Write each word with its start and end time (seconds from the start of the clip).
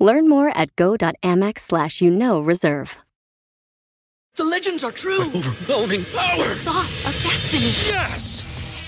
Learn 0.00 0.28
more 0.28 0.48
at 0.56 0.74
go.amex 0.76 1.60
slash 1.60 2.00
you 2.00 2.10
know 2.10 2.40
reserve. 2.40 2.96
The 4.36 4.44
legends 4.44 4.82
are 4.84 4.90
true. 4.90 5.20
overwhelming 5.34 6.04
power! 6.06 6.44
Sauce 6.44 7.04
of 7.04 7.12
destiny. 7.22 7.70
Yes! 7.94 8.46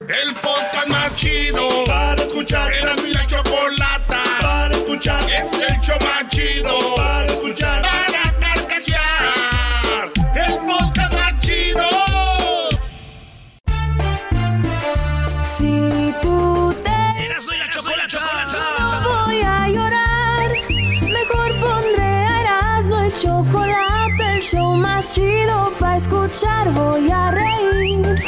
El 0.00 0.32
podcast 0.36 0.86
más 0.86 1.12
chido 1.16 1.84
para 1.84 2.22
escuchar. 2.22 2.72
Era 2.72 2.94
mi 3.02 3.12
la 3.12 3.26
chocolata 3.26 4.22
para 4.40 4.72
escuchar. 4.72 5.24
Es 5.28 5.52
el 5.52 5.80
show 5.80 5.98
más 6.00 6.28
chido 6.28 6.94
para 6.94 7.26
escuchar. 7.26 7.82
Para 7.82 8.07
show 24.50 24.76
más 24.76 25.12
chido 25.14 25.70
para 25.78 25.96
escuchar. 25.96 26.72
Voy 26.72 27.10
a 27.10 27.30
reír 27.30 28.18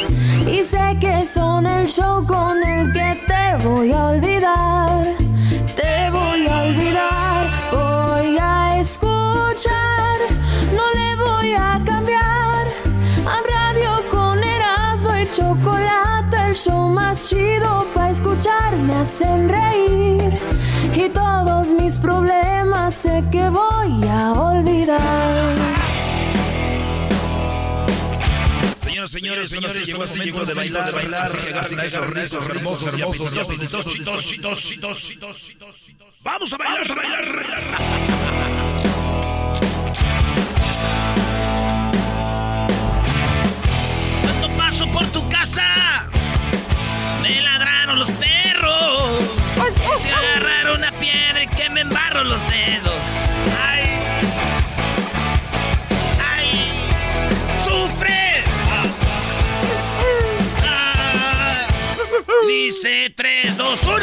y 0.47 0.63
sé 0.63 0.97
que 0.99 1.25
son 1.25 1.65
el 1.65 1.87
show 1.87 2.25
con 2.27 2.63
el 2.63 2.93
que 2.93 3.17
te 3.25 3.67
voy 3.67 3.91
a 3.91 4.09
olvidar. 4.09 5.03
Te 5.75 6.11
voy 6.11 6.45
a 6.47 6.61
olvidar, 6.63 7.47
voy 7.71 8.37
a 8.39 8.79
escuchar, 8.79 10.17
no 10.77 10.85
le 10.99 11.15
voy 11.15 11.53
a 11.53 11.81
cambiar. 11.83 12.67
A 13.25 13.37
radio 13.55 13.91
con 14.11 14.43
Erasmo 14.43 15.15
y 15.17 15.25
chocolate, 15.35 16.37
el 16.49 16.55
show 16.55 16.89
más 16.89 17.29
chido 17.29 17.85
para 17.95 18.11
escuchar 18.11 18.75
me 18.77 18.95
hacen 18.95 19.49
reír. 19.49 20.37
Y 20.93 21.09
todos 21.09 21.71
mis 21.71 21.97
problemas 21.97 22.93
sé 22.93 23.23
que 23.31 23.49
voy 23.49 24.07
a 24.07 24.33
olvidar. 24.33 25.81
Señoras, 29.07 29.49
señores, 29.49 29.73
señores, 29.73 29.87
llegó 29.87 30.03
el 30.03 30.09
momento 30.09 30.45
de 30.45 30.53
bailar, 30.53 30.85
de 30.85 30.91
bailar, 30.91 31.23
así 31.23 31.37
que 31.37 31.49
agarren 31.49 31.79
a 31.79 31.83
esos 31.85 32.09
rizos 32.11 32.49
hermosos, 32.49 32.93
hermosos, 32.93 33.33
apetitosos, 33.35 33.93
chitos, 33.93 34.25
chitos, 34.25 34.59
chitos, 34.59 35.01
chitos, 35.01 35.37
chitos, 35.37 35.75
chitos. 35.83 36.15
Vamos 36.21 36.53
a 36.53 36.57
bailar, 36.57 36.91
a 36.91 36.95
bailar, 36.95 37.27
a 37.27 37.31
bailar. 37.31 37.61
Cuando 44.21 44.49
paso 44.55 44.87
por 44.91 45.07
tu 45.07 45.27
casa, 45.29 46.07
me 47.23 47.41
ladraron 47.41 47.97
los 47.97 48.11
perros. 48.11 49.23
Se 49.99 50.11
agarraron 50.11 50.77
una 50.77 50.91
piedra 50.91 51.43
y 51.43 51.47
que 51.47 51.69
me 51.71 51.81
embarro 51.81 52.23
los 52.23 52.41
dedos. 52.49 53.01
Dice 62.47 63.13
3, 63.15 63.57
2, 63.57 63.79
1. 63.83 63.95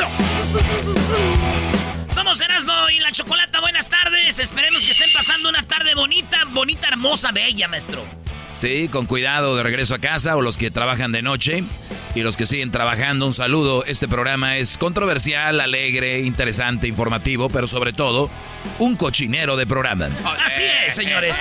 Somos 2.10 2.40
Erasmo 2.40 2.72
y 2.90 3.00
la 3.00 3.10
Chocolata. 3.12 3.60
Buenas 3.60 3.88
tardes. 3.90 4.38
Esperemos 4.38 4.82
que 4.82 4.92
estén 4.92 5.12
pasando 5.12 5.48
una 5.48 5.62
tarde 5.64 5.94
bonita, 5.94 6.44
bonita, 6.48 6.88
hermosa, 6.88 7.32
bella, 7.32 7.68
maestro. 7.68 8.04
Sí, 8.54 8.88
con 8.88 9.06
cuidado 9.06 9.56
de 9.56 9.62
regreso 9.62 9.94
a 9.94 9.98
casa 9.98 10.36
o 10.36 10.42
los 10.42 10.56
que 10.56 10.70
trabajan 10.70 11.12
de 11.12 11.22
noche 11.22 11.62
y 12.14 12.22
los 12.22 12.36
que 12.36 12.44
siguen 12.46 12.72
trabajando, 12.72 13.26
un 13.26 13.32
saludo. 13.32 13.84
Este 13.84 14.08
programa 14.08 14.56
es 14.56 14.78
controversial, 14.78 15.60
alegre, 15.60 16.20
interesante, 16.20 16.88
informativo, 16.88 17.48
pero 17.48 17.66
sobre 17.68 17.92
todo 17.92 18.28
un 18.80 18.96
cochinero 18.96 19.56
de 19.56 19.66
programa. 19.66 20.08
Así 20.44 20.62
es, 20.86 20.94
señores. 20.94 21.38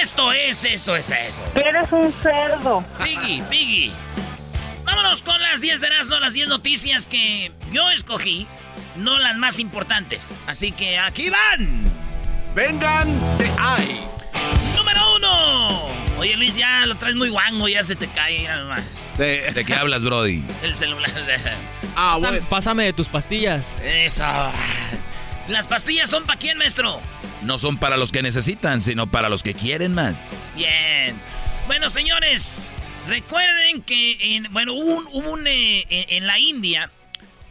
Esto 0.00 0.32
es, 0.32 0.64
eso 0.64 0.94
es 0.94 1.10
eso. 1.10 1.40
Eres 1.56 1.90
un 1.90 2.12
cerdo. 2.22 2.84
Piggy, 3.02 3.42
Piggy. 3.50 3.92
Vámonos 4.88 5.20
con 5.22 5.38
las 5.42 5.60
10 5.60 5.82
de 5.82 5.86
Erasmo, 5.88 6.18
las 6.18 6.32
10 6.32 6.48
noticias 6.48 7.06
que 7.06 7.52
yo 7.70 7.90
escogí, 7.90 8.46
no 8.96 9.18
las 9.18 9.36
más 9.36 9.58
importantes. 9.58 10.42
Así 10.46 10.72
que 10.72 10.98
aquí 10.98 11.28
van. 11.28 11.82
Vengan 12.54 13.06
de 13.36 13.50
ay. 13.58 14.00
Número 14.74 15.16
uno. 15.16 15.88
Oye, 16.18 16.38
Luis, 16.38 16.56
ya 16.56 16.86
lo 16.86 16.96
traes 16.96 17.16
muy 17.16 17.28
guango, 17.28 17.68
ya 17.68 17.84
se 17.84 17.96
te 17.96 18.08
cae 18.08 18.48
nomás. 18.48 18.82
¿De 19.18 19.62
qué 19.66 19.74
hablas, 19.74 20.02
Brody? 20.04 20.42
El 20.62 20.74
celular. 20.74 21.10
Ah, 22.00 22.16
Pásame, 22.20 22.42
pásame 22.42 22.84
de 22.84 22.92
tus 22.92 23.08
pastillas. 23.08 23.66
Eso. 23.82 24.24
¿Las 25.48 25.66
pastillas 25.66 26.08
son 26.08 26.24
para 26.24 26.38
quién, 26.38 26.56
maestro? 26.56 27.00
No 27.42 27.58
son 27.58 27.76
para 27.76 27.96
los 27.96 28.12
que 28.12 28.22
necesitan, 28.22 28.80
sino 28.80 29.10
para 29.10 29.28
los 29.28 29.42
que 29.42 29.52
quieren 29.52 29.94
más. 29.94 30.28
Bien. 30.54 31.16
Bueno, 31.66 31.90
señores, 31.90 32.76
recuerden 33.08 33.82
que 33.82 34.36
en, 34.36 34.52
bueno, 34.52 34.74
hubo 34.74 34.94
un, 34.94 35.06
hubo 35.12 35.32
un, 35.32 35.46
eh, 35.46 35.86
en, 35.88 36.16
en 36.16 36.26
la 36.26 36.38
India 36.38 36.90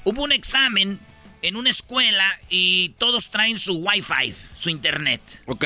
hubo 0.07 0.23
un 0.23 0.31
examen 0.31 0.99
en 1.41 1.55
una 1.57 1.69
escuela 1.69 2.39
y 2.49 2.89
todos 2.97 3.29
traen 3.29 3.59
su 3.59 3.79
Wi-Fi, 3.79 4.33
su 4.55 4.69
internet. 4.69 5.21
Ok. 5.45 5.65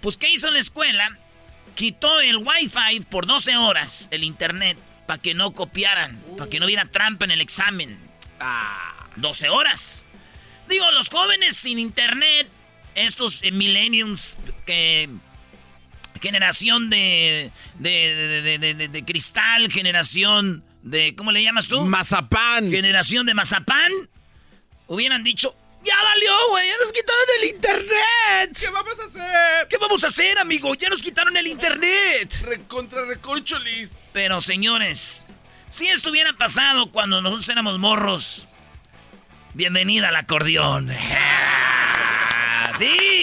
Pues, 0.00 0.16
¿qué 0.16 0.30
hizo 0.30 0.50
la 0.50 0.60
escuela? 0.60 1.18
Quitó 1.74 2.20
el 2.20 2.36
Wi-Fi 2.36 3.00
por 3.10 3.26
12 3.26 3.56
horas, 3.56 4.08
el 4.12 4.22
internet, 4.22 4.78
para 5.06 5.20
que 5.20 5.34
no 5.34 5.52
copiaran, 5.54 6.16
para 6.36 6.48
que 6.48 6.60
no 6.60 6.66
hubiera 6.66 6.86
trampa 6.86 7.24
en 7.24 7.32
el 7.32 7.40
examen. 7.40 7.98
Ah, 8.38 9.08
12 9.16 9.48
horas. 9.48 10.06
Digo, 10.68 10.88
los 10.92 11.08
jóvenes 11.08 11.56
sin 11.56 11.78
internet, 11.78 12.48
estos 12.94 13.42
millenniums 13.52 14.36
que 14.66 15.08
generación 16.20 16.90
de 16.90 17.50
de, 17.74 17.90
de, 17.90 18.42
de- 18.42 18.58
de- 18.58 18.74
de- 18.74 18.88
de 18.88 19.04
cristal, 19.04 19.70
generación 19.72 20.64
de, 20.82 21.14
¿cómo 21.16 21.32
le 21.32 21.42
llamas 21.42 21.66
tú? 21.68 21.84
Mazapán. 21.84 22.70
Generación 22.70 23.26
de 23.26 23.34
mazapán. 23.34 23.92
Hubieran 24.86 25.22
dicho, 25.24 25.54
ya 25.84 25.94
valió, 26.02 26.32
güey, 26.50 26.66
ya 26.66 26.74
nos 26.80 26.92
quitaron 26.92 27.24
el 27.40 27.48
internet. 27.50 28.58
¿Qué 28.58 28.68
vamos 28.70 28.94
a 28.98 29.04
hacer? 29.06 29.68
¿Qué 29.68 29.76
vamos 29.76 30.04
a 30.04 30.06
hacer, 30.06 30.38
amigo? 30.38 30.74
Ya 30.74 30.88
nos 30.88 31.02
quitaron 31.02 31.36
el 31.36 31.46
internet. 31.46 32.40
Recontra 32.42 33.04
recorcholis. 33.04 33.92
Pero, 34.12 34.40
señores, 34.40 35.26
si 35.70 35.88
esto 35.88 36.10
hubiera 36.10 36.32
pasado 36.32 36.90
cuando 36.90 37.20
nosotros 37.20 37.48
éramos 37.50 37.78
morros, 37.78 38.48
bienvenida 39.54 40.08
al 40.08 40.16
acordeón. 40.16 40.90
¡Sí! 42.78 43.17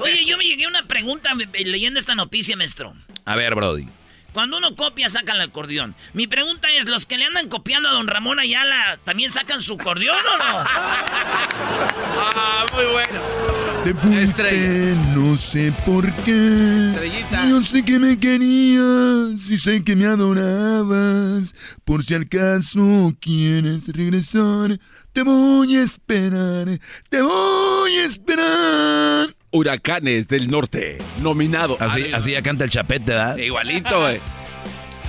Oye, 0.00 0.24
yo 0.24 0.36
me 0.36 0.44
llegué 0.44 0.64
a 0.64 0.68
una 0.68 0.82
pregunta 0.84 1.30
leyendo 1.34 1.98
esta 1.98 2.14
noticia, 2.14 2.56
maestro. 2.56 2.94
A 3.24 3.36
ver, 3.36 3.54
Brody. 3.54 3.88
Cuando 4.32 4.58
uno 4.58 4.76
copia, 4.76 5.08
saca 5.08 5.32
el 5.32 5.40
acordeón. 5.40 5.94
Mi 6.12 6.26
pregunta 6.26 6.70
es, 6.70 6.86
¿los 6.86 7.06
que 7.06 7.16
le 7.16 7.24
andan 7.24 7.48
copiando 7.48 7.88
a 7.88 7.92
don 7.92 8.06
Ramón 8.06 8.38
Ayala 8.38 8.98
también 9.04 9.30
sacan 9.30 9.62
su 9.62 9.74
acordeón 9.74 10.16
o 10.16 10.36
no? 10.38 10.64
Ah, 12.20 12.66
muy 12.74 12.84
bueno. 12.92 13.20
Te 13.84 13.94
fuiste, 13.94 14.22
Estrella. 14.22 14.94
no 15.16 15.36
sé 15.36 15.72
por 15.86 16.12
qué. 16.24 16.90
Estrellita. 16.90 17.48
Yo 17.48 17.62
sé 17.62 17.84
que 17.84 17.98
me 17.98 18.18
querías 18.18 19.48
y 19.50 19.56
sé 19.56 19.82
que 19.82 19.96
me 19.96 20.06
adorabas. 20.06 21.54
Por 21.84 22.04
si 22.04 22.14
acaso 22.14 23.14
quieres 23.20 23.88
regresar, 23.88 24.78
te 25.12 25.22
voy 25.22 25.76
a 25.76 25.82
esperar, 25.82 26.68
te 27.08 27.22
voy 27.22 27.96
a 27.96 28.04
esperar. 28.04 29.37
Huracanes 29.50 30.28
del 30.28 30.50
Norte, 30.50 30.98
nominado. 31.20 31.76
Así, 31.80 32.12
así 32.12 32.32
ya 32.32 32.42
canta 32.42 32.64
el 32.64 32.70
chapete, 32.70 33.12
¿verdad? 33.12 33.36
Igualito, 33.38 34.00
güey. 34.00 34.20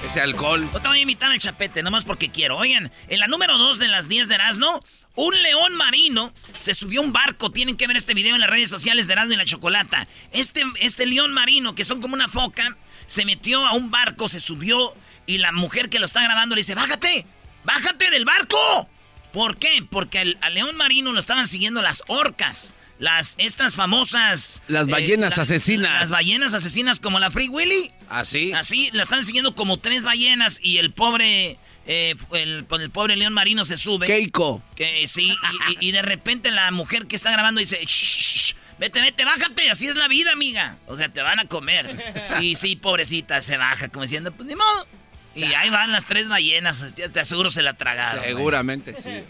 Ese 0.06 0.22
alcohol. 0.22 0.70
No 0.72 0.82
te 0.82 0.88
voy 0.88 1.00
a 1.00 1.02
invitar 1.02 1.30
al 1.30 1.40
chapete, 1.40 1.84
nomás 1.84 2.06
porque 2.06 2.30
quiero. 2.30 2.58
Oigan, 2.58 2.92
en 3.10 3.20
la 3.20 3.28
número 3.28 3.58
2 3.58 3.80
de 3.80 3.90
las 3.90 4.08
10 4.08 4.30
de 4.30 4.36
Erasmo, 4.36 4.84
un 5.16 5.42
león 5.44 5.76
marino 5.76 6.34
se 6.58 6.74
subió 6.74 7.02
a 7.02 7.04
un 7.04 7.12
barco. 7.12 7.52
Tienen 7.52 7.76
que 7.76 7.86
ver 7.88 7.98
este 7.98 8.14
video 8.14 8.36
en 8.36 8.42
las 8.42 8.50
redes 8.50 8.70
sociales 8.70 9.08
de 9.08 9.14
Erasmo 9.14 9.34
y 9.34 9.38
la 9.38 9.46
Chocolata. 9.46 10.08
Este, 10.32 10.64
este 10.80 11.06
león 11.06 11.34
marino, 11.34 11.76
que 11.76 11.84
son 11.84 12.02
como 12.02 12.14
una 12.14 12.30
foca, 12.30 12.78
se 13.08 13.26
metió 13.26 13.66
a 13.68 13.74
un 13.74 13.92
barco, 13.92 14.30
se 14.30 14.40
subió 14.40 14.96
y 15.26 15.40
la 15.40 15.52
mujer 15.52 15.90
que 15.90 16.00
lo 16.00 16.06
está 16.06 16.24
grabando 16.24 16.56
le 16.56 16.62
dice, 16.62 16.76
bájate, 16.76 17.26
bájate 17.66 18.10
del 18.10 18.24
barco. 18.24 18.88
¿Por 19.34 19.58
qué? 19.58 19.86
Porque 19.88 20.20
al, 20.20 20.38
al 20.42 20.54
león 20.54 20.78
marino 20.78 21.12
lo 21.12 21.20
estaban 21.20 21.46
siguiendo 21.46 21.82
las 21.82 22.04
orcas. 22.08 22.76
Las, 23.00 23.36
estas 23.38 23.76
famosas... 23.76 24.62
Las 24.68 24.88
eh, 24.88 24.92
ballenas 24.92 25.40
asesinas. 25.40 26.02
Las 26.02 26.10
ballenas 26.12 26.54
asesinas 26.54 27.00
como 27.00 27.20
la 27.20 27.32
Free 27.32 27.48
Willy. 27.50 27.92
Así. 28.10 28.52
Así, 28.54 28.90
la 28.94 29.04
están 29.04 29.24
siguiendo 29.24 29.56
como 29.56 29.78
tres 29.80 30.04
ballenas 30.04 30.60
y 30.62 30.78
el 30.80 30.92
pobre, 30.92 31.58
eh, 31.88 32.16
el, 32.34 32.66
el 32.70 32.90
pobre 32.92 33.16
león 33.16 33.34
marino 33.34 33.64
se 33.66 33.78
sube. 33.78 34.06
Keiko. 34.06 34.62
Que 34.76 35.08
sí, 35.08 35.30
y, 35.70 35.74
y- 35.86 35.90
y 35.90 35.92
de 35.94 36.02
repente 36.02 36.52
la 36.52 36.70
mujer 36.72 37.08
que 37.08 37.16
está 37.16 37.32
grabando 37.32 37.60
dice, 37.60 37.80
"Shh, 37.86 38.54
vete, 38.80 39.00
vete, 39.02 39.24
bájate, 39.24 39.70
así 39.70 39.88
es 39.88 39.96
la 39.96 40.08
vida, 40.10 40.34
amiga. 40.34 40.78
O 40.88 40.96
sea, 40.98 41.08
te 41.08 41.22
van 41.22 41.40
a 41.40 41.46
comer. 41.46 41.98
Y 42.42 42.56
sí, 42.58 42.76
pobrecita, 42.76 43.42
se 43.42 43.56
baja 43.58 43.88
como 43.88 44.04
diciendo, 44.04 44.34
pues 44.34 44.46
ni 44.48 44.56
modo. 44.56 44.88
Y 45.36 45.44
ahí 45.54 45.70
van 45.70 45.92
las 45.94 46.04
tres 46.06 46.28
ballenas, 46.28 46.94
te 46.96 47.20
aseguro 47.20 47.50
se 47.50 47.62
la 47.62 47.76
tragaron. 47.76 48.26
Seguramente, 48.26 48.94
sí. 49.02 49.24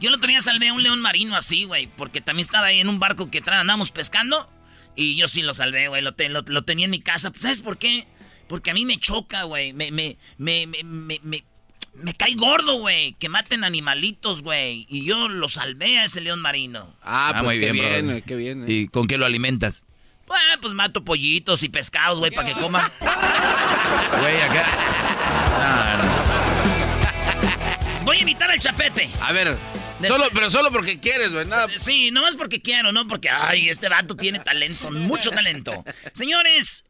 Yo 0.00 0.08
el 0.08 0.14
otro 0.14 0.28
día 0.28 0.40
salvé 0.40 0.68
a 0.68 0.72
un 0.72 0.82
león 0.82 1.00
marino 1.00 1.36
así, 1.36 1.64
güey, 1.64 1.86
porque 1.96 2.20
también 2.20 2.44
estaba 2.44 2.66
ahí 2.68 2.80
en 2.80 2.88
un 2.88 2.98
barco 2.98 3.30
que 3.30 3.38
andábamos 3.46 3.90
pescando. 3.90 4.50
Y 4.94 5.16
yo 5.16 5.28
sí 5.28 5.42
lo 5.42 5.52
salvé, 5.54 5.88
güey, 5.88 6.02
lo, 6.02 6.14
te- 6.14 6.28
lo- 6.30 6.42
lo 6.46 6.62
tenía 6.64 6.86
en 6.86 6.90
mi 6.90 7.00
casa. 7.00 7.30
Pues, 7.30 7.42
¿Sabes 7.42 7.60
por 7.60 7.76
qué? 7.78 8.06
Porque 8.48 8.70
a 8.70 8.74
mí 8.74 8.84
me 8.86 8.98
choca, 8.98 9.42
güey. 9.42 9.72
Me, 9.72 9.90
me, 9.90 10.16
me, 10.38 10.66
me, 10.66 10.82
me, 10.84 11.20
me- 11.22 11.44
me 12.02 12.14
cae 12.14 12.34
gordo, 12.34 12.78
güey, 12.78 13.14
que 13.14 13.28
maten 13.28 13.64
animalitos, 13.64 14.42
güey. 14.42 14.86
Y 14.90 15.04
yo 15.04 15.28
lo 15.28 15.48
salvé 15.48 15.98
a 15.98 16.04
ese 16.04 16.20
león 16.20 16.40
marino. 16.40 16.94
Ah, 17.02 17.30
pues 17.40 17.44
muy 17.44 17.60
qué 17.60 17.72
bien, 17.72 18.06
bien, 18.08 18.22
qué 18.22 18.36
bien. 18.36 18.62
eh. 18.64 18.72
¿Y 18.72 18.88
con 18.88 19.06
qué 19.06 19.16
lo 19.18 19.24
alimentas? 19.26 19.84
Bueno, 20.26 20.44
pues 20.60 20.74
mato 20.74 21.04
pollitos 21.04 21.62
y 21.62 21.68
pescados, 21.68 22.18
güey, 22.18 22.30
para 22.32 22.48
que 22.52 22.60
coman. 22.60 22.84
Güey, 23.00 24.40
acá. 24.42 24.66
No, 25.58 26.02
no. 26.04 26.15
Voy 28.06 28.18
a 28.18 28.20
invitar 28.20 28.48
al 28.48 28.58
chapete. 28.60 29.10
A 29.20 29.32
ver, 29.32 29.56
Después- 29.98 30.08
solo, 30.08 30.26
pero 30.32 30.48
solo 30.48 30.70
porque 30.70 31.00
quieres, 31.00 31.32
güey. 31.32 31.44
Nada. 31.44 31.66
Sí, 31.76 32.12
no 32.12 32.28
es 32.28 32.36
porque 32.36 32.62
quiero, 32.62 32.92
no 32.92 33.08
porque, 33.08 33.28
ay, 33.28 33.68
este 33.68 33.88
vato 33.88 34.14
tiene 34.14 34.38
talento, 34.38 34.92
mucho 34.92 35.32
talento. 35.32 35.84
Señores, 36.12 36.84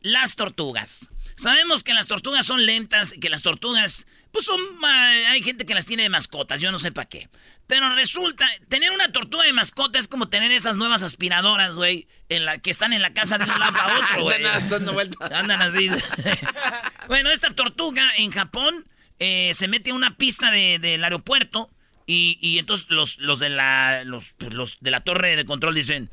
las 0.00 0.36
tortugas. 0.36 1.08
Sabemos 1.34 1.82
que 1.82 1.92
las 1.92 2.06
tortugas 2.06 2.46
son 2.46 2.66
lentas, 2.66 3.14
que 3.20 3.28
las 3.30 3.42
tortugas, 3.42 4.06
pues 4.30 4.44
son, 4.44 4.60
hay 4.84 5.42
gente 5.42 5.66
que 5.66 5.74
las 5.74 5.86
tiene 5.86 6.04
de 6.04 6.08
mascotas, 6.08 6.60
yo 6.60 6.70
no 6.70 6.78
sé 6.78 6.92
para 6.92 7.08
qué. 7.08 7.28
Pero 7.66 7.92
resulta, 7.96 8.46
tener 8.68 8.92
una 8.92 9.10
tortuga 9.10 9.42
de 9.44 9.52
mascota 9.52 9.98
es 9.98 10.06
como 10.06 10.28
tener 10.28 10.52
esas 10.52 10.76
nuevas 10.76 11.02
aspiradoras, 11.02 11.74
güey, 11.74 12.06
en 12.28 12.44
la 12.44 12.58
que 12.58 12.70
están 12.70 12.92
en 12.92 13.02
la 13.02 13.12
casa 13.12 13.38
de 13.38 13.44
un 13.44 13.58
lado 13.58 13.80
a 13.80 13.98
otro, 13.98 14.22
güey. 14.22 14.46
Andan. 14.46 14.88
Andan 15.32 15.62
así. 15.62 15.90
bueno, 17.08 17.30
esta 17.30 17.54
tortuga 17.54 18.08
en 18.18 18.30
Japón 18.30 18.86
eh, 19.20 19.52
se 19.54 19.68
mete 19.68 19.90
a 19.90 19.94
una 19.94 20.16
pista 20.16 20.50
de- 20.50 20.78
del 20.80 21.04
aeropuerto 21.04 21.70
y, 22.06 22.38
y 22.40 22.58
entonces 22.58 22.86
los, 22.90 23.18
los 23.18 23.38
de 23.38 23.50
la 23.50 24.02
los, 24.04 24.32
pues, 24.38 24.52
los 24.52 24.78
de 24.80 24.90
la 24.90 25.00
torre 25.00 25.36
de 25.36 25.44
control 25.44 25.74
dicen 25.76 26.10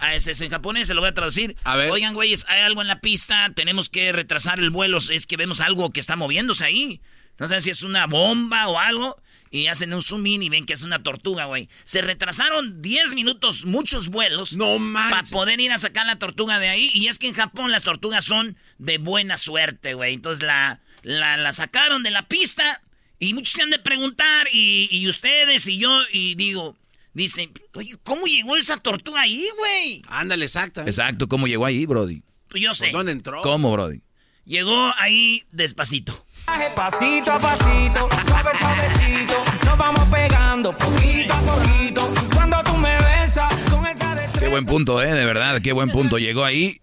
Ah, 0.00 0.14
ese 0.14 0.30
es 0.32 0.40
en 0.40 0.50
japonés, 0.50 0.88
se 0.88 0.94
lo 0.94 1.00
voy 1.02 1.10
a 1.10 1.14
traducir. 1.14 1.54
A 1.64 1.76
ver. 1.76 1.90
Oigan, 1.90 2.14
güeyes, 2.14 2.46
hay 2.48 2.62
algo 2.62 2.80
en 2.82 2.88
la 2.88 3.00
pista, 3.00 3.52
tenemos 3.54 3.88
que 3.90 4.10
retrasar 4.12 4.58
el 4.58 4.70
vuelo, 4.70 4.98
es 4.98 5.26
que 5.26 5.36
vemos 5.36 5.60
algo 5.60 5.90
que 5.92 6.00
está 6.00 6.16
moviéndose 6.16 6.64
ahí. 6.64 7.00
No 7.38 7.46
sé 7.48 7.60
si 7.60 7.70
es 7.70 7.82
una 7.82 8.06
bomba 8.06 8.68
o 8.68 8.78
algo. 8.78 9.20
Y 9.54 9.68
hacen 9.68 9.94
un 9.94 10.02
zoom 10.02 10.26
in 10.26 10.42
y 10.42 10.48
ven 10.48 10.66
que 10.66 10.72
es 10.72 10.82
una 10.82 11.04
tortuga, 11.04 11.44
güey. 11.44 11.68
Se 11.84 12.02
retrasaron 12.02 12.82
10 12.82 13.14
minutos, 13.14 13.66
muchos 13.66 14.08
vuelos. 14.08 14.56
No. 14.56 14.78
Para 14.92 15.22
poder 15.22 15.60
ir 15.60 15.70
a 15.70 15.78
sacar 15.78 16.06
la 16.06 16.18
tortuga 16.18 16.58
de 16.58 16.70
ahí. 16.70 16.90
Y 16.92 17.06
es 17.06 17.20
que 17.20 17.28
en 17.28 17.34
Japón 17.34 17.70
las 17.70 17.84
tortugas 17.84 18.24
son 18.24 18.56
de 18.78 18.98
buena 18.98 19.36
suerte, 19.36 19.94
güey. 19.94 20.12
Entonces 20.14 20.44
la, 20.44 20.80
la, 21.02 21.36
la 21.36 21.52
sacaron 21.52 22.02
de 22.02 22.10
la 22.10 22.26
pista. 22.26 22.82
Y 23.20 23.32
muchos 23.34 23.52
se 23.52 23.62
han 23.62 23.70
de 23.70 23.78
preguntar. 23.78 24.48
Y, 24.52 24.88
y 24.90 25.06
ustedes 25.08 25.68
y 25.68 25.78
yo. 25.78 26.00
Y 26.12 26.34
digo, 26.34 26.76
dicen, 27.12 27.52
oye, 27.74 27.96
¿cómo 28.02 28.26
llegó 28.26 28.56
esa 28.56 28.78
tortuga 28.78 29.20
ahí, 29.20 29.46
güey? 29.56 30.02
Ándale, 30.08 30.46
exacto. 30.46 30.80
Exacto, 30.80 31.28
¿cómo 31.28 31.46
llegó 31.46 31.64
ahí, 31.64 31.86
Brody? 31.86 32.24
Pues 32.48 32.60
yo 32.60 32.74
sé. 32.74 32.86
¿Por 32.86 32.94
dónde 32.94 33.12
entró? 33.12 33.40
¿Cómo, 33.42 33.70
Brody? 33.70 34.02
Llegó 34.44 34.92
ahí 34.98 35.44
despacito. 35.52 36.26
Pasito 36.46 37.32
a 37.32 37.38
pasito, 37.38 38.08
suave 38.26 38.50
suavecito, 38.58 39.44
nos 39.64 39.78
vamos 39.78 40.02
pegando 40.10 40.76
poquito 40.76 41.32
a 41.32 41.40
poquito. 41.40 42.12
Cuando 42.34 42.62
tú 42.62 42.76
me 42.76 42.96
besas 42.98 43.52
con 43.70 43.86
esa 43.86 44.14
destreza. 44.14 44.40
Qué 44.40 44.48
buen 44.48 44.66
punto, 44.66 45.02
¿eh? 45.02 45.12
De 45.14 45.24
verdad, 45.24 45.60
qué 45.62 45.72
buen 45.72 45.90
punto. 45.90 46.18
Llegó 46.18 46.44
ahí. 46.44 46.80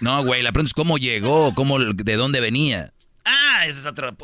No, 0.00 0.24
güey, 0.24 0.42
la 0.42 0.50
pregunta 0.52 0.70
es 0.70 0.74
cómo 0.74 0.98
llegó, 0.98 1.54
cómo, 1.54 1.78
de 1.78 2.16
dónde 2.16 2.40
venía. 2.40 2.92
Ah, 3.24 3.64
ese 3.66 3.80
es 3.80 3.86
otro. 3.86 4.16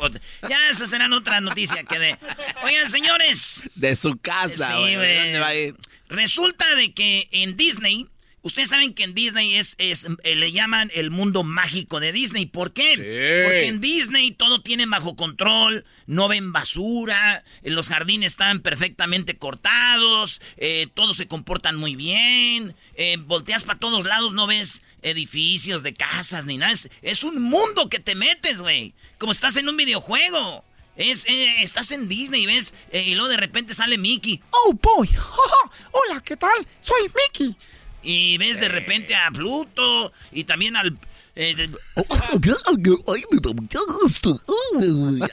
Ya, 0.49 0.69
esas 0.69 0.89
serán 0.89 1.13
otra 1.13 1.39
noticia 1.39 1.83
que 1.83 1.97
de. 1.99 2.17
Oigan, 2.63 2.89
señores. 2.89 3.63
De 3.75 3.95
su 3.95 4.17
casa, 4.17 4.67
Sí, 4.67 4.73
güey. 4.73 4.95
güey. 4.95 5.17
¿Dónde 5.23 5.39
va 5.39 5.47
a 5.47 5.55
ir? 5.55 5.75
Resulta 6.09 6.75
de 6.75 6.93
que 6.93 7.27
en 7.31 7.55
Disney, 7.55 8.07
ustedes 8.41 8.69
saben 8.69 8.93
que 8.93 9.03
en 9.03 9.13
Disney 9.13 9.55
es, 9.55 9.75
es 9.77 10.07
eh, 10.23 10.35
le 10.35 10.51
llaman 10.51 10.91
el 10.93 11.11
mundo 11.11 11.43
mágico 11.43 11.99
de 11.99 12.11
Disney. 12.11 12.45
¿Por 12.45 12.73
qué? 12.73 12.93
Porque 12.95 13.67
en 13.67 13.81
Disney 13.81 14.31
todo 14.31 14.61
tiene 14.61 14.85
bajo 14.85 15.15
control, 15.15 15.85
no 16.07 16.27
ven 16.27 16.51
basura, 16.51 17.43
eh, 17.63 17.71
los 17.71 17.89
jardines 17.89 18.33
están 18.33 18.61
perfectamente 18.61 19.37
cortados, 19.37 20.41
eh, 20.57 20.87
todos 20.93 21.17
se 21.17 21.27
comportan 21.27 21.75
muy 21.75 21.95
bien, 21.95 22.75
eh, 22.95 23.17
volteas 23.17 23.63
para 23.63 23.79
todos 23.79 24.05
lados, 24.05 24.33
no 24.33 24.47
ves 24.47 24.83
edificios 25.01 25.83
de 25.83 25.93
casas 25.93 26.45
ni 26.45 26.57
nada. 26.57 26.71
Es, 26.71 26.89
es 27.01 27.23
un 27.23 27.41
mundo 27.41 27.89
que 27.89 27.99
te 27.99 28.15
metes, 28.15 28.61
güey. 28.61 28.93
Como 29.17 29.31
estás 29.31 29.57
en 29.57 29.69
un 29.69 29.77
videojuego. 29.77 30.63
Es, 30.97 31.25
eh, 31.27 31.63
estás 31.63 31.91
en 31.91 32.09
Disney, 32.09 32.45
¿ves? 32.45 32.73
Eh, 32.91 33.03
y 33.07 33.15
luego 33.15 33.29
de 33.29 33.37
repente 33.37 33.73
sale 33.73 33.97
Mickey. 33.97 34.41
Oh, 34.51 34.73
boy. 34.73 35.09
Hola, 35.91 36.21
¿qué 36.21 36.35
tal? 36.35 36.67
Soy 36.81 37.09
Mickey. 37.15 37.55
Y 38.03 38.37
ves 38.37 38.59
de 38.59 38.67
repente 38.69 39.15
a 39.15 39.29
Pluto 39.31 40.11
y 40.31 40.43
también 40.45 40.75
al... 40.75 40.97
eh, 41.35 41.55
de- 41.55 41.69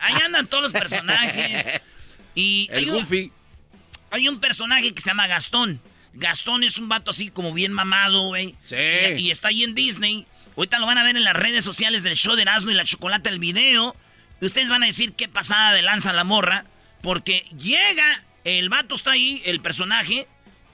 ahí 0.01 0.15
andan 0.25 0.47
todos 0.47 0.63
los 0.65 0.73
personajes. 0.73 1.81
Y 2.35 2.69
hay 2.73 2.85
El 2.85 2.91
un- 2.91 2.97
Goofy. 3.01 3.33
hay 4.11 4.29
un 4.29 4.41
personaje 4.41 4.93
que 4.93 5.01
se 5.01 5.11
llama 5.11 5.27
Gastón. 5.27 5.81
Gastón 6.15 6.65
es 6.65 6.79
un 6.79 6.89
vato 6.89 7.11
así 7.11 7.31
como 7.31 7.53
bien 7.53 7.73
mamado, 7.73 8.29
güey. 8.29 8.55
Sí. 8.65 8.77
Y, 9.17 9.27
y 9.27 9.31
está 9.31 9.49
ahí 9.49 9.65
en 9.65 9.75
Disney. 9.75 10.27
Ahorita 10.57 10.79
lo 10.79 10.87
van 10.87 10.99
a 10.99 11.05
ver 11.05 11.17
en 11.17 11.25
las 11.25 11.35
redes 11.35 11.65
sociales 11.65 12.03
del 12.03 12.17
show 12.17 12.35
de 12.35 12.43
Erasmo 12.43 12.71
y 12.71 12.75
la 12.75 12.85
Chocolata, 12.85 13.31
el 13.31 13.39
video. 13.39 13.95
Y 14.41 14.47
ustedes 14.47 14.69
van 14.71 14.83
a 14.83 14.87
decir 14.87 15.13
qué 15.13 15.29
pasada 15.29 15.73
de 15.73 15.83
lanza 15.83 16.13
la 16.13 16.25
morra. 16.25 16.65
Porque 17.03 17.45
llega, 17.57 18.25
el 18.45 18.69
vato 18.69 18.97
está 18.97 19.13
ahí, 19.13 19.41
el 19.45 19.61
personaje, 19.61 20.27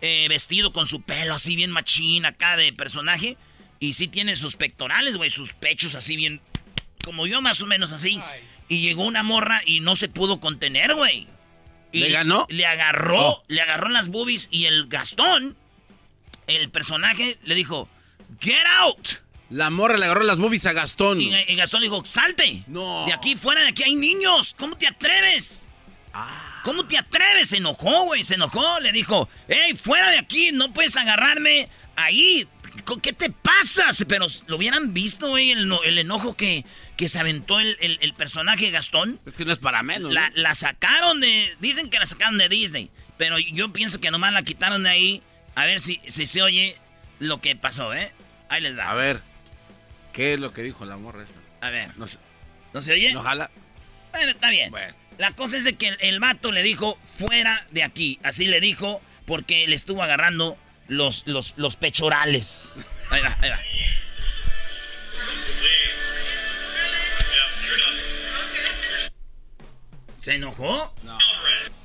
eh, 0.06 0.28
vestido 0.28 0.73
con 0.73 0.84
su 0.87 1.00
pelo 1.00 1.34
así 1.34 1.56
bien 1.56 1.70
machín 1.70 2.26
acá 2.26 2.56
de 2.58 2.73
personaje. 2.73 3.37
Y 3.80 3.94
sí 3.94 4.06
tiene 4.08 4.37
sus 4.37 4.56
pectorales, 4.56 5.16
güey, 5.16 5.30
sus 5.30 5.52
pechos 5.54 5.94
así 5.94 6.16
bien... 6.16 6.40
Como 7.04 7.26
yo 7.26 7.42
más 7.42 7.61
o 7.61 7.66
menos 7.66 7.92
así. 7.92 8.20
Y 8.68 8.80
llegó 8.80 9.02
una 9.04 9.23
morra 9.23 9.61
y 9.66 9.80
no 9.80 9.94
se 9.96 10.08
pudo 10.08 10.40
contener, 10.40 10.94
güey. 10.94 11.26
Y 11.92 12.00
¿Le 12.00 12.11
ganó? 12.11 12.46
Le 12.49 12.64
agarró, 12.66 13.18
Oh. 13.20 13.44
le 13.49 13.61
agarró 13.61 13.88
las 13.88 14.08
boobies 14.08 14.49
y 14.50 14.64
el 14.66 14.87
Gastón, 14.88 15.56
el 16.46 16.70
personaje, 16.70 17.38
le 17.44 17.54
dijo, 17.54 17.88
get 18.40 18.64
out. 18.80 19.06
La 19.50 19.68
morra 19.70 19.96
le 19.99 20.06
agarró 20.06 20.23
las 20.25 20.38
boobies 20.38 20.64
a 20.66 20.73
Gastón. 20.73 21.20
Y, 21.20 21.34
y 21.34 21.54
Gastón 21.56 21.80
le 21.82 21.87
dijo, 21.88 22.02
salte. 22.04 22.64
No. 22.66 23.04
De 23.06 23.12
aquí 23.12 23.37
fuera, 23.37 23.61
de 23.62 23.68
aquí 23.68 23.82
hay 23.84 23.94
niños. 23.96 24.54
¿Cómo 24.58 24.76
te 24.76 24.87
atreves? 24.87 25.68
¿Cómo 26.64 26.85
te 26.87 26.99
atreves? 26.99 27.50
Se 27.50 27.59
enojó, 27.59 28.06
güey, 28.06 28.25
se 28.25 28.35
enojó. 28.35 28.80
Le 28.80 28.90
dijo, 28.90 29.28
hey, 29.49 29.75
fuera 29.75 30.11
de 30.11 30.18
aquí, 30.18 30.50
no 30.52 30.73
puedes 30.73 30.97
agarrarme 30.97 31.68
ahí. 31.94 32.49
¿Qué 33.02 33.12
te 33.12 33.30
pasa? 33.30 33.85
Pero 34.09 34.26
lo 34.49 34.56
hubieran 34.56 34.92
visto, 34.94 35.28
güey, 35.28 35.52
el, 35.52 35.68
no- 35.68 35.83
el 35.85 35.99
enojo 35.99 36.35
que, 36.37 36.64
que 36.97 37.09
se 37.09 37.21
aventó 37.21 37.61
el, 37.61 37.76
el- 37.80 37.99
el 38.00 38.14
personaje 38.14 38.71
Gastón. 38.71 39.21
Es 39.26 39.35
que 39.35 39.44
no 39.44 39.52
es 39.52 39.59
para 39.59 39.83
menos. 39.85 40.12
La, 40.12 40.30
¿no? 40.30 40.37
la 40.37 40.54
sacaron 40.56 41.21
de. 41.21 41.54
Dicen 41.61 41.88
que 41.90 41.99
la 42.00 42.06
sacaron 42.06 42.37
de 42.38 42.49
Disney. 42.49 42.90
Pero 43.18 43.38
yo 43.38 43.73
pienso 43.73 44.00
que 44.00 44.11
nomás 44.11 44.33
la 44.33 44.42
quitaron 44.42 44.83
de 44.83 44.90
ahí. 44.90 45.23
A 45.54 45.66
ver 45.66 45.80
si, 45.80 46.00
si 46.09 46.26
se 46.26 46.42
oye 46.42 46.76
lo 47.21 47.40
que 47.40 47.54
pasó, 47.54 47.94
¿eh? 47.94 48.11
Ahí 48.49 48.61
les 48.61 48.75
da. 48.75 48.90
A 48.90 48.94
ver. 48.94 49.21
¿Qué 50.12 50.35
es 50.35 50.40
lo 50.40 50.52
que 50.52 50.62
dijo 50.62 50.85
la 50.85 50.97
morra 50.97 51.23
esa? 51.23 51.66
A 51.66 51.71
ver. 51.71 51.97
No 51.97 52.09
sé. 52.09 52.16
¿No 52.73 52.83
se 52.83 52.92
oye? 52.92 53.12
¿No 53.12 53.23
jala? 53.23 53.50
Bueno, 54.12 54.30
está 54.33 54.50
bien. 54.50 54.71
Bueno. 54.73 54.94
La 55.18 55.33
cosa 55.33 55.56
es 55.56 55.64
de 55.64 55.75
que 55.76 55.88
el, 55.88 55.97
el 56.00 56.21
vato 56.21 56.50
le 56.52 56.62
dijo 56.62 56.99
fuera 57.18 57.66
de 57.71 57.83
aquí. 57.83 58.18
Así 58.23 58.47
le 58.47 58.61
dijo. 58.61 59.00
porque 59.26 59.66
le 59.66 59.75
estuvo 59.75 60.02
agarrando 60.02 60.59
los, 60.87 61.23
los, 61.26 61.54
los 61.56 61.76
pechorales. 61.76 62.68
Ahí 63.11 63.23
va, 63.23 63.35
ahí 63.40 63.49
va. 63.49 63.59
¿Se 70.16 70.35
enojó? 70.35 70.94
No. 71.02 71.18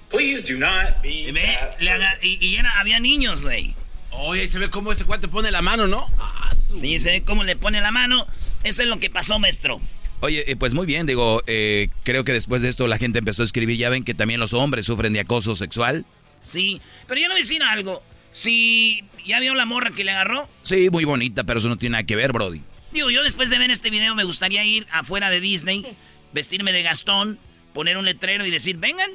Please 0.10 0.42
do 0.42 0.58
not 0.60 1.02
be 1.02 1.10
Y, 1.28 1.32
ve, 1.32 1.58
le 1.80 1.92
aga- 1.92 2.18
y, 2.22 2.44
y 2.46 2.56
era- 2.58 2.80
había 2.80 3.00
niños, 3.00 3.44
güey. 3.44 3.76
Oye, 4.12 4.48
se 4.48 4.58
ve 4.60 4.70
cómo 4.70 4.92
ese 4.92 5.06
cuate 5.06 5.28
pone 5.28 5.52
la 5.52 5.62
mano, 5.62 5.88
¿no? 5.88 6.08
Sí, 6.56 7.00
se 7.00 7.12
ve 7.12 7.24
cómo 7.24 7.44
le 7.44 7.56
pone 7.56 7.80
la 7.82 7.92
mano. 7.92 8.26
Eso 8.64 8.82
es 8.82 8.88
lo 8.88 9.00
que 9.00 9.10
pasó, 9.10 9.40
maestro. 9.40 9.82
Oye, 10.22 10.52
eh, 10.52 10.56
pues 10.56 10.74
muy 10.74 10.86
bien, 10.86 11.06
digo, 11.06 11.42
eh, 11.48 11.90
creo 12.04 12.24
que 12.26 12.34
después 12.34 12.62
de 12.62 12.68
esto 12.70 12.88
la 12.88 12.98
gente 12.98 13.20
empezó 13.20 13.42
a 13.42 13.46
escribir, 13.46 13.78
ya 13.78 13.90
ven 13.90 14.04
que 14.04 14.14
también 14.14 14.40
los 14.40 14.54
hombres 14.54 14.86
sufren 14.86 15.14
de 15.14 15.22
acoso 15.22 15.56
sexual. 15.56 16.06
Sí, 16.44 16.82
pero 17.08 17.22
yo 17.22 17.28
no 17.28 17.34
voy 17.34 17.42
a 17.42 17.44
decir 17.44 17.64
algo. 17.64 18.04
Si 18.32 19.04
ya 19.26 19.40
vio 19.40 19.56
la 19.56 19.66
morra 19.66 19.92
que 19.92 20.04
le 20.04 20.12
agarró, 20.12 20.48
Sí, 20.64 20.90
muy 20.90 21.06
bonita, 21.06 21.44
pero 21.46 21.60
eso 21.60 21.70
no 21.70 21.78
tiene 21.78 21.94
nada 21.94 22.04
que 22.04 22.16
ver, 22.16 22.32
Brody. 22.34 22.62
digo, 22.92 23.10
yo 23.10 23.24
después 23.24 23.50
de 23.50 23.58
ver 23.58 23.72
este 23.72 23.90
video 23.90 24.14
me 24.14 24.24
gustaría 24.26 24.64
ir 24.66 24.86
afuera 24.92 25.30
de 25.30 25.40
Disney, 25.40 25.86
vestirme 26.34 26.74
de 26.74 26.84
Gastón, 26.84 27.40
poner 27.74 27.98
un 27.98 28.06
letrero 28.06 28.46
y 28.46 28.52
decir, 28.52 28.78
vengan, 28.78 29.10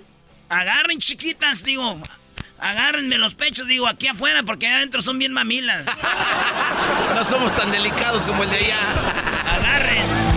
agarren 0.49 0.99
chiquitas, 0.99 1.64
digo, 1.64 2.00
agárrenme 2.58 3.18
los 3.18 3.34
pechos, 3.34 3.68
digo, 3.68 3.87
aquí 3.88 4.06
afuera, 4.08 4.42
porque 4.42 4.66
allá 4.66 4.78
adentro 4.78 5.02
son 5.02 5.18
bien 5.18 5.32
mamilas. 5.32 5.84
No 7.14 7.25
somos 7.25 7.54
tan 7.54 7.70
delicados 7.70 8.26
como 8.26 8.42
el 8.42 8.50
de 8.50 8.56
allá. 8.56 8.78
Agarren. 9.54 10.33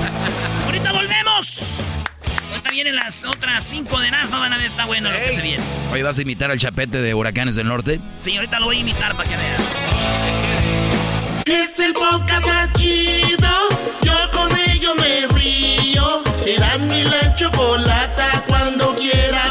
Volvemos. 1.18 1.82
Ahorita 2.52 2.70
vienen 2.70 2.96
las 2.96 3.24
otras 3.26 3.64
cinco 3.64 4.00
de 4.00 4.12
Nas, 4.12 4.30
no 4.30 4.40
van 4.40 4.54
a 4.54 4.58
ver, 4.58 4.68
está 4.68 4.86
bueno 4.86 5.10
lo 5.10 5.18
que 5.18 5.32
se 5.32 5.42
viene. 5.42 5.64
Oye, 5.92 6.04
¿vas 6.04 6.18
a 6.18 6.22
imitar 6.22 6.52
al 6.52 6.60
chapete 6.60 7.02
de 7.02 7.14
Huracanes 7.14 7.56
del 7.56 7.68
Norte? 7.68 8.00
Sí, 8.20 8.36
ahorita 8.36 8.60
lo 8.60 8.68
voy 8.68 8.78
a 8.78 8.80
imitar 8.82 9.16
para 9.16 9.30
que 9.30 9.36
vean. 9.36 9.62
Es 11.46 11.80
el 11.80 11.94
podcast 11.94 12.46
más 12.46 12.74
chido. 12.74 13.50
Yo 14.02 14.32
con 14.32 14.52
ello 14.70 14.96
me 14.96 15.28
río. 15.40 16.24
Eras 16.46 16.82
mi 16.82 17.04
la 17.04 17.36
chocolata. 17.36 18.44
Cuando 18.48 18.96
quiera 18.96 19.47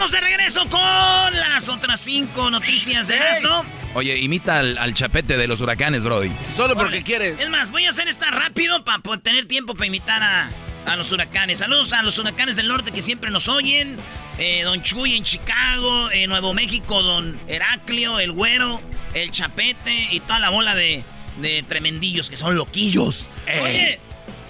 Estamos 0.00 0.12
de 0.12 0.20
regreso 0.28 0.66
con 0.70 0.80
las 0.80 1.68
otras 1.68 2.00
cinco 2.00 2.48
noticias 2.48 3.06
de 3.06 3.16
Erasmo. 3.16 3.66
Oye, 3.92 4.16
imita 4.16 4.60
al, 4.60 4.78
al 4.78 4.94
chapete 4.94 5.36
de 5.36 5.46
los 5.46 5.60
huracanes, 5.60 6.04
Brody. 6.04 6.32
Solo 6.56 6.72
Órale. 6.72 7.04
Es 7.38 7.50
más, 7.50 7.70
voy 7.70 7.84
a 7.84 7.90
hacer 7.90 8.08
esta 8.08 8.30
rápido 8.30 8.82
para 8.82 9.02
tener 9.18 9.44
tiempo 9.44 9.74
para 9.74 9.88
imitar 9.88 10.22
a, 10.22 10.48
a 10.86 10.96
los 10.96 11.12
huracanes. 11.12 11.58
Saludos 11.58 11.92
a 11.92 12.02
los 12.02 12.16
huracanes 12.16 12.56
del 12.56 12.68
norte 12.68 12.92
que 12.92 13.02
siempre 13.02 13.30
nos 13.30 13.46
oyen. 13.48 13.98
Eh, 14.38 14.62
don 14.62 14.82
Chuy 14.82 15.18
en 15.18 15.24
Chicago, 15.24 16.10
en 16.10 16.30
Nuevo 16.30 16.54
México, 16.54 17.02
Don 17.02 17.38
Heraclio, 17.46 18.20
el 18.20 18.32
Güero, 18.32 18.80
el 19.12 19.30
Chapete 19.30 20.08
y 20.12 20.20
toda 20.20 20.38
la 20.38 20.48
bola 20.48 20.74
de, 20.74 21.04
de 21.42 21.62
tremendillos 21.64 22.30
que 22.30 22.38
son 22.38 22.56
loquillos. 22.56 23.26
Oye, 23.62 24.00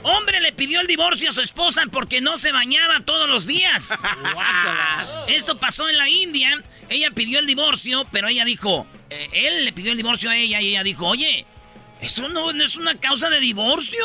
hombre 0.03 0.41
le 0.41 0.53
pidió 0.53 0.81
el 0.81 0.87
divorcio 0.87 1.31
a 1.31 1.33
su 1.33 1.41
esposa 1.41 1.83
porque 1.91 2.21
no 2.21 2.37
se 2.37 2.53
bañaba 2.53 3.01
todos 3.01 3.29
los 3.29 3.47
días. 3.47 3.99
Esto 5.29 5.59
pasó 5.59 5.89
en 5.89 5.97
la 5.97 6.09
India. 6.09 6.63
Ella 6.89 7.11
pidió 7.11 7.39
el 7.39 7.47
divorcio, 7.47 8.07
pero 8.11 8.29
ella 8.29 8.45
dijo, 8.45 8.87
eh, 9.11 9.29
él 9.33 9.65
le 9.65 9.73
pidió 9.73 9.93
el 9.93 9.97
divorcio 9.97 10.31
a 10.31 10.37
ella 10.37 10.61
y 10.61 10.69
ella 10.69 10.83
dijo, 10.83 11.07
oye, 11.07 11.47
eso 12.01 12.29
no, 12.29 12.53
no 12.53 12.65
es 12.65 12.77
una 12.77 12.99
causa 12.99 13.31
de 13.31 13.41
divorcio. 13.41 14.05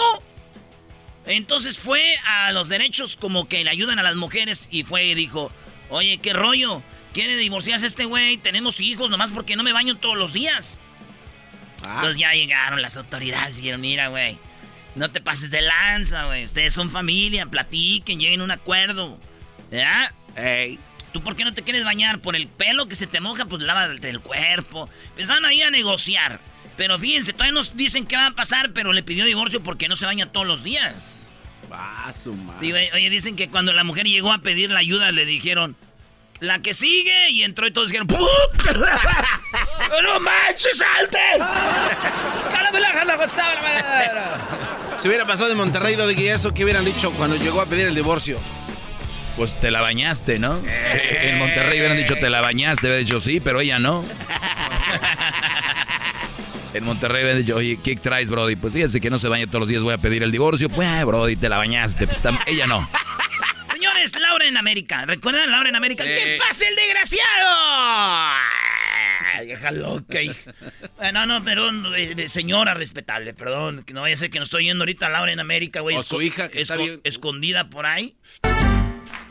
Entonces 1.25 1.79
fue 1.79 2.17
a 2.27 2.51
los 2.51 2.69
derechos 2.69 3.17
como 3.17 3.47
que 3.47 3.63
le 3.63 3.69
ayudan 3.69 3.97
a 3.97 4.03
las 4.03 4.15
mujeres 4.15 4.67
y 4.69 4.83
fue 4.83 5.05
y 5.05 5.15
dijo, 5.15 5.51
oye, 5.89 6.19
qué 6.19 6.33
rollo, 6.33 6.83
quiere 7.13 7.35
divorciarse 7.35 7.87
este 7.87 8.05
güey, 8.05 8.37
tenemos 8.37 8.79
hijos 8.79 9.09
nomás 9.09 9.31
porque 9.31 9.55
no 9.55 9.63
me 9.63 9.73
baño 9.73 9.95
todos 9.95 10.17
los 10.17 10.33
días. 10.33 10.77
Entonces 11.77 12.17
ya 12.17 12.33
llegaron 12.33 12.81
las 12.81 12.97
autoridades 12.97 13.57
y 13.57 13.61
dijeron, 13.61 13.81
mira, 13.81 14.07
güey, 14.09 14.37
no 14.95 15.11
te 15.11 15.21
pases 15.21 15.51
de 15.51 15.61
lanza, 15.61 16.25
güey, 16.25 16.43
ustedes 16.43 16.73
son 16.73 16.89
familia, 16.89 17.45
platiquen, 17.45 18.19
lleguen 18.19 18.41
a 18.41 18.43
un 18.45 18.51
acuerdo. 18.51 19.19
¿Ya? 19.71 20.13
Ey. 20.35 20.79
¿Tú 21.11 21.21
por 21.21 21.35
qué 21.35 21.45
no 21.45 21.53
te 21.53 21.63
quieres 21.63 21.85
bañar? 21.85 22.19
Por 22.19 22.35
el 22.35 22.47
pelo 22.47 22.87
que 22.87 22.95
se 22.95 23.07
te 23.07 23.21
moja, 23.21 23.45
pues 23.45 23.61
lávate 23.61 24.09
el 24.09 24.19
cuerpo. 24.19 24.89
Empezaron 25.11 25.45
ahí 25.45 25.61
a 25.61 25.71
negociar. 25.71 26.41
Pero 26.75 26.99
fíjense, 26.99 27.31
todavía 27.31 27.53
nos 27.53 27.77
dicen 27.77 28.05
qué 28.05 28.17
va 28.17 28.27
a 28.27 28.31
pasar, 28.31 28.71
pero 28.73 28.91
le 28.91 29.01
pidió 29.01 29.23
divorcio 29.23 29.63
porque 29.63 29.87
no 29.87 29.95
se 29.95 30.05
baña 30.05 30.31
todos 30.31 30.45
los 30.45 30.63
días. 30.63 31.27
Ah, 31.71 32.11
su 32.11 32.33
madre. 32.33 32.59
Sí, 32.59 32.71
güey, 32.71 32.91
oye, 32.91 33.09
dicen 33.09 33.35
que 33.35 33.49
cuando 33.49 33.71
la 33.71 33.83
mujer 33.83 34.05
llegó 34.05 34.33
a 34.33 34.39
pedir 34.39 34.69
la 34.71 34.79
ayuda, 34.79 35.11
le 35.11 35.25
dijeron, 35.25 35.77
la 36.39 36.59
que 36.59 36.73
sigue, 36.73 37.29
y 37.31 37.43
entró 37.43 37.65
y 37.65 37.71
todos 37.71 37.87
dijeron, 37.89 38.07
¡Pum! 38.07 38.27
¡No 40.03 40.19
manches, 40.19 40.77
salte! 40.77 41.19
¡Cálame 42.51 42.79
la 42.79 42.91
jala, 42.91 43.15
gozaba 43.15 43.55
la 43.55 43.61
madera! 43.61 44.84
Si 45.01 45.07
hubiera 45.07 45.25
pasado 45.25 45.49
de 45.49 45.55
Monterrey, 45.55 45.95
de 45.95 46.15
que 46.15 46.31
eso, 46.31 46.53
¿qué 46.53 46.63
hubieran 46.63 46.85
dicho 46.85 47.11
cuando 47.11 47.35
llegó 47.35 47.61
a 47.61 47.65
pedir 47.65 47.87
el 47.87 47.95
divorcio? 47.95 48.39
Pues 49.37 49.59
te 49.59 49.69
la 49.69 49.81
bañaste, 49.81 50.39
¿no? 50.39 50.61
En 51.21 51.37
Monterrey 51.37 51.79
hubieran 51.79 51.97
dicho 51.97 52.15
te 52.15 52.29
la 52.29 52.41
bañaste, 52.41 52.87
hubiera 52.87 52.99
dicho 52.99 53.19
sí, 53.19 53.39
pero 53.39 53.59
ella 53.61 53.79
no. 53.79 54.05
En 56.73 56.83
Monterrey 56.83 57.23
hubieran 57.23 57.41
dicho, 57.41 57.55
oye, 57.55 57.79
¿qué 57.81 57.95
traes, 57.95 58.29
Brody? 58.29 58.55
Pues 58.57 58.73
fíjense 58.73 58.99
que 58.99 59.09
no 59.09 59.17
se 59.17 59.29
baña 59.29 59.47
todos 59.47 59.61
los 59.61 59.69
días, 59.69 59.81
voy 59.81 59.93
a 59.93 59.97
pedir 59.97 60.23
el 60.23 60.31
divorcio. 60.31 60.69
Pues, 60.69 60.87
ay, 60.87 61.05
Brody, 61.05 61.37
te 61.37 61.47
la 61.47 61.57
bañaste. 61.57 62.05
Pues, 62.05 62.19
ella 62.47 62.67
no. 62.67 62.89
Señores, 63.71 64.13
Laura 64.19 64.45
en 64.45 64.57
América. 64.57 65.05
¿Recuerdan 65.05 65.51
Laura 65.51 65.69
en 65.69 65.75
América? 65.75 66.03
¿Qué 66.03 66.37
pasa 66.37 66.67
el 66.67 66.75
desgraciado? 66.75 67.25
Ay, 69.37 69.45
Vieja 69.47 69.71
loca, 69.71 70.21
hija. 70.21 70.53
Eh, 71.01 71.11
No, 71.11 71.25
no, 71.25 71.43
perdón, 71.43 71.85
eh, 71.95 72.29
señora 72.29 72.73
respetable, 72.73 73.33
perdón. 73.33 73.83
Que 73.83 73.93
no 73.93 74.01
vaya 74.01 74.15
a 74.15 74.17
ser 74.17 74.29
que 74.29 74.39
no 74.39 74.43
estoy 74.43 74.65
yendo 74.65 74.83
ahorita 74.83 75.07
a 75.07 75.09
Laura 75.09 75.31
en 75.31 75.39
América, 75.39 75.81
güey. 75.81 75.95
O 75.95 76.01
su 76.03 76.21
hija, 76.21 76.49
que 76.49 76.61
está 76.61 76.75
bien. 76.75 77.01
Escondida 77.03 77.69
por 77.69 77.85
ahí. 77.85 78.15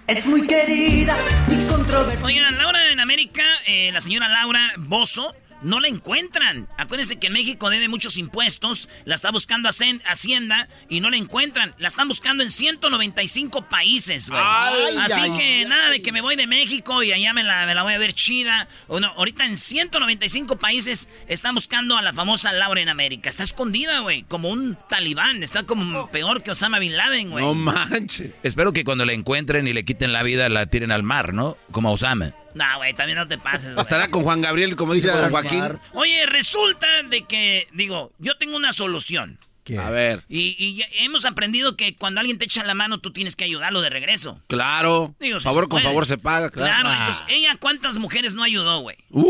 Es 0.06 0.26
muy 0.26 0.46
querida 0.46 1.16
y 1.50 1.64
controvertida. 1.66 2.26
Oigan, 2.26 2.58
Laura 2.58 2.92
en 2.92 3.00
América, 3.00 3.42
eh, 3.66 3.90
la 3.92 4.02
señora 4.02 4.28
Laura 4.28 4.72
Bozo, 4.76 5.34
no 5.64 5.80
la 5.80 5.88
encuentran. 5.88 6.68
Acuérdense 6.78 7.18
que 7.18 7.26
en 7.28 7.32
México 7.32 7.70
debe 7.70 7.88
muchos 7.88 8.18
impuestos, 8.18 8.88
la 9.04 9.14
está 9.14 9.30
buscando 9.30 9.68
Hacienda 9.68 10.68
y 10.88 11.00
no 11.00 11.10
la 11.10 11.16
encuentran. 11.16 11.74
La 11.78 11.88
están 11.88 12.06
buscando 12.06 12.42
en 12.42 12.50
195 12.50 13.68
países, 13.68 14.30
güey. 14.30 14.42
Ay, 14.44 14.96
Así 15.00 15.20
ay, 15.20 15.36
que 15.36 15.64
nada 15.66 15.90
de 15.90 16.02
que 16.02 16.12
me 16.12 16.20
voy 16.20 16.36
de 16.36 16.46
México 16.46 17.02
y 17.02 17.12
allá 17.12 17.32
me 17.32 17.42
la, 17.42 17.66
me 17.66 17.74
la 17.74 17.82
voy 17.82 17.94
a 17.94 17.98
ver 17.98 18.12
chida. 18.12 18.68
O 18.88 19.00
no, 19.00 19.08
ahorita 19.08 19.46
en 19.46 19.56
195 19.56 20.56
países 20.56 21.08
están 21.28 21.54
buscando 21.54 21.96
a 21.96 22.02
la 22.02 22.12
famosa 22.12 22.52
Laura 22.52 22.80
en 22.80 22.88
América. 22.88 23.30
Está 23.30 23.42
escondida, 23.42 24.00
güey, 24.00 24.22
como 24.24 24.50
un 24.50 24.76
talibán. 24.88 25.42
Está 25.42 25.64
como 25.64 26.10
peor 26.10 26.42
que 26.42 26.50
Osama 26.50 26.78
Bin 26.78 26.96
Laden, 26.96 27.30
güey. 27.30 27.44
No 27.44 27.54
manches. 27.54 28.32
Espero 28.42 28.72
que 28.72 28.84
cuando 28.84 29.04
la 29.04 29.12
encuentren 29.12 29.66
y 29.66 29.72
le 29.72 29.84
quiten 29.84 30.12
la 30.12 30.22
vida, 30.22 30.48
la 30.48 30.66
tiren 30.66 30.92
al 30.92 31.02
mar, 31.02 31.32
¿no? 31.32 31.56
Como 31.72 31.88
a 31.88 31.92
Osama. 31.92 32.34
No, 32.54 32.64
güey, 32.76 32.94
también 32.94 33.18
no 33.18 33.26
te 33.28 33.38
pases, 33.38 33.74
güey. 33.74 33.82
Estará 33.82 34.08
con 34.08 34.22
Juan 34.22 34.40
Gabriel, 34.42 34.76
como 34.76 34.94
dice 34.94 35.08
don 35.10 35.30
Joaquín. 35.30 35.78
Oye, 35.92 36.26
resulta 36.26 36.86
de 37.04 37.22
que, 37.24 37.66
digo, 37.72 38.12
yo 38.18 38.36
tengo 38.38 38.56
una 38.56 38.72
solución. 38.72 39.38
A 39.80 39.88
ver. 39.88 40.22
Y, 40.28 40.84
hemos 40.98 41.24
aprendido 41.24 41.74
que 41.74 41.96
cuando 41.96 42.20
alguien 42.20 42.36
te 42.36 42.44
echa 42.44 42.62
la 42.64 42.74
mano, 42.74 42.98
tú 42.98 43.14
tienes 43.14 43.34
que 43.34 43.44
ayudarlo 43.44 43.80
de 43.80 43.88
regreso. 43.88 44.38
Claro. 44.46 45.14
Digo, 45.18 45.40
si 45.40 45.44
favor 45.44 45.70
con 45.70 45.80
puede. 45.80 45.84
favor 45.86 46.04
se 46.04 46.18
paga, 46.18 46.50
claro. 46.50 46.70
Claro, 46.70 46.88
Ah. 46.90 46.96
entonces, 46.98 47.24
¿ella 47.28 47.56
cuántas 47.58 47.96
mujeres 47.96 48.34
no 48.34 48.42
ayudó, 48.42 48.80
güey? 48.80 48.98
Uh, 49.08 49.24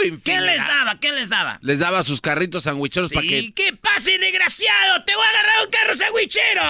¿Qué 0.00 0.08
infinidad. 0.08 0.46
les 0.46 0.66
daba? 0.66 0.98
¿Qué 0.98 1.12
les 1.12 1.28
daba? 1.28 1.58
Les 1.60 1.78
daba 1.80 2.02
sus 2.04 2.22
carritos 2.22 2.62
sandwicheros 2.62 3.12
para 3.12 3.28
Sí, 3.28 3.28
que... 3.28 3.52
¿Qué 3.52 3.76
pase, 3.76 4.18
desgraciado? 4.18 5.04
¡Te 5.04 5.14
voy 5.14 5.26
a 5.26 5.28
agarrar 5.28 5.66
un 5.66 5.70
carro 5.70 5.94
sandwichero! 5.94 6.62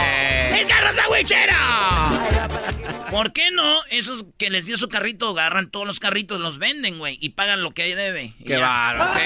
Eh. 0.00 0.60
¡El 0.62 0.66
carro 0.66 0.94
sandwichero! 0.94 3.03
¿Por 3.14 3.32
qué 3.32 3.52
no? 3.52 3.78
Esos 3.90 4.24
que 4.38 4.50
les 4.50 4.66
dio 4.66 4.76
su 4.76 4.88
carrito, 4.88 5.28
agarran 5.28 5.70
todos 5.70 5.86
los 5.86 6.00
carritos, 6.00 6.40
los 6.40 6.58
venden, 6.58 6.98
güey, 6.98 7.16
y 7.20 7.28
pagan 7.28 7.62
lo 7.62 7.70
que 7.70 7.94
debe. 7.94 8.34
¡Qué 8.44 8.56
bárbaro! 8.56 9.14
Sí, 9.14 9.20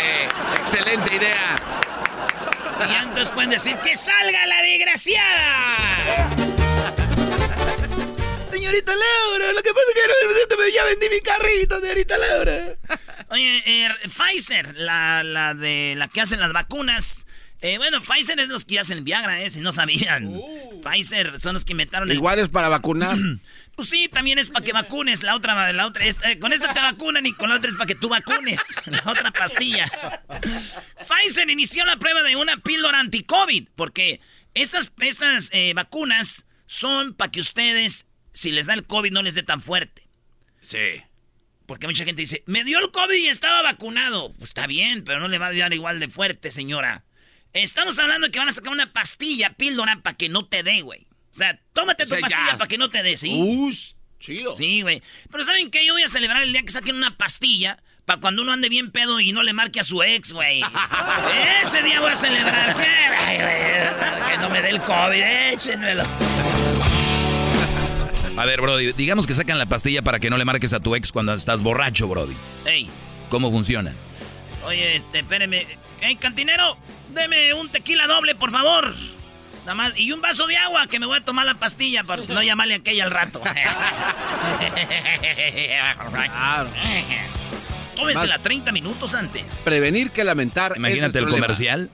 excelente 0.61 1.16
idea. 1.16 1.57
Y 2.87 2.95
entonces 3.02 3.30
pueden 3.30 3.49
decir 3.49 3.76
¡Que 3.76 3.97
salga 3.97 4.47
la 4.47 4.61
desgraciada! 4.61 6.28
Señorita 8.50 8.92
Laura, 8.92 9.54
lo 9.54 9.62
que 9.62 9.71
pasa 9.71 9.87
es 9.88 9.95
que 10.54 10.73
ya 10.73 10.85
vendí 10.85 11.07
mi 11.09 11.21
carrito, 11.23 11.80
señorita 11.80 12.18
Laura. 12.18 12.76
Oye, 13.30 13.62
eh, 13.64 13.88
Pfizer, 14.02 14.76
la, 14.76 15.23
la 15.23 15.54
de 15.54 15.95
la 15.97 16.09
que 16.09 16.21
hacen 16.21 16.40
las 16.40 16.52
vacunas. 16.52 17.25
eh, 17.62 17.78
bueno, 17.78 18.02
Pfizer 18.02 18.38
es 18.38 18.49
los 18.49 18.66
que 18.66 18.78
hacen 18.78 19.02
Viagra, 19.02 19.42
eh, 19.42 19.49
si 19.49 19.61
no 19.61 19.73
sabían. 19.73 20.38
Pfizer 20.83 21.40
son 21.40 21.54
los 21.54 21.64
que 21.64 21.73
inventaron 21.73 22.11
el 22.11 22.16
Igual 22.16 22.38
es 22.38 22.50
para 22.50 22.68
vacunar. 22.68 23.16
Pues 23.78 23.90
sí, 23.90 24.08
también 24.08 24.40
es 24.40 24.50
para 24.50 24.64
que 24.64 24.73
vacunes. 24.73 25.23
La 25.23 25.37
otra, 25.37 25.73
la 25.73 25.87
otra, 25.87 26.04
esta- 26.04 26.32
eh, 26.32 26.40
con 26.40 26.52
esta 26.52 26.75
te 26.75 26.80
vacunan 26.80 27.25
y 27.26 27.32
con 27.32 27.49
la 27.49 27.54
otra 27.54 27.70
es 27.70 27.76
para 27.76 27.87
que 27.87 27.94
tú 27.94 28.08
vacunes. 28.08 28.61
La 28.87 29.12
otra 29.12 29.30
pastilla. 29.30 29.88
Pfizer 31.06 31.49
inició 31.49 31.87
la 31.87 31.97
prueba 31.97 32.25
de 32.25 32.35
una 32.35 32.56
píldora 32.56 32.99
anti-COVID 32.99 33.68
porque 33.76 34.20
estas, 34.54 34.90
estas 34.99 35.50
eh, 35.52 35.75
vacunas 35.75 36.44
son 36.66 37.14
para 37.14 37.30
que 37.30 37.40
ustedes 37.40 38.08
si 38.32 38.50
les 38.50 38.66
da 38.66 38.75
el 38.75 38.85
COVID 38.85 39.12
no 39.12 39.23
les 39.23 39.37
dé 39.37 39.44
tan 39.44 39.61
fuerte. 39.61 40.08
Sí. 40.61 41.00
Porque 41.66 41.87
mucha 41.87 42.04
gente 42.04 42.23
dice, 42.23 42.42
me 42.47 42.64
dio 42.64 42.80
el 42.80 42.90
COVID 42.90 43.14
y 43.14 43.28
estaba 43.28 43.62
vacunado. 43.62 44.32
Pues 44.38 44.50
está 44.50 44.66
bien, 44.66 45.04
pero 45.04 45.20
no 45.20 45.28
le 45.28 45.38
va 45.38 45.47
a 45.47 45.52
dar 45.54 45.73
igual 45.73 46.00
de 46.00 46.08
fuerte, 46.08 46.50
señora. 46.50 47.04
Estamos 47.52 47.97
hablando 48.00 48.26
de 48.26 48.32
que 48.32 48.40
van 48.40 48.49
a 48.49 48.52
sacar 48.52 48.73
una 48.73 48.92
pastilla, 48.92 49.52
píldora, 49.52 50.02
para 50.02 50.16
que 50.16 50.28
no 50.28 50.47
te 50.49 50.64
dé, 50.64 50.82
güey. 50.82 51.06
O 51.30 51.35
sea, 51.38 51.58
tómate 51.73 52.06
tu 52.06 52.14
O 52.14 52.16
sea, 52.16 52.20
pastilla 52.20 52.58
para 52.58 52.68
que 52.68 52.78
no 52.78 52.90
te 52.90 53.02
dé, 53.02 53.16
¿sí? 53.16 53.30
Ush, 53.35 53.92
chido. 54.20 54.52
Sí, 54.52 54.82
güey. 54.82 55.02
Pero 55.30 55.44
¿saben 55.44 55.70
qué? 55.70 55.85
Yo 55.87 55.92
voy 55.94 56.02
a 56.02 56.08
celebrar 56.08 56.42
el 56.42 56.52
día 56.52 56.62
que 56.62 56.70
saquen 56.70 56.97
una 56.97 57.16
pastilla 57.16 57.78
para 58.04 58.20
cuando 58.20 58.42
uno 58.42 58.52
ande 58.52 58.68
bien 58.68 58.90
pedo 58.90 59.20
y 59.20 59.32
no 59.32 59.42
le 59.42 59.52
marque 59.52 59.80
a 59.80 59.85
su 59.85 60.02
ex, 60.02 60.32
güey. 60.32 60.62
Ese 61.62 61.82
día 61.82 62.00
voy 62.00 62.12
a 62.12 62.16
celebrar. 62.16 62.75
Güey, 62.75 64.30
que 64.32 64.38
no 64.38 64.49
me 64.50 64.62
dé 64.62 64.70
el 64.70 64.80
COVID, 64.80 65.23
échenmelo. 65.52 66.04
A 68.37 68.44
ver, 68.44 68.61
Brody, 68.61 68.92
digamos 68.92 69.26
que 69.26 69.35
sacan 69.35 69.58
la 69.58 69.66
pastilla 69.66 70.02
para 70.02 70.20
que 70.20 70.30
no 70.30 70.38
le 70.38 70.44
marques 70.44 70.73
a 70.73 70.80
tu 70.80 70.94
ex 70.94 71.11
cuando 71.11 71.35
estás 71.35 71.61
borracho, 71.62 72.06
Brody. 72.06 72.37
Ey, 72.64 72.88
¿Cómo 73.30 73.50
funciona? 73.50 73.92
oye, 74.64 74.97
este, 74.97 75.20
espéreme. 75.20 75.66
Ey, 76.00 76.16
cantinero, 76.16 76.78
deme 77.11 77.52
un 77.54 77.68
tequila 77.68 78.06
doble, 78.06 78.35
por 78.35 78.50
favor. 78.50 78.94
Nada 79.68 79.75
más, 79.75 79.98
y 79.98 80.12
un 80.12 80.22
vaso 80.22 80.46
de 80.46 80.56
agua 80.56 80.87
que 80.87 80.98
me 80.98 81.04
voy 81.04 81.18
a 81.18 81.20
tomar 81.22 81.44
la 81.44 81.52
pastilla 81.52 82.02
para 82.02 82.22
no 82.22 82.42
llamarle 82.42 82.72
a 82.72 82.76
aquella 82.78 83.04
al 83.04 83.10
rato. 83.10 83.42
Tómesela 87.94 88.38
30 88.38 88.72
minutos 88.72 89.12
antes. 89.12 89.60
Prevenir 89.64 90.10
que 90.10 90.25
lamentar. 90.25 90.72
Imagínate 90.78 91.18
el 91.18 91.28
comercial. 91.28 91.90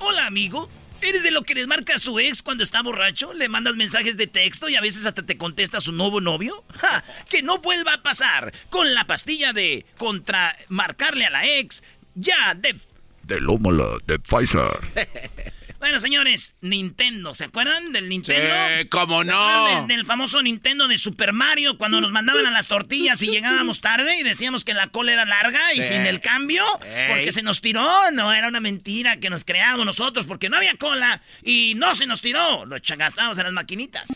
Hola, 0.00 0.26
amigo. 0.26 0.68
¿Eres 1.00 1.22
de 1.22 1.30
lo 1.30 1.44
que 1.44 1.54
les 1.54 1.68
marca 1.68 1.94
a 1.94 1.98
su 1.98 2.18
ex 2.18 2.42
cuando 2.42 2.64
está 2.64 2.82
borracho? 2.82 3.32
¿Le 3.34 3.48
mandas 3.48 3.76
mensajes 3.76 4.16
de 4.16 4.26
texto 4.26 4.68
y 4.68 4.74
a 4.74 4.80
veces 4.80 5.06
hasta 5.06 5.22
te 5.22 5.36
contesta 5.36 5.78
su 5.78 5.92
nuevo 5.92 6.20
novio? 6.20 6.64
¡Ja! 6.74 7.04
Que 7.30 7.40
no 7.40 7.58
vuelva 7.58 7.94
a 7.94 8.02
pasar 8.02 8.52
con 8.68 8.94
la 8.94 9.04
pastilla 9.04 9.52
de 9.52 9.86
contra 9.96 10.56
marcarle 10.66 11.26
a 11.26 11.30
la 11.30 11.46
ex. 11.46 11.84
Ya, 12.16 12.56
de... 12.56 12.76
Del 13.22 13.48
ómala 13.48 13.98
de 14.08 14.18
Pfizer. 14.18 14.80
Bueno, 15.78 16.00
señores, 16.00 16.54
Nintendo, 16.62 17.34
¿se 17.34 17.44
acuerdan 17.44 17.92
del 17.92 18.08
Nintendo? 18.08 18.54
Sí, 18.80 18.88
cómo 18.88 19.22
¿Se 19.22 19.30
no. 19.30 19.66
Del, 19.80 19.86
del 19.88 20.04
famoso 20.06 20.42
Nintendo 20.42 20.88
de 20.88 20.96
Super 20.98 21.32
Mario, 21.32 21.76
cuando 21.78 22.00
nos 22.00 22.12
mandaban 22.12 22.46
a 22.46 22.50
las 22.50 22.66
tortillas 22.68 23.20
y 23.22 23.26
llegábamos 23.28 23.80
tarde 23.80 24.18
y 24.18 24.22
decíamos 24.22 24.64
que 24.64 24.74
la 24.74 24.86
cola 24.88 25.12
era 25.12 25.24
larga 25.24 25.74
y 25.74 25.82
Sí. 25.82 25.88
sin 25.88 26.06
el 26.06 26.20
cambio, 26.20 26.64
Ey. 26.82 27.08
porque 27.10 27.32
se 27.32 27.42
nos 27.42 27.60
tiró. 27.60 28.10
No, 28.12 28.32
era 28.32 28.48
una 28.48 28.60
mentira 28.60 29.18
que 29.18 29.28
nos 29.30 29.44
creábamos 29.44 29.84
nosotros, 29.86 30.26
porque 30.26 30.48
no 30.48 30.56
había 30.56 30.74
cola 30.76 31.20
y 31.42 31.74
no 31.76 31.94
se 31.94 32.06
nos 32.06 32.22
tiró. 32.22 32.64
Lo 32.64 32.76
gastábamos 32.96 33.36
en 33.38 33.44
las 33.44 33.52
maquinitas. 33.52 34.08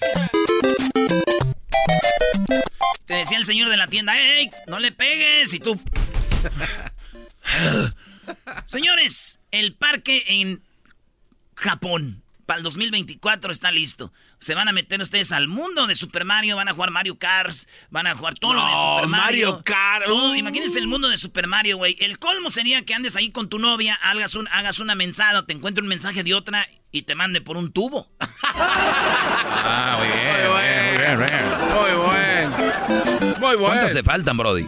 Te 3.06 3.14
decía 3.14 3.38
el 3.38 3.44
señor 3.44 3.68
de 3.68 3.76
la 3.76 3.88
tienda, 3.88 4.18
¡Ey, 4.18 4.50
no 4.66 4.78
le 4.78 4.92
pegues! 4.92 5.52
Y 5.54 5.60
tú... 5.60 5.80
Señores, 8.66 9.40
el 9.50 9.74
parque 9.74 10.24
en 10.28 10.62
Japón 11.60 12.22
para 12.46 12.58
el 12.58 12.64
2024 12.64 13.52
está 13.52 13.70
listo. 13.70 14.12
Se 14.40 14.56
van 14.56 14.66
a 14.66 14.72
meter 14.72 15.00
ustedes 15.00 15.30
al 15.30 15.46
mundo 15.46 15.86
de 15.86 15.94
Super 15.94 16.24
Mario, 16.24 16.56
van 16.56 16.66
a 16.66 16.72
jugar 16.72 16.90
Mario 16.90 17.16
Kart, 17.16 17.54
van 17.90 18.08
a 18.08 18.16
jugar 18.16 18.34
todo 18.34 18.54
lo 18.54 18.66
de 18.66 18.72
No, 18.72 18.94
Super 18.96 19.08
Mario. 19.08 19.52
Mario 19.52 19.62
Kart, 19.64 20.08
uh. 20.08 20.34
Imagínense 20.34 20.80
el 20.80 20.88
mundo 20.88 21.08
de 21.08 21.16
Super 21.16 21.46
Mario, 21.46 21.76
güey. 21.76 21.96
El 22.00 22.18
colmo 22.18 22.50
sería 22.50 22.84
que 22.84 22.92
andes 22.92 23.14
ahí 23.14 23.30
con 23.30 23.48
tu 23.48 23.60
novia, 23.60 23.94
hagas, 24.02 24.34
un, 24.34 24.48
hagas 24.48 24.80
una 24.80 24.96
mensada, 24.96 25.46
te 25.46 25.52
encuentre 25.52 25.82
un 25.82 25.88
mensaje 25.88 26.24
de 26.24 26.34
otra 26.34 26.66
y 26.90 27.02
te 27.02 27.14
mande 27.14 27.40
por 27.40 27.56
un 27.56 27.70
tubo. 27.70 28.10
Ah, 28.52 29.98
muy 29.98 30.08
bien, 30.08 30.50
muy 30.50 30.62
bien, 30.98 31.18
muy 31.18 31.26
bien. 31.26 31.44
Muy 31.74 32.06
bueno. 32.06 32.56
Muy 33.38 33.56
bueno. 33.56 33.58
¿Cuántas 33.58 33.92
te 33.92 34.02
faltan, 34.02 34.36
Brody? 34.36 34.66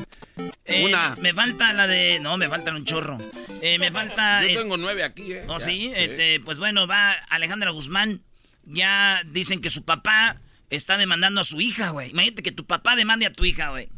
Eh, 0.65 0.85
Una. 0.85 1.17
Me 1.21 1.35
falta 1.35 1.73
la 1.73 1.87
de... 1.87 2.19
No, 2.21 2.37
me 2.37 2.49
faltan 2.49 2.77
un 2.77 2.85
chorro. 2.85 3.19
Eh, 3.61 3.79
me 3.79 3.91
falta... 3.91 4.47
Yo 4.47 4.61
tengo 4.61 4.77
nueve 4.77 5.03
aquí, 5.03 5.33
¿eh? 5.33 5.45
¿Oh, 5.49 5.59
Ya, 5.59 5.65
sí? 5.65 5.93
Este, 5.95 6.41
pues 6.41 6.59
bueno, 6.59 6.87
va 6.87 7.13
Alejandra 7.31 7.71
Guzmán. 7.71 8.23
Ya 8.65 9.23
dicen 9.27 9.61
que 9.61 9.71
su 9.71 9.85
papá 9.85 10.41
está 10.71 10.97
demandando 10.97 11.41
a 11.41 11.45
su 11.45 11.61
hija, 11.61 11.91
güey. 11.91 12.11
Imagínate 12.11 12.43
que 12.43 12.53
tu 12.53 12.65
papá 12.65 12.95
demande 12.95 13.27
a 13.27 13.33
tu 13.33 13.45
hija, 13.45 13.71
güey. 13.71 13.89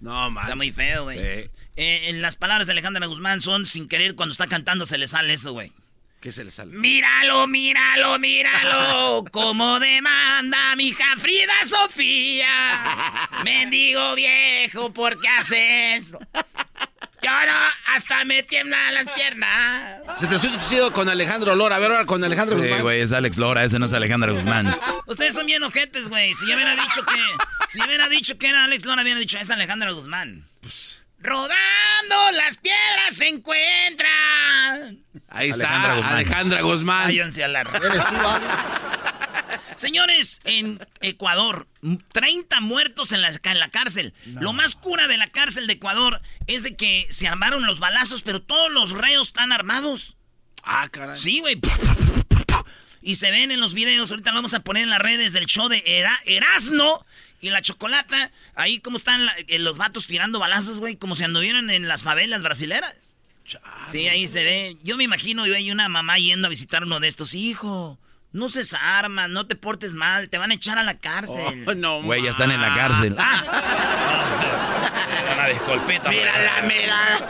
No, 0.00 0.30
man. 0.30 0.44
Está 0.44 0.56
muy 0.56 0.72
feo, 0.72 1.04
güey. 1.04 1.18
Sí. 1.18 1.50
Eh, 1.76 2.08
en 2.10 2.22
las 2.22 2.36
palabras 2.36 2.66
de 2.66 2.72
Alejandra 2.72 3.06
Guzmán 3.06 3.40
son 3.40 3.64
sin 3.64 3.88
querer 3.88 4.16
cuando 4.16 4.32
está 4.32 4.48
cantando 4.48 4.86
se 4.86 4.98
le 4.98 5.06
sale 5.06 5.32
eso, 5.34 5.52
güey. 5.52 5.72
¿Qué 6.24 6.32
se 6.32 6.42
le 6.42 6.50
sale? 6.50 6.72
Míralo, 6.74 7.46
míralo, 7.46 8.18
míralo, 8.18 9.24
como 9.30 9.78
demanda 9.78 10.74
mi 10.74 10.88
hija 10.88 11.04
Frida 11.18 11.52
Sofía. 11.66 12.48
Mendigo 13.44 14.14
viejo, 14.14 14.90
¿por 14.90 15.20
qué 15.20 15.28
haces 15.28 16.06
eso? 16.08 16.18
Yo 17.22 17.30
no, 17.30 17.52
hasta 17.94 18.24
me 18.24 18.42
tiemblan 18.42 18.94
las 18.94 19.06
piernas. 19.10 20.00
Se 20.18 20.26
te 20.26 20.36
escucha 20.36 20.58
chido 20.66 20.94
con 20.94 21.10
Alejandro 21.10 21.54
Lora. 21.54 21.76
A 21.76 21.78
ver 21.78 21.90
ahora 21.90 22.06
con 22.06 22.24
Alejandro 22.24 22.56
Sí, 22.56 22.62
Guzmán. 22.62 22.80
güey, 22.82 23.02
es 23.02 23.12
Alex 23.12 23.36
Lora, 23.36 23.62
ese 23.62 23.78
no 23.78 23.84
es 23.84 23.92
Alejandra 23.92 24.32
Guzmán. 24.32 24.74
Ustedes 25.06 25.34
son 25.34 25.44
bien 25.44 25.62
ojetes, 25.62 26.08
güey. 26.08 26.32
Si 26.32 26.48
yo 26.48 26.54
hubiera 26.54 26.74
dicho 26.74 27.04
que. 27.04 27.14
Si 27.68 27.78
yo 27.80 27.84
hubiera 27.84 28.08
dicho 28.08 28.38
que 28.38 28.48
era 28.48 28.64
Alex 28.64 28.86
Lora, 28.86 29.02
hubiera 29.02 29.20
dicho 29.20 29.36
es 29.38 29.50
Alejandra 29.50 29.90
Guzmán. 29.92 30.48
Rodando 31.18 32.30
las 32.32 32.56
piedras 32.56 33.14
se 33.14 33.28
encuentran. 33.28 35.03
Ahí 35.34 35.50
está. 35.50 35.64
Alejandra 35.66 35.94
Guzmán. 35.94 36.14
Alejandra 36.14 36.60
Guzmán. 36.62 37.04
Váyanse 37.08 37.44
a 37.44 37.48
la. 37.48 37.60
¿Eres 37.82 38.06
tú? 38.06 38.14
Señores, 39.76 40.40
en 40.44 40.78
Ecuador, 41.00 41.66
30 42.12 42.60
muertos 42.60 43.12
en 43.12 43.22
la, 43.22 43.32
en 43.42 43.58
la 43.58 43.68
cárcel. 43.70 44.14
Lo 44.40 44.52
más 44.52 44.76
cura 44.76 45.08
de 45.08 45.16
la 45.18 45.26
cárcel 45.26 45.66
de 45.66 45.74
Ecuador 45.74 46.20
es 46.46 46.62
de 46.62 46.76
que 46.76 47.06
se 47.10 47.26
armaron 47.26 47.66
los 47.66 47.80
balazos, 47.80 48.22
pero 48.22 48.40
todos 48.40 48.70
los 48.70 48.92
reos 48.92 49.28
están 49.28 49.50
armados. 49.52 50.16
Ah, 50.62 50.88
caray. 50.90 51.18
Sí, 51.18 51.40
güey. 51.40 51.58
Y 53.02 53.16
se 53.16 53.30
ven 53.30 53.50
en 53.50 53.60
los 53.60 53.74
videos, 53.74 54.10
ahorita 54.12 54.30
lo 54.30 54.36
vamos 54.36 54.54
a 54.54 54.60
poner 54.60 54.84
en 54.84 54.90
las 54.90 55.00
redes 55.00 55.32
del 55.32 55.46
show 55.46 55.68
de 55.68 55.82
Era- 55.84 56.18
Erasno 56.24 57.04
y 57.40 57.50
la 57.50 57.60
Chocolata. 57.60 58.30
Ahí 58.54 58.78
como 58.78 58.96
están 58.96 59.26
la- 59.26 59.34
eh, 59.48 59.58
los 59.58 59.76
vatos 59.76 60.06
tirando 60.06 60.38
balazos, 60.38 60.78
güey, 60.80 60.96
como 60.96 61.14
si 61.16 61.24
anduvieran 61.24 61.68
en 61.68 61.88
las 61.88 62.02
favelas 62.04 62.42
brasileras. 62.42 63.13
Sí, 63.90 64.08
ahí 64.08 64.26
se 64.26 64.44
ve. 64.44 64.76
Yo 64.82 64.96
me 64.96 65.04
imagino, 65.04 65.46
güey, 65.46 65.70
una 65.70 65.88
mamá 65.88 66.18
yendo 66.18 66.46
a 66.46 66.50
visitar 66.50 66.84
uno 66.84 67.00
de 67.00 67.08
estos. 67.08 67.34
Hijo, 67.34 67.98
no 68.32 68.48
se 68.48 68.62
armas, 68.80 69.28
no 69.30 69.46
te 69.46 69.54
portes 69.54 69.94
mal, 69.94 70.28
te 70.28 70.38
van 70.38 70.50
a 70.50 70.54
echar 70.54 70.78
a 70.78 70.82
la 70.82 70.98
cárcel. 70.98 71.64
Oh, 71.66 71.74
no, 71.74 72.02
Güey, 72.02 72.22
ya 72.22 72.30
están 72.30 72.50
en 72.50 72.60
la 72.60 72.74
cárcel. 72.74 73.16
Una 75.34 75.46
disculpita. 75.48 76.10
Mírala, 76.10 76.52
mira. 76.66 77.26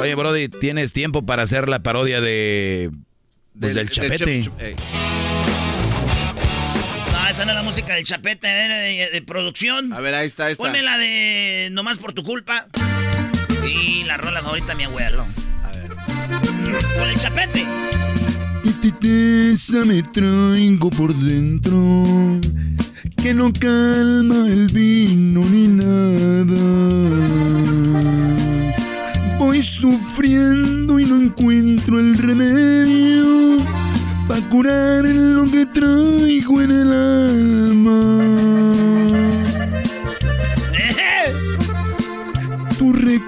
Oye, 0.00 0.14
Brody, 0.14 0.48
¿tienes 0.48 0.92
tiempo 0.92 1.24
para 1.26 1.42
hacer 1.42 1.68
la 1.68 1.82
parodia 1.82 2.20
de... 2.20 2.90
pues, 3.58 3.74
del, 3.74 3.90
chapete? 3.90 4.42
chup- 4.42 4.52
eh. 4.60 4.76
No, 7.12 7.28
esa 7.28 7.44
no 7.44 7.50
es 7.52 7.56
la 7.56 7.62
música 7.62 7.94
del 7.94 8.04
chapete, 8.04 8.48
era 8.48 8.76
de, 8.78 9.10
de 9.12 9.22
producción. 9.22 9.92
A 9.92 10.00
ver, 10.00 10.14
ahí 10.14 10.26
está, 10.26 10.46
ahí 10.46 10.52
está. 10.52 10.64
Ponme 10.64 10.82
la 10.82 10.98
de 10.98 11.68
Nomás 11.70 11.98
por 11.98 12.12
tu 12.12 12.22
culpa. 12.24 12.66
Sí, 13.62 14.04
la 14.04 14.16
rola 14.16 14.42
favorita 14.42 14.68
de 14.68 14.74
mi 14.74 14.84
abuelo. 14.84 15.24
A 15.64 15.70
ver. 15.70 15.94
Con 16.98 17.08
el 17.08 17.16
chapete. 17.16 17.66
Y 18.64 18.70
tristeza 18.70 19.84
me 19.84 20.02
traigo 20.02 20.90
por 20.90 21.14
dentro, 21.14 22.40
que 23.16 23.34
no 23.34 23.52
calma 23.52 24.46
el 24.48 24.68
vino 24.68 25.44
ni 25.44 25.66
nada. 25.68 26.62
Voy 29.38 29.62
sufriendo 29.62 31.00
y 31.00 31.04
no 31.04 31.20
encuentro 31.20 31.98
el 31.98 32.16
remedio 32.16 33.64
para 34.28 34.40
curar 34.48 35.04
lo 35.04 35.50
que 35.50 35.66
traigo 35.66 36.60
en 36.62 36.70
el 36.70 36.92
alma. 36.92 37.92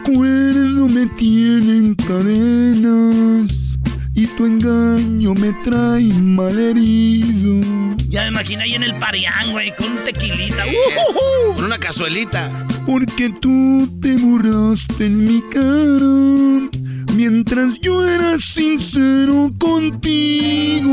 Recuerdo 0.04 0.88
me 0.88 1.06
tiene 1.06 1.78
en 1.78 1.94
cadenas 1.94 3.78
y 4.14 4.26
tu 4.26 4.44
engaño 4.44 5.34
me 5.34 5.52
trae 5.64 6.12
malherido. 6.20 7.60
Ya 8.08 8.22
me 8.22 8.28
imaginé 8.28 8.64
ahí 8.64 8.74
en 8.74 8.82
el 8.84 8.94
parián, 8.96 9.52
güey, 9.52 9.74
con 9.74 9.90
un 9.90 10.04
tequilita. 10.04 10.64
Con 11.56 11.64
una 11.64 11.78
cazuelita. 11.78 12.66
Porque 12.86 13.30
tú 13.30 13.88
te 14.00 14.16
burlaste 14.16 15.06
en 15.06 15.24
mi 15.24 15.42
cara 15.42 16.70
mientras 17.14 17.80
yo 17.80 18.06
era 18.06 18.38
sincero 18.38 19.50
contigo. 19.58 20.92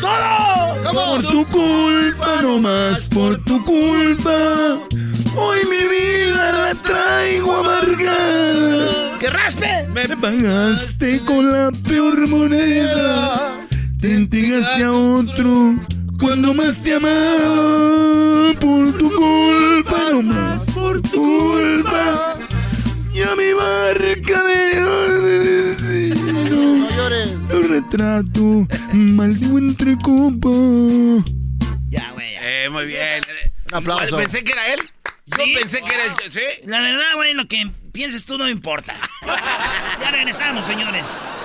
¡Todo! 0.00 0.92
Por 0.92 1.22
tu 1.22 1.44
culpa, 1.46 2.42
no 2.42 2.60
más 2.60 3.08
por 3.08 3.42
tu 3.44 3.62
culpa. 3.64 4.78
Hoy 5.36 5.60
mi 5.70 5.82
vida 5.88 6.52
la 6.52 6.74
traigo 6.82 7.56
amargada. 7.56 9.18
¡Que 9.18 9.28
raspe! 9.28 9.86
Me 9.92 10.08
pagaste 10.16 11.20
con 11.24 11.52
la 11.52 11.70
peor 11.86 12.26
moneda. 12.26 13.66
Te 14.00 14.14
entregaste 14.14 14.84
a 14.84 14.92
otro 14.92 15.76
cuando 16.18 16.54
más 16.54 16.82
te 16.82 16.94
amaba 16.94 18.52
por 18.60 18.96
tu 18.96 19.12
culpa, 19.12 20.10
no 20.10 20.22
más 20.22 20.64
por 20.66 21.02
tu 21.02 21.22
culpa. 21.22 22.38
Ya 23.12 23.34
mi 23.36 23.52
barca 23.52 24.42
de 24.42 24.66
no, 26.50 26.88
llores. 26.96 27.36
No 27.48 27.62
retrato, 27.62 28.66
maldigo 28.92 29.58
entre 29.58 29.96
copas. 29.98 31.24
Ya, 31.88 32.10
güey. 32.12 32.34
Eh, 32.40 32.68
muy 32.70 32.86
bien. 32.86 33.22
Un 33.70 33.78
aplauso. 33.78 34.16
Pensé 34.16 34.42
que 34.44 34.52
era 34.52 34.72
él. 34.72 34.80
Yo 35.26 35.44
Sí, 35.44 35.54
pensé 35.58 35.82
que 35.82 35.92
era 35.92 36.04
el... 36.04 36.32
¿Sí? 36.32 36.40
La 36.64 36.80
verdad, 36.80 37.14
güey, 37.16 37.34
lo 37.34 37.46
que 37.46 37.70
pienses 37.92 38.24
tú 38.24 38.38
no 38.38 38.48
importa. 38.48 38.94
ya 40.00 40.10
regresamos, 40.10 40.64
señores. 40.64 41.44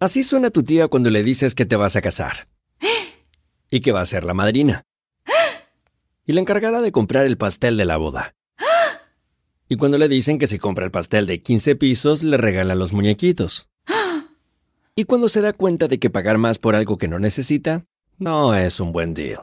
Así 0.00 0.22
suena 0.22 0.50
tu 0.50 0.62
tía 0.62 0.88
cuando 0.88 1.10
le 1.10 1.22
dices 1.22 1.54
que 1.54 1.66
te 1.66 1.76
vas 1.76 1.96
a 1.96 2.02
casar. 2.02 2.48
Y 3.70 3.80
que 3.80 3.92
va 3.92 4.00
a 4.00 4.06
ser 4.06 4.24
la 4.24 4.34
madrina. 4.34 4.84
Y 6.26 6.32
la 6.32 6.40
encargada 6.40 6.80
de 6.80 6.92
comprar 6.92 7.26
el 7.26 7.36
pastel 7.36 7.76
de 7.76 7.84
la 7.84 7.96
boda. 7.96 8.34
Y 9.68 9.76
cuando 9.76 9.98
le 9.98 10.08
dicen 10.08 10.38
que 10.38 10.46
si 10.46 10.58
compra 10.58 10.84
el 10.84 10.90
pastel 10.90 11.26
de 11.26 11.42
15 11.42 11.76
pisos, 11.76 12.22
le 12.22 12.36
regalan 12.36 12.78
los 12.78 12.92
muñequitos. 12.92 13.68
Y 14.94 15.04
cuando 15.04 15.28
se 15.28 15.42
da 15.42 15.52
cuenta 15.52 15.88
de 15.88 15.98
que 15.98 16.08
pagar 16.08 16.38
más 16.38 16.58
por 16.58 16.74
algo 16.74 16.96
que 16.96 17.08
no 17.08 17.18
necesita, 17.18 17.84
no 18.16 18.54
es 18.54 18.80
un 18.80 18.92
buen 18.92 19.12
deal. 19.12 19.42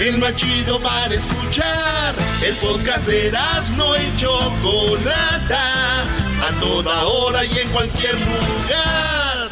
El 0.00 0.16
más 0.16 0.34
chido 0.34 0.80
para 0.80 1.14
escuchar. 1.14 2.14
El 2.42 2.56
podcast 2.56 3.06
de 3.06 3.30
no 3.76 3.94
y 3.96 4.16
Chocolata. 4.16 6.04
A 6.42 6.58
toda 6.58 7.04
hora 7.04 7.44
y 7.44 7.58
en 7.58 7.68
cualquier 7.68 8.14
lugar. 8.14 9.50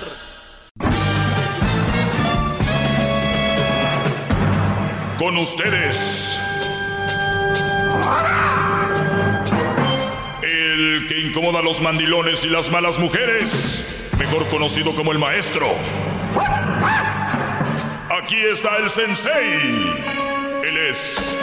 Con 5.19 5.37
ustedes. 5.37 6.41
El 10.43 11.07
que 11.09 11.21
incomoda 11.27 11.59
a 11.59 11.63
los 11.63 11.83
mandilones 11.83 12.43
y 12.45 12.49
las 12.49 12.71
malas 12.71 12.99
mujeres. 12.99 14.09
Mejor 14.19 14.49
conocido 14.49 14.95
como 14.95 15.13
el 15.13 15.19
maestro. 15.19 15.75
Aquí 18.11 18.41
está 18.47 18.79
el 18.79 18.89
sensei. 18.89 20.38
Él 20.69 20.77
es 20.77 21.39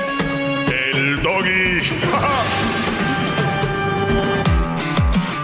el 0.93 1.21
doggy. 1.23 1.79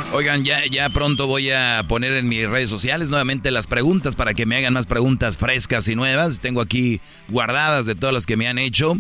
Oigan, 0.14 0.44
ya, 0.44 0.66
ya 0.70 0.90
pronto 0.90 1.26
voy 1.26 1.50
a 1.50 1.84
poner 1.88 2.12
en 2.14 2.28
mis 2.28 2.48
redes 2.48 2.70
sociales 2.70 3.10
nuevamente 3.10 3.50
las 3.50 3.66
preguntas 3.66 4.16
para 4.16 4.36
que 4.36 4.46
me 4.46 4.58
hagan 4.58 4.74
más 4.74 4.86
preguntas 4.86 5.38
frescas 5.38 5.88
y 5.88 5.96
nuevas. 5.96 6.42
Tengo 6.42 6.62
aquí 6.62 7.02
guardadas 7.30 7.88
de 7.88 7.96
todas 7.96 8.14
las 8.14 8.28
que 8.28 8.38
me 8.38 8.48
han 8.48 8.60
hecho. 8.60 8.98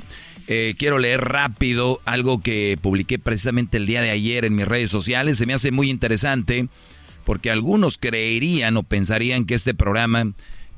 Eh, 0.47 0.73
quiero 0.79 0.97
leer 0.97 1.21
rápido 1.21 2.01
algo 2.05 2.41
que 2.41 2.79
publiqué 2.81 3.19
precisamente 3.19 3.77
el 3.77 3.85
día 3.85 4.01
de 4.01 4.09
ayer 4.09 4.45
en 4.45 4.55
mis 4.55 4.67
redes 4.67 4.89
sociales. 4.89 5.37
Se 5.37 5.45
me 5.45 5.53
hace 5.53 5.71
muy 5.71 5.91
interesante 5.91 6.69
porque 7.23 7.51
algunos 7.51 7.99
creerían 7.99 8.77
o 8.77 8.83
pensarían 8.83 9.45
que 9.45 9.53
este 9.53 9.75
programa 9.75 10.33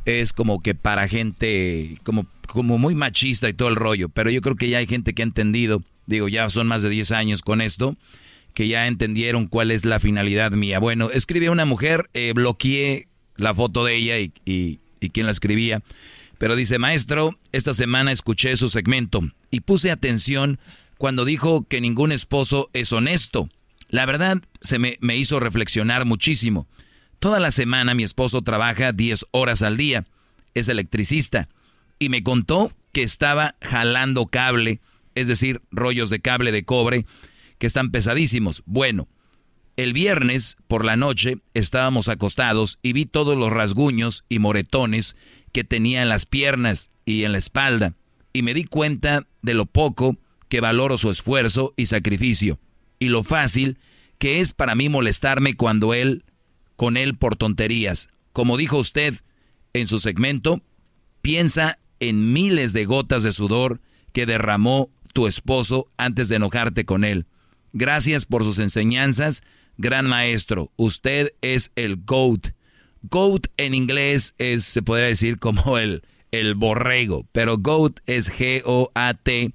es 0.05 0.33
como 0.33 0.61
que 0.61 0.75
para 0.75 1.07
gente 1.07 1.97
como, 2.03 2.25
como 2.47 2.77
muy 2.77 2.95
machista 2.95 3.49
y 3.49 3.53
todo 3.53 3.69
el 3.69 3.75
rollo. 3.75 4.09
Pero 4.09 4.29
yo 4.29 4.41
creo 4.41 4.55
que 4.55 4.69
ya 4.69 4.79
hay 4.79 4.87
gente 4.87 5.13
que 5.13 5.21
ha 5.21 5.25
entendido, 5.25 5.81
digo, 6.05 6.27
ya 6.27 6.49
son 6.49 6.67
más 6.67 6.83
de 6.83 6.89
10 6.89 7.11
años 7.11 7.41
con 7.41 7.61
esto 7.61 7.95
que 8.53 8.67
ya 8.67 8.87
entendieron 8.87 9.47
cuál 9.47 9.71
es 9.71 9.83
la 9.83 9.99
finalidad 9.99 10.51
mía. 10.51 10.79
Bueno, 10.79 11.09
escribí 11.09 11.47
a 11.47 11.51
una 11.51 11.65
mujer, 11.65 12.09
eh, 12.13 12.33
bloqueé 12.35 13.07
la 13.35 13.53
foto 13.53 13.83
de 13.83 13.95
ella 13.95 14.19
y, 14.19 14.31
y, 14.45 14.79
y 14.99 15.09
quién 15.09 15.25
la 15.25 15.31
escribía, 15.31 15.81
pero 16.37 16.55
dice, 16.55 16.77
maestro, 16.77 17.37
esta 17.51 17.73
semana 17.73 18.11
escuché 18.11 18.55
su 18.57 18.69
segmento 18.69 19.21
y 19.49 19.61
puse 19.61 19.91
atención 19.91 20.59
cuando 20.97 21.25
dijo 21.25 21.65
que 21.67 21.81
ningún 21.81 22.11
esposo 22.11 22.69
es 22.73 22.91
honesto. 22.91 23.49
La 23.89 24.05
verdad 24.05 24.41
se 24.61 24.79
me, 24.79 24.97
me 25.01 25.17
hizo 25.17 25.39
reflexionar 25.39 26.05
muchísimo. 26.05 26.67
Toda 27.23 27.39
la 27.39 27.51
semana 27.51 27.93
mi 27.93 28.03
esposo 28.03 28.41
trabaja 28.41 28.91
10 28.91 29.27
horas 29.31 29.61
al 29.61 29.77
día, 29.77 30.03
es 30.55 30.67
electricista, 30.67 31.47
y 31.97 32.09
me 32.09 32.21
contó 32.21 32.73
que 32.91 33.01
estaba 33.01 33.55
jalando 33.61 34.25
cable, 34.25 34.81
es 35.15 35.29
decir, 35.29 35.61
rollos 35.71 36.09
de 36.09 36.19
cable 36.19 36.51
de 36.51 36.65
cobre, 36.65 37.05
que 37.59 37.65
están 37.65 37.91
pesadísimos. 37.91 38.61
Bueno, 38.65 39.07
el 39.77 39.93
viernes 39.93 40.57
por 40.67 40.83
la 40.83 40.97
noche 40.97 41.37
estábamos 41.53 42.09
acostados 42.09 42.77
y 42.81 42.91
vi 42.91 43.05
todos 43.05 43.37
los 43.37 43.53
rasguños 43.53 44.25
y 44.27 44.39
moretones 44.39 45.15
que 45.53 45.63
tenía 45.63 46.01
en 46.01 46.09
las 46.09 46.25
piernas 46.25 46.89
y 47.05 47.23
en 47.23 47.31
la 47.31 47.37
espalda. 47.37 47.93
Y 48.33 48.41
me 48.41 48.53
di 48.53 48.65
cuenta 48.65 49.25
de 49.41 49.53
lo 49.53 49.65
poco 49.65 50.17
que 50.49 50.59
valoro 50.59 50.97
su 50.97 51.09
esfuerzo 51.09 51.73
y 51.77 51.85
sacrificio. 51.85 52.59
Y 52.99 53.07
lo 53.07 53.23
fácil 53.23 53.77
que 54.17 54.41
es 54.41 54.51
para 54.51 54.75
mí 54.75 54.89
molestarme 54.89 55.55
cuando 55.55 55.93
él 55.93 56.25
con 56.75 56.97
él 56.97 57.15
por 57.17 57.35
tonterías. 57.35 58.09
Como 58.31 58.57
dijo 58.57 58.77
usted 58.77 59.15
en 59.73 59.87
su 59.87 59.99
segmento, 59.99 60.61
piensa 61.21 61.79
en 61.99 62.33
miles 62.33 62.73
de 62.73 62.85
gotas 62.85 63.23
de 63.23 63.31
sudor 63.31 63.81
que 64.11 64.25
derramó 64.25 64.89
tu 65.13 65.27
esposo 65.27 65.87
antes 65.97 66.29
de 66.29 66.35
enojarte 66.37 66.85
con 66.85 67.03
él. 67.03 67.25
Gracias 67.71 68.25
por 68.25 68.43
sus 68.43 68.59
enseñanzas, 68.59 69.41
gran 69.77 70.05
maestro. 70.07 70.71
Usted 70.75 71.33
es 71.41 71.71
el 71.75 71.97
GOAT. 71.97 72.49
GOAT 73.03 73.47
en 73.57 73.73
inglés 73.73 74.33
es, 74.37 74.63
se 74.63 74.81
podría 74.81 75.07
decir 75.07 75.37
como 75.39 75.77
el, 75.77 76.03
el 76.31 76.55
borrego, 76.55 77.27
pero 77.31 77.57
GOAT 77.57 77.99
es 78.05 78.31
G-O-A-T, 78.31 79.53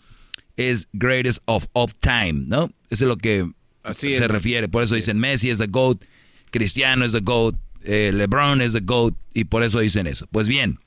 es 0.57 0.89
greatest 0.93 1.39
of 1.45 1.67
all 1.73 1.93
time, 2.01 2.45
¿no? 2.47 2.71
Eso 2.91 3.05
es 3.05 3.09
lo 3.09 3.17
que 3.17 3.49
Así 3.83 4.13
se 4.15 4.25
es. 4.25 4.29
refiere. 4.29 4.69
Por 4.69 4.83
eso 4.83 4.95
dicen 4.95 5.19
Messi 5.19 5.51
es 5.51 5.59
the 5.59 5.67
GOAT, 5.67 6.03
Cristiano 6.51 7.05
es 7.05 7.13
the 7.13 7.21
GOAT, 7.21 7.57
eh, 7.83 8.11
LeBron 8.15 8.61
es 8.61 8.73
the 8.73 8.81
GOAT, 8.81 9.15
y 9.35 9.45
por 9.45 9.63
eso 9.63 9.81
dicen 9.81 10.07
eso. 10.07 10.27
Pues 10.31 10.49
bien, 10.49 10.79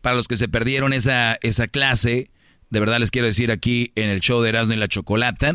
para 0.00 0.16
los 0.16 0.28
que 0.28 0.36
se 0.36 0.48
perdieron 0.48 0.92
esa, 0.92 1.38
esa 1.42 1.68
clase, 1.68 2.30
de 2.70 2.80
verdad 2.80 2.98
les 2.98 3.10
quiero 3.10 3.26
decir 3.26 3.50
aquí 3.50 3.92
en 3.94 4.08
el 4.08 4.20
show 4.20 4.40
de 4.40 4.48
Erasmo 4.50 4.74
y 4.74 4.76
la 4.76 4.88
Chocolata, 4.88 5.54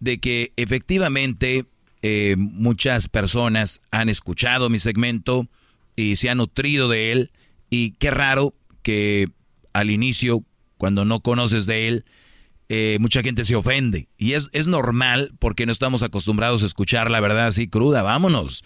de 0.00 0.18
que 0.18 0.52
efectivamente 0.56 1.66
eh, 2.02 2.36
muchas 2.38 3.08
personas 3.08 3.82
han 3.90 4.08
escuchado 4.08 4.70
mi 4.70 4.78
segmento 4.78 5.48
y 5.96 6.16
se 6.16 6.30
han 6.30 6.38
nutrido 6.38 6.88
de 6.88 7.12
él. 7.12 7.32
Y 7.70 7.92
qué 7.92 8.10
raro 8.10 8.54
que 8.82 9.28
al 9.72 9.90
inicio, 9.90 10.44
cuando 10.76 11.04
no 11.04 11.20
conoces 11.20 11.66
de 11.66 11.88
él, 11.88 12.04
eh, 12.68 12.98
mucha 13.00 13.22
gente 13.22 13.44
se 13.44 13.56
ofende. 13.56 14.08
Y 14.18 14.32
es, 14.32 14.48
es 14.52 14.66
normal 14.66 15.32
porque 15.38 15.66
no 15.66 15.72
estamos 15.72 16.02
acostumbrados 16.02 16.62
a 16.62 16.66
escuchar 16.66 17.10
la 17.10 17.20
verdad 17.20 17.46
así 17.46 17.68
cruda, 17.68 18.02
vámonos. 18.02 18.64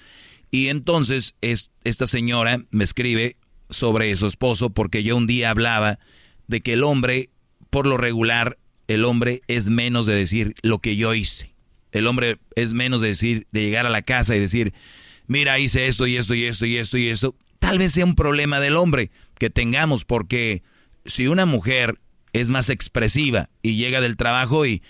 Y 0.50 0.68
entonces 0.68 1.34
es, 1.40 1.70
esta 1.84 2.06
señora 2.06 2.64
me 2.70 2.84
escribe 2.84 3.36
sobre 3.68 4.16
su 4.16 4.26
esposo 4.26 4.70
porque 4.70 5.02
yo 5.02 5.16
un 5.16 5.26
día 5.26 5.50
hablaba 5.50 5.98
de 6.48 6.60
que 6.60 6.72
el 6.72 6.82
hombre, 6.82 7.30
por 7.70 7.86
lo 7.86 7.96
regular, 7.96 8.58
el 8.88 9.04
hombre 9.04 9.42
es 9.46 9.70
menos 9.70 10.06
de 10.06 10.14
decir 10.14 10.54
lo 10.62 10.80
que 10.80 10.96
yo 10.96 11.14
hice. 11.14 11.54
El 11.92 12.06
hombre 12.06 12.38
es 12.56 12.72
menos 12.72 13.00
de 13.00 13.08
decir, 13.08 13.46
de 13.52 13.62
llegar 13.62 13.86
a 13.86 13.90
la 13.90 14.02
casa 14.02 14.34
y 14.34 14.40
decir, 14.40 14.72
mira, 15.26 15.58
hice 15.58 15.86
esto 15.86 16.06
y 16.06 16.16
esto 16.16 16.34
y 16.34 16.44
esto 16.44 16.66
y 16.66 16.76
esto 16.76 16.98
y 16.98 17.08
esto. 17.08 17.36
Tal 17.58 17.78
vez 17.78 17.92
sea 17.92 18.04
un 18.04 18.16
problema 18.16 18.58
del 18.58 18.76
hombre 18.76 19.10
que 19.38 19.50
tengamos 19.50 20.04
porque 20.04 20.62
si 21.04 21.28
una 21.28 21.46
mujer 21.46 22.00
es 22.32 22.50
más 22.50 22.70
expresiva 22.70 23.48
y 23.62 23.76
llega 23.76 24.00
del 24.00 24.16
trabajo 24.16 24.66
y, 24.66 24.82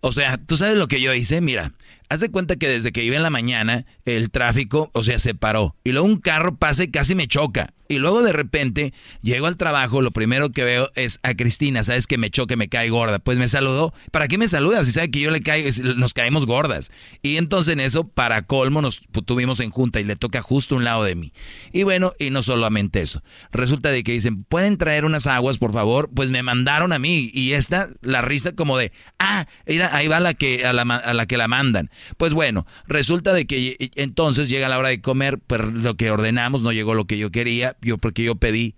o 0.00 0.12
sea, 0.12 0.38
tú 0.38 0.56
sabes 0.56 0.76
lo 0.76 0.88
que 0.88 1.00
yo 1.00 1.14
hice, 1.14 1.40
mira, 1.40 1.72
haz 2.08 2.20
de 2.20 2.30
cuenta 2.30 2.56
que 2.56 2.68
desde 2.68 2.92
que 2.92 3.04
iba 3.04 3.16
en 3.16 3.22
la 3.22 3.30
mañana 3.30 3.86
el 4.04 4.30
tráfico, 4.30 4.90
o 4.92 5.02
sea, 5.02 5.18
se 5.18 5.34
paró 5.34 5.76
y 5.84 5.92
luego 5.92 6.06
un 6.06 6.20
carro 6.20 6.56
pasa 6.56 6.84
y 6.84 6.88
casi 6.88 7.14
me 7.14 7.28
choca. 7.28 7.72
Y 7.86 7.98
luego 7.98 8.22
de 8.22 8.32
repente 8.32 8.94
llego 9.22 9.46
al 9.46 9.58
trabajo, 9.58 10.00
lo 10.00 10.10
primero 10.10 10.50
que 10.50 10.64
veo 10.64 10.90
es 10.94 11.20
a 11.22 11.34
Cristina, 11.34 11.84
sabes 11.84 12.06
que 12.06 12.16
me 12.16 12.30
choque, 12.30 12.56
me 12.56 12.68
cae 12.68 12.88
gorda. 12.88 13.18
Pues 13.18 13.36
me 13.36 13.46
saludó. 13.46 13.92
¿Para 14.10 14.26
qué 14.26 14.38
me 14.38 14.48
saluda? 14.48 14.84
Si 14.84 14.92
sabe 14.92 15.10
que 15.10 15.20
yo 15.20 15.30
le 15.30 15.42
caigo, 15.42 15.68
nos 15.96 16.14
caemos 16.14 16.46
gordas. 16.46 16.90
Y 17.20 17.36
entonces 17.36 17.74
en 17.74 17.80
eso, 17.80 18.08
para 18.08 18.42
colmo, 18.42 18.80
nos 18.80 19.02
tuvimos 19.26 19.60
en 19.60 19.70
junta 19.70 20.00
y 20.00 20.04
le 20.04 20.16
toca 20.16 20.40
justo 20.40 20.76
un 20.76 20.84
lado 20.84 21.04
de 21.04 21.14
mí. 21.14 21.32
Y 21.72 21.82
bueno, 21.82 22.14
y 22.18 22.30
no 22.30 22.42
solamente 22.42 23.02
eso. 23.02 23.22
Resulta 23.52 23.90
de 23.90 24.02
que 24.02 24.12
dicen, 24.12 24.44
¿pueden 24.44 24.78
traer 24.78 25.04
unas 25.04 25.26
aguas, 25.26 25.58
por 25.58 25.72
favor? 25.72 26.10
Pues 26.14 26.30
me 26.30 26.42
mandaron 26.42 26.92
a 26.92 26.98
mí. 26.98 27.30
Y 27.34 27.52
esta, 27.52 27.90
la 28.00 28.22
risa 28.22 28.52
como 28.52 28.78
de, 28.78 28.92
ah, 29.18 29.46
ahí 29.66 30.08
va 30.08 30.20
la 30.20 30.32
que, 30.32 30.64
a 30.64 30.72
la 30.72 31.26
que 31.26 31.36
la 31.36 31.48
mandan. 31.48 31.83
Pues 32.16 32.34
bueno, 32.34 32.66
resulta 32.86 33.32
de 33.32 33.46
que 33.46 33.90
entonces 33.96 34.48
llega 34.48 34.68
la 34.68 34.78
hora 34.78 34.88
de 34.88 35.00
comer, 35.00 35.38
pero 35.46 35.70
lo 35.70 35.96
que 35.96 36.10
ordenamos 36.10 36.62
no 36.62 36.72
llegó 36.72 36.94
lo 36.94 37.06
que 37.06 37.18
yo 37.18 37.30
quería 37.30 37.76
yo 37.80 37.98
porque 37.98 38.24
yo 38.24 38.36
pedí 38.36 38.74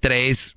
tres, 0.00 0.56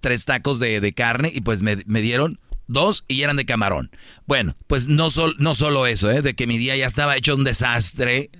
tres 0.00 0.24
tacos 0.24 0.58
de, 0.58 0.92
carne 0.94 1.30
y 1.34 1.40
pues 1.40 1.62
me, 1.62 1.76
dieron 1.76 2.38
dos 2.66 3.04
y 3.08 3.22
eran 3.22 3.36
de 3.36 3.44
camarón. 3.44 3.90
Bueno, 4.26 4.56
pues 4.66 4.88
no, 4.88 5.08
no 5.38 5.54
solo 5.54 5.86
eso, 5.86 6.10
¿eh? 6.10 6.22
de 6.22 6.34
que 6.34 6.46
mi 6.46 6.58
día 6.58 6.76
ya 6.76 6.86
estaba 6.86 7.16
hecho 7.16 7.34
un 7.34 7.44
desastre, 7.44 8.30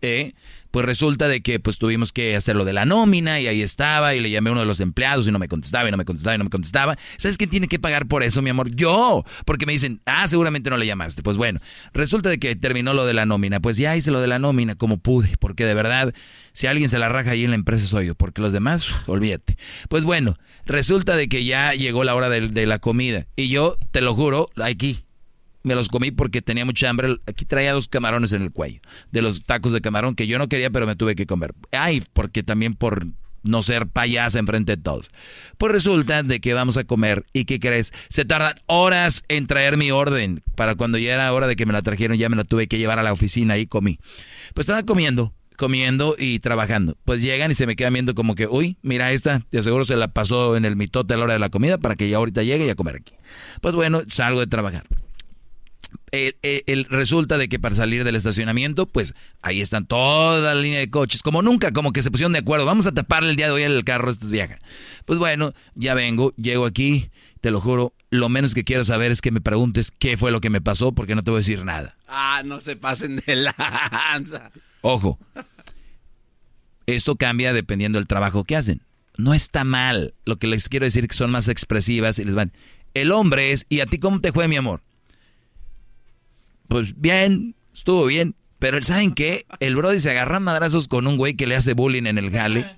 ¿eh? 0.00 0.34
Pues 0.74 0.86
resulta 0.86 1.28
de 1.28 1.40
que 1.40 1.60
pues 1.60 1.78
tuvimos 1.78 2.12
que 2.12 2.34
hacer 2.34 2.56
lo 2.56 2.64
de 2.64 2.72
la 2.72 2.84
nómina 2.84 3.38
y 3.38 3.46
ahí 3.46 3.62
estaba 3.62 4.16
y 4.16 4.20
le 4.20 4.28
llamé 4.28 4.50
a 4.50 4.54
uno 4.54 4.62
de 4.62 4.66
los 4.66 4.80
empleados 4.80 5.28
y 5.28 5.30
no 5.30 5.38
me 5.38 5.46
contestaba 5.46 5.86
y 5.86 5.92
no 5.92 5.96
me 5.96 6.04
contestaba 6.04 6.34
y 6.34 6.38
no 6.38 6.42
me 6.42 6.50
contestaba. 6.50 6.98
¿Sabes 7.16 7.38
quién 7.38 7.48
tiene 7.48 7.68
que 7.68 7.78
pagar 7.78 8.08
por 8.08 8.24
eso, 8.24 8.42
mi 8.42 8.50
amor? 8.50 8.74
Yo, 8.74 9.22
porque 9.44 9.66
me 9.66 9.72
dicen, 9.72 10.00
ah, 10.04 10.26
seguramente 10.26 10.70
no 10.70 10.76
le 10.76 10.84
llamaste. 10.84 11.22
Pues 11.22 11.36
bueno, 11.36 11.60
resulta 11.92 12.28
de 12.28 12.40
que 12.40 12.56
terminó 12.56 12.92
lo 12.92 13.06
de 13.06 13.14
la 13.14 13.24
nómina. 13.24 13.60
Pues 13.60 13.76
ya 13.76 13.94
hice 13.94 14.10
lo 14.10 14.20
de 14.20 14.26
la 14.26 14.40
nómina 14.40 14.74
como 14.74 14.98
pude, 14.98 15.36
porque 15.38 15.64
de 15.64 15.74
verdad, 15.74 16.12
si 16.54 16.66
alguien 16.66 16.88
se 16.88 16.98
la 16.98 17.08
raja 17.08 17.30
ahí 17.30 17.44
en 17.44 17.50
la 17.50 17.56
empresa 17.56 17.86
soy 17.86 18.08
yo, 18.08 18.16
porque 18.16 18.42
los 18.42 18.52
demás, 18.52 18.84
olvídate. 19.06 19.56
Pues 19.88 20.02
bueno, 20.02 20.38
resulta 20.66 21.14
de 21.14 21.28
que 21.28 21.44
ya 21.44 21.74
llegó 21.74 22.02
la 22.02 22.16
hora 22.16 22.28
de, 22.28 22.48
de 22.48 22.66
la 22.66 22.80
comida 22.80 23.28
y 23.36 23.46
yo, 23.46 23.78
te 23.92 24.00
lo 24.00 24.12
juro, 24.12 24.48
aquí, 24.60 25.03
me 25.64 25.74
los 25.74 25.88
comí 25.88 26.12
porque 26.12 26.42
tenía 26.42 26.64
mucha 26.64 26.88
hambre. 26.88 27.16
Aquí 27.26 27.44
traía 27.44 27.72
dos 27.72 27.88
camarones 27.88 28.32
en 28.32 28.42
el 28.42 28.52
cuello, 28.52 28.80
de 29.10 29.22
los 29.22 29.42
tacos 29.42 29.72
de 29.72 29.80
camarón 29.80 30.14
que 30.14 30.28
yo 30.28 30.38
no 30.38 30.48
quería, 30.48 30.70
pero 30.70 30.86
me 30.86 30.94
tuve 30.94 31.16
que 31.16 31.26
comer. 31.26 31.54
Ay, 31.72 32.04
porque 32.12 32.44
también 32.44 32.74
por 32.74 33.06
no 33.44 33.62
ser 33.62 33.86
payasa 33.86 34.38
enfrente 34.38 34.76
de 34.76 34.82
todos. 34.82 35.10
Pues 35.58 35.72
resulta 35.72 36.22
de 36.22 36.40
que 36.40 36.54
vamos 36.54 36.76
a 36.76 36.84
comer 36.84 37.24
y 37.32 37.44
¿qué 37.44 37.60
crees? 37.60 37.92
Se 38.08 38.24
tardan 38.24 38.54
horas 38.66 39.24
en 39.28 39.46
traer 39.46 39.76
mi 39.76 39.90
orden. 39.90 40.42
Para 40.56 40.74
cuando 40.74 40.98
ya 40.98 41.14
era 41.14 41.32
hora 41.32 41.46
de 41.46 41.56
que 41.56 41.66
me 41.66 41.72
la 41.72 41.82
trajeron, 41.82 42.16
ya 42.16 42.28
me 42.28 42.36
la 42.36 42.44
tuve 42.44 42.66
que 42.66 42.78
llevar 42.78 42.98
a 42.98 43.02
la 43.02 43.12
oficina 43.12 43.58
y 43.58 43.66
comí. 43.66 43.98
Pues 44.54 44.66
estaba 44.66 44.82
comiendo, 44.84 45.34
comiendo 45.56 46.16
y 46.18 46.38
trabajando. 46.38 46.96
Pues 47.04 47.22
llegan 47.22 47.50
y 47.50 47.54
se 47.54 47.66
me 47.66 47.76
quedan 47.76 47.92
viendo 47.92 48.14
como 48.14 48.34
que, 48.34 48.46
uy, 48.46 48.78
mira 48.82 49.12
esta, 49.12 49.42
de 49.50 49.62
seguro 49.62 49.84
se 49.84 49.96
la 49.96 50.08
pasó 50.08 50.56
en 50.56 50.64
el 50.64 50.76
mitote 50.76 51.14
a 51.14 51.16
la 51.16 51.24
hora 51.24 51.32
de 51.34 51.38
la 51.38 51.50
comida 51.50 51.78
para 51.78 51.96
que 51.96 52.08
ya 52.08 52.16
ahorita 52.16 52.42
llegue 52.42 52.66
y 52.66 52.70
a 52.70 52.74
comer 52.74 52.96
aquí. 52.96 53.14
Pues 53.60 53.74
bueno, 53.74 54.02
salgo 54.08 54.40
de 54.40 54.46
trabajar. 54.46 54.84
Eh, 56.16 56.36
eh, 56.44 56.62
el, 56.68 56.84
resulta 56.84 57.38
de 57.38 57.48
que 57.48 57.58
para 57.58 57.74
salir 57.74 58.04
del 58.04 58.14
estacionamiento, 58.14 58.86
pues 58.86 59.14
ahí 59.42 59.60
están 59.60 59.84
toda 59.84 60.54
la 60.54 60.60
línea 60.60 60.78
de 60.78 60.88
coches, 60.88 61.22
como 61.22 61.42
nunca, 61.42 61.72
como 61.72 61.92
que 61.92 62.04
se 62.04 62.10
pusieron 62.12 62.32
de 62.32 62.38
acuerdo, 62.38 62.64
vamos 62.66 62.86
a 62.86 62.92
taparle 62.92 63.30
el 63.30 63.36
día 63.36 63.46
de 63.46 63.52
hoy 63.52 63.62
el 63.62 63.82
carro, 63.82 64.12
esto 64.12 64.26
es 64.26 64.30
vieja. 64.30 64.60
Pues 65.06 65.18
bueno, 65.18 65.54
ya 65.74 65.92
vengo, 65.94 66.32
llego 66.36 66.66
aquí, 66.66 67.10
te 67.40 67.50
lo 67.50 67.60
juro, 67.60 67.94
lo 68.10 68.28
menos 68.28 68.54
que 68.54 68.62
quiero 68.62 68.84
saber 68.84 69.10
es 69.10 69.20
que 69.20 69.32
me 69.32 69.40
preguntes 69.40 69.90
qué 69.90 70.16
fue 70.16 70.30
lo 70.30 70.40
que 70.40 70.50
me 70.50 70.60
pasó, 70.60 70.92
porque 70.92 71.16
no 71.16 71.24
te 71.24 71.32
voy 71.32 71.38
a 71.38 71.40
decir 71.40 71.64
nada. 71.64 71.96
Ah, 72.06 72.42
no 72.44 72.60
se 72.60 72.76
pasen 72.76 73.16
de 73.16 73.34
lanza. 73.34 74.52
Ojo, 74.82 75.18
esto 76.86 77.16
cambia 77.16 77.52
dependiendo 77.52 77.98
del 77.98 78.06
trabajo 78.06 78.44
que 78.44 78.54
hacen. 78.54 78.82
No 79.16 79.34
está 79.34 79.64
mal, 79.64 80.14
lo 80.24 80.36
que 80.36 80.46
les 80.46 80.68
quiero 80.68 80.84
decir 80.84 81.02
es 81.02 81.08
que 81.08 81.16
son 81.16 81.32
más 81.32 81.48
expresivas 81.48 82.20
y 82.20 82.24
les 82.24 82.36
van. 82.36 82.52
El 82.94 83.10
hombre 83.10 83.50
es, 83.50 83.66
¿y 83.68 83.80
a 83.80 83.86
ti 83.86 83.98
cómo 83.98 84.20
te 84.20 84.30
fue, 84.30 84.46
mi 84.46 84.54
amor? 84.54 84.80
Pues 86.74 87.00
bien, 87.00 87.54
estuvo 87.72 88.04
bien. 88.06 88.34
Pero 88.58 88.82
¿saben 88.82 89.14
qué? 89.14 89.46
El 89.60 89.76
Brody 89.76 90.00
se 90.00 90.10
agarra 90.10 90.40
madrazos 90.40 90.88
con 90.88 91.06
un 91.06 91.16
güey 91.16 91.34
que 91.34 91.46
le 91.46 91.54
hace 91.54 91.72
bullying 91.72 92.06
en 92.06 92.18
el 92.18 92.32
jale. 92.32 92.68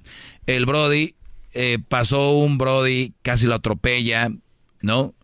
El 0.45 0.67
Brody 0.67 1.15
eh, 1.55 1.79
pasó 1.89 2.33
un 2.33 2.59
Brody, 2.59 3.15
casi 3.23 3.47
lo 3.47 3.55
atropella, 3.55 4.31
¿no? 4.83 5.15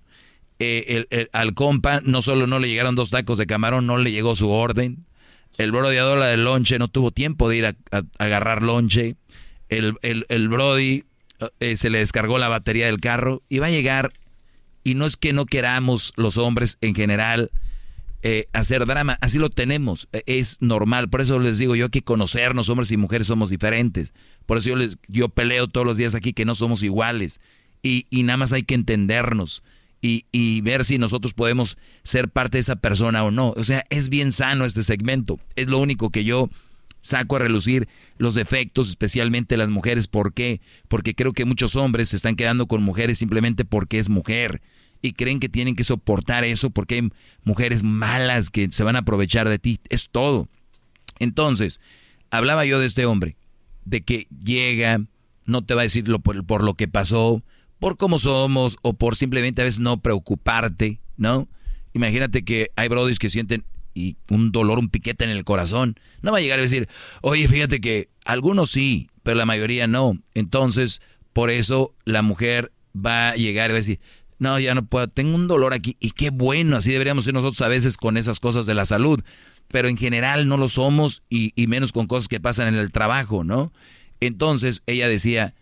Eh, 0.58 1.04
el, 1.10 1.28
al 1.34 1.52
compa 1.52 2.00
no 2.02 2.22
solo 2.22 2.46
no 2.46 2.58
le 2.60 2.70
llegaron 2.70 2.94
dos 2.94 3.10
tacos 3.10 3.36
de 3.36 3.46
camarón, 3.46 3.86
no 3.86 3.98
le 3.98 4.10
llegó 4.10 4.34
su 4.36 4.48
orden. 4.48 5.04
El 5.58 5.70
Brody 5.70 5.96
la 5.96 6.28
del 6.28 6.44
lonche 6.44 6.78
no 6.78 6.88
tuvo 6.88 7.10
tiempo 7.10 7.50
de 7.50 7.56
ir 7.58 7.66
a, 7.66 7.74
agarrar 8.16 8.62
lonche. 8.62 9.16
El, 9.68 9.98
el 10.00 10.48
Brody 10.48 11.04
eh, 11.60 11.76
se 11.76 11.90
le 11.90 11.98
descargó 11.98 12.38
la 12.38 12.48
batería 12.48 12.86
del 12.86 13.00
carro 13.00 13.42
y 13.50 13.58
va 13.58 13.66
a 13.66 13.70
llegar. 13.70 14.14
Y 14.82 14.94
no 14.94 15.04
es 15.04 15.18
que 15.18 15.34
no 15.34 15.44
queramos 15.44 16.14
los 16.16 16.38
hombres 16.38 16.78
en 16.80 16.94
general 16.94 17.50
eh, 18.22 18.46
hacer 18.52 18.86
drama. 18.86 19.18
Así 19.20 19.38
lo 19.38 19.50
tenemos, 19.50 20.08
e, 20.12 20.22
es 20.26 20.58
normal. 20.60 21.08
Por 21.10 21.20
eso 21.20 21.38
les 21.38 21.58
digo 21.58 21.74
yo 21.74 21.90
que 21.90 22.02
conocernos, 22.02 22.68
hombres 22.68 22.90
y 22.92 22.96
mujeres, 22.96 23.26
somos 23.26 23.50
diferentes. 23.50 24.12
Por 24.46 24.58
eso 24.58 24.70
yo, 24.70 24.76
les, 24.76 24.98
yo 25.08 25.28
peleo 25.28 25.66
todos 25.68 25.86
los 25.86 25.96
días 25.96 26.14
aquí 26.14 26.32
que 26.32 26.44
no 26.44 26.54
somos 26.54 26.82
iguales. 26.82 27.40
Y, 27.82 28.06
y 28.10 28.22
nada 28.22 28.36
más 28.36 28.52
hay 28.52 28.62
que 28.62 28.74
entendernos 28.74 29.64
y, 30.00 30.26
y, 30.30 30.60
ver 30.60 30.84
si 30.84 30.98
nosotros 30.98 31.34
podemos 31.34 31.78
ser 32.04 32.28
parte 32.28 32.58
de 32.58 32.60
esa 32.60 32.76
persona 32.76 33.24
o 33.24 33.30
no. 33.30 33.54
O 33.56 33.64
sea, 33.64 33.84
es 33.90 34.08
bien 34.08 34.30
sano 34.30 34.64
este 34.64 34.82
segmento. 34.82 35.40
Es 35.56 35.68
lo 35.68 35.78
único 35.78 36.10
que 36.10 36.22
yo 36.22 36.48
saco 37.00 37.36
a 37.36 37.40
relucir 37.40 37.88
los 38.18 38.34
defectos, 38.34 38.88
especialmente 38.88 39.56
las 39.56 39.68
mujeres. 39.68 40.06
¿Por 40.06 40.32
qué? 40.32 40.60
Porque 40.88 41.14
creo 41.14 41.32
que 41.32 41.44
muchos 41.44 41.76
hombres 41.76 42.10
se 42.10 42.16
están 42.16 42.36
quedando 42.36 42.66
con 42.66 42.82
mujeres 42.82 43.18
simplemente 43.18 43.64
porque 43.64 43.98
es 43.98 44.08
mujer 44.08 44.62
y 45.02 45.12
creen 45.12 45.40
que 45.40 45.48
tienen 45.48 45.76
que 45.76 45.84
soportar 45.84 46.44
eso 46.44 46.70
porque 46.70 46.94
hay 46.94 47.08
mujeres 47.44 47.82
malas 47.82 48.48
que 48.48 48.68
se 48.70 48.84
van 48.84 48.96
a 48.96 49.00
aprovechar 49.00 49.48
de 49.48 49.58
ti. 49.58 49.80
Es 49.90 50.08
todo. 50.08 50.48
Entonces, 51.18 51.80
hablaba 52.30 52.64
yo 52.64 52.78
de 52.78 52.86
este 52.86 53.04
hombre, 53.04 53.36
de 53.84 54.02
que 54.02 54.28
llega, 54.42 55.00
no 55.44 55.62
te 55.62 55.74
va 55.74 55.82
a 55.82 55.84
decir 55.84 56.04
por, 56.22 56.46
por 56.46 56.62
lo 56.62 56.74
que 56.74 56.88
pasó, 56.88 57.42
por 57.78 57.96
cómo 57.96 58.20
somos 58.20 58.78
o 58.82 58.94
por 58.94 59.16
simplemente 59.16 59.60
a 59.60 59.64
veces 59.64 59.80
no 59.80 60.00
preocuparte, 60.00 61.00
¿no? 61.16 61.48
Imagínate 61.94 62.44
que 62.44 62.70
hay 62.76 62.88
brodis 62.88 63.18
que 63.18 63.28
sienten 63.28 63.64
y 63.94 64.16
un 64.30 64.52
dolor, 64.52 64.78
un 64.78 64.88
piquete 64.88 65.24
en 65.24 65.30
el 65.30 65.44
corazón. 65.44 65.98
No 66.22 66.32
va 66.32 66.38
a 66.38 66.40
llegar 66.40 66.58
a 66.58 66.62
decir, 66.62 66.88
oye, 67.20 67.46
fíjate 67.48 67.80
que 67.80 68.08
algunos 68.24 68.70
sí, 68.70 69.10
pero 69.22 69.36
la 69.36 69.46
mayoría 69.46 69.86
no. 69.86 70.16
Entonces, 70.34 71.02
por 71.32 71.50
eso 71.50 71.94
la 72.04 72.22
mujer 72.22 72.72
va 72.94 73.30
a 73.30 73.36
llegar 73.36 73.70
y 73.70 73.72
va 73.72 73.78
a 73.78 73.80
decir, 73.80 74.00
no, 74.38 74.58
ya 74.58 74.74
no 74.74 74.84
puedo, 74.84 75.08
tengo 75.08 75.34
un 75.34 75.48
dolor 75.48 75.72
aquí. 75.72 75.96
Y 76.00 76.10
qué 76.10 76.30
bueno, 76.30 76.76
así 76.76 76.90
deberíamos 76.90 77.24
ser 77.24 77.34
nosotros 77.34 77.60
a 77.62 77.68
veces 77.68 77.96
con 77.96 78.16
esas 78.16 78.40
cosas 78.40 78.66
de 78.66 78.74
la 78.74 78.84
salud. 78.84 79.22
Pero 79.68 79.88
en 79.88 79.96
general 79.96 80.48
no 80.48 80.56
lo 80.56 80.68
somos 80.68 81.22
y, 81.30 81.52
menos 81.66 81.92
con 81.92 82.06
cosas 82.06 82.28
que 82.28 82.40
pasan 82.40 82.68
en 82.68 82.74
el 82.74 82.90
trabajo, 82.90 83.44
¿no? 83.44 83.72
Entonces 84.20 84.82
ella 84.86 85.08
decía, 85.08 85.54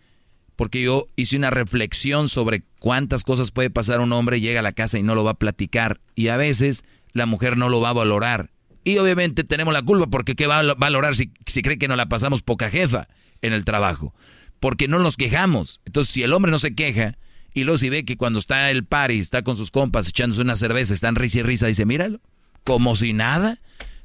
porque 0.57 0.83
yo 0.83 1.07
hice 1.17 1.37
una 1.37 1.51
reflexión 1.51 2.29
sobre 2.29 2.65
cuántas 2.79 3.23
cosas 3.25 3.51
puede 3.51 3.71
pasar 3.71 4.01
un 4.01 4.13
hombre, 4.13 4.41
llega 4.41 4.61
a 4.61 4.63
la 4.65 4.73
casa 4.73 4.99
y 4.99 5.03
no 5.03 5.15
lo 5.15 5.25
va 5.25 5.33
a 5.33 5.39
platicar. 5.39 6.01
Y 6.15 6.29
a 6.29 6.37
veces 6.37 6.85
la 7.13 7.27
mujer 7.27 7.57
no 7.57 7.69
lo 7.69 7.81
va 7.81 7.91
a 7.91 7.95
valorar. 7.95 8.51
Y 8.83 8.99
obviamente 8.99 9.45
tenemos 9.45 9.75
la 9.75 9.83
culpa 9.83 10.07
porque 10.07 10.35
¿qué 10.35 10.47
va 10.47 10.61
a 10.61 10.75
valorar 10.75 11.15
si, 11.15 11.33
si 11.47 11.63
cree 11.63 11.79
que 11.79 11.89
no 11.89 11.97
la 11.97 12.09
pasamos 12.09 12.43
poca 12.43 12.71
jefa 12.71 13.09
en 13.43 13.53
el 13.53 13.65
trabajo? 13.65 14.15
Porque 14.59 14.89
no 14.89 14.99
nos 14.99 15.17
quejamos. 15.17 15.81
Entonces 15.85 16.13
si 16.13 16.23
el 16.23 16.33
hombre 16.33 16.51
no 16.51 16.59
se 16.59 16.75
queja, 16.75 17.19
Y 17.55 17.65
luego 17.65 17.79
si 17.79 17.89
ve 17.89 18.05
que 18.05 18.17
cuando 18.17 18.39
está 18.39 18.71
el 18.71 18.85
party, 18.85 19.19
está 19.19 19.43
con 19.43 19.57
sus 19.57 19.71
compas 19.71 20.09
echándose 20.09 20.43
una 20.43 20.57
cerveza, 20.57 20.95
están 20.95 21.17
risa 21.17 21.39
y 21.39 21.43
risa, 21.43 21.67
dice, 21.67 21.87
míralo, 21.87 22.21
como 22.65 22.97
si 22.97 23.13
nada. 23.13 23.59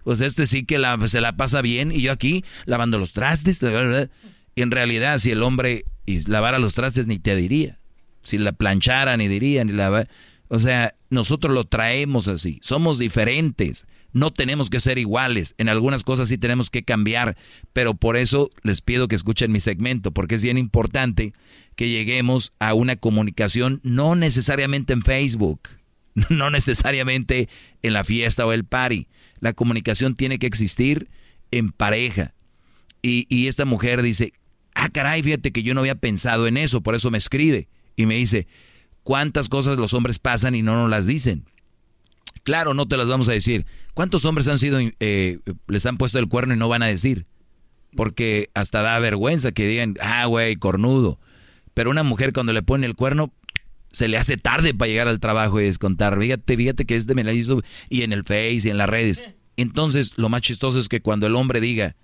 Pues 0.03 0.21
este 0.21 0.45
sí 0.47 0.65
que 0.65 0.77
la, 0.77 0.99
se 1.07 1.21
la 1.21 1.35
pasa 1.35 1.61
bien 1.61 1.91
y 1.91 2.01
yo 2.01 2.11
aquí 2.11 2.43
lavando 2.65 2.99
los 2.99 3.13
trastes. 3.13 3.61
Y 4.55 4.61
en 4.61 4.71
realidad 4.71 5.19
si 5.19 5.31
el 5.31 5.43
hombre 5.43 5.85
lavara 6.27 6.59
los 6.59 6.75
trastes 6.75 7.07
ni 7.07 7.19
te 7.19 7.35
diría. 7.35 7.77
Si 8.23 8.37
la 8.37 8.53
planchara 8.53 9.17
ni 9.17 9.27
diría, 9.27 9.63
ni 9.63 9.73
la... 9.73 10.07
O 10.47 10.59
sea, 10.59 10.95
nosotros 11.09 11.53
lo 11.53 11.65
traemos 11.65 12.27
así. 12.27 12.59
Somos 12.61 12.99
diferentes. 12.99 13.85
No 14.15 14.31
tenemos 14.31 14.69
que 14.69 14.79
ser 14.79 14.97
iguales. 14.97 15.55
En 15.57 15.67
algunas 15.67 16.05
cosas 16.05 16.29
sí 16.29 16.37
tenemos 16.37 16.69
que 16.69 16.83
cambiar. 16.83 17.35
Pero 17.73 17.95
por 17.95 18.15
eso 18.15 18.49
les 18.63 18.79
pido 18.79 19.09
que 19.09 19.15
escuchen 19.15 19.51
mi 19.51 19.59
segmento, 19.59 20.13
porque 20.13 20.35
es 20.35 20.41
bien 20.41 20.57
importante 20.57 21.33
que 21.75 21.89
lleguemos 21.89 22.53
a 22.59 22.73
una 22.75 22.95
comunicación 22.95 23.81
no 23.83 24.15
necesariamente 24.15 24.93
en 24.93 25.03
Facebook, 25.03 25.67
no 26.29 26.49
necesariamente 26.49 27.49
en 27.81 27.91
la 27.91 28.05
fiesta 28.05 28.45
o 28.45 28.53
el 28.53 28.63
party. 28.63 29.09
La 29.41 29.51
comunicación 29.51 30.15
tiene 30.15 30.39
que 30.39 30.47
existir 30.47 31.09
en 31.51 31.73
pareja. 31.73 32.33
Y, 33.01 33.27
y 33.27 33.47
esta 33.47 33.65
mujer 33.65 34.01
dice, 34.01 34.31
ah, 34.75 34.87
caray, 34.87 35.23
fíjate 35.23 35.51
que 35.51 35.61
yo 35.61 35.73
no 35.73 35.81
había 35.81 35.95
pensado 35.95 36.47
en 36.47 36.55
eso, 36.55 36.79
por 36.79 36.95
eso 36.95 37.11
me 37.11 37.17
escribe. 37.17 37.67
Y 37.97 38.05
me 38.05 38.15
dice, 38.15 38.47
¿cuántas 39.03 39.49
cosas 39.49 39.77
los 39.77 39.93
hombres 39.93 40.19
pasan 40.19 40.55
y 40.55 40.61
no 40.61 40.75
nos 40.75 40.89
las 40.89 41.05
dicen? 41.05 41.43
Claro, 42.45 42.75
no 42.75 42.87
te 42.87 42.95
las 42.95 43.09
vamos 43.09 43.27
a 43.27 43.31
decir. 43.31 43.65
¿Cuántos 43.95 44.23
hombres 44.23 44.47
han 44.47 44.59
sido, 44.59 44.79
eh, 44.99 45.39
les 45.67 45.85
han 45.87 45.97
puesto 45.97 46.19
el 46.19 46.29
cuerno 46.29 46.53
y 46.53 46.57
no 46.57 46.69
van 46.69 46.83
a 46.83 46.87
decir? 46.87 47.25
Porque 47.95 48.51
hasta 48.53 48.83
da 48.83 48.99
vergüenza 48.99 49.51
que 49.51 49.67
digan, 49.67 49.95
ah, 49.99 50.27
güey, 50.27 50.55
cornudo. 50.55 51.19
Pero 51.73 51.89
una 51.89 52.03
mujer 52.03 52.33
cuando 52.33 52.53
le 52.53 52.61
pone 52.61 52.85
el 52.85 52.95
cuerno, 52.95 53.33
se 53.91 54.07
le 54.07 54.17
hace 54.17 54.37
tarde 54.37 54.75
para 54.75 54.89
llegar 54.89 55.07
al 55.07 55.19
trabajo 55.19 55.59
y 55.59 55.63
descontar. 55.63 56.19
Fíjate, 56.19 56.55
fíjate 56.55 56.85
que 56.85 56.95
este 56.95 57.15
me 57.15 57.23
la 57.23 57.33
hizo 57.33 57.63
y 57.89 58.03
en 58.03 58.13
el 58.13 58.23
Face 58.23 58.61
y 58.65 58.69
en 58.69 58.77
las 58.77 58.89
redes. 58.89 59.23
Entonces, 59.57 60.15
lo 60.17 60.29
más 60.29 60.43
chistoso 60.43 60.77
es 60.77 60.87
que 60.87 61.01
cuando 61.01 61.25
el 61.25 61.35
hombre 61.35 61.61
diga, 61.61 61.95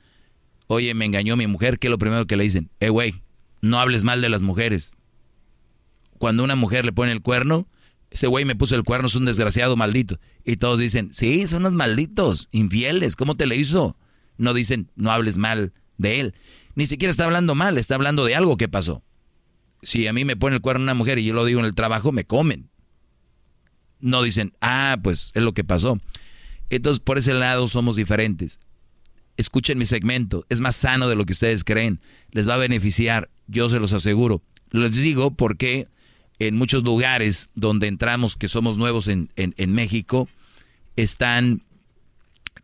oye, 0.65 0.95
me 0.95 1.05
engañó 1.05 1.37
mi 1.37 1.45
mujer, 1.45 1.77
¿qué 1.77 1.85
es 1.85 1.91
lo 1.91 1.99
primero 1.99 2.25
que 2.25 2.35
le 2.35 2.45
dicen? 2.45 2.71
Eh, 2.79 2.89
güey, 2.89 3.21
no 3.61 3.79
hables 3.79 4.03
mal 4.03 4.21
de 4.21 4.29
las 4.29 4.41
mujeres. 4.41 4.95
Cuando 6.17 6.43
una 6.43 6.55
mujer 6.55 6.83
le 6.83 6.93
pone 6.93 7.11
el 7.11 7.21
cuerno, 7.21 7.67
ese 8.11 8.27
güey 8.27 8.43
me 8.43 8.57
puso 8.57 8.75
el 8.75 8.83
cuerno, 8.83 9.07
es 9.07 9.15
un 9.15 9.25
desgraciado 9.25 9.77
maldito. 9.77 10.19
Y 10.43 10.57
todos 10.57 10.79
dicen, 10.79 11.13
sí, 11.13 11.47
son 11.47 11.61
unos 11.61 11.73
malditos, 11.73 12.49
infieles, 12.51 13.15
¿cómo 13.15 13.37
te 13.37 13.47
le 13.47 13.55
hizo? 13.55 13.97
No 14.37 14.53
dicen, 14.53 14.91
no 14.95 15.11
hables 15.11 15.37
mal 15.37 15.73
de 15.97 16.19
él. 16.19 16.35
Ni 16.75 16.87
siquiera 16.87 17.09
está 17.09 17.23
hablando 17.23 17.55
mal, 17.55 17.77
está 17.77 17.95
hablando 17.95 18.25
de 18.25 18.35
algo 18.35 18.57
que 18.57 18.67
pasó. 18.67 19.01
Si 19.81 20.07
a 20.07 20.13
mí 20.13 20.25
me 20.25 20.35
pone 20.35 20.57
el 20.57 20.61
cuerno 20.61 20.83
una 20.83 20.93
mujer 20.93 21.19
y 21.19 21.25
yo 21.25 21.33
lo 21.33 21.45
digo 21.45 21.61
en 21.61 21.65
el 21.65 21.73
trabajo, 21.73 22.11
me 22.11 22.25
comen. 22.25 22.69
No 23.99 24.21
dicen, 24.23 24.53
ah, 24.59 24.97
pues 25.01 25.31
es 25.33 25.41
lo 25.41 25.53
que 25.53 25.63
pasó. 25.63 25.99
Entonces, 26.69 26.99
por 26.99 27.17
ese 27.17 27.33
lado 27.33 27.67
somos 27.67 27.95
diferentes. 27.95 28.59
Escuchen 29.37 29.77
mi 29.77 29.85
segmento, 29.85 30.45
es 30.49 30.59
más 30.59 30.75
sano 30.75 31.07
de 31.07 31.15
lo 31.15 31.25
que 31.25 31.33
ustedes 31.33 31.63
creen. 31.63 32.01
Les 32.31 32.47
va 32.47 32.55
a 32.55 32.57
beneficiar, 32.57 33.29
yo 33.47 33.69
se 33.69 33.79
los 33.79 33.93
aseguro. 33.93 34.43
Les 34.71 34.95
digo 34.95 35.31
porque 35.31 35.87
en 36.47 36.57
muchos 36.57 36.83
lugares 36.83 37.49
donde 37.53 37.85
entramos, 37.85 38.35
que 38.35 38.47
somos 38.47 38.79
nuevos 38.79 39.07
en, 39.07 39.29
México, 39.67 40.27
están 40.95 41.61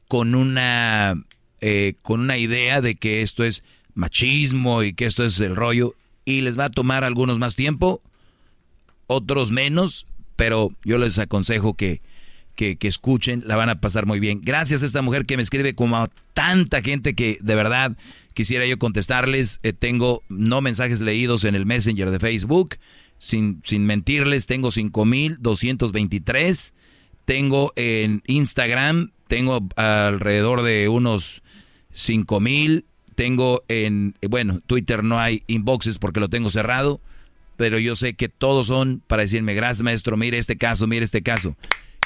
con 0.08 0.34
una, 0.34 1.14
eh, 1.62 1.94
con 2.02 2.22
una 2.22 2.38
idea 2.38 2.82
de 2.82 2.96
que 2.96 3.22
esto 3.22 3.44
es 3.44 3.64
machismo 3.94 4.82
y 4.82 4.94
que 4.94 5.06
esto 5.06 5.24
es 5.24 5.40
el 5.40 5.56
rollo. 5.56 5.94
Y 6.26 6.42
les 6.42 6.58
va 6.58 6.66
a 6.66 6.70
tomar 6.72 7.04
algunos 7.04 7.38
más 7.38 7.56
tiempo, 7.56 8.02
otros 9.06 9.52
menos, 9.52 10.08
pero 10.36 10.72
yo 10.84 10.98
les 10.98 11.20
aconsejo 11.20 11.76
que, 11.76 12.02
que, 12.56 12.76
escuchen, 12.82 13.44
la 13.46 13.58
van 13.58 13.70
a 13.70 13.80
pasar 13.80 14.08
muy 14.08 14.20
bien. 14.20 14.42
Gracias 14.44 14.82
a 14.82 14.88
esta 14.88 15.04
mujer 15.04 15.28
que 15.28 15.38
me 15.38 15.44
escribe 15.44 15.76
como 15.76 15.98
a 15.98 16.10
tanta 16.34 16.82
gente 16.82 17.14
que 17.14 17.38
de 17.42 17.54
verdad 17.54 17.96
quisiera 18.34 18.66
yo 18.66 18.80
contestarles. 18.80 19.60
Eh, 19.62 19.72
tengo 19.72 20.24
no 20.30 20.62
mensajes 20.62 21.00
leídos 21.00 21.44
en 21.44 21.54
el 21.54 21.68
Messenger 21.68 22.10
de 22.10 22.20
Facebook 22.20 22.78
sin, 23.20 23.62
sin 23.64 23.86
mentirles, 23.86 24.46
tengo 24.46 24.72
5223. 24.72 26.74
Tengo 27.26 27.74
en 27.76 28.24
Instagram, 28.28 29.12
tengo 29.28 29.68
alrededor 29.76 30.62
de 30.62 30.88
unos 30.88 31.42
5000. 31.92 32.86
Tengo 33.16 33.64
en, 33.68 34.16
bueno, 34.30 34.62
Twitter 34.66 35.04
no 35.04 35.20
hay 35.20 35.44
inboxes 35.48 36.00
porque 36.00 36.20
lo 36.20 36.30
tengo 36.30 36.50
cerrado. 36.50 37.02
Pero 37.58 37.80
yo 37.80 37.96
sé 37.96 38.14
que 38.14 38.30
todos 38.30 38.68
son 38.68 39.02
para 39.08 39.24
decirme, 39.24 39.56
gracias 39.56 39.84
maestro, 39.84 40.16
mire 40.16 40.38
este 40.38 40.58
caso, 40.58 40.86
mire 40.86 41.04
este 41.04 41.24
caso. 41.24 41.58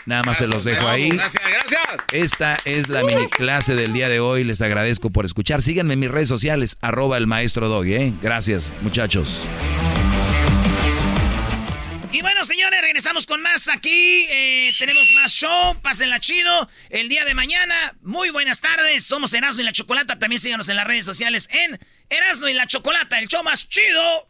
Nada 0.06 0.24
más 0.24 0.38
se 0.38 0.48
los 0.48 0.64
dejo 0.64 0.88
ahí. 0.88 1.10
Gracias, 1.10 1.44
gracias. 1.44 1.82
Esta 2.12 2.58
es 2.66 2.90
la 2.90 3.04
mini 3.04 3.28
clase 3.28 3.76
del 3.76 3.94
día 3.94 4.10
de 4.10 4.20
hoy. 4.20 4.44
Les 4.44 4.62
agradezco 4.62 5.12
por 5.12 5.26
escuchar. 5.26 5.62
Síganme 5.62 5.94
en 5.94 6.00
mis 6.00 6.10
redes 6.10 6.30
sociales, 6.30 6.78
arroba 6.82 7.18
el 7.18 7.28
maestro 7.28 7.68
Doggy. 7.68 7.94
¿eh? 7.94 8.14
Gracias, 8.22 8.72
muchachos. 8.82 9.46
Y 12.12 12.22
bueno, 12.22 12.44
señores, 12.44 12.82
regresamos 12.82 13.26
con 13.26 13.42
más 13.42 13.70
aquí. 13.70 14.26
Eh, 14.30 14.74
tenemos 14.78 15.08
más 15.16 15.32
show. 15.32 15.80
Pásenla 15.82 16.20
chido. 16.20 16.70
El 16.90 17.08
día 17.08 17.24
de 17.24 17.34
mañana. 17.34 17.96
Muy 18.02 18.30
buenas 18.32 18.60
tardes. 18.60 19.06
Somos 19.06 19.34
Erasmo 19.34 19.62
y 19.62 19.64
la 19.64 19.72
Chocolata. 19.72 20.20
También 20.20 20.42
síganos 20.42 20.68
en 20.68 20.76
las 20.76 20.86
redes 20.86 21.06
sociales 21.06 21.48
en 21.52 21.80
Erasmo 22.12 22.50
y 22.50 22.54
la 22.54 22.68
Chocolata, 22.68 23.20
el 23.20 23.30
show 23.30 23.42
más 23.42 23.70
chido. 23.70 24.28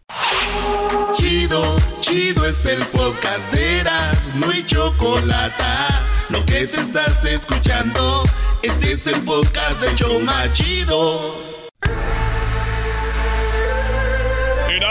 Chido, 1.17 1.79
chido 2.01 2.45
es 2.45 2.63
el 2.67 2.77
podcast 2.85 3.51
de 3.51 3.79
Erasmo 3.79 4.51
y 4.51 4.63
Chocolata. 4.67 6.05
Lo 6.29 6.45
que 6.45 6.67
te 6.67 6.79
estás 6.79 7.25
escuchando, 7.25 8.23
este 8.61 8.91
es 8.91 9.07
el 9.07 9.19
podcast 9.23 9.79
del 9.79 9.95
show 9.95 10.19
más 10.19 10.53
chido. 10.53 11.61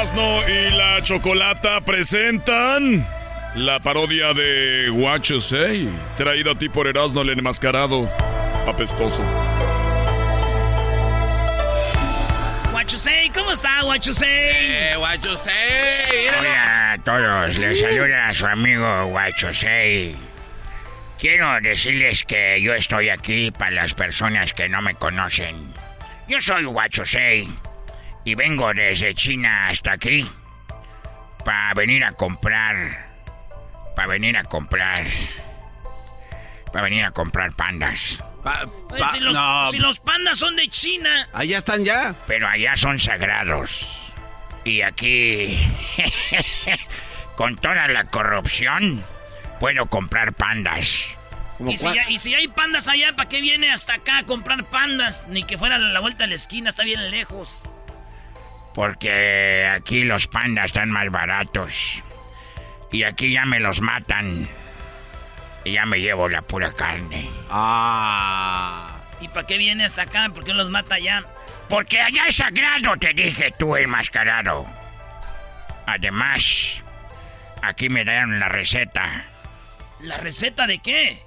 Erasno 0.01 0.49
y 0.49 0.71
la 0.71 1.03
Chocolata 1.03 1.83
presentan 1.83 3.07
la 3.55 3.81
parodia 3.81 4.33
de 4.33 4.89
What 4.91 5.21
You 5.25 5.43
Say, 5.43 5.91
traído 6.17 6.53
a 6.53 6.55
ti 6.55 6.71
por 6.71 6.87
Erasno 6.87 7.21
el 7.21 7.29
enmascarado 7.29 8.09
apestoso. 8.67 9.23
¿cómo 13.35 13.53
está 13.53 13.83
Say? 14.01 14.27
Eh, 14.27 14.95
Say. 15.37 16.29
Hola 16.39 16.93
a 16.93 16.99
todos, 17.05 17.59
les 17.59 17.81
saluda 17.81 18.29
a 18.29 18.33
su 18.33 18.47
amigo 18.47 19.15
Say. 19.53 20.17
Quiero 21.19 21.61
decirles 21.61 22.25
que 22.25 22.59
yo 22.63 22.73
estoy 22.73 23.11
aquí 23.11 23.51
para 23.51 23.73
las 23.73 23.93
personas 23.93 24.55
que 24.55 24.67
no 24.67 24.81
me 24.81 24.95
conocen. 24.95 25.75
Yo 26.27 26.41
soy 26.41 26.65
Say 27.05 27.47
y 28.31 28.37
vengo 28.37 28.73
desde 28.73 29.13
China 29.13 29.67
hasta 29.71 29.91
aquí 29.91 30.25
para 31.45 31.75
venir 31.75 32.05
a 32.05 32.13
comprar, 32.13 32.77
para 33.97 34.07
venir 34.07 34.37
a 34.37 34.45
comprar, 34.45 35.05
para 36.73 36.85
venir 36.85 37.05
a 37.05 37.11
comprar 37.11 37.53
pandas. 37.57 38.21
si, 39.11 39.79
los, 39.79 39.99
pandas 39.99 40.39
son 40.39 40.55
de 40.55 40.69
China. 40.69 41.27
Allá 41.33 41.59
están 41.59 41.85
ya. 41.85 42.15
Pero 42.29 42.47
allá 42.47 42.77
son 42.77 43.01
sagrados. 43.01 44.13
Y 44.65 44.83
aquí, 44.83 45.59
con 47.37 47.57
toda 47.57 47.89
la 47.89 48.05
corrupción, 48.05 49.03
puedo 49.59 49.87
comprar 49.87 50.35
pandas. 50.35 51.17
¿Y 51.67 51.77
si, 51.77 51.89
y 52.09 52.19
si, 52.19 52.35
hay 52.35 52.47
pandas 52.47 52.87
allá, 52.87 53.17
¿para 53.17 53.29
qué 53.29 53.41
viene 53.41 53.73
hasta 53.73 53.95
acá 53.95 54.19
a 54.19 54.23
comprar 54.23 54.63
pandas? 54.67 55.27
Ni 55.29 55.43
que 55.43 55.59
fuera 55.59 55.75
a 55.75 55.79
la 55.79 55.99
vuelta 55.99 56.25
a 56.25 56.27
la 56.29 56.37
esquina, 56.37 56.71
está 56.71 56.85
bien 56.85 57.11
lejos. 57.11 57.61
Porque 58.75 59.69
aquí 59.75 60.05
los 60.05 60.27
pandas 60.27 60.67
están 60.67 60.91
más 60.91 61.11
baratos. 61.11 62.03
Y 62.93 63.03
aquí 63.03 63.33
ya 63.33 63.45
me 63.45 63.61
los 63.61 63.81
matan. 63.81 64.49
Y 65.65 65.73
ya 65.73 65.87
me 65.87 66.01
llevo 66.01 66.29
la 66.29 66.43
pura 66.43 66.73
carne. 66.73 67.29
Ah. 67.51 68.89
¿Y 69.21 69.29
para 69.29 69.47
qué 69.47 69.59
viene 69.59 69.85
hasta 69.85 70.03
acá? 70.03 70.31
¿Por 70.33 70.45
qué 70.45 70.55
los 70.55 70.71
mata 70.71 70.95
allá? 70.95 71.23
Porque 71.69 72.01
allá 72.01 72.27
es 72.27 72.37
sagrado, 72.37 72.97
te 72.97 73.13
dije 73.13 73.53
tú, 73.59 73.77
enmascarado. 73.77 74.67
Además, 75.87 76.83
aquí 77.63 77.89
me 77.89 78.05
dieron 78.05 78.41
la 78.41 78.49
receta. 78.49 79.25
¿La 80.01 80.17
receta 80.17 80.67
de 80.67 80.79
qué? 80.79 81.23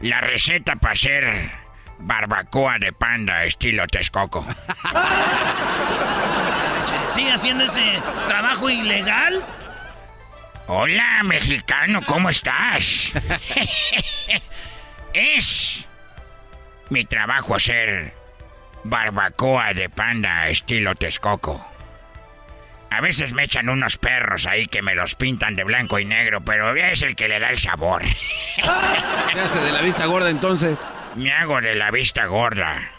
La 0.00 0.20
receta 0.20 0.76
para 0.76 0.92
hacer 0.92 1.50
barbacoa 1.98 2.78
de 2.78 2.92
panda 2.92 3.44
estilo 3.44 3.86
Texcoco. 3.86 4.46
¿Sigue 7.18 7.32
haciendo 7.32 7.64
ese 7.64 8.00
trabajo 8.28 8.70
ilegal? 8.70 9.44
Hola, 10.68 11.20
mexicano, 11.24 12.00
¿cómo 12.06 12.30
estás? 12.30 13.12
es 15.12 15.84
mi 16.90 17.04
trabajo 17.06 17.56
hacer 17.56 18.14
barbacoa 18.84 19.74
de 19.74 19.88
panda 19.88 20.46
estilo 20.46 20.94
Texcoco. 20.94 21.66
A 22.88 23.00
veces 23.00 23.32
me 23.32 23.42
echan 23.42 23.68
unos 23.68 23.96
perros 23.96 24.46
ahí 24.46 24.68
que 24.68 24.82
me 24.82 24.94
los 24.94 25.16
pintan 25.16 25.56
de 25.56 25.64
blanco 25.64 25.98
y 25.98 26.04
negro, 26.04 26.42
pero 26.42 26.76
es 26.76 27.02
el 27.02 27.16
que 27.16 27.26
le 27.26 27.40
da 27.40 27.48
el 27.48 27.58
sabor. 27.58 28.04
¿Qué 29.32 29.40
hace 29.40 29.58
de 29.58 29.72
la 29.72 29.82
vista 29.82 30.06
gorda 30.06 30.30
entonces? 30.30 30.86
Me 31.16 31.32
hago 31.32 31.60
de 31.60 31.74
la 31.74 31.90
vista 31.90 32.26
gorda. 32.26 32.92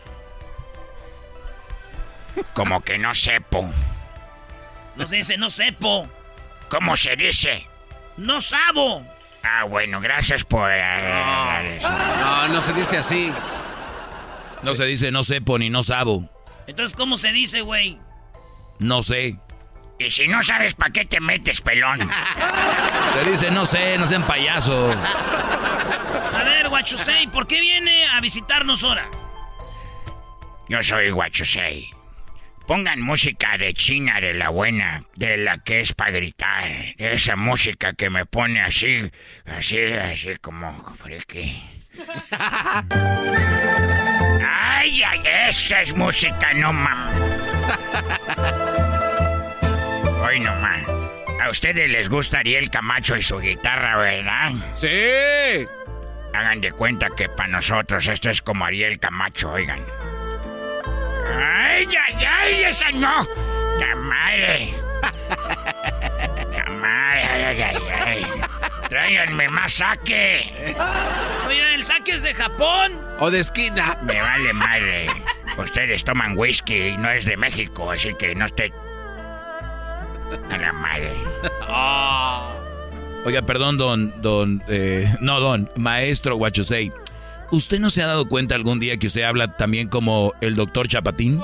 Como 2.53 2.81
que 2.81 2.97
no 2.97 3.15
sepo. 3.15 3.73
No 4.99 5.07
se 5.07 5.15
dice 5.15 5.37
no 5.37 5.49
sepo. 5.49 6.07
¿Cómo 6.69 6.95
se 6.97 7.15
dice? 7.15 7.65
No 8.17 8.41
sabo. 8.41 9.03
Ah, 9.43 9.63
bueno, 9.63 10.01
gracias 10.01 10.43
por... 10.43 10.69
eh, 10.71 11.79
No, 11.81 12.47
no 12.49 12.61
se 12.61 12.73
dice 12.73 12.97
así. 12.97 13.33
No 14.61 14.75
se 14.75 14.85
dice 14.85 15.09
no 15.11 15.23
sepo 15.23 15.57
ni 15.57 15.69
no 15.69 15.81
sabo. 15.83 16.29
Entonces, 16.67 16.95
¿cómo 16.97 17.17
se 17.17 17.31
dice, 17.31 17.61
güey? 17.61 17.97
No 18.79 19.01
sé. 19.01 19.37
Y 19.97 20.09
si 20.11 20.27
no 20.27 20.43
sabes 20.43 20.73
para 20.75 20.91
qué 20.91 21.05
te 21.05 21.19
metes, 21.19 21.59
pelón. 21.61 21.99
Se 23.13 23.29
dice 23.29 23.51
no 23.51 23.65
sé, 23.65 23.97
no 23.97 24.07
sean 24.07 24.25
payasos. 24.25 24.95
A 24.95 26.43
ver, 26.45 26.69
Guachusei, 26.69 27.27
¿por 27.27 27.47
qué 27.47 27.59
viene 27.59 28.07
a 28.07 28.21
visitarnos 28.21 28.81
ahora? 28.83 29.05
Yo 30.69 30.81
soy 30.81 31.09
Guachusei. 31.09 31.91
Pongan 32.69 33.01
música 33.01 33.57
de 33.57 33.73
China, 33.73 34.21
de 34.21 34.35
la 34.35 34.49
buena, 34.49 35.03
de 35.15 35.37
la 35.37 35.57
que 35.57 35.79
es 35.79 35.93
para 35.93 36.11
gritar. 36.11 36.93
Esa 36.99 37.35
música 37.35 37.93
que 37.93 38.11
me 38.11 38.27
pone 38.27 38.61
así, 38.61 39.09
así, 39.47 39.91
así 39.91 40.35
como 40.39 40.71
friki. 40.93 41.63
Ay, 44.55 45.01
ay, 45.01 45.21
esa 45.47 45.81
es 45.81 45.95
música, 45.95 46.53
no 46.53 46.71
mam. 46.71 47.09
Hoy 50.21 50.39
no 50.39 50.53
mam. 50.53 50.85
A 51.41 51.49
ustedes 51.49 51.89
les 51.89 52.07
gusta 52.07 52.41
Ariel 52.41 52.69
Camacho 52.69 53.17
y 53.17 53.23
su 53.23 53.39
guitarra, 53.39 53.97
¿verdad? 53.97 54.51
Sí. 54.75 55.65
Hagan 56.35 56.61
de 56.61 56.71
cuenta 56.73 57.07
que 57.17 57.29
para 57.29 57.49
nosotros 57.49 58.07
esto 58.07 58.29
es 58.29 58.43
como 58.43 58.63
Ariel 58.63 58.99
Camacho, 58.99 59.53
oigan. 59.53 59.83
¡Ay, 61.31 61.87
ay, 62.07 62.25
ay! 62.25 62.63
¡Esa 62.63 62.91
no! 62.91 63.27
¡La 63.79 63.95
madre! 63.95 64.73
¡La 66.51 66.71
madre! 66.71 67.23
¡Ay, 67.23 67.61
ay, 67.61 67.77
ay! 68.05 68.41
¡Tráiganme 68.89 69.49
más 69.49 69.73
saque! 69.73 70.75
Oye, 71.47 71.75
¿el 71.75 71.85
saque 71.85 72.11
es 72.11 72.23
de 72.23 72.33
Japón? 72.33 72.99
O 73.19 73.29
de 73.29 73.39
esquina. 73.39 73.97
Me 74.01 74.19
vale 74.21 74.53
madre. 74.53 75.07
Ustedes 75.57 76.03
toman 76.03 76.37
whisky 76.37 76.89
y 76.89 76.97
no 76.97 77.11
es 77.11 77.25
de 77.25 77.37
México, 77.37 77.91
así 77.91 78.13
que 78.15 78.33
no 78.33 78.45
esté... 78.45 78.73
A 80.49 80.57
la 80.57 80.73
madre. 80.73 81.13
Oiga, 83.25 83.41
perdón, 83.41 83.77
don, 83.77 84.21
don, 84.21 84.63
eh, 84.67 85.13
no, 85.19 85.39
don, 85.39 85.69
maestro 85.75 86.35
Guachosei. 86.35 86.91
¿Usted 87.51 87.79
no 87.79 87.89
se 87.89 88.03
ha 88.03 88.07
dado 88.07 88.27
cuenta 88.27 88.55
algún 88.55 88.79
día 88.79 88.97
que 88.97 89.07
usted 89.07 89.23
habla 89.23 89.57
también 89.57 89.87
como 89.87 90.33
el 90.39 90.55
doctor 90.55 90.87
Chapatín? 90.87 91.41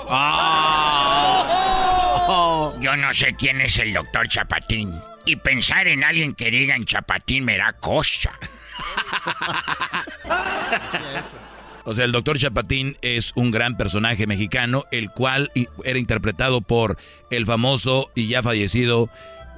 Yo 2.79 2.95
no 2.97 3.13
sé 3.13 3.35
quién 3.35 3.61
es 3.61 3.79
el 3.79 3.93
doctor 3.93 4.27
Chapatín. 4.27 4.93
Y 5.25 5.37
pensar 5.37 5.87
en 5.87 6.03
alguien 6.03 6.35
que 6.35 6.51
diga 6.51 6.75
en 6.75 6.85
Chapatín 6.85 7.45
me 7.45 7.57
da 7.57 7.73
cosa. 7.73 8.31
O 11.87 11.93
sea, 11.93 12.05
el 12.05 12.11
doctor 12.11 12.39
Chapatín 12.39 12.97
es 13.03 13.31
un 13.35 13.51
gran 13.51 13.77
personaje 13.77 14.25
mexicano, 14.25 14.85
el 14.91 15.11
cual 15.11 15.51
era 15.83 15.99
interpretado 15.99 16.61
por 16.61 16.97
el 17.29 17.45
famoso 17.45 18.09
y 18.15 18.27
ya 18.27 18.41
fallecido 18.41 19.07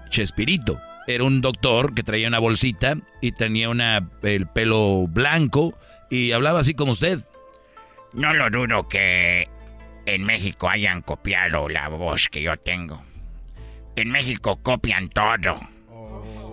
Chespirito. 0.10 0.78
Era 1.08 1.24
un 1.24 1.40
doctor 1.40 1.96
que 1.96 2.04
traía 2.04 2.28
una 2.28 2.40
bolsita 2.40 2.98
y 3.22 3.32
tenía 3.32 3.70
una, 3.70 4.10
el 4.24 4.46
pelo 4.46 5.08
blanco 5.08 5.78
y 6.10 6.32
hablaba 6.32 6.62
así 6.62 6.74
como 6.74 6.92
usted. 6.92 7.20
No 8.14 8.34
lo 8.34 8.50
dudo 8.50 8.88
que 8.88 9.48
en 10.06 10.24
México 10.24 10.70
hayan 10.70 11.02
copiado 11.02 11.70
la 11.70 11.88
voz 11.90 12.30
que 12.30 12.42
yo 12.42 12.58
tengo. 12.58 13.04
En 13.96 14.10
México 14.10 14.60
copian 14.62 15.10
todo. 15.10 15.60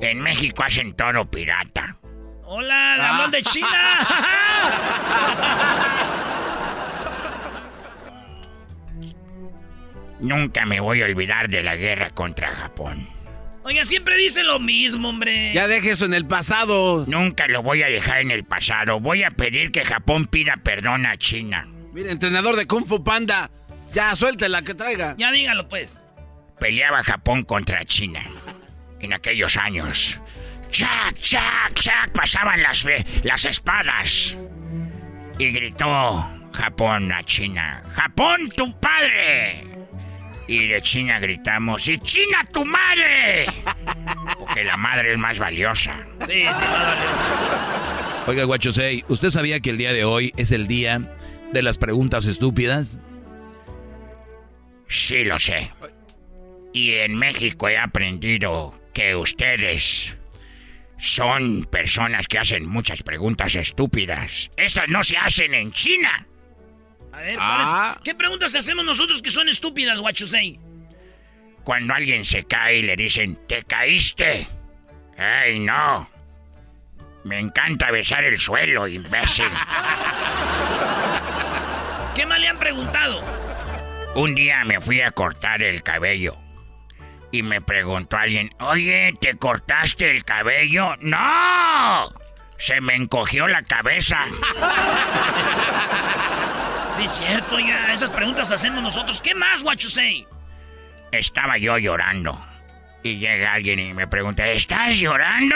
En 0.01 0.21
México 0.21 0.63
hacen 0.63 0.95
todo 0.95 1.31
pirata. 1.31 1.97
Hola, 2.45 2.97
Ramón 2.99 3.31
de 3.31 3.43
China. 3.43 3.69
Nunca 10.21 10.67
me 10.67 10.81
voy 10.81 11.03
a 11.03 11.07
olvidar 11.07 11.49
de 11.49 11.63
la 11.63 11.77
guerra 11.77 12.11
contra 12.11 12.51
Japón. 12.51 13.14
Oiga, 13.65 13.85
siempre 13.87 14.17
dice 14.19 14.43
lo 14.45 14.61
mismo, 14.61 15.09
hombre. 15.09 15.53
Ya 15.55 15.67
deje 15.67 15.93
eso 15.93 16.05
en 16.05 16.13
el 16.15 16.27
pasado. 16.27 17.05
Nunca 17.09 17.47
lo 17.49 17.63
voy 17.63 17.83
a 17.83 17.87
dejar 17.87 18.21
en 18.21 18.31
el 18.31 18.45
pasado. 18.45 19.01
Voy 19.01 19.23
a 19.23 19.31
pedir 19.31 19.71
que 19.73 19.85
Japón 19.85 20.27
pida 20.27 20.59
perdón 20.63 21.07
a 21.07 21.17
China. 21.17 21.67
Mire, 21.95 22.11
entrenador 22.11 22.57
de 22.57 22.67
Kung 22.67 22.85
Fu 22.87 23.03
Panda. 23.03 23.51
Ya, 23.95 24.15
suéltela 24.15 24.63
que 24.63 24.75
traiga. 24.75 25.15
Ya 25.17 25.33
dígalo, 25.33 25.69
pues. 25.69 26.03
Peleaba 26.61 27.03
Japón 27.03 27.43
contra 27.45 27.85
China. 27.87 28.21
En 29.01 29.13
aquellos 29.15 29.57
años. 29.57 30.21
¡Chac, 30.71 31.15
chac, 31.15 31.73
chac! 31.75 32.11
Pasaban 32.13 32.63
las, 32.63 32.83
fe- 32.83 33.05
las 33.23 33.45
espadas. 33.45 34.37
Y 35.39 35.51
gritó 35.53 36.29
Japón 36.53 37.13
a 37.13 37.23
China. 37.23 37.83
¡Japón, 37.95 38.51
tu 38.57 38.79
padre! 38.79 39.65
Y 40.47 40.67
de 40.69 40.83
China 40.83 41.19
gritamos, 41.21 41.89
¡y 41.89 41.99
China, 41.99 42.47
tu 42.53 42.65
madre! 42.65 43.47
Porque 44.39 44.65
la 44.65 44.77
madre 44.77 45.13
es 45.13 45.19
más 45.19 45.39
valiosa. 45.39 46.07
Sí, 46.27 46.33
sí, 46.33 46.45
más 46.45 46.55
valioso. 46.87 48.25
Oiga, 48.27 48.45
Guachosei, 48.45 49.05
¿usted 49.09 49.31
sabía 49.31 49.61
que 49.61 49.71
el 49.71 49.79
día 49.79 49.93
de 49.93 50.05
hoy 50.05 50.33
es 50.37 50.51
el 50.53 50.67
día 50.67 51.17
de 51.53 51.63
las 51.63 51.79
preguntas 51.79 52.27
estúpidas? 52.27 52.99
Sí, 54.89 55.25
lo 55.25 55.39
sé. 55.39 55.71
Y 56.73 56.93
en 56.95 57.17
México 57.17 57.69
he 57.69 57.79
aprendido 57.79 58.79
que 58.93 59.17
ustedes 59.17 60.17
son 60.99 61.65
personas 61.65 62.29
que 62.29 62.39
hacen 62.39 62.67
muchas 62.67 63.03
preguntas 63.03 63.55
estúpidas. 63.55 64.51
Estas 64.57 64.89
no 64.89 65.03
se 65.03 65.17
hacen 65.17 65.55
en 65.55 65.73
China. 65.73 66.27
A 67.15 67.21
ver, 67.21 67.37
Ah. 67.39 67.93
¿cuáles- 67.95 68.03
¿qué 68.05 68.15
preguntas 68.15 68.55
hacemos 68.55 68.85
nosotros 68.85 69.23
que 69.23 69.31
son 69.31 69.49
estúpidas, 69.49 69.99
Guachusei? 70.01 70.59
Cuando 71.63 71.95
alguien 71.95 72.25
se 72.25 72.45
cae 72.45 72.79
y 72.79 72.83
le 72.83 72.97
dicen, 72.97 73.39
¿te 73.47 73.63
caíste? 73.65 74.47
¡Ay, 75.17 75.61
no! 75.61 76.09
Me 77.25 77.39
encanta 77.39 77.91
besar 77.91 78.25
el 78.25 78.39
suelo, 78.39 78.87
imbécil. 78.87 79.49
¿Qué 82.15 82.27
más 82.27 82.39
le 82.39 82.49
han 82.49 82.59
preguntado? 82.59 83.23
Un 84.15 84.35
día 84.35 84.63
me 84.65 84.81
fui 84.81 85.01
a 85.01 85.11
cortar 85.11 85.63
el 85.63 85.83
cabello. 85.83 86.37
Y 87.33 87.43
me 87.43 87.61
preguntó 87.63 88.17
alguien, 88.17 88.51
oye, 88.61 89.15
¿te 89.21 89.37
cortaste 89.37 90.11
el 90.11 90.25
cabello? 90.25 90.95
¡No! 91.01 92.11
Se 92.59 92.81
me 92.81 92.95
encogió 92.95 93.49
la 93.49 93.63
cabeza. 93.63 94.19
Sí, 97.05 97.21
cierto, 97.27 97.59
ya. 97.59 97.93
Esas 97.93 98.13
preguntas 98.13 98.51
hacemos 98.51 98.83
nosotros. 98.83 99.21
¿Qué 99.21 99.35
más, 99.35 99.63
Guachusei? 99.63 100.27
Estaba 101.13 101.59
yo 101.59 101.77
llorando. 101.77 102.41
Y 103.03 103.19
llega 103.19 103.53
alguien 103.53 103.79
y 103.79 103.93
me 103.93 104.07
pregunta, 104.07 104.47
¿estás 104.47 104.97
llorando? 104.97 105.55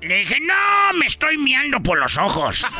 Le 0.00 0.18
dije, 0.18 0.36
no, 0.40 0.96
me 0.96 1.06
estoy 1.06 1.36
miando 1.38 1.80
por 1.80 1.98
los 1.98 2.16
ojos. 2.18 2.64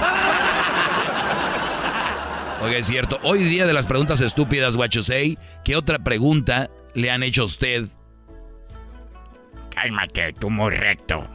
Oiga, 2.63 2.79
es 2.79 2.87
cierto. 2.87 3.19
Hoy 3.25 3.43
día 3.43 3.67
de 3.67 3.73
las 3.73 3.89
preguntas 3.89 4.21
estúpidas, 4.21 4.77
Guachosei, 4.77 5.37
¿qué 5.65 5.75
otra 5.75 5.99
pregunta 5.99 6.71
le 6.95 7.11
han 7.11 7.25
hecho 7.25 7.43
a 7.43 7.47
usted? 7.47 7.89
Cálmate, 9.75 10.33
tú 10.35 10.49
muy 10.49 10.71
recto. 10.71 11.29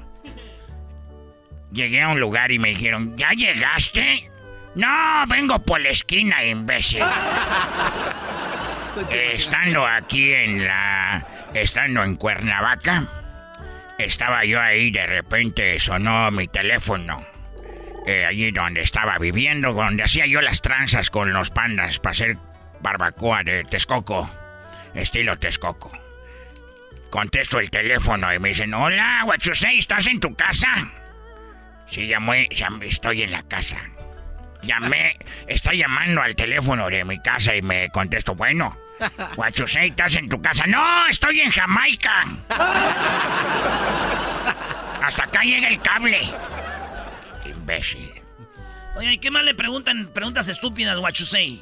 Llegué 1.73 2.01
a 2.01 2.07
un 2.07 2.21
lugar 2.21 2.53
y 2.53 2.59
me 2.59 2.69
dijeron, 2.69 3.17
¿ya 3.17 3.31
llegaste? 3.31 4.31
No, 4.75 5.25
vengo 5.27 5.59
por 5.59 5.79
la 5.81 5.89
esquina, 5.89 6.43
imbécil. 6.43 7.01
Eh, 9.09 9.31
estando 9.35 9.85
aquí 9.85 10.33
en 10.33 10.65
la... 10.65 11.25
Estando 11.53 12.03
en 12.03 12.17
Cuernavaca, 12.17 13.07
estaba 13.97 14.43
yo 14.43 14.59
ahí, 14.59 14.91
de 14.91 15.05
repente 15.05 15.79
sonó 15.79 16.29
mi 16.31 16.47
teléfono. 16.49 17.25
Eh, 18.05 18.25
allí 18.25 18.51
donde 18.51 18.81
estaba 18.81 19.17
viviendo, 19.17 19.71
donde 19.71 20.03
hacía 20.03 20.25
yo 20.27 20.41
las 20.41 20.61
tranzas 20.61 21.09
con 21.09 21.31
los 21.31 21.49
pandas 21.51 21.99
para 21.99 22.11
hacer 22.11 22.37
barbacoa 22.81 23.43
de 23.43 23.63
Texcoco. 23.63 24.29
Estilo 24.93 25.39
Texcoco. 25.39 25.91
Contesto 27.09 27.59
el 27.59 27.69
teléfono 27.69 28.33
y 28.33 28.39
me 28.39 28.49
dicen, 28.49 28.73
hola, 28.73 29.23
Huachusei, 29.25 29.77
¿estás 29.77 30.07
en 30.07 30.19
tu 30.19 30.35
casa? 30.35 30.67
Sí, 31.87 32.05
llamé, 32.07 32.49
llam- 32.49 32.83
estoy 32.83 33.21
en 33.21 33.31
la 33.31 33.43
casa. 33.43 33.77
Llamé, 34.65 35.15
está 35.47 35.73
llamando 35.73 36.21
al 36.21 36.35
teléfono 36.35 36.89
de 36.89 37.05
mi 37.05 37.19
casa 37.19 37.55
y 37.55 37.61
me 37.61 37.89
contesto, 37.89 38.35
bueno, 38.35 38.77
Guachusei, 39.35 39.89
¿estás 39.89 40.15
en 40.15 40.29
tu 40.29 40.41
casa? 40.41 40.65
No, 40.65 41.07
estoy 41.07 41.41
en 41.41 41.51
Jamaica. 41.51 42.25
Hasta 45.01 45.23
acá 45.25 45.41
llega 45.43 45.67
el 45.67 45.79
cable. 45.81 46.21
Imbécil. 47.45 48.11
Oye, 48.95 49.13
¿y 49.13 49.17
qué 49.17 49.29
más 49.29 49.43
le 49.43 49.53
preguntan? 49.53 50.07
Preguntas 50.13 50.47
estúpidas, 50.47 50.97
Guachusei. 50.97 51.61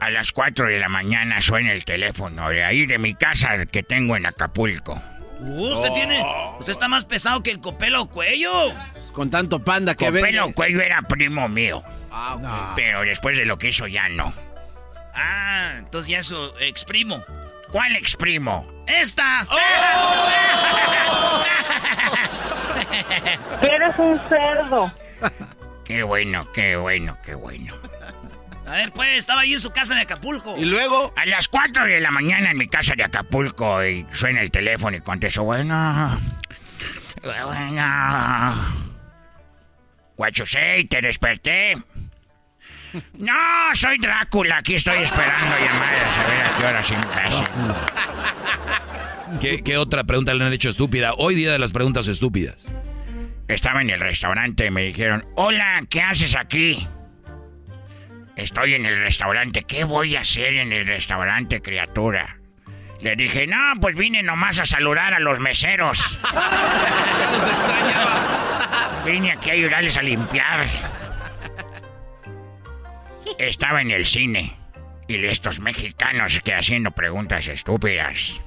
A 0.00 0.10
las 0.10 0.32
4 0.32 0.68
de 0.68 0.78
la 0.78 0.88
mañana 0.88 1.40
suena 1.42 1.72
el 1.72 1.84
teléfono 1.84 2.48
de 2.48 2.64
ahí 2.64 2.86
de 2.86 2.98
mi 2.98 3.14
casa 3.14 3.66
que 3.66 3.82
tengo 3.82 4.16
en 4.16 4.26
Acapulco. 4.26 5.02
Uh, 5.40 5.74
usted 5.74 5.92
tiene. 5.92 6.24
Usted 6.58 6.72
está 6.72 6.88
más 6.88 7.04
pesado 7.04 7.42
que 7.42 7.50
el 7.50 7.60
Copelo 7.60 8.06
Cuello. 8.06 8.74
Con 9.20 9.28
tanto 9.28 9.58
panda 9.58 9.94
que 9.94 10.06
Copelo 10.06 10.44
vende. 10.44 10.54
Cuello 10.54 10.80
era 10.80 11.02
primo 11.02 11.46
mío. 11.46 11.84
Ah, 12.10 12.36
ok. 12.36 12.74
Pero 12.74 13.02
después 13.02 13.36
de 13.36 13.44
lo 13.44 13.58
que 13.58 13.68
hizo 13.68 13.86
ya 13.86 14.08
no. 14.08 14.32
Ah, 15.14 15.74
entonces 15.76 16.10
ya 16.10 16.20
eso, 16.20 16.58
exprimo. 16.58 17.22
¿Cuál 17.70 17.96
exprimo? 17.96 18.66
¡Esta! 18.86 19.46
Eres 23.60 23.94
un 23.98 24.18
cerdo. 24.30 24.90
Qué 25.84 26.02
bueno, 26.02 26.50
qué 26.54 26.76
bueno, 26.76 27.18
qué 27.22 27.34
bueno. 27.34 27.74
A 28.66 28.70
ver, 28.70 28.90
pues, 28.92 29.18
estaba 29.18 29.42
ahí 29.42 29.52
en 29.52 29.60
su 29.60 29.70
casa 29.70 29.96
de 29.96 30.00
Acapulco. 30.00 30.56
Y 30.56 30.64
luego, 30.64 31.12
A 31.14 31.26
las 31.26 31.46
4 31.48 31.84
de 31.84 32.00
la 32.00 32.10
mañana 32.10 32.52
en 32.52 32.56
mi 32.56 32.68
casa 32.68 32.94
de 32.96 33.04
Acapulco 33.04 33.84
y 33.84 34.06
suena 34.14 34.40
el 34.40 34.50
teléfono 34.50 34.96
y 34.96 35.02
contesto, 35.02 35.42
bueno. 35.42 36.18
Bueno. 37.22 38.89
Guachusei, 40.20 40.84
¿te 40.84 41.00
desperté? 41.00 41.76
No, 43.14 43.32
soy 43.72 43.96
Drácula, 43.96 44.58
aquí 44.58 44.74
estoy 44.74 44.98
esperando 44.98 45.56
llamadas 45.56 46.18
a 46.18 46.26
ver 46.28 46.42
a 46.44 46.58
qué 46.58 46.66
hora 46.66 46.82
se 46.82 46.94
me. 49.32 49.40
¿Qué, 49.40 49.62
qué 49.62 49.78
otra 49.78 50.04
pregunta 50.04 50.34
le 50.34 50.44
han 50.44 50.52
hecho 50.52 50.68
estúpida? 50.68 51.14
Hoy 51.16 51.34
día 51.34 51.52
de 51.52 51.58
las 51.58 51.72
preguntas 51.72 52.06
estúpidas. 52.06 52.70
Estaba 53.48 53.80
en 53.80 53.88
el 53.88 53.98
restaurante 53.98 54.66
y 54.66 54.70
me 54.70 54.82
dijeron, 54.82 55.24
hola, 55.36 55.86
¿qué 55.88 56.02
haces 56.02 56.36
aquí? 56.36 56.86
Estoy 58.36 58.74
en 58.74 58.84
el 58.84 59.00
restaurante, 59.00 59.62
¿qué 59.62 59.84
voy 59.84 60.16
a 60.16 60.20
hacer 60.20 60.52
en 60.58 60.70
el 60.72 60.86
restaurante, 60.86 61.62
criatura? 61.62 62.39
Le 63.02 63.16
dije, 63.16 63.46
no, 63.46 63.56
pues 63.80 63.96
vine 63.96 64.22
nomás 64.22 64.58
a 64.58 64.66
saludar 64.66 65.14
a 65.14 65.20
los 65.20 65.38
meseros. 65.40 66.18
ya 66.32 67.30
los 67.38 67.48
extrañaba. 67.48 69.02
Vine 69.06 69.32
aquí 69.32 69.50
a 69.50 69.52
ayudarles 69.54 69.96
a 69.96 70.02
limpiar. 70.02 70.66
Estaba 73.38 73.80
en 73.80 73.90
el 73.90 74.04
cine 74.04 74.56
y 75.08 75.24
estos 75.24 75.60
mexicanos 75.60 76.40
que 76.44 76.54
haciendo 76.54 76.90
preguntas 76.90 77.48
estúpidas. 77.48 78.40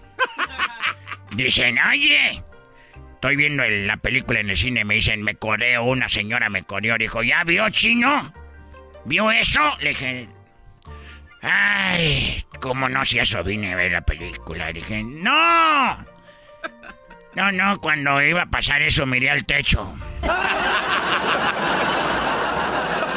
Dicen, 1.31 1.77
oye, 1.91 2.43
estoy 3.15 3.35
viendo 3.35 3.63
el- 3.63 3.87
la 3.87 3.97
película 3.97 4.39
en 4.39 4.49
el 4.51 4.57
cine, 4.57 4.85
me 4.85 4.95
dicen, 4.95 5.23
me 5.23 5.35
coreo, 5.35 5.83
una 5.83 6.07
señora 6.09 6.49
me 6.49 6.63
coreó, 6.63 6.97
dijo, 6.97 7.23
¿ya 7.23 7.43
vio 7.43 7.69
chino? 7.69 8.31
¿Vio 9.05 9.31
eso? 9.31 9.61
Le 9.79 9.89
dije, 9.89 10.27
ay, 11.41 12.43
¿cómo 12.63 12.87
no 12.87 13.03
si 13.03 13.19
eso 13.19 13.43
vine 13.43 13.73
a 13.73 13.75
ver 13.75 13.91
la 13.91 14.01
película? 14.01 14.71
Dije, 14.71 15.03
no. 15.03 15.97
No, 17.35 17.51
no, 17.51 17.77
cuando 17.81 18.21
iba 18.21 18.43
a 18.43 18.45
pasar 18.45 18.81
eso 18.81 19.05
miré 19.05 19.29
al 19.29 19.43
techo. 19.43 19.93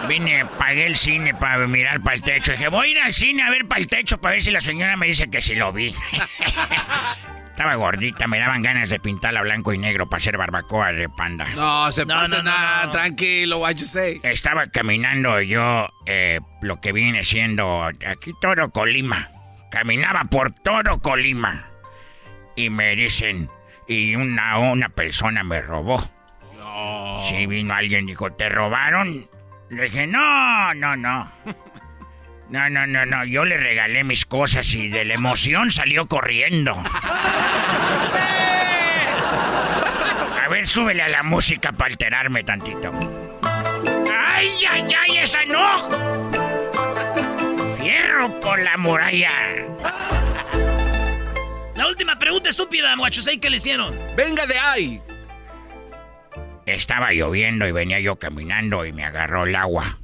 Vine, 0.09 0.45
pagué 0.59 0.87
el 0.87 0.97
cine 0.97 1.33
para 1.35 1.65
mirar 1.69 2.01
para 2.01 2.17
el 2.17 2.23
techo. 2.23 2.51
Dije, 2.53 2.67
voy 2.69 2.89
a 2.89 2.91
ir 2.91 2.99
al 3.01 3.15
cine 3.15 3.43
a 3.45 3.51
ver 3.51 3.67
para 3.69 3.81
el 3.81 3.87
techo 3.87 4.19
para 4.21 4.33
ver 4.33 4.43
si 4.43 4.51
la 4.51 4.61
señora 4.61 4.97
me 4.97 5.07
dice 5.07 5.29
que 5.31 5.41
sí 5.41 5.55
lo 5.55 5.73
vi. 5.73 5.95
Estaba 7.51 7.75
gordita, 7.77 8.27
me 8.27 8.39
daban 8.41 8.63
ganas 8.63 8.91
de 8.91 8.99
pintarla 8.99 9.43
blanco 9.43 9.73
y 9.73 9.79
negro 9.79 10.09
para 10.09 10.19
hacer 10.19 10.37
barbacoa 10.37 10.93
de 10.93 11.09
panda. 11.09 11.47
No, 11.55 11.91
se 11.93 12.05
No, 12.05 12.15
pasa 12.15 12.37
no, 12.39 12.43
no, 12.43 12.51
nada, 12.51 12.85
no. 12.87 12.91
tranquilo, 12.91 13.59
what 13.59 13.75
you 13.77 13.87
say. 13.87 14.21
Estaba 14.25 14.67
caminando 14.67 15.41
yo, 15.41 15.89
eh, 16.05 16.41
lo 16.63 16.81
que 16.81 16.93
viene 16.93 17.23
siendo 17.25 17.83
aquí 17.85 18.33
todo 18.41 18.71
Colima. 18.71 19.31
Caminaba 19.71 20.25
por 20.25 20.53
todo 20.53 21.01
Colima. 21.01 21.71
Y 22.55 22.71
me 22.71 22.97
dicen, 22.97 23.51
y 23.87 24.15
una, 24.17 24.59
una 24.59 24.89
persona 24.89 25.45
me 25.45 25.61
robó. 25.61 26.03
Sí, 27.29 27.47
vino 27.47 27.75
alguien, 27.75 28.07
dijo, 28.07 28.33
¿te 28.33 28.49
robaron? 28.49 29.29
Le 29.71 29.85
dije, 29.85 30.07
no, 30.07 30.75
no, 30.75 30.97
no. 30.97 31.33
No, 32.49 32.71
no, 32.71 32.87
no, 32.87 33.05
no. 33.05 33.25
Yo 33.25 33.45
le 33.45 33.57
regalé 33.57 34.05
mis 34.05 34.25
cosas 34.25 34.73
y 34.75 34.89
de 34.89 35.05
la 35.05 35.15
emoción 35.15 35.73
salió 35.73 36.07
corriendo. 36.07 36.77
A 40.45 40.49
ver, 40.49 40.69
súbele 40.69 41.03
a 41.03 41.09
la 41.09 41.25
música 41.25 41.73
para 41.73 41.91
alterarme 41.91 42.45
tantito. 42.45 42.93
¡Ay, 43.43 44.51
ay, 44.71 44.87
ay! 45.03 45.19
¡Esa 45.19 45.45
no! 45.45 46.46
¡Fierro 48.17 48.41
por 48.41 48.59
la 48.59 48.77
muralla! 48.77 49.31
La 51.75 51.87
última 51.87 52.19
pregunta 52.19 52.49
estúpida, 52.49 52.95
Guachusei, 52.97 53.39
¿qué 53.39 53.51
le 53.51 53.57
hicieron? 53.57 53.95
Venga 54.17 54.47
de 54.47 54.59
ahí. 54.59 55.03
Estaba 56.65 57.13
lloviendo 57.13 57.67
y 57.67 57.73
venía 57.73 58.01
yo 58.01 58.17
caminando 58.17 58.87
y 58.87 58.93
me 58.93 59.05
agarró 59.05 59.45
el 59.45 59.55
agua. 59.55 59.99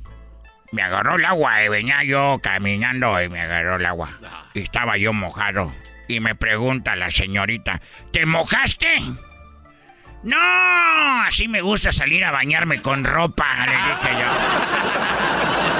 Me 0.72 0.82
agarró 0.82 1.16
el 1.16 1.24
agua 1.24 1.64
y 1.64 1.68
venía 1.68 2.02
yo 2.04 2.38
caminando 2.42 3.20
y 3.22 3.28
me 3.28 3.40
agarró 3.40 3.76
el 3.76 3.86
agua. 3.86 4.10
Y 4.54 4.60
estaba 4.60 4.98
yo 4.98 5.12
mojado. 5.12 5.72
Y 6.08 6.20
me 6.20 6.34
pregunta 6.34 6.94
la 6.96 7.10
señorita, 7.10 7.80
¿te 8.12 8.26
mojaste? 8.26 9.00
No, 10.22 11.22
así 11.26 11.48
me 11.48 11.62
gusta 11.62 11.90
salir 11.90 12.24
a 12.24 12.30
bañarme 12.30 12.82
con 12.82 13.04
ropa, 13.04 13.66
le 13.66 13.72
dije 13.72 14.20
yo. 14.20 15.68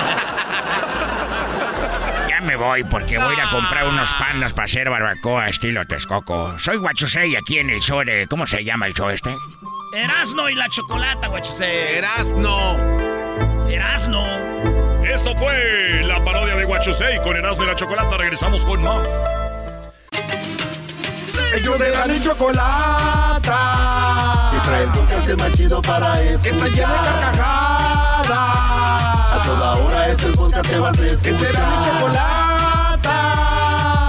Me 2.43 2.57
voy 2.57 2.82
porque 2.84 3.18
voy 3.18 3.34
a 3.34 3.34
ir 3.34 3.40
a 3.40 3.51
comprar 3.51 3.86
unos 3.86 4.12
pandas 4.14 4.53
para 4.53 4.64
hacer 4.64 4.90
barbacoa 4.90 5.49
estilo 5.49 5.86
Texcoco. 5.86 6.59
Soy 6.59 6.76
Guachusei 6.76 7.36
aquí 7.36 7.59
en 7.59 7.70
el 7.70 7.80
show 7.80 8.03
de... 8.05 8.26
¿Cómo 8.28 8.47
se 8.47 8.64
llama 8.64 8.86
el 8.86 8.95
show 8.95 9.11
este? 9.11 9.34
Erasno 9.95 10.49
y 10.49 10.55
la 10.55 10.68
chocolata, 10.68 11.28
Guachusei. 11.28 11.99
Erasno. 11.99 12.76
Erasno. 13.68 14.26
Esto 15.05 15.36
fue 15.36 16.03
la 16.05 16.22
parodia 16.24 16.57
de 16.57 16.64
Guachusei 16.64 17.20
con 17.22 17.36
Erasmo 17.36 17.64
y 17.64 17.66
la 17.68 17.74
Chocolata. 17.74 18.16
Regresamos 18.16 18.64
con 18.64 18.82
más. 18.82 19.09
Ellos 21.55 21.78
de 21.78 21.90
la 21.90 22.07
ni 22.07 22.20
chocolata. 22.20 23.43
Y 24.57 24.61
trae 24.66 24.82
el 24.84 24.90
podcast 24.90 25.38
más 25.38 25.53
chido 25.53 25.82
para 25.82 26.20
escuchar. 26.22 26.43
Que 26.43 26.49
está 26.49 26.66
llena 26.68 27.03
de 27.03 27.09
carcajadas. 27.20 29.11
A 29.43 29.45
toda 29.45 29.72
hora 29.74 30.09
es 30.09 30.22
el 30.22 30.32
podcast 30.34 30.70
que 30.70 30.78
vas 30.78 30.97
a 30.97 31.05
escuchar. 31.05 31.36
Será 31.36 31.66
mi 31.66 31.84
chocolata. 31.84 33.16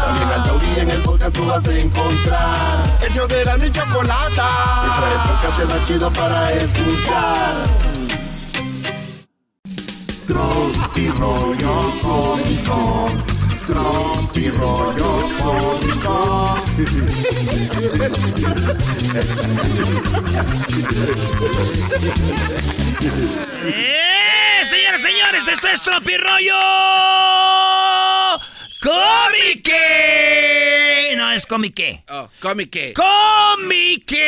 También 0.05 0.29
al 0.29 0.43
taurí 0.43 0.79
en 0.79 0.91
el 0.91 1.01
podcast 1.01 1.35
tú 1.35 1.45
vas 1.47 1.67
a 1.67 1.73
encontrar. 1.73 2.99
Ellos 3.01 3.27
de 3.27 3.43
la 3.43 3.57
ni 3.57 3.71
chocolata. 3.71 4.47
Y 4.85 4.89
trae 4.99 5.11
el 5.11 5.19
podcast 5.27 5.73
más 5.73 5.87
chido 5.87 6.11
para 6.11 6.53
escuchar. 6.53 7.63
Tropi 10.27 11.09
rollo 11.09 11.91
cómico. 12.03 13.07
Tropi 13.65 14.51
rollo 14.51 15.29
cómico. 15.39 16.57
¡Eh! 23.65 24.42
Señoras 24.73 25.01
y 25.01 25.03
señores, 25.03 25.47
esto 25.47 25.67
es 25.67 25.83
Tropirollo 25.83 26.55
Cómique. 28.81 29.75
No, 31.15 31.31
es 31.31 31.45
Cómique. 31.45 32.03
Oh, 32.09 32.27
cómique. 32.39 32.93
Cómique. 32.93 34.23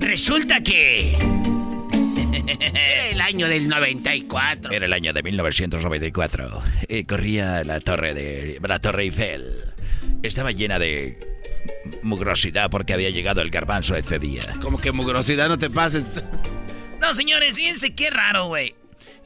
Resulta 0.00 0.62
que... 0.62 1.18
El 3.12 3.20
año 3.20 3.48
del 3.48 3.68
94. 3.68 4.72
Era 4.72 4.86
el 4.86 4.94
año 4.94 5.12
de 5.12 5.22
1994. 5.22 6.62
Eh, 6.88 7.04
corría 7.04 7.62
la 7.64 7.80
torre 7.80 8.14
de 8.14 8.58
la 8.66 8.78
torre 8.78 9.02
Eiffel. 9.02 9.74
Estaba 10.22 10.52
llena 10.52 10.78
de 10.78 11.37
mugrosidad 12.02 12.70
porque 12.70 12.92
había 12.92 13.10
llegado 13.10 13.40
el 13.40 13.50
garbanzo 13.50 13.94
ese 13.96 14.18
día. 14.18 14.42
Como 14.62 14.80
que 14.80 14.92
mugrosidad 14.92 15.48
no 15.48 15.58
te 15.58 15.70
pases. 15.70 16.04
No, 17.00 17.14
señores, 17.14 17.54
fíjense 17.54 17.94
qué 17.94 18.10
raro, 18.10 18.46
güey. 18.48 18.74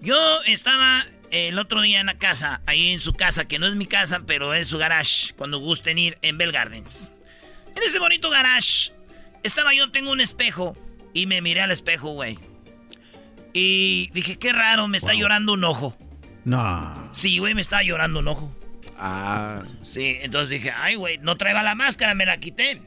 Yo 0.03 0.43
estaba 0.43 1.07
el 1.31 1.59
otro 1.59 1.81
día 1.81 2.01
en 2.01 2.07
la 2.07 2.19
casa, 2.19 2.61
ahí 2.67 2.91
en 2.91 3.01
su 3.01 3.15
casa, 3.15 3.47
que 3.47 3.59
no 3.59 3.67
es 3.67 3.75
mi 3.75 3.87
casa, 3.87 4.21
pero 4.27 4.53
es 4.53 4.69
su 4.69 4.77
garage, 4.77 5.33
cuando 5.39 5.59
gusten 5.59 5.99
ir 5.99 6.19
en 6.21 6.37
Bell 6.37 6.53
Gardens. 6.53 7.11
En 7.75 7.83
ese 7.83 7.99
bonito 7.99 8.29
garage, 8.29 8.93
estaba 9.43 9.73
yo, 9.73 9.91
tengo 9.91 10.13
un 10.13 10.21
espejo, 10.21 10.77
y 11.15 11.25
me 11.25 11.41
miré 11.41 11.63
al 11.63 11.71
espejo, 11.71 12.11
güey. 12.11 12.39
Y 13.55 14.11
dije, 14.13 14.39
qué 14.39 14.53
raro, 14.53 14.89
me 14.89 14.99
está 14.99 15.15
llorando 15.15 15.55
un 15.55 15.65
ojo. 15.65 15.97
No. 16.45 17.09
Sí, 17.13 17.39
güey, 17.39 17.55
me 17.55 17.63
estaba 17.63 17.83
llorando 17.83 18.21
un 18.21 18.29
ojo. 18.29 18.55
Ah. 19.05 19.61
Sí, 19.83 20.19
entonces 20.21 20.49
dije, 20.49 20.71
ay, 20.71 20.95
güey, 20.95 21.19
no 21.19 21.37
traeba 21.37 21.65
la 21.65 21.75
máscara, 21.75 22.15
me 22.15 22.25
la 22.25 22.37
quité. 22.39 22.81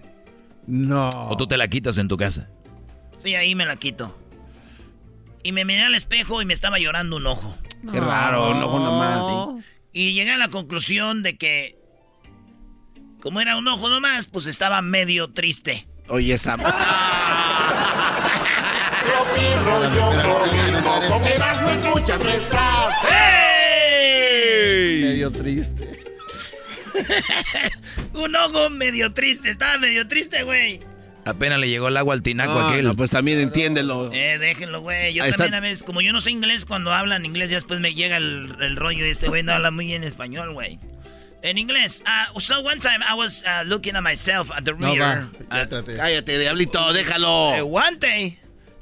No. 0.66 1.09
¿O 1.09 1.36
tú 1.36 1.45
te 1.45 1.57
la 1.57 1.68
quitas 1.68 1.97
en 1.97 2.07
tu 2.07 2.16
casa? 2.16 2.47
Sí, 3.18 3.36
ahí 3.36 3.53
me 3.53 3.66
la 3.66 3.76
quito. 3.76 4.18
Y 5.43 5.51
me 5.51 5.66
miré 5.66 5.84
al 5.84 5.93
espejo 5.93 6.41
y 6.41 6.45
me 6.45 6.53
estaba 6.53 6.80
llorando 6.80 7.18
un 7.18 7.28
ojo. 7.28 7.57
Qué 7.91 7.99
raro, 7.99 8.49
un 8.49 8.63
ojo 8.63 8.80
nomás. 8.80 9.26
Sí. 9.26 9.66
Y 9.91 10.13
llegué 10.13 10.32
a 10.32 10.38
la 10.38 10.47
conclusión 10.47 11.22
de 11.22 11.38
que, 11.38 11.76
como 13.22 13.41
era 13.41 13.57
un 13.57 13.68
ojo 13.68 13.89
nomás, 13.89 14.28
pues 14.28 14.45
estaba 14.45 14.82
medio 14.82 15.34
triste. 15.34 15.86
Oye, 16.07 16.36
esa. 16.36 16.55
Medio 25.01 25.32
triste. 25.32 26.05
un 28.14 28.36
ojo 28.36 28.70
medio 28.70 29.14
triste, 29.14 29.50
estaba 29.52 29.78
medio 29.78 30.08
triste, 30.08 30.43
güey. 30.43 30.82
Apenas 31.26 31.60
le 31.60 31.68
llegó 31.68 31.88
el 31.88 31.98
agua 31.98 32.14
al 32.14 32.22
tinaco 32.22 32.54
No, 32.54 32.68
aquel. 32.70 32.86
no, 32.86 32.96
pues 32.96 33.10
también 33.10 33.39
entiéndelo. 33.39 34.12
Eh, 34.14 34.38
déjenlo, 34.38 34.82
güey. 34.82 35.14
Yo 35.16 35.24
Ahí 35.24 35.32
también 35.32 35.56
está. 35.56 35.58
a 35.58 35.60
veces, 35.62 35.82
como 35.84 36.02
yo 36.02 36.14
no 36.14 36.22
sé 36.22 36.30
inglés, 36.30 36.66
cuando 36.66 36.93
hablan 36.93 37.26
inglés, 37.26 37.50
ya 37.50 37.58
después 37.58 37.80
me 37.80 37.96
llega 37.96 38.18
el, 38.18 38.56
el 38.62 38.76
rollo 38.76 39.08
y 39.08 39.10
este 39.10 39.28
güey 39.28 39.41
no 39.41 39.52
habla 39.54 39.72
muy 39.72 39.88
bien 39.88 40.04
español, 40.04 40.54
güey. 40.54 40.80
En 41.41 41.58
inglés. 41.58 42.04
Uh, 42.36 42.39
so 42.39 42.60
one 42.62 42.80
time 42.80 43.04
I 43.08 43.16
was 43.16 43.43
uh, 43.48 43.64
looking 43.66 43.96
at 43.96 44.04
myself 44.04 44.52
at 44.52 44.66
the 44.66 44.74
No, 44.74 44.93
rear. 44.93 45.28
va. 45.52 45.64
uh, 45.64 45.84
Cállate, 45.98 46.38
diablito, 46.38 46.93
déjalo. 46.93 47.60
uh, 47.60 47.66
one 47.66 47.98
day 48.00 48.38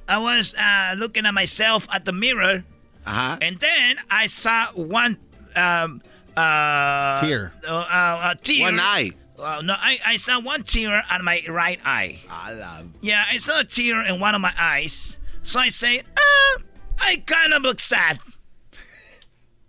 I 0.09 0.17
was 0.17 0.53
uh, 0.55 0.95
looking 0.97 1.25
at 1.25 1.33
myself 1.33 1.87
at 1.93 2.03
the 2.03 2.11
mirror. 2.11 2.63
Ajá. 3.05 3.37
And 3.41 3.57
then 3.59 3.97
I 4.09 4.27
saw 4.27 4.65
one 4.75 5.17
um, 5.55 6.01
uh, 6.35 7.21
Tear. 7.21 7.53
Uh, 7.67 7.71
uh, 7.71 8.33
a 8.33 8.35
tear. 8.41 8.63
One 8.63 8.79
eye. 8.79 9.11
Uh, 9.37 9.61
no, 9.61 9.73
I, 9.73 9.99
I 10.05 10.15
saw 10.15 10.39
one 10.39 10.63
tear 10.63 11.03
on 11.09 11.23
my 11.23 11.43
right 11.49 11.79
eye. 11.83 12.19
Yeah, 13.01 13.25
I 13.29 13.37
saw 13.37 13.59
a 13.59 13.63
tear 13.63 14.01
in 14.01 14.19
one 14.19 14.35
of 14.35 14.41
my 14.41 14.53
eyes. 14.57 15.17
So 15.41 15.59
I 15.59 15.69
say, 15.69 15.99
uh, 15.99 16.61
I 17.01 17.23
kind 17.25 17.53
of 17.53 17.61
look 17.61 17.79
sad. 17.79 18.19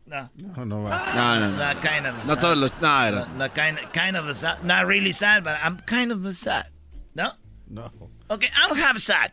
No. 0.07 0.29
No, 0.37 0.65
no 0.65 0.83
va. 0.83 1.13
No, 1.17 1.41
no, 1.41 1.51
no. 1.51 1.57
Not 1.57 1.81
kind 1.81 2.07
of. 2.07 2.15
No 2.27 2.35
sad. 2.35 2.41
todos 2.43 2.59
los. 2.59 2.71
No, 2.83 3.25
not 3.39 3.55
kind, 3.55 3.79
kind 3.95 4.17
of 4.19 4.37
sad. 4.37 4.63
Not 4.63 4.87
really 4.87 5.13
sad, 5.13 5.43
but 5.43 5.59
I'm 5.63 5.79
kind 5.79 6.13
of 6.13 6.37
sad. 6.37 6.67
No? 7.15 7.33
No. 7.71 7.91
Okay, 8.31 8.49
I'm 8.55 8.77
half 8.77 8.99
sad. 8.99 9.33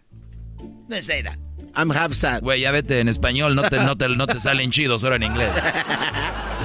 Let's 0.87 1.07
say 1.07 1.21
that. 1.23 1.37
I'm 1.75 1.89
half 1.89 2.13
sad. 2.13 2.43
Güey, 2.43 2.61
ya 2.61 2.71
vete 2.71 2.99
en 2.99 3.09
español, 3.09 3.53
no 3.53 3.63
te, 3.63 3.77
no 3.77 3.95
te, 3.95 4.07
no 4.15 4.25
te 4.27 4.39
salen 4.39 4.71
chidos 4.71 5.03
ahora 5.03 5.17
en 5.17 5.23
inglés. 5.23 5.51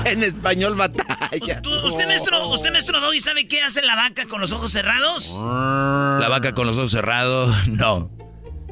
En 0.13 0.23
español 0.23 0.75
batalla. 0.77 1.61
¿Usted, 1.85 2.07
maestro, 2.07 2.49
usted, 2.49 2.71
maestro 2.73 3.01
Doggy, 3.01 3.21
sabe 3.21 3.49
qué 3.49 3.63
hace 3.63 3.83
la 3.83 3.97
vaca 3.97 4.27
con 4.27 4.41
los 4.41 4.53
ojos 4.53 4.71
cerrados? 4.71 5.35
La 5.39 6.29
vaca 6.29 6.55
con 6.55 6.67
los 6.67 6.79
ojos 6.79 6.93
cerrados, 6.93 7.69
no. 7.69 8.11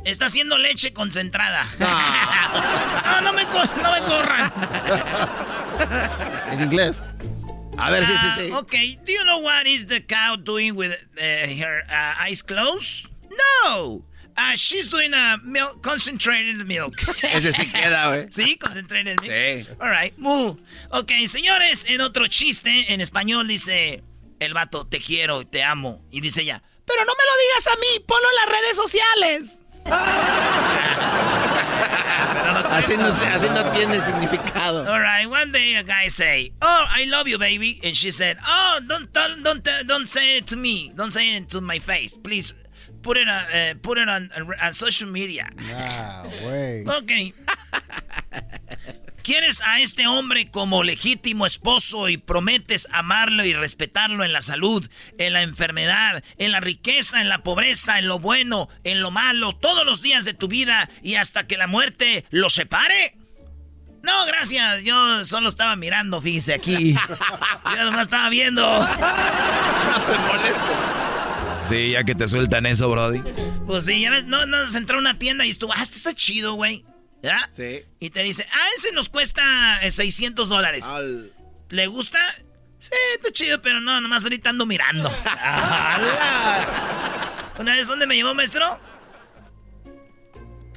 Está 0.05 0.27
haciendo 0.27 0.59
leche 0.59 0.93
concentrada. 0.93 1.67
no, 1.79 3.21
no 3.23 3.33
me, 3.33 3.47
co- 3.47 3.65
no 3.83 3.91
me 3.93 4.01
corran. 4.03 4.53
En 6.51 6.61
inglés. 6.63 7.09
A 7.79 7.91
ver, 7.91 8.07
sí, 8.07 8.13
sí, 8.17 8.27
sí. 8.37 8.51
Ah, 8.53 8.59
Okay, 8.61 8.97
do 9.05 9.13
you 9.13 9.25
know 9.25 9.39
what 9.41 9.67
is 9.67 9.87
the 9.89 10.01
cow 10.07 10.37
doing 10.37 10.77
with 10.77 10.93
uh, 10.93 11.21
her 11.59 11.83
uh, 11.89 12.23
eyes 12.23 12.43
closed? 12.43 13.07
No. 13.31 14.05
Uh, 14.37 14.57
she's 14.57 14.89
doing 14.89 15.15
a 15.15 15.39
milk, 15.45 15.81
concentrated 15.83 16.67
milk. 16.67 16.95
Ese 17.23 17.53
sí 17.53 17.71
queda, 17.73 18.09
güey. 18.09 18.29
Sí, 18.33 18.57
concentrated 18.59 19.21
milk. 19.21 19.33
Sí. 19.33 19.67
All 19.81 19.89
right, 19.91 20.13
moo. 20.19 20.57
Ok, 20.91 21.13
señores, 21.27 21.85
en 21.89 22.01
otro 22.01 22.27
chiste, 22.27 22.93
en 22.93 23.01
español 23.01 23.47
dice 23.47 24.03
el 24.41 24.53
vato, 24.53 24.87
te 24.87 24.99
quiero 25.01 25.41
y 25.41 25.45
te 25.45 25.63
amo. 25.63 26.05
Y 26.11 26.21
dice 26.21 26.43
ella, 26.43 26.63
pero 26.85 27.05
no 27.05 27.13
me 27.13 27.25
lo 27.25 27.33
digas 27.49 27.67
a 27.69 27.77
mí, 27.79 28.01
ponlo 28.07 28.27
en 28.29 28.37
las 28.37 28.49
redes 28.61 28.77
sociales. 28.77 29.57
Así 32.71 32.97
no, 32.97 33.11
sé, 33.13 33.27
así 33.27 33.49
no 33.51 33.71
tiene 33.71 33.95
significado. 34.05 34.85
All 34.91 35.01
right. 35.01 35.27
One 35.27 35.53
day 35.53 35.77
a 35.77 35.83
guy 35.83 36.09
say, 36.09 36.53
"Oh, 36.61 36.85
I 36.89 37.05
love 37.07 37.29
you, 37.29 37.39
baby," 37.39 37.81
and 37.85 37.95
she 37.97 38.11
said, 38.11 38.37
"Oh, 38.47 38.81
don't 38.87 39.13
tell, 39.13 39.37
don't 39.43 39.63
tell- 39.63 39.85
don't 39.85 40.07
say 40.07 40.39
it 40.39 40.47
to 40.49 40.57
me. 40.57 40.91
Don't 40.95 41.11
say 41.11 41.37
it 41.37 41.49
to 41.51 41.61
my 41.61 41.79
face, 41.79 42.17
please. 42.17 42.53
Put 43.05 43.19
it 43.19 43.29
on, 43.29 43.45
uh, 43.45 43.75
put 43.81 43.99
it 43.99 44.09
on, 44.09 44.31
on 44.61 44.75
social 44.75 45.09
media." 45.11 45.53
Ah, 45.71 46.25
güey. 46.43 46.85
Ok. 46.99 47.13
¿Quieres 49.23 49.63
a 49.63 49.81
este 49.81 50.07
hombre 50.07 50.51
como 50.51 50.83
legítimo 50.83 51.47
esposo 51.47 52.11
y 52.11 52.19
prometes 52.19 52.87
amarlo 52.93 53.43
y 53.47 53.55
respetarlo 53.55 54.23
en 54.23 54.35
la 54.35 54.43
salud, 54.43 54.87
en 55.19 55.33
la 55.33 55.41
enfermedad, 55.41 56.23
en 56.37 56.53
la 56.53 56.61
riqueza, 56.61 57.23
en 57.23 57.31
la 57.31 57.43
pobreza, 57.43 57.99
en 57.99 58.07
lo 58.07 58.19
bueno, 58.19 58.69
en 58.85 59.01
lo 59.01 59.11
malo, 59.11 59.55
todos 59.57 59.87
los 59.87 60.03
días 60.03 60.27
de 60.27 60.35
tu 60.35 60.47
vida 60.47 60.91
y 61.03 61.15
hasta 61.15 61.47
que 61.47 61.57
la 61.57 61.67
muerte 61.67 62.27
lo 62.29 62.51
separe? 62.51 63.17
No, 64.03 64.27
gracias. 64.27 64.85
Yo 64.85 65.25
solo 65.25 65.49
estaba 65.49 65.75
mirando, 65.77 66.21
fíjese 66.21 66.53
aquí. 66.53 66.95
Yo 67.77 67.85
nomás 67.85 68.03
estaba 68.03 68.29
viendo. 68.29 68.63
No 69.85 70.07
se 70.07 70.19
moleste. 70.19 70.94
Sí, 71.69 71.93
ya 71.93 72.05
que 72.05 72.15
te 72.15 72.29
sueltan 72.29 72.67
eso, 72.67 72.91
Brody. 72.91 73.23
Pues 73.67 73.85
sí, 73.87 74.01
ya 74.01 74.11
ves, 74.11 74.25
no, 74.27 74.45
nos 74.47 74.75
entró 74.75 74.97
a 74.97 75.01
una 75.01 75.19
tienda 75.19 75.47
y 75.47 75.51
estuvo, 75.51 75.73
ah, 75.73 75.83
este 75.83 75.97
está 75.97 76.13
chido, 76.13 76.55
güey. 76.55 76.85
¿Verdad? 77.23 77.49
Sí. 77.57 77.83
Y 78.01 78.11
te 78.11 78.23
dice, 78.23 78.47
ah, 78.53 78.67
ese 78.77 78.93
nos 78.93 79.09
cuesta 79.09 79.43
eh, 79.83 79.91
600 79.91 80.49
dólares. 80.49 80.85
Al- 80.85 81.33
¿Le 81.71 81.87
gusta? 81.87 82.19
Sí, 82.81 82.91
está 83.17 83.33
chido, 83.33 83.63
pero 83.63 83.81
no, 83.81 84.01
nomás 84.01 84.25
ahorita 84.25 84.51
ando 84.51 84.67
mirando. 84.67 85.09
Una 87.59 87.75
vez, 87.75 87.87
¿dónde 87.87 88.07
me 88.07 88.17
llevó, 88.17 88.35
maestro? 88.35 88.79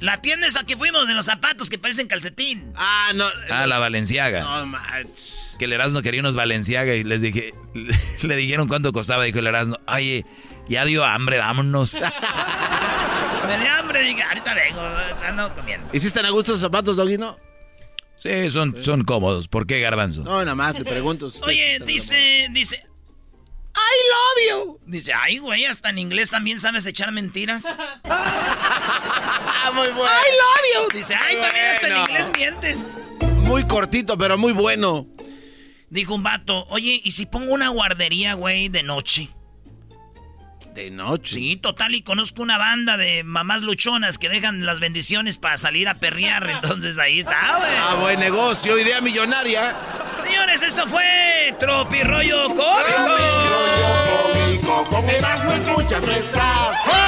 La 0.00 0.22
tienda 0.22 0.46
esa 0.46 0.64
que 0.64 0.76
fuimos 0.76 1.08
de 1.08 1.14
los 1.14 1.26
zapatos 1.26 1.68
que 1.68 1.76
parecen 1.76 2.06
calcetín. 2.06 2.72
Ah, 2.76 3.10
no. 3.14 3.24
Ah, 3.50 3.66
la 3.66 3.80
Valenciaga. 3.80 4.40
No, 4.40 4.64
manches. 4.66 5.56
Que 5.58 5.64
el 5.64 5.72
Erasmo 5.72 6.02
quería 6.02 6.20
unos 6.20 6.36
Valenciaga 6.36 6.94
y 6.94 7.02
les 7.02 7.20
dije, 7.20 7.52
le 8.22 8.36
dijeron 8.36 8.68
cuánto 8.68 8.92
costaba. 8.92 9.24
Dijo 9.24 9.40
el 9.40 9.48
Erasmo, 9.48 9.76
oye, 9.88 10.24
ya 10.68 10.84
dio 10.84 11.04
hambre, 11.04 11.38
vámonos. 11.38 11.94
Me 13.46 13.58
dio 13.58 13.72
hambre, 13.72 14.02
dije, 14.02 14.22
ahorita 14.22 14.54
vengo, 14.54 14.80
ando 15.26 15.54
comiendo. 15.54 15.88
¿Y 15.92 16.00
si 16.00 16.08
están 16.08 16.26
a 16.26 16.30
gusto 16.30 16.52
esos 16.52 16.60
zapatos, 16.60 16.96
Doggy, 16.96 17.16
no? 17.16 17.38
Sí, 18.14 18.50
son, 18.50 18.82
son 18.82 19.04
cómodos. 19.04 19.48
¿Por 19.48 19.66
qué, 19.66 19.80
Garbanzo? 19.80 20.22
No, 20.22 20.38
nada 20.40 20.54
más, 20.54 20.78
le 20.78 20.84
pregunto. 20.84 21.30
si 21.30 21.42
Oye, 21.44 21.78
dice, 21.86 22.48
dice, 22.50 22.76
I 23.78 24.50
love 24.50 24.66
you. 24.66 24.80
Dice, 24.86 25.12
ay, 25.14 25.38
güey, 25.38 25.64
hasta 25.66 25.90
en 25.90 25.98
inglés 25.98 26.30
también 26.30 26.58
sabes 26.58 26.84
echar 26.86 27.12
mentiras. 27.12 27.64
Ah, 29.60 29.70
muy 29.72 29.88
bueno. 29.88 30.04
I 30.04 30.78
love 30.80 30.90
you. 30.90 30.98
Dice, 30.98 31.14
ay, 31.14 31.36
también 31.40 31.66
hasta 31.66 31.88
en 31.88 31.96
inglés 31.98 32.30
mientes. 32.34 32.78
Muy 33.42 33.64
cortito, 33.64 34.16
pero 34.16 34.38
muy 34.38 34.52
bueno. 34.52 35.06
Dijo 35.90 36.14
un 36.14 36.22
vato, 36.22 36.64
oye, 36.68 37.00
¿y 37.04 37.10
si 37.10 37.26
pongo 37.26 37.52
una 37.52 37.68
guardería, 37.68 38.34
güey, 38.34 38.68
de 38.68 38.82
noche? 38.82 39.28
De 40.78 40.92
noche. 40.92 41.34
Sí, 41.34 41.56
total, 41.56 41.96
y 41.96 42.02
conozco 42.02 42.40
una 42.40 42.56
banda 42.56 42.96
de 42.96 43.24
mamás 43.24 43.62
luchonas 43.62 44.16
que 44.16 44.28
dejan 44.28 44.64
las 44.64 44.78
bendiciones 44.78 45.36
para 45.36 45.58
salir 45.58 45.88
a 45.88 45.98
perrear, 45.98 46.48
entonces 46.62 46.98
ahí 46.98 47.18
está, 47.18 47.56
güey. 47.58 47.70
Ah, 47.76 47.96
buen 48.00 48.20
negocio, 48.20 48.78
idea 48.78 49.00
millonaria. 49.00 49.76
Señores, 50.24 50.62
esto 50.62 50.86
fue 50.86 51.52
Tropirollo 51.58 52.50
Cómico. 52.50 53.16
Cómico, 54.22 54.84
con 54.84 55.04
nuestras. 55.04 57.07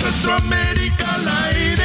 Centroamérica 0.00 1.14
al 1.14 1.28
aire. 1.28 1.84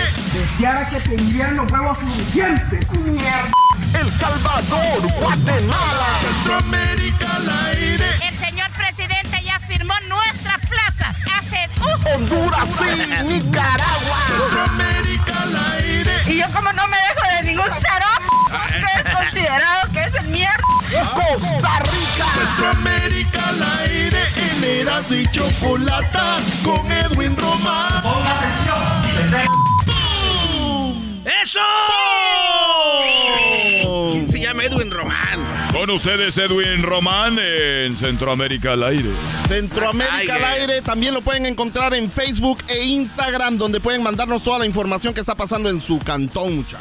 Ahora 0.66 0.88
que 0.90 1.00
tendrían 1.02 1.56
los 1.58 1.72
huevos 1.72 1.98
suficientes. 1.98 2.80
¡Mierda! 2.92 3.52
El 3.94 4.12
Salvador, 4.20 5.12
Guatemala, 5.20 6.08
Centroamérica 6.22 7.36
al 7.36 7.50
aire. 7.68 8.10
El 8.28 8.38
señor 8.38 8.70
presidente 8.72 9.44
ya 9.44 9.60
firmó 9.60 9.94
nuestras 10.08 10.60
plazas 10.68 11.18
hace... 11.38 11.70
Uh. 11.82 12.16
Honduras 12.16 12.70
y 12.82 13.24
Nicaragua. 13.26 14.18
Centroamérica 14.28 15.42
al 15.44 15.56
aire. 15.74 16.14
Y 16.28 16.40
yo 16.40 16.46
como 16.54 16.72
no 16.74 16.88
me 16.88 16.98
dejo 16.98 17.36
de 17.36 17.44
ningún 17.44 17.72
cero, 17.82 18.08
que 18.80 19.10
es 19.10 19.16
considerado 19.16 19.92
que 19.94 20.04
es 20.04 20.16
el 20.16 20.28
mierda. 20.30 20.64
Costa 21.14 21.80
Rica. 21.80 22.26
Centroamérica 22.34 23.50
al 23.50 23.62
aire. 23.62 23.85
Eras 24.66 25.12
y 25.12 25.24
Chocolata 25.28 26.38
con 26.64 26.92
Edwin 26.92 27.38
Román. 27.38 28.02
Ponga 28.02 28.40
atención. 28.40 29.46
¡Eso! 31.44 31.60
¿Quién 34.12 34.28
se 34.28 34.40
llama 34.40 34.64
Edwin 34.64 34.90
Román? 34.90 35.72
Con 35.72 35.92
ustedes 35.92 36.36
Edwin 36.40 36.82
Román 36.82 37.38
en 37.38 37.96
Centroamérica 37.96 38.74
al 38.74 38.84
aire. 38.86 39.12
Centroamérica 39.48 40.36
al 40.36 40.42
eh. 40.42 40.62
aire 40.62 40.82
también 40.82 41.14
lo 41.14 41.22
pueden 41.22 41.46
encontrar 41.46 41.94
en 41.94 42.10
Facebook 42.10 42.64
e 42.68 42.86
Instagram, 42.86 43.60
donde 43.60 43.80
pueden 43.80 44.02
mandarnos 44.02 44.44
toda 44.44 44.58
la 44.58 44.66
información 44.66 45.14
que 45.14 45.20
está 45.20 45.36
pasando 45.36 45.70
en 45.70 45.80
su 45.80 46.00
cantón, 46.00 46.56
mucha. 46.56 46.80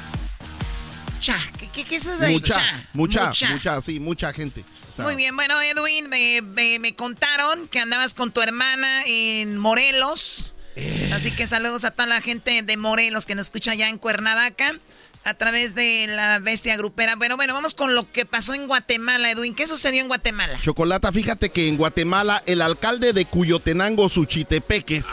¿Qué, 1.75 1.85
qué, 1.85 1.97
es 1.97 2.07
eso? 2.07 2.27
Mucha, 2.29 2.55
Cha, 2.55 2.89
mucha, 2.93 3.27
mucha. 3.29 3.49
mucha, 3.51 3.83
sí, 3.83 4.01
mucha 4.01 4.33
gente. 4.33 4.65
O 4.93 4.95
sea, 4.95 5.05
Muy 5.05 5.17
bien, 5.17 5.35
bueno, 5.35 5.61
Edwin, 5.61 6.09
me, 6.09 6.41
me- 6.43 6.79
me 6.79 6.95
contaron 6.95 7.69
que 7.69 7.81
andabas 7.81 8.15
con 8.15 8.33
tu 8.33 8.41
hermana 8.43 9.03
en 9.07 9.59
Morelos. 9.59 10.53
Eh. 10.77 11.11
Así 11.15 11.31
que 11.31 11.47
saludos 11.47 11.85
a 11.85 11.91
toda 11.93 12.07
la 12.09 12.21
gente 12.21 12.63
de 12.63 12.77
Morelos 12.77 13.27
que 13.27 13.35
nos 13.35 13.47
escucha 13.47 13.73
allá 13.73 13.89
en 13.89 13.99
Cuernavaca 13.99 14.79
a 15.25 15.35
través 15.35 15.75
de 15.75 16.07
la 16.09 16.39
bestia 16.39 16.77
grupera. 16.77 17.17
Bueno, 17.17 17.37
bueno, 17.37 17.55
vamos 17.55 17.75
con 17.75 17.95
lo 17.95 18.11
que 18.13 18.27
pasó 18.27 18.55
en 18.55 18.67
Guatemala, 18.67 19.31
Edwin. 19.31 19.55
¿Qué 19.55 19.67
sucedió 19.67 20.01
en 20.03 20.09
Guatemala? 20.09 20.59
Chocolata, 20.61 21.11
fíjate 21.13 21.51
que 21.51 21.69
en 21.69 21.77
Guatemala 21.77 22.43
el 22.47 22.61
alcalde 22.63 23.13
de 23.13 23.25
Cuyotenango, 23.25 24.09
Suchitepeques. 24.09 25.07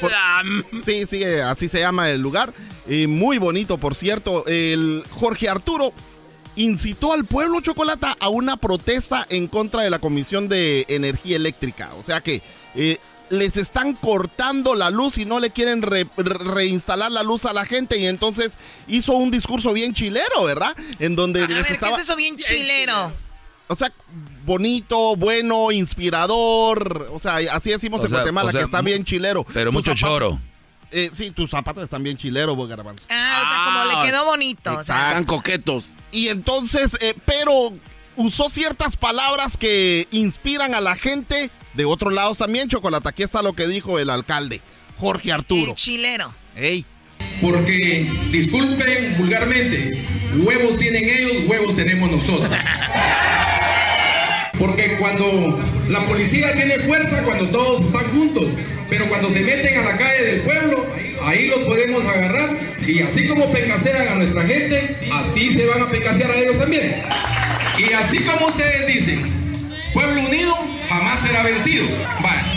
por- 0.00 0.10
Sí, 0.84 1.04
sí, 1.06 1.22
eh, 1.22 1.42
así 1.42 1.68
se 1.68 1.80
llama 1.80 2.08
el 2.10 2.20
lugar. 2.20 2.52
eh, 2.90 3.06
muy 3.06 3.36
bonito, 3.36 3.76
por 3.76 3.94
cierto. 3.94 4.46
El 4.46 5.04
Jorge 5.10 5.48
Arturo 5.50 5.92
incitó 6.56 7.12
al 7.12 7.24
pueblo 7.26 7.60
Chocolata 7.60 8.16
a 8.18 8.30
una 8.30 8.56
protesta 8.56 9.26
en 9.28 9.46
contra 9.46 9.82
de 9.82 9.90
la 9.90 9.98
Comisión 9.98 10.48
de 10.48 10.86
Energía 10.88 11.36
Eléctrica. 11.36 11.90
O 11.96 12.02
sea 12.04 12.20
que 12.22 12.40
eh, 12.74 12.98
les 13.30 13.56
están 13.56 13.94
cortando 13.94 14.74
la 14.74 14.90
luz 14.90 15.18
y 15.18 15.24
no 15.24 15.40
le 15.40 15.50
quieren 15.50 15.82
re- 15.82 16.06
re- 16.16 16.38
reinstalar 16.38 17.10
la 17.12 17.22
luz 17.22 17.44
a 17.44 17.52
la 17.52 17.64
gente. 17.66 17.98
Y 17.98 18.06
entonces 18.06 18.52
hizo 18.86 19.12
un 19.12 19.30
discurso 19.30 19.72
bien 19.72 19.92
chilero, 19.94 20.44
¿verdad? 20.44 20.74
En 20.98 21.16
donde 21.16 21.44
A 21.44 21.46
les 21.48 21.56
ver, 21.56 21.66
¿qué 21.66 21.72
estaba... 21.74 21.92
es 21.96 22.02
eso 22.02 22.16
bien 22.16 22.36
chilero? 22.36 23.12
O 23.70 23.74
sea, 23.76 23.92
bonito, 24.46 25.14
bueno, 25.16 25.70
inspirador. 25.72 27.08
O 27.12 27.18
sea, 27.18 27.36
así 27.52 27.70
decimos 27.70 28.00
O 28.00 28.04
en 28.04 28.08
sea, 28.10 28.18
Guatemala, 28.20 28.48
o 28.48 28.52
sea, 28.52 28.60
que 28.60 28.64
está 28.64 28.80
bien 28.82 29.04
chilero. 29.04 29.44
pero 29.52 29.72
mucho 29.72 29.94
choro. 29.94 30.38
Eh, 30.90 31.10
sí, 31.12 31.30
tus 31.32 31.50
zapatos 31.50 31.82
están 31.84 32.02
bien 32.02 32.16
chileros, 32.16 32.56
vos, 32.56 32.66
Garbanzo. 32.68 33.04
Ah, 33.10 33.42
o 33.44 33.48
sea, 33.48 33.64
como 33.92 34.02
le 34.02 34.10
quedó 34.10 34.24
bonito. 34.24 34.70
O 34.70 34.72
sea, 34.72 34.80
Exacto. 34.80 35.08
Están 35.08 35.24
coquetos. 35.24 35.84
Y 36.12 36.28
entonces, 36.28 36.96
eh, 37.00 37.14
pero 37.26 37.52
usó 38.16 38.48
ciertas 38.48 38.96
palabras 38.96 39.58
que 39.58 40.08
inspiran 40.12 40.74
a 40.74 40.80
la 40.80 40.96
gente 40.96 41.50
de 41.74 41.84
otros 41.84 42.12
lados 42.12 42.38
también, 42.38 42.68
Chocolate. 42.68 43.08
Aquí 43.08 43.22
está 43.22 43.42
lo 43.42 43.52
que 43.52 43.66
dijo 43.66 43.98
el 43.98 44.10
alcalde, 44.10 44.60
Jorge 44.98 45.32
Arturo. 45.32 45.70
el 45.72 45.76
chilero. 45.76 46.34
Ey. 46.56 46.84
Porque, 47.40 48.10
disculpen 48.30 49.16
vulgarmente, 49.18 50.02
huevos 50.38 50.78
tienen 50.78 51.04
ellos, 51.04 51.48
huevos 51.48 51.76
tenemos 51.76 52.10
nosotros. 52.10 52.50
Porque 54.58 54.96
cuando 54.98 55.60
la 55.88 56.04
policía 56.06 56.52
tiene 56.54 56.80
fuerza, 56.80 57.22
cuando 57.22 57.48
todos 57.50 57.82
están 57.82 58.10
juntos, 58.10 58.46
pero 58.90 59.08
cuando 59.08 59.32
se 59.32 59.40
meten 59.40 59.78
a 59.78 59.82
la 59.82 59.96
calle 59.96 60.24
del 60.24 60.40
pueblo, 60.40 60.84
ahí 61.22 61.46
los 61.46 61.60
podemos 61.60 62.04
agarrar 62.04 62.56
y 62.84 63.00
así 63.00 63.28
como 63.28 63.52
pencasean 63.52 64.08
a 64.08 64.14
nuestra 64.16 64.44
gente, 64.44 64.96
así 65.12 65.52
se 65.52 65.66
van 65.66 65.82
a 65.82 65.90
pencasear 65.90 66.30
a 66.30 66.36
ellos 66.38 66.58
también. 66.58 67.02
Y 67.78 67.92
así 67.92 68.18
como 68.20 68.48
ustedes 68.48 68.86
dicen, 68.86 69.47
pueblo 69.92 70.20
unido 70.22 70.56
jamás 70.88 71.20
será 71.20 71.42
vencido. 71.42 71.86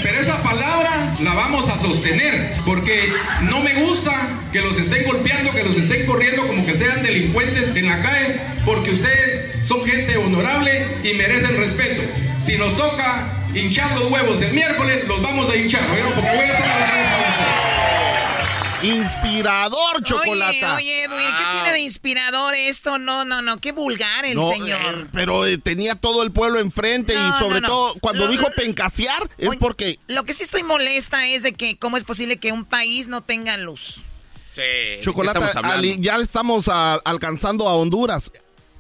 Pero 0.04 0.20
esa 0.20 0.42
palabra 0.42 1.16
la 1.20 1.34
vamos 1.34 1.68
a 1.70 1.78
sostener 1.78 2.54
porque 2.66 3.14
no 3.42 3.60
me 3.62 3.74
gusta 3.86 4.12
que 4.52 4.62
los 4.62 4.78
estén 4.78 5.06
golpeando, 5.06 5.52
que 5.52 5.64
los 5.64 5.78
estén 5.78 6.06
corriendo 6.06 6.48
como 6.48 6.66
que 6.66 6.76
sean 6.76 7.04
delincuentes 7.04 7.76
en 7.76 7.88
la 7.88 8.02
calle, 8.02 8.40
porque 8.66 8.92
ustedes 8.92 9.56
son 9.68 9.86
gente 9.86 10.18
honorable 10.18 10.88
y 11.04 11.14
merecen 11.14 11.58
respeto. 11.58 12.02
Si 12.46 12.58
nos 12.58 12.76
toca 12.76 13.28
hinchar 13.54 13.92
los 14.00 14.12
huevos 14.12 14.42
el 14.42 14.54
miércoles, 14.54 15.08
los 15.08 15.22
vamos 15.22 15.50
a 15.50 15.56
hinchar, 15.56 15.82
voy 15.88 16.00
a 16.00 16.46
estar 16.46 16.68
la. 16.68 17.71
Inspirador, 18.84 20.04
Chocolata. 20.04 20.76
Oye, 20.76 20.76
oye, 20.76 21.04
Edwin, 21.04 21.28
¿qué 21.38 21.44
tiene 21.54 21.72
de 21.74 21.80
inspirador 21.82 22.56
esto? 22.56 22.98
No, 22.98 23.26
no, 23.26 23.42
no, 23.42 23.60
qué 23.60 23.72
vulgar 23.72 24.26
el 24.26 24.36
No, 24.36 24.50
señor. 24.50 24.80
eh, 25.02 25.08
pero 25.12 25.46
eh, 25.46 25.58
tenía 25.58 25.96
todo 25.96 26.24
el 26.24 26.32
pueblo 26.32 26.60
enfrente 26.60 27.14
No, 27.14 27.30
y 27.30 27.40
sobre 27.40 27.62
no, 27.62 27.68
no. 27.68 27.68
todo 27.68 27.94
cuando 28.02 28.26
Lo- 28.26 28.32
dijo 28.32 28.48
pencasear 28.56 29.30
es 29.38 29.50
Oye, 29.50 29.60
porque 29.60 30.00
Lo 30.08 30.24
que 30.24 30.34
sí 30.34 30.44
estoy 30.44 30.64
molesta 30.64 31.28
es 31.28 31.44
de 31.44 31.54
que 31.54 31.78
cómo 31.78 31.98
es 31.98 32.04
posible 32.04 32.38
que 32.38 32.52
un 32.52 32.66
país 32.66 33.08
no 33.08 33.22
tenga 33.22 33.58
luz. 33.58 34.04
Sí. 34.54 34.62
Chocolate, 35.02 35.40
ya 36.00 36.18
estamos 36.18 36.68
a- 36.68 36.96
alcanzando 36.96 37.70
a 37.70 37.76
Honduras. 37.76 38.32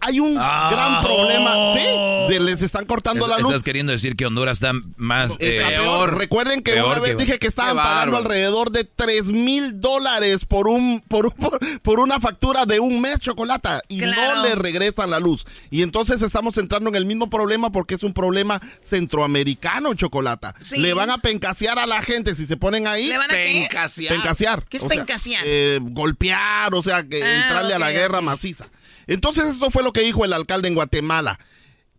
Hay 0.01 0.19
un 0.19 0.35
Ah. 0.39 0.69
gran 0.71 1.01
problema, 1.03 1.73
¿sí? 1.73 2.33
De, 2.33 2.39
les 2.39 2.61
están 2.63 2.85
cortando 2.85 3.27
la 3.27 3.37
luz. 3.37 3.47
Estás 3.47 3.63
queriendo 3.63 3.91
decir 3.91 4.15
que 4.15 4.25
Honduras 4.25 4.57
está 4.57 4.73
más 4.97 5.31
Está 5.39 5.45
eh, 5.45 5.77
peor. 5.77 6.17
Recuerden 6.17 6.61
que 6.63 6.73
peor 6.73 6.91
una 6.93 6.99
vez 6.99 7.15
que- 7.15 7.23
dije 7.25 7.39
que 7.39 7.47
estaban 7.47 7.75
pagando 7.77 8.17
alrededor 8.17 8.71
de 8.71 8.83
3 8.83 9.31
mil 9.31 9.79
dólares 9.79 10.45
por 10.45 10.67
un 10.67 11.01
por, 11.07 11.27
un- 11.27 11.31
por, 11.33 11.59
por 11.81 11.99
una 11.99 12.19
factura 12.19 12.65
de 12.65 12.79
un 12.79 12.99
mes 12.99 13.19
chocolata 13.19 13.81
y 13.87 13.99
Claro. 13.99 14.37
no 14.37 14.43
le 14.43 14.55
regresan 14.55 15.09
la 15.09 15.19
luz. 15.19 15.45
Y 15.69 15.81
entonces 15.83 16.21
estamos 16.21 16.57
entrando 16.57 16.89
en 16.89 16.95
el 16.95 17.05
mismo 17.05 17.29
problema 17.29 17.71
porque 17.71 17.95
es 17.95 18.03
un 18.03 18.13
problema 18.13 18.59
centroamericano, 18.79 19.93
chocolata. 19.93 20.55
Sí. 20.59 20.77
Le 20.77 20.93
van 20.93 21.09
a 21.09 21.17
pencasear 21.19 21.77
a 21.79 21.85
la 21.85 22.01
gente 22.01 22.33
si 22.35 22.45
se 22.45 22.57
ponen 22.57 22.87
ahí. 22.87 23.07
¿Le 23.07 23.17
van 23.17 23.29
a? 23.29 23.33
Pencasear. 23.33 24.13
Pencasear. 24.15 24.65
¿Qué 24.69 24.77
es 24.77 24.83
O 24.83 24.87
sea, 24.89 24.97
pencasear? 24.97 25.43
eh, 25.45 25.79
golpear, 25.81 26.73
o 26.73 26.81
sea, 26.81 27.03
que 27.03 27.21
Ah, 27.23 27.43
entrarle 27.43 27.73
a 27.75 27.79
la 27.79 27.91
guerra 27.91 28.21
maciza. 28.21 28.67
Entonces 29.07 29.55
eso 29.55 29.71
fue 29.71 29.83
lo 29.83 29.93
que 29.93 30.01
dijo 30.01 30.25
el 30.25 30.33
alcalde 30.33 30.67
en 30.67 30.75
Guatemala. 30.75 31.39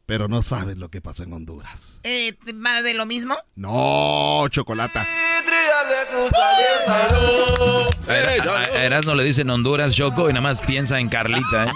Pero 0.06 0.28
no 0.28 0.42
sabes 0.42 0.76
lo 0.76 0.90
que 0.90 1.00
pasó 1.00 1.22
en 1.22 1.32
Honduras. 1.32 2.00
Eh, 2.02 2.36
¿Va 2.64 2.82
de 2.82 2.94
lo 2.94 3.06
mismo? 3.06 3.36
No, 3.54 4.46
chocolata. 4.50 5.06
A 8.08 8.84
Erasmo 8.84 9.14
le 9.14 9.24
dicen 9.24 9.48
Honduras, 9.48 9.94
Choco, 9.94 10.28
y 10.28 10.32
nada 10.32 10.42
más 10.42 10.60
piensa 10.60 10.98
en 10.98 11.08
Carlita, 11.08 11.66
¿eh? 11.66 11.70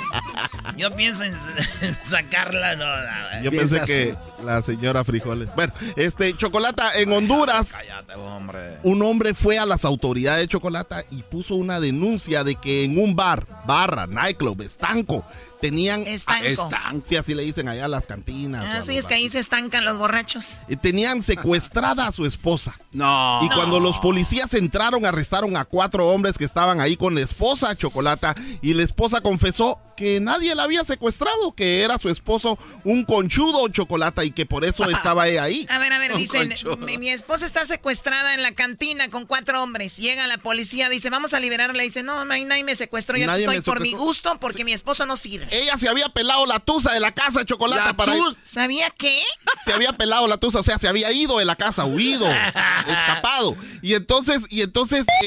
Yo 0.76 0.94
pienso 0.94 1.24
en, 1.24 1.34
en 1.80 1.94
sacarla. 1.94 2.76
No, 2.76 2.86
no, 2.86 3.42
Yo 3.42 3.50
pensé 3.50 3.80
que 3.86 4.16
la 4.44 4.62
señora 4.62 5.04
Frijoles. 5.04 5.54
Bueno, 5.54 5.72
este, 5.96 6.36
Chocolata, 6.36 6.94
en 6.98 7.12
Honduras, 7.12 7.72
Cállate, 7.72 8.14
hombre. 8.14 8.78
un 8.82 9.02
hombre 9.02 9.34
fue 9.34 9.58
a 9.58 9.66
las 9.66 9.84
autoridades 9.84 10.42
de 10.42 10.48
Chocolata 10.48 11.04
y 11.10 11.22
puso 11.22 11.54
una 11.54 11.80
denuncia 11.80 12.44
de 12.44 12.54
que 12.56 12.84
en 12.84 12.98
un 12.98 13.16
bar, 13.16 13.44
barra, 13.66 14.06
nightclub, 14.06 14.60
estanco, 14.62 15.24
tenían... 15.60 16.06
Estanco. 16.06 16.70
Sí, 17.04 17.16
así 17.16 17.34
le 17.34 17.42
dicen 17.42 17.68
allá 17.68 17.86
a 17.86 17.88
las 17.88 18.06
cantinas. 18.06 18.64
o 18.64 18.68
a 18.68 18.76
Ah, 18.76 18.98
es 18.98 19.06
que 19.06 19.14
ahí 19.14 19.28
se 19.28 19.38
estancan 19.38 19.84
los 19.84 19.98
borrachos. 19.98 20.54
Tenían 20.80 21.22
secuestrada 21.22 22.06
a 22.06 22.12
su 22.12 22.26
esposa. 22.26 22.76
No. 22.92 23.40
Y 23.42 23.48
cuando 23.48 23.80
los 23.80 23.98
policías 23.98 24.52
entraron, 24.54 25.04
arrestaron 25.06 25.56
a 25.56 25.64
cuatro 25.64 26.08
hombres 26.08 26.38
que 26.38 26.44
estaban 26.44 26.80
ahí 26.80 26.96
con 26.96 27.14
la 27.14 27.20
esposa, 27.20 27.76
Chocolata, 27.76 28.34
y 28.62 28.74
la 28.74 28.82
esposa 28.82 29.20
confesó 29.20 29.78
que 29.96 30.20
nadie 30.20 30.54
la 30.54 30.64
había 30.64 30.84
secuestrado, 30.84 31.54
que 31.54 31.82
era 31.82 31.98
su 31.98 32.10
esposo 32.10 32.58
un 32.84 33.04
conchudo, 33.04 33.66
Chocolata, 33.68 34.24
y 34.24 34.30
que 34.30 34.46
por 34.46 34.64
eso 34.64 34.84
estaba 34.90 35.26
ella 35.26 35.44
ahí. 35.44 35.66
A 35.70 35.78
ver, 35.78 35.92
a 35.92 35.98
ver, 35.98 36.12
Un 36.12 36.18
dicen, 36.18 36.52
mi, 36.80 36.98
mi 36.98 37.08
esposa 37.08 37.46
está 37.46 37.64
secuestrada 37.64 38.34
en 38.34 38.42
la 38.42 38.52
cantina 38.52 39.08
con 39.08 39.26
cuatro 39.26 39.62
hombres. 39.62 39.96
Llega 39.96 40.26
la 40.26 40.38
policía, 40.38 40.88
dice, 40.88 41.10
vamos 41.10 41.34
a 41.34 41.40
liberarla. 41.40 41.82
Dice, 41.82 42.02
no, 42.02 42.24
no, 42.24 42.36
nadie 42.36 42.64
me 42.64 42.76
secuestró, 42.76 43.16
yo 43.16 43.26
Nadie 43.26 43.44
estoy 43.44 43.60
por 43.62 43.80
mi 43.80 43.94
gusto 43.94 44.38
porque 44.38 44.64
mi 44.64 44.72
esposo 44.72 45.06
no 45.06 45.16
sirve. 45.16 45.45
Ella 45.50 45.76
se 45.76 45.88
había 45.88 46.08
pelado 46.08 46.44
la 46.46 46.58
tusa 46.60 46.92
de 46.92 47.00
la 47.00 47.12
casa, 47.12 47.44
Chocolata, 47.44 47.86
¿La 47.86 47.94
para 47.96 48.12
tus- 48.14 48.36
¿Sabía 48.42 48.90
qué? 48.90 49.22
se 49.64 49.72
había 49.72 49.92
pelado 49.92 50.26
la 50.28 50.36
tusa, 50.38 50.60
o 50.60 50.62
sea, 50.62 50.78
se 50.78 50.88
había 50.88 51.10
ido 51.12 51.38
de 51.38 51.44
la 51.44 51.56
casa, 51.56 51.84
huido, 51.84 52.26
escapado. 52.86 53.56
Y 53.82 53.94
entonces, 53.94 54.42
y 54.48 54.62
entonces, 54.62 55.04
eh, 55.22 55.26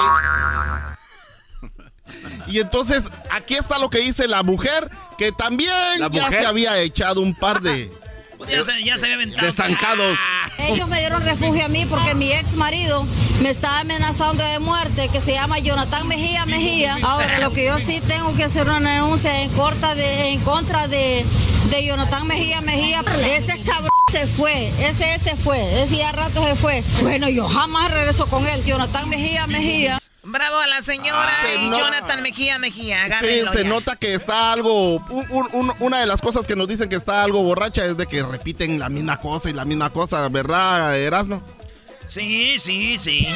y 2.47 2.59
entonces, 2.59 3.05
aquí 3.29 3.55
está 3.55 3.77
lo 3.77 3.89
que 3.89 3.99
dice 3.99 4.27
la 4.27 4.41
mujer, 4.43 4.89
que 5.17 5.31
también 5.31 5.69
¿La 5.99 6.09
ya 6.09 6.23
mujer? 6.23 6.39
se 6.41 6.45
había 6.47 6.77
echado 6.79 7.21
un 7.21 7.35
par 7.35 7.61
de, 7.61 7.91
Ya 8.47 8.63
se, 8.63 8.83
ya 8.83 8.97
se 8.97 9.05
había 9.05 9.15
aventado. 9.15 9.45
Destancados. 9.45 10.17
Ellos 10.59 10.87
me 10.87 10.99
dieron 10.99 11.21
refugio 11.23 11.65
a 11.65 11.67
mí 11.67 11.85
porque 11.85 12.15
mi 12.15 12.31
ex 12.31 12.55
marido 12.55 13.05
me 13.41 13.49
estaba 13.49 13.81
amenazando 13.81 14.43
de 14.43 14.59
muerte, 14.59 15.09
que 15.09 15.19
se 15.19 15.33
llama 15.33 15.59
Jonathan 15.59 16.07
Mejía 16.07 16.45
Mejía. 16.45 16.97
Ahora, 17.03 17.39
lo 17.39 17.51
que 17.51 17.65
yo 17.65 17.77
sí 17.79 18.01
tengo 18.07 18.33
que 18.35 18.45
hacer 18.45 18.67
una 18.67 18.93
denuncia 18.93 19.41
en 19.41 19.49
contra 19.51 19.93
de, 19.93 20.29
en 20.29 20.39
contra 20.41 20.87
de, 20.87 21.25
de 21.69 21.85
Jonathan 21.85 22.27
Mejía 22.27 22.61
Mejía. 22.61 23.03
Ese 23.25 23.61
cabrón 23.61 23.89
se 24.11 24.25
fue, 24.25 24.71
ese 24.79 25.13
ese 25.13 25.35
fue, 25.35 25.83
ese 25.83 25.97
ya 25.97 26.11
rato 26.11 26.43
se 26.43 26.55
fue. 26.55 26.83
Bueno, 27.01 27.29
yo 27.29 27.47
jamás 27.47 27.91
regreso 27.91 28.25
con 28.27 28.47
él. 28.47 28.63
Jonathan 28.65 29.07
Mejía 29.09 29.47
Mejía. 29.47 29.98
Bravo 30.31 30.57
a 30.57 30.67
la 30.67 30.81
señora 30.83 31.31
Ah, 31.41 31.55
y 31.55 31.69
no. 31.69 31.77
Jonathan 31.79 32.21
Mejía 32.21 32.59
Mejía. 32.59 33.19
Sí, 33.19 33.41
se 33.51 33.63
ya. 33.63 33.69
nota 33.69 33.95
que 33.95 34.13
está 34.13 34.51
algo. 34.51 34.95
un- 34.97 35.25
un- 35.31 35.49
un- 35.53 35.73
una 35.79 35.99
de 35.99 36.05
las 36.05 36.21
cosas 36.21 36.45
que 36.47 36.55
nos 36.55 36.67
dicen 36.67 36.89
que 36.89 36.95
está 36.95 37.23
algo 37.23 37.41
borracha 37.43 37.85
es 37.85 37.97
de 37.97 38.05
que 38.07 38.21
repiten 38.23 38.79
la 38.79 38.89
misma 38.89 39.19
cosa 39.19 39.49
y 39.49 39.53
la 39.53 39.65
misma 39.65 39.89
cosa, 39.91 40.27
¿verdad, 40.29 40.97
Erasmo? 40.97 41.41
Sí, 42.07 42.57
sí, 42.59 42.97
sí. 42.97 43.27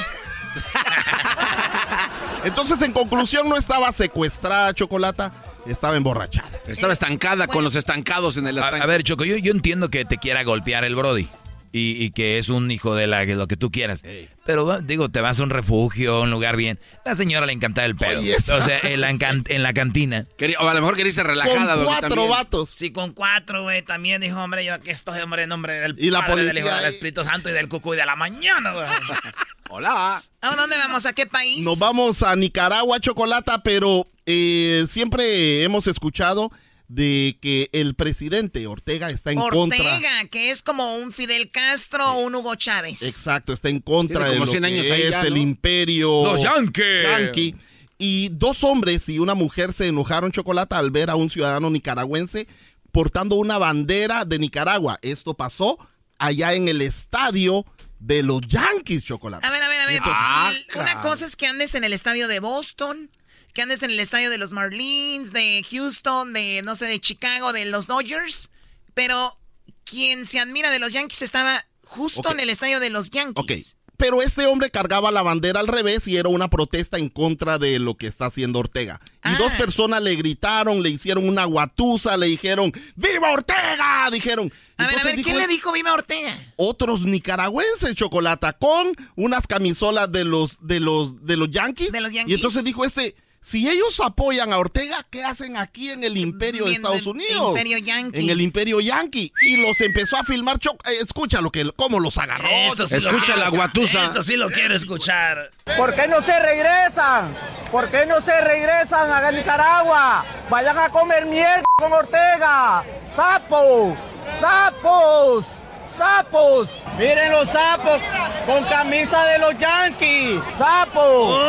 Entonces, 2.44 2.82
en 2.82 2.92
conclusión, 2.92 3.48
no 3.48 3.56
estaba 3.56 3.92
secuestrada 3.92 4.74
Chocolata, 4.74 5.32
estaba 5.66 5.96
emborrachada. 5.96 6.50
Estaba 6.68 6.92
estancada 6.94 7.48
con 7.48 7.64
los 7.64 7.76
estancados 7.76 8.38
en 8.38 8.48
el 8.48 8.58
A, 8.60 8.66
estanque. 8.66 8.84
a 8.84 8.88
ver, 8.88 9.04
Choco, 9.04 9.24
yo, 9.24 9.38
yo 9.38 9.52
entiendo 9.52 9.90
que 9.90 10.04
te 10.06 10.18
quiera 10.18 10.44
golpear 10.44 10.84
el 10.84 10.96
Brody. 10.96 11.28
Y, 11.76 12.04
y 12.04 12.12
que 12.12 12.38
es 12.38 12.50
un 12.50 12.70
hijo 12.70 12.94
de 12.94 13.08
la, 13.08 13.26
lo 13.26 13.48
que 13.48 13.58
tú 13.58 13.72
quieras. 13.72 14.04
Pero 14.46 14.80
digo, 14.82 15.10
te 15.10 15.22
vas 15.22 15.40
a 15.40 15.44
un 15.44 15.50
refugio, 15.50 16.22
un 16.22 16.30
lugar 16.30 16.56
bien. 16.56 16.80
La 17.04 17.16
señora 17.16 17.48
le 17.48 17.54
encantaba 17.54 17.88
el 17.88 17.96
pedo. 17.96 18.20
Oye, 18.20 18.36
O 18.36 18.40
sea, 18.42 18.80
en 18.84 19.02
la, 19.02 19.10
en 19.10 19.64
la 19.64 19.74
cantina. 19.74 20.24
Quería- 20.38 20.60
o 20.60 20.70
a 20.70 20.74
lo 20.76 20.82
mejor 20.82 20.96
quería 20.96 21.10
irse 21.10 21.24
relajada. 21.24 21.76
Doggy, 21.76 22.00
también. 22.02 22.30
vatos. 22.30 22.70
Sí, 22.70 22.92
con 22.92 23.12
cuatro, 23.14 23.64
güey. 23.64 23.82
También 23.82 24.22
dijo, 24.22 24.40
hombre, 24.40 24.64
yo 24.64 24.76
aquí 24.76 24.92
estoy, 24.92 25.20
hombre, 25.22 25.44
en 25.44 25.50
nombre 25.50 25.74
del 25.74 25.96
Y 25.98 26.12
la 26.12 26.20
Padre, 26.28 26.44
del 26.44 26.48
policía 26.52 26.72
Hijo, 26.72 26.82
del. 26.84 26.94
Espíritu 26.94 27.24
Santo 27.24 27.50
y 27.50 27.54
del 27.54 27.68
cucuy 27.68 27.98
de 27.98 28.06
la 28.06 28.16
mañana, 28.16 28.72
güey. 28.74 28.86
Hola. 29.70 30.24
¿A 30.42 30.56
dónde 30.56 30.78
vamos? 30.78 31.08
¿A 31.08 31.14
qué 31.14 31.26
país? 31.26 31.66
Nos 31.66 31.80
vamos 31.80 32.22
a 32.22 32.36
Nicaragua, 32.36 33.00
Chocolata, 33.00 33.64
pero 33.64 34.06
eh, 34.28 34.84
siempre 34.88 35.64
hemos 35.64 35.88
escuchado 35.88 36.52
de 36.88 37.38
que 37.42 37.70
el 37.74 37.96
presidente 37.96 38.68
Ortega 38.68 39.10
está 39.10 39.32
en 39.32 39.40
contra. 39.40 39.60
Ortega, 39.82 40.26
que 40.30 40.52
es 40.52 40.62
como 40.62 40.96
un 40.98 41.12
Fidel 41.12 41.50
Castro 41.52 42.06
o 42.14 42.20
un 42.22 42.36
Hugo 42.36 42.56
Chávez. 42.56 43.02
Exacto, 43.02 43.54
está 43.54 43.70
en 43.70 43.80
contra 43.80 44.30
de 44.30 44.38
lo 44.40 44.46
100 44.46 44.62
que 44.64 44.68
años 44.68 44.86
es 44.86 45.10
ya, 45.12 45.22
el 45.22 45.38
imperio 45.38 46.26
Los 46.26 46.42
Yankees. 46.42 47.04
yankee. 47.04 47.56
Y 47.98 48.30
dos 48.30 48.64
hombres 48.64 49.08
y 49.10 49.20
una 49.20 49.34
mujer 49.34 49.72
se 49.72 49.88
enojaron 49.88 50.32
chocolate 50.32 50.76
al 50.76 50.92
ver 50.92 51.10
a 51.10 51.16
un 51.16 51.30
ciudadano 51.30 51.70
nicaragüense 51.70 52.48
portando 52.92 53.36
una 53.36 53.58
bandera 53.58 54.26
de 54.26 54.38
Nicaragua. 54.40 54.98
Esto 55.02 55.34
pasó 55.34 55.78
allá 56.20 56.54
en 56.54 56.68
el 56.68 56.82
estadio 56.82 57.66
de 58.00 58.22
los 58.22 58.42
Yankees, 58.42 59.06
chocolate. 59.06 59.46
A 59.48 59.52
ver, 59.52 59.64
a 59.64 59.70
ver, 59.70 59.82
a 59.82 59.86
ver. 59.88 60.02
Ah, 60.04 60.54
Una 60.76 61.02
cosa 61.02 61.26
es 61.26 61.36
que 61.36 61.48
andes 61.48 61.74
en 61.76 61.84
el 61.86 61.94
estadio 61.94 62.28
de 62.28 62.40
Boston, 62.40 63.10
que 63.54 63.62
andes 63.62 63.84
en 63.84 63.92
el 63.92 64.00
estadio 64.00 64.30
de 64.30 64.38
los 64.38 64.52
Marlins, 64.54 65.32
de 65.32 65.64
Houston, 65.70 66.34
de, 66.34 66.62
no 66.64 66.76
sé, 66.76 66.86
de 66.88 67.00
Chicago, 67.00 67.54
de 67.54 67.66
los 67.66 67.88
Dodgers, 67.88 68.50
pero 68.94 69.38
quien 69.84 70.26
se 70.26 70.40
admira 70.40 70.72
de 70.72 70.80
los 70.80 70.92
Yankees 70.92 71.22
estaba 71.22 71.64
justo 71.86 72.32
en 72.32 72.40
el 72.40 72.50
estadio 72.50 72.80
de 72.80 72.90
los 72.90 73.10
Yankees. 73.12 73.44
Ok. 73.44 73.78
Pero 73.96 74.24
este 74.24 74.48
hombre 74.48 74.72
cargaba 74.72 75.12
la 75.12 75.22
bandera 75.22 75.60
al 75.60 75.68
revés 75.68 76.08
y 76.08 76.18
era 76.18 76.28
una 76.28 76.50
protesta 76.50 76.98
en 76.98 77.10
contra 77.10 77.60
de 77.60 77.78
lo 77.78 77.96
que 77.96 78.08
está 78.08 78.26
haciendo 78.26 78.58
Ortega. 78.60 79.00
Y 79.18 79.20
Ah. 79.22 79.36
dos 79.38 79.54
personas 79.54 80.02
le 80.02 80.16
gritaron, 80.16 80.82
le 80.82 80.90
hicieron 80.90 81.30
una 81.30 81.46
guatusa, 81.46 82.18
le 82.18 82.26
dijeron, 82.26 82.74
¡Viva 82.96 83.32
Ortega! 83.32 84.10
Dijeron. 84.12 84.52
A 84.78 84.88
ver, 84.88 85.00
a 85.00 85.04
ver, 85.04 85.16
dijo 85.16 85.28
¿quién 85.30 85.38
le 85.38 85.48
dijo 85.48 85.72
Viva 85.72 85.94
Ortega? 85.94 86.36
Otros 86.56 87.02
nicaragüenses, 87.02 87.94
Chocolata, 87.94 88.54
con 88.54 88.92
unas 89.16 89.46
camisolas 89.46 90.12
de 90.12 90.24
los, 90.26 90.66
de 90.66 90.80
los, 90.80 91.24
de 91.26 91.38
los 91.38 91.52
Yankees. 91.52 91.92
De 91.92 92.02
los 92.02 92.12
Yankees. 92.12 92.32
Y 92.32 92.34
entonces 92.36 92.64
dijo 92.64 92.84
este, 92.86 93.16
si 93.44 93.70
ellos 93.70 94.00
apoyan 94.00 94.54
a 94.54 94.58
Ortega, 94.58 95.06
¿qué 95.10 95.24
hacen 95.24 95.58
aquí 95.58 95.92
en 95.92 96.06
el 96.06 96.16
imperio 96.18 96.64
de 96.64 96.74
Estados 96.74 97.02
el 97.02 97.08
Unidos? 97.10 97.50
imperio 97.50 97.78
Yankee. 97.78 98.20
En 98.20 98.30
el 98.30 98.40
imperio 98.40 98.80
Yankee. 98.80 99.34
Y 99.42 99.58
los 99.58 99.80
empezó 99.82 100.18
a 100.18 100.24
filmar, 100.24 100.56
eh, 100.56 100.92
escucha 101.04 101.42
lo 101.42 101.52
que, 101.52 101.70
cómo 101.76 102.00
los 102.00 102.18
agarró. 102.18 102.48
Esto 102.50 102.88
sí 102.88 103.00
lo 103.02 103.10
Escucha 103.10 103.36
la 103.36 103.50
guatusa. 103.50 104.06
Esto 104.06 104.24
sí 104.24 104.38
lo 104.38 104.50
quiero 104.50 104.74
escuchar. 104.74 105.52
¿Por 105.78 105.94
qué 105.94 106.08
no 106.08 106.22
se 106.22 106.40
regresan? 106.40 107.36
¿Por 107.70 107.90
qué 107.90 108.06
no 108.06 108.22
se 108.22 108.40
regresan 108.40 109.12
a 109.12 109.32
Nicaragua? 109.32 110.26
Vayan 110.50 110.78
a 110.78 110.88
comer 110.90 111.26
mierda 111.26 111.64
con 111.76 111.92
Ortega. 111.92 112.86
¡Sapos! 113.06 113.94
¡Sapos! 114.40 115.63
¡Sapos! 115.96 116.70
Miren 116.98 117.32
los 117.32 117.50
sapos 117.50 118.02
con 118.48 118.64
camisa 118.66 119.24
de 119.26 119.40
los 119.40 119.58
Yankees. 119.60 120.42
¡Sapos! 120.58 121.40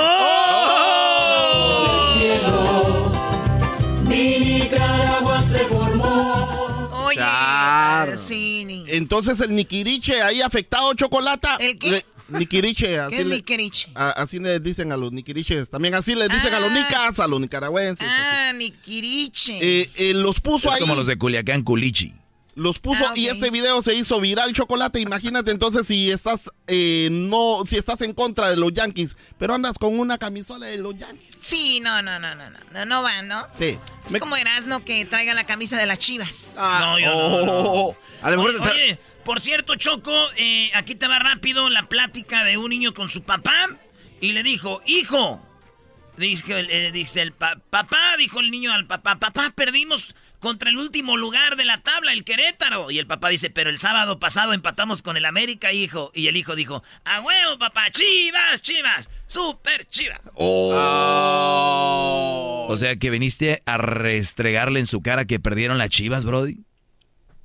Mi 4.07 4.39
Nicaragua 4.39 5.43
se 5.43 5.59
formó. 5.61 6.91
Oye, 7.07 8.17
sí, 8.17 8.65
ni- 8.65 8.85
Entonces 8.89 9.41
el 9.41 9.55
Niquiriche 9.55 10.23
ahí 10.23 10.41
afectado, 10.43 10.93
Chocolata. 10.95 11.57
¿El 11.59 11.79
qué? 11.79 11.91
le- 11.91 12.07
Niquiriche, 12.29 12.99
así, 12.99 13.17
¿Qué 13.17 13.23
es 13.23 13.27
le, 13.29 13.71
a- 13.95 14.11
así 14.11 14.39
le 14.39 14.59
dicen 14.59 14.91
a 14.93 14.97
los 14.97 15.13
Niquiriches. 15.13 15.69
También 15.71 15.95
así 15.95 16.15
le 16.15 16.27
dicen 16.29 16.55
a 16.55 16.61
los 16.61 16.71
nicas, 16.71 17.21
a 17.21 17.27
los 17.27 17.39
nicaragüenses. 17.41 18.07
Ah, 18.11 18.53
Niquiriche. 18.55 19.59
Eh, 19.61 19.91
eh, 19.95 20.15
los 20.15 20.41
puso 20.41 20.69
Es 20.71 20.75
ahí. 20.77 20.81
como 20.81 20.95
los 20.95 21.07
de 21.07 21.17
Culiacán, 21.19 21.63
Culichi. 21.63 22.15
Los 22.57 22.79
puso 22.79 23.05
Ah, 23.09 23.13
y 23.17 23.27
este 23.27 23.51
video 23.51 23.83
se 23.83 23.95
hizo 23.97 24.21
viral 24.21 24.53
chocolate. 24.53 25.01
Imagínate 25.01 25.51
entonces 25.51 25.87
si 25.89 26.11
estás 26.11 26.51
eh, 26.69 27.09
no, 27.11 27.65
si 27.67 27.77
estás 27.77 28.01
en 28.03 28.13
contra 28.15 28.49
de 28.49 28.57
los 28.57 28.73
Yankees, 28.73 29.17
pero 29.39 29.55
andas 29.55 29.77
con 29.79 29.99
una 29.99 30.19
camisola 30.19 30.67
de 30.67 30.79
los 30.79 30.97
Yankees. 30.97 31.37
Sí, 31.41 31.81
no, 31.81 32.01
no, 32.03 32.19
no, 32.21 32.35
no, 32.37 32.49
no, 32.51 32.59
no, 32.73 32.85
no 32.87 33.03
va, 33.03 33.23
¿no? 33.23 33.47
Sí. 33.59 33.77
Es 34.07 34.21
como 34.21 34.37
Erasmo 34.37 34.85
que 34.85 35.05
traiga 35.05 35.35
la 35.35 35.45
camisa 35.47 35.77
de 35.79 35.87
las 35.87 35.99
chivas. 35.99 36.55
Ah, 36.57 36.79
no, 36.93 36.99
yo 37.01 37.07
no, 37.11 37.17
oh. 37.17 37.47
no, 37.47 37.63
no. 37.93 37.97
A 38.23 38.31
lo 38.31 38.37
mejor 38.43 38.71
Oye, 38.73 38.99
por 39.25 39.41
cierto, 39.41 39.75
Choco, 39.75 40.13
eh, 40.37 40.71
aquí 40.75 40.95
te 40.95 41.09
va 41.09 41.19
rápido 41.19 41.69
la 41.71 41.89
plática 41.89 42.45
de 42.45 42.57
un 42.57 42.71
niño 42.71 42.95
con 42.95 43.09
su 43.09 43.23
papá 43.25 43.71
y 44.21 44.31
le 44.33 44.45
dijo, 44.45 44.81
hijo, 44.87 45.43
dice, 46.17 46.61
el- 46.61 46.71
eh, 46.71 46.93
dice 46.93 47.21
el 47.23 47.33
pa- 47.33 47.57
papá, 47.71 48.17
dijo 48.17 48.39
el 48.41 48.51
niño 48.53 48.73
al 48.73 48.87
papá, 48.87 49.19
papá, 49.19 49.53
perdimos 49.57 50.15
contra 50.45 50.69
el 50.69 50.77
último 50.77 51.17
lugar 51.17 51.57
de 51.57 51.65
la 51.65 51.79
tabla, 51.79 52.13
el 52.13 52.23
Querétaro. 52.23 52.91
Y 52.91 52.99
el 52.99 53.07
papá 53.07 53.31
dice, 53.31 53.49
pero 53.49 53.71
el 53.71 53.79
sábado 53.79 54.21
pasado 54.21 54.53
empatamos 54.53 55.01
con 55.01 55.17
el 55.17 55.25
América, 55.25 55.73
hijo. 55.73 56.13
Y 56.15 56.29
el 56.29 56.37
hijo 56.37 56.55
dijo, 56.55 56.83
a 57.07 57.23
huevo, 57.23 57.59
papá, 57.59 57.91
chivas, 57.91 58.61
chivas, 58.61 59.09
super 59.27 59.87
chivas. 59.87 60.21
O 62.69 62.77
sea, 62.77 62.97
que 62.97 63.09
viniste 63.09 63.63
a 63.65 63.79
restregarle 63.79 64.81
en 64.81 64.87
su 64.87 65.01
cara 65.01 65.25
que 65.25 65.41
perdieron 65.41 65.79
las 65.79 65.89
chivas, 65.89 66.27
Brody. 66.27 66.59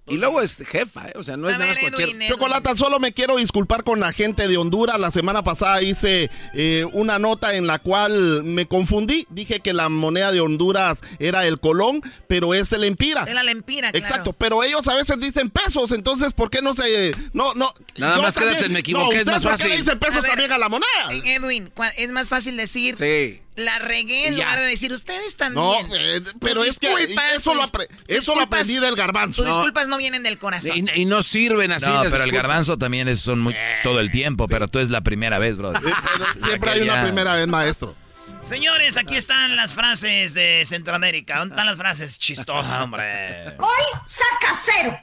Y 0.10 0.18
luego 0.18 0.42
es 0.42 0.58
jefa, 0.58 1.08
¿eh? 1.08 1.14
O 1.16 1.24
sea, 1.24 1.38
no 1.38 1.50
es 1.50 1.56
A 1.56 1.58
nada 1.60 1.72
más 1.72 1.80
cualquier... 1.80 2.10
Edwin. 2.10 2.28
Chocolata, 2.28 2.76
solo 2.76 3.00
me 3.00 3.14
quiero 3.14 3.38
disculpar 3.38 3.84
con 3.84 4.00
la 4.00 4.12
gente 4.12 4.48
de 4.48 4.58
Honduras. 4.58 5.00
La 5.00 5.12
semana 5.12 5.44
pasada 5.44 5.82
hice 5.82 6.30
eh, 6.54 6.86
una 6.94 7.20
nota 7.20 7.56
en 7.56 7.68
la 7.68 7.80
cual 7.80 8.44
me 8.44 8.68
confundí. 8.68 9.28
Dije 9.30 9.60
que 9.60 9.74
la 9.74 9.90
moneda 9.90 10.32
de 10.32 10.42
Honduras 10.42 11.00
era 11.20 11.46
el 11.46 11.60
colón, 11.60 12.02
pero 12.28 12.54
es 12.54 12.72
el 12.74 12.84
empira. 12.84 13.24
Es 13.24 13.34
la 13.34 13.44
lempira, 13.44 13.92
claro. 13.92 14.06
Exacto, 14.06 14.34
pero 14.34 14.64
ellos 14.64 14.88
a 14.88 14.96
veces 14.96 15.20
dicen 15.20 15.50
pesos, 15.50 15.92
entonces 15.92 16.34
¿por 16.34 16.50
qué 16.50 16.62
no 16.62 16.74
se 16.76 17.12
no 17.34 17.54
no 17.56 17.72
Nada 17.98 18.22
más 18.22 18.38
quédate, 18.38 18.70
me 18.70 18.80
equivoqué, 18.80 19.16
es 19.16 19.22
¿ustedes 19.22 19.36
más 19.36 19.44
por 19.44 19.52
qué 19.52 19.58
fácil. 19.58 19.70
le 19.72 19.78
dicen 19.78 20.00
pesos 20.00 20.18
A 20.18 20.22
ver, 20.22 20.32
también 20.32 20.52
a 20.52 20.58
la 20.58 20.70
moneda? 20.70 20.86
Eh, 21.12 21.36
Edwin, 21.36 21.72
es 21.98 22.10
más 22.10 22.30
fácil 22.30 22.58
decir 22.58 22.96
Sí. 22.98 23.42
La 23.60 23.80
regué 23.80 24.28
en 24.28 24.36
ya. 24.36 24.44
lugar 24.46 24.60
de 24.60 24.66
decir 24.68 24.92
ustedes 24.94 25.38
No, 25.52 25.74
también. 25.74 25.88
eh, 26.02 26.22
Tus 26.22 26.36
pero 26.40 26.64
es 26.64 26.80
que 26.80 26.90
disculpas, 26.90 27.34
eso 27.36 27.54
lo, 27.54 27.64
eso 28.08 28.36
lo 28.36 28.42
aprendí 28.42 28.80
del 28.80 28.96
garbanzo. 28.96 29.44
Tus 29.44 29.54
disculpas 29.54 29.88
no 29.88 29.98
vienen 29.98 30.24
del 30.24 30.38
corazón. 30.40 30.72
Y, 30.96 31.02
y 31.02 31.06
no 31.06 31.22
sirven 31.24 31.72
así. 31.72 31.86
No, 31.90 32.02
pero 32.04 32.24
el 32.24 32.32
garbanzo 32.32 32.78
también 32.78 33.08
es, 33.08 33.20
son 33.20 33.40
muy, 33.40 33.56
todo 33.84 34.00
el 34.00 34.12
tiempo, 34.12 34.48
pero 34.48 34.68
tú 34.68 34.80
es 34.80 34.90
la 34.90 35.02
primera 35.02 35.38
vez, 35.40 35.58
Brody. 35.58 35.80
Siempre 36.48 36.72
hay 36.72 36.82
una 36.82 36.96
Ya. 36.96 37.04
primera 37.04 37.34
vez, 37.36 37.48
maestro. 37.48 37.96
Señores, 38.42 38.96
aquí 38.98 39.16
están 39.18 39.56
las 39.58 39.74
frases 39.74 40.34
de 40.34 40.64
Centroamérica. 40.66 41.40
¿Dónde 41.40 41.54
están 41.56 41.66
las 41.66 41.78
frases 41.78 42.18
chistosas, 42.20 42.82
hombre? 42.82 43.48
Hoy 43.60 44.00
saca 44.06 44.56
cero. 44.64 44.98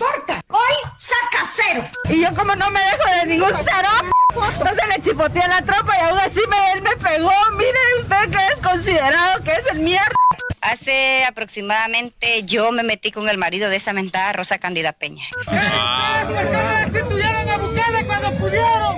Porta, 0.00 0.40
hoy 0.48 0.90
saca 0.96 1.46
cero. 1.46 1.84
Y 2.08 2.22
yo 2.22 2.34
como 2.34 2.56
no 2.56 2.70
me 2.70 2.80
dejo 2.80 3.20
de 3.20 3.26
ningún 3.26 3.52
cero, 3.62 3.88
entonces 4.32 4.88
le 4.88 5.02
chipoteé 5.02 5.42
a 5.42 5.48
la 5.48 5.60
tropa 5.60 5.92
y 5.94 6.08
aún 6.08 6.18
así 6.18 6.40
me, 6.48 6.72
él 6.72 6.80
me 6.80 6.96
pegó. 6.96 7.30
Mire 7.58 7.78
usted 8.00 8.30
que 8.30 8.46
es 8.46 8.66
considerado 8.66 9.44
que 9.44 9.52
es 9.52 9.66
el 9.70 9.80
mierda. 9.80 10.14
Hace 10.62 11.26
aproximadamente 11.26 12.44
yo 12.44 12.72
me 12.72 12.82
metí 12.82 13.12
con 13.12 13.28
el 13.28 13.36
marido 13.36 13.68
de 13.68 13.76
esa 13.76 13.92
mentada 13.92 14.32
Rosa 14.32 14.56
Cándida 14.56 14.94
Peña. 14.94 15.26
¿Por 15.44 15.54
qué 15.54 16.44
no 16.44 16.92
destituyeron 16.92 17.48
a 17.50 17.58
Bukele 17.58 18.06
cuando 18.06 18.32
pudieron? 18.38 18.96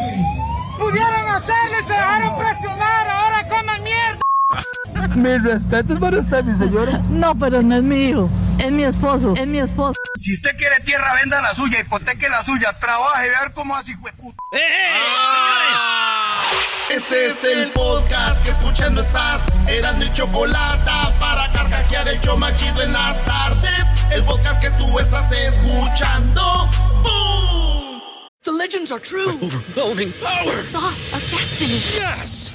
Pudieron 0.79 1.29
hacerlo 1.29 1.81
y 1.81 1.87
se 1.89 1.93
dejaron 1.95 2.39
presionar. 2.39 3.09
Ahora 3.09 3.49
coman 3.49 3.83
mierda. 3.83 4.21
Mi 5.17 5.37
respeto 5.39 5.95
es 5.95 5.99
para 5.99 6.17
usted, 6.17 6.45
mi 6.45 6.55
señora. 6.55 6.99
No, 7.11 7.37
pero 7.37 7.61
no 7.61 7.75
es 7.75 7.83
mi 7.83 8.05
hijo. 8.07 8.31
Es 8.61 8.71
mi 8.71 8.85
esposo. 8.85 9.35
Es 9.37 9.49
mi 9.49 9.59
esposo. 9.59 9.99
Si 10.23 10.33
usted 10.35 10.57
quiere 10.57 10.79
tierra, 10.85 11.15
venda 11.15 11.43
la 11.43 11.53
suya, 11.53 11.81
hipoteque 11.81 12.29
la 12.29 12.45
suya, 12.45 12.73
trabaje, 12.79 13.29
ver 13.29 13.53
cómo 13.55 13.75
así 13.75 13.93
fue 13.97 14.13
puta. 14.13 14.37
¡Eh, 14.53 14.59
eh, 14.61 15.75
Este 16.91 17.27
es 17.27 17.43
el 17.43 17.73
podcast 17.73 18.41
que 18.45 18.53
escuchando 18.53 19.01
estás. 19.01 19.49
Eran 19.67 19.99
mi 19.99 20.13
chocolate 20.13 20.89
para 21.19 21.51
carcajear 21.53 22.07
el 22.09 22.21
show 22.21 22.39
más 22.39 22.55
chido 22.55 22.83
en 22.83 22.93
las 22.93 23.25
tardes. 23.25 23.85
El 24.13 24.23
podcast 24.23 24.61
que 24.61 24.71
tú 24.73 24.97
estás 25.01 25.29
escuchando. 25.33 26.71
¡Bum! 27.03 28.01
The 28.43 28.53
legends 28.53 28.93
are 28.93 29.01
true. 29.01 29.37
overwhelming 29.43 30.13
power! 30.23 30.45
The 30.45 30.53
sauce 30.53 31.13
of 31.13 31.21
destiny. 31.33 31.81
Yes! 31.99 32.55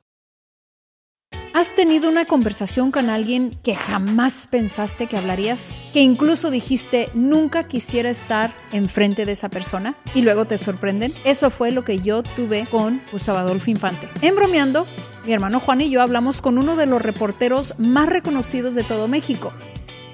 ¿Has 1.53 1.75
tenido 1.75 2.07
una 2.07 2.23
conversación 2.23 2.91
con 2.91 3.09
alguien 3.09 3.51
que 3.61 3.75
jamás 3.75 4.47
pensaste 4.49 5.07
que 5.07 5.17
hablarías? 5.17 5.89
Que 5.91 6.01
incluso 6.01 6.49
dijiste 6.49 7.09
nunca 7.13 7.67
quisiera 7.67 8.09
estar 8.09 8.53
enfrente 8.71 9.25
de 9.25 9.33
esa 9.33 9.49
persona 9.49 9.97
y 10.15 10.21
luego 10.21 10.45
te 10.45 10.57
sorprenden. 10.57 11.13
Eso 11.25 11.49
fue 11.49 11.73
lo 11.73 11.83
que 11.83 11.99
yo 11.99 12.23
tuve 12.23 12.65
con 12.67 13.01
Gustavo 13.11 13.37
Adolfo 13.37 13.69
Infante. 13.69 14.07
En 14.21 14.37
bromeando, 14.37 14.87
mi 15.25 15.33
hermano 15.33 15.59
Juan 15.59 15.81
y 15.81 15.89
yo 15.89 16.01
hablamos 16.01 16.41
con 16.41 16.57
uno 16.57 16.77
de 16.77 16.85
los 16.85 17.01
reporteros 17.01 17.77
más 17.77 18.07
reconocidos 18.07 18.73
de 18.73 18.83
todo 18.83 19.09
México, 19.09 19.51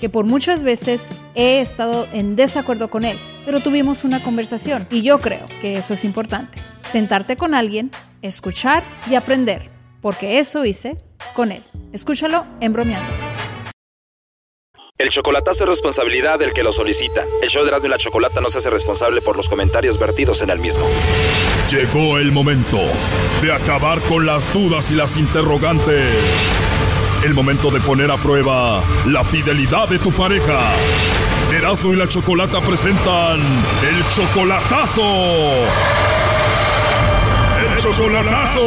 que 0.01 0.09
por 0.09 0.25
muchas 0.25 0.63
veces 0.63 1.11
he 1.35 1.61
estado 1.61 2.07
en 2.13 2.35
desacuerdo 2.35 2.89
con 2.89 3.05
él, 3.05 3.19
pero 3.45 3.59
tuvimos 3.59 4.03
una 4.03 4.23
conversación 4.23 4.87
y 4.89 5.03
yo 5.03 5.19
creo 5.19 5.45
que 5.61 5.73
eso 5.73 5.93
es 5.93 6.03
importante. 6.03 6.63
Sentarte 6.91 7.37
con 7.37 7.53
alguien, 7.53 7.91
escuchar 8.23 8.83
y 9.07 9.13
aprender, 9.13 9.76
porque 10.07 10.39
eso 10.39 10.63
hice 10.63 10.95
con 11.33 11.51
él. 11.51 11.65
Escúchalo 11.91 12.45
en 12.61 12.71
bromeando. 12.71 13.11
El 14.97 15.09
chocolatazo 15.09 15.65
es 15.65 15.69
responsabilidad 15.69 16.39
del 16.39 16.53
que 16.53 16.63
lo 16.63 16.71
solicita. 16.71 17.25
El 17.41 17.49
show 17.49 17.63
de 17.63 17.67
Erasmo 17.67 17.87
y 17.87 17.89
la 17.89 17.97
Chocolata 17.97 18.39
no 18.39 18.49
se 18.49 18.59
hace 18.59 18.69
responsable 18.69 19.19
por 19.19 19.35
los 19.35 19.49
comentarios 19.49 19.99
vertidos 19.99 20.41
en 20.41 20.49
el 20.49 20.59
mismo. 20.59 20.85
Llegó 21.69 22.19
el 22.19 22.31
momento 22.31 22.79
de 23.41 23.51
acabar 23.51 24.01
con 24.03 24.25
las 24.25 24.53
dudas 24.53 24.89
y 24.91 24.95
las 24.95 25.17
interrogantes. 25.17 26.15
El 27.25 27.33
momento 27.33 27.69
de 27.69 27.81
poner 27.81 28.09
a 28.09 28.15
prueba 28.15 28.81
la 29.07 29.25
fidelidad 29.25 29.89
de 29.89 29.99
tu 29.99 30.13
pareja. 30.13 30.71
Erasmo 31.51 31.91
y 31.91 31.97
la 31.97 32.07
Chocolata 32.07 32.61
presentan 32.61 33.41
el 33.41 34.09
chocolatazo. 34.15 36.06
Chocolatazo. 37.79 38.61